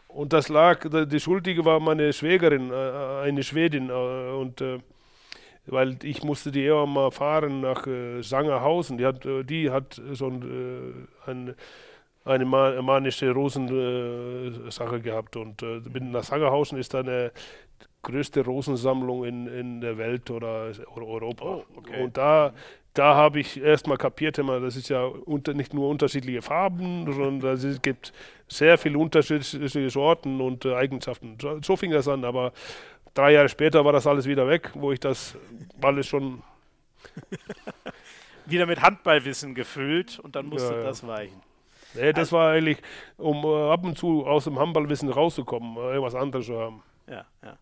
und 0.07 0.33
das 0.33 0.49
lag, 0.49 0.79
die 0.89 1.19
Schuldige 1.19 1.63
war 1.63 1.79
meine 1.79 2.11
Schwägerin, 2.11 2.71
äh, 2.71 3.23
eine 3.23 3.43
Schwedin 3.43 3.89
äh, 3.89 4.31
und 4.31 4.61
äh, 4.61 4.79
weil 5.67 5.97
ich 6.03 6.23
musste 6.23 6.51
die 6.51 6.63
eher 6.63 6.85
mal 6.85 7.11
fahren 7.11 7.61
nach 7.61 7.87
äh, 7.87 8.21
Sangerhausen. 8.21 8.97
Die 8.97 9.05
hat, 9.05 9.25
äh, 9.25 9.43
die 9.43 9.71
hat 9.71 10.01
so 10.13 10.27
ein, 10.27 11.07
äh, 11.27 11.29
ein, 11.29 11.55
eine 12.23 12.45
manische 12.45 13.31
Rosensache 13.31 14.99
gehabt 15.01 15.35
und 15.35 15.61
äh, 15.61 15.81
nach 15.99 16.23
Sangerhausen 16.23 16.77
ist 16.79 16.93
da 16.93 16.99
eine 16.99 17.31
größte 18.01 18.45
Rosensammlung 18.45 19.25
in, 19.25 19.47
in 19.47 19.81
der 19.81 19.97
Welt 19.97 20.29
oder, 20.29 20.71
oder 20.95 21.05
Europa. 21.05 21.45
Oh, 21.45 21.65
okay. 21.75 22.03
Und 22.03 22.17
da, 22.17 22.53
da 22.93 23.15
habe 23.15 23.39
ich 23.39 23.61
erstmal 23.61 23.97
kapiert, 23.97 24.37
immer, 24.37 24.59
das 24.59 24.75
ist 24.75 24.89
ja 24.89 25.03
unter, 25.03 25.53
nicht 25.53 25.73
nur 25.73 25.89
unterschiedliche 25.89 26.41
Farben, 26.41 27.11
sondern 27.11 27.53
es 27.53 27.81
gibt 27.81 28.13
sehr 28.47 28.77
viele 28.77 28.99
unterschiedliche 28.99 29.89
Sorten 29.89 30.39
und 30.39 30.65
äh, 30.65 30.75
Eigenschaften. 30.75 31.37
So, 31.41 31.59
so, 31.61 31.75
fing 31.75 31.91
das 31.91 32.07
an, 32.07 32.23
aber 32.25 32.53
drei 33.15 33.33
Jahre 33.33 33.49
später 33.49 33.83
war 33.83 33.91
das 33.91 34.05
alles 34.05 34.27
wieder 34.27 34.47
weg, 34.47 34.71
wo 34.75 34.91
ich 34.91 34.99
das 34.99 35.35
alles 35.81 36.07
schon. 36.07 36.41
wieder 38.47 38.65
mit 38.65 38.81
Handballwissen 38.81 39.55
gefüllt 39.55 40.19
und 40.19 40.35
dann 40.35 40.45
musste 40.45 40.73
ja, 40.73 40.83
das 40.83 41.05
weichen. 41.05 41.41
Nee, 41.95 42.11
das 42.11 42.33
also, 42.33 42.37
war 42.37 42.51
eigentlich, 42.51 42.77
um 43.17 43.43
äh, 43.43 43.71
ab 43.71 43.83
und 43.83 43.97
zu 43.97 44.25
aus 44.25 44.43
dem 44.43 44.59
Handballwissen 44.59 45.09
rauszukommen, 45.09 45.77
äh, 45.77 45.93
irgendwas 45.93 46.15
anderes 46.15 46.45
zu 46.45 46.59
haben. 46.59 46.83
Ja, 47.07 47.25
ja. 47.43 47.57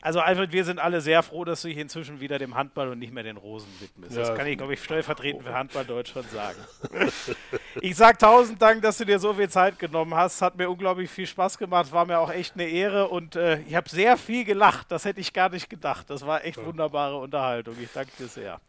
Also 0.00 0.20
Alfred, 0.20 0.52
wir 0.52 0.64
sind 0.64 0.78
alle 0.78 1.00
sehr 1.00 1.22
froh, 1.22 1.44
dass 1.44 1.62
du 1.62 1.68
dich 1.68 1.78
inzwischen 1.78 2.20
wieder 2.20 2.38
dem 2.38 2.54
Handball 2.54 2.88
und 2.88 2.98
nicht 2.98 3.12
mehr 3.12 3.22
den 3.22 3.36
Rosen 3.36 3.68
widmest. 3.80 4.16
Ja, 4.16 4.22
das 4.22 4.36
kann 4.36 4.46
ich, 4.46 4.58
glaube 4.58 4.74
ich, 4.74 4.82
stellvertretend 4.82 5.44
für 5.44 5.54
Handball 5.54 5.84
Deutschland 5.84 6.28
sagen. 6.30 6.58
ich 7.80 7.96
sage 7.96 8.18
tausend 8.18 8.60
Dank, 8.60 8.82
dass 8.82 8.98
du 8.98 9.04
dir 9.04 9.18
so 9.18 9.34
viel 9.34 9.48
Zeit 9.48 9.78
genommen 9.78 10.14
hast. 10.14 10.42
Hat 10.42 10.56
mir 10.56 10.68
unglaublich 10.68 11.10
viel 11.10 11.26
Spaß 11.26 11.58
gemacht, 11.58 11.92
war 11.92 12.06
mir 12.06 12.18
auch 12.18 12.30
echt 12.30 12.54
eine 12.54 12.68
Ehre 12.68 13.08
und 13.08 13.36
äh, 13.36 13.60
ich 13.60 13.74
habe 13.74 13.88
sehr 13.88 14.16
viel 14.16 14.44
gelacht. 14.44 14.90
Das 14.90 15.04
hätte 15.04 15.20
ich 15.20 15.32
gar 15.32 15.48
nicht 15.48 15.70
gedacht. 15.70 16.10
Das 16.10 16.26
war 16.26 16.44
echt 16.44 16.64
wunderbare 16.64 17.16
Unterhaltung. 17.16 17.76
Ich 17.80 17.92
danke 17.92 18.12
dir 18.18 18.28
sehr. 18.28 18.60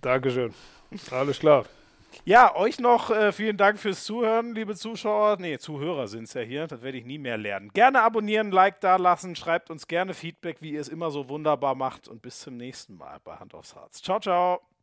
Dankeschön. 0.00 0.52
Alles 1.10 1.38
klar. 1.38 1.64
Ja, 2.24 2.54
euch 2.56 2.78
noch 2.80 3.10
äh, 3.10 3.32
vielen 3.32 3.56
Dank 3.56 3.78
fürs 3.78 4.04
Zuhören, 4.04 4.54
liebe 4.54 4.74
Zuschauer. 4.74 5.36
Nee, 5.38 5.58
Zuhörer 5.58 6.08
sind 6.08 6.24
es 6.24 6.34
ja 6.34 6.42
hier. 6.42 6.66
Das 6.66 6.82
werde 6.82 6.98
ich 6.98 7.04
nie 7.04 7.18
mehr 7.18 7.36
lernen. 7.36 7.70
Gerne 7.72 8.02
abonnieren, 8.02 8.50
Like 8.50 8.80
da 8.80 8.96
lassen, 8.96 9.36
schreibt 9.36 9.70
uns 9.70 9.86
gerne 9.86 10.14
Feedback, 10.14 10.60
wie 10.60 10.72
ihr 10.72 10.80
es 10.80 10.88
immer 10.88 11.10
so 11.10 11.28
wunderbar 11.28 11.74
macht. 11.74 12.08
Und 12.08 12.22
bis 12.22 12.40
zum 12.40 12.56
nächsten 12.56 12.96
Mal 12.96 13.18
bei 13.24 13.36
Hand 13.36 13.54
aufs 13.54 13.74
Herz. 13.74 14.02
Ciao, 14.02 14.20
ciao. 14.20 14.73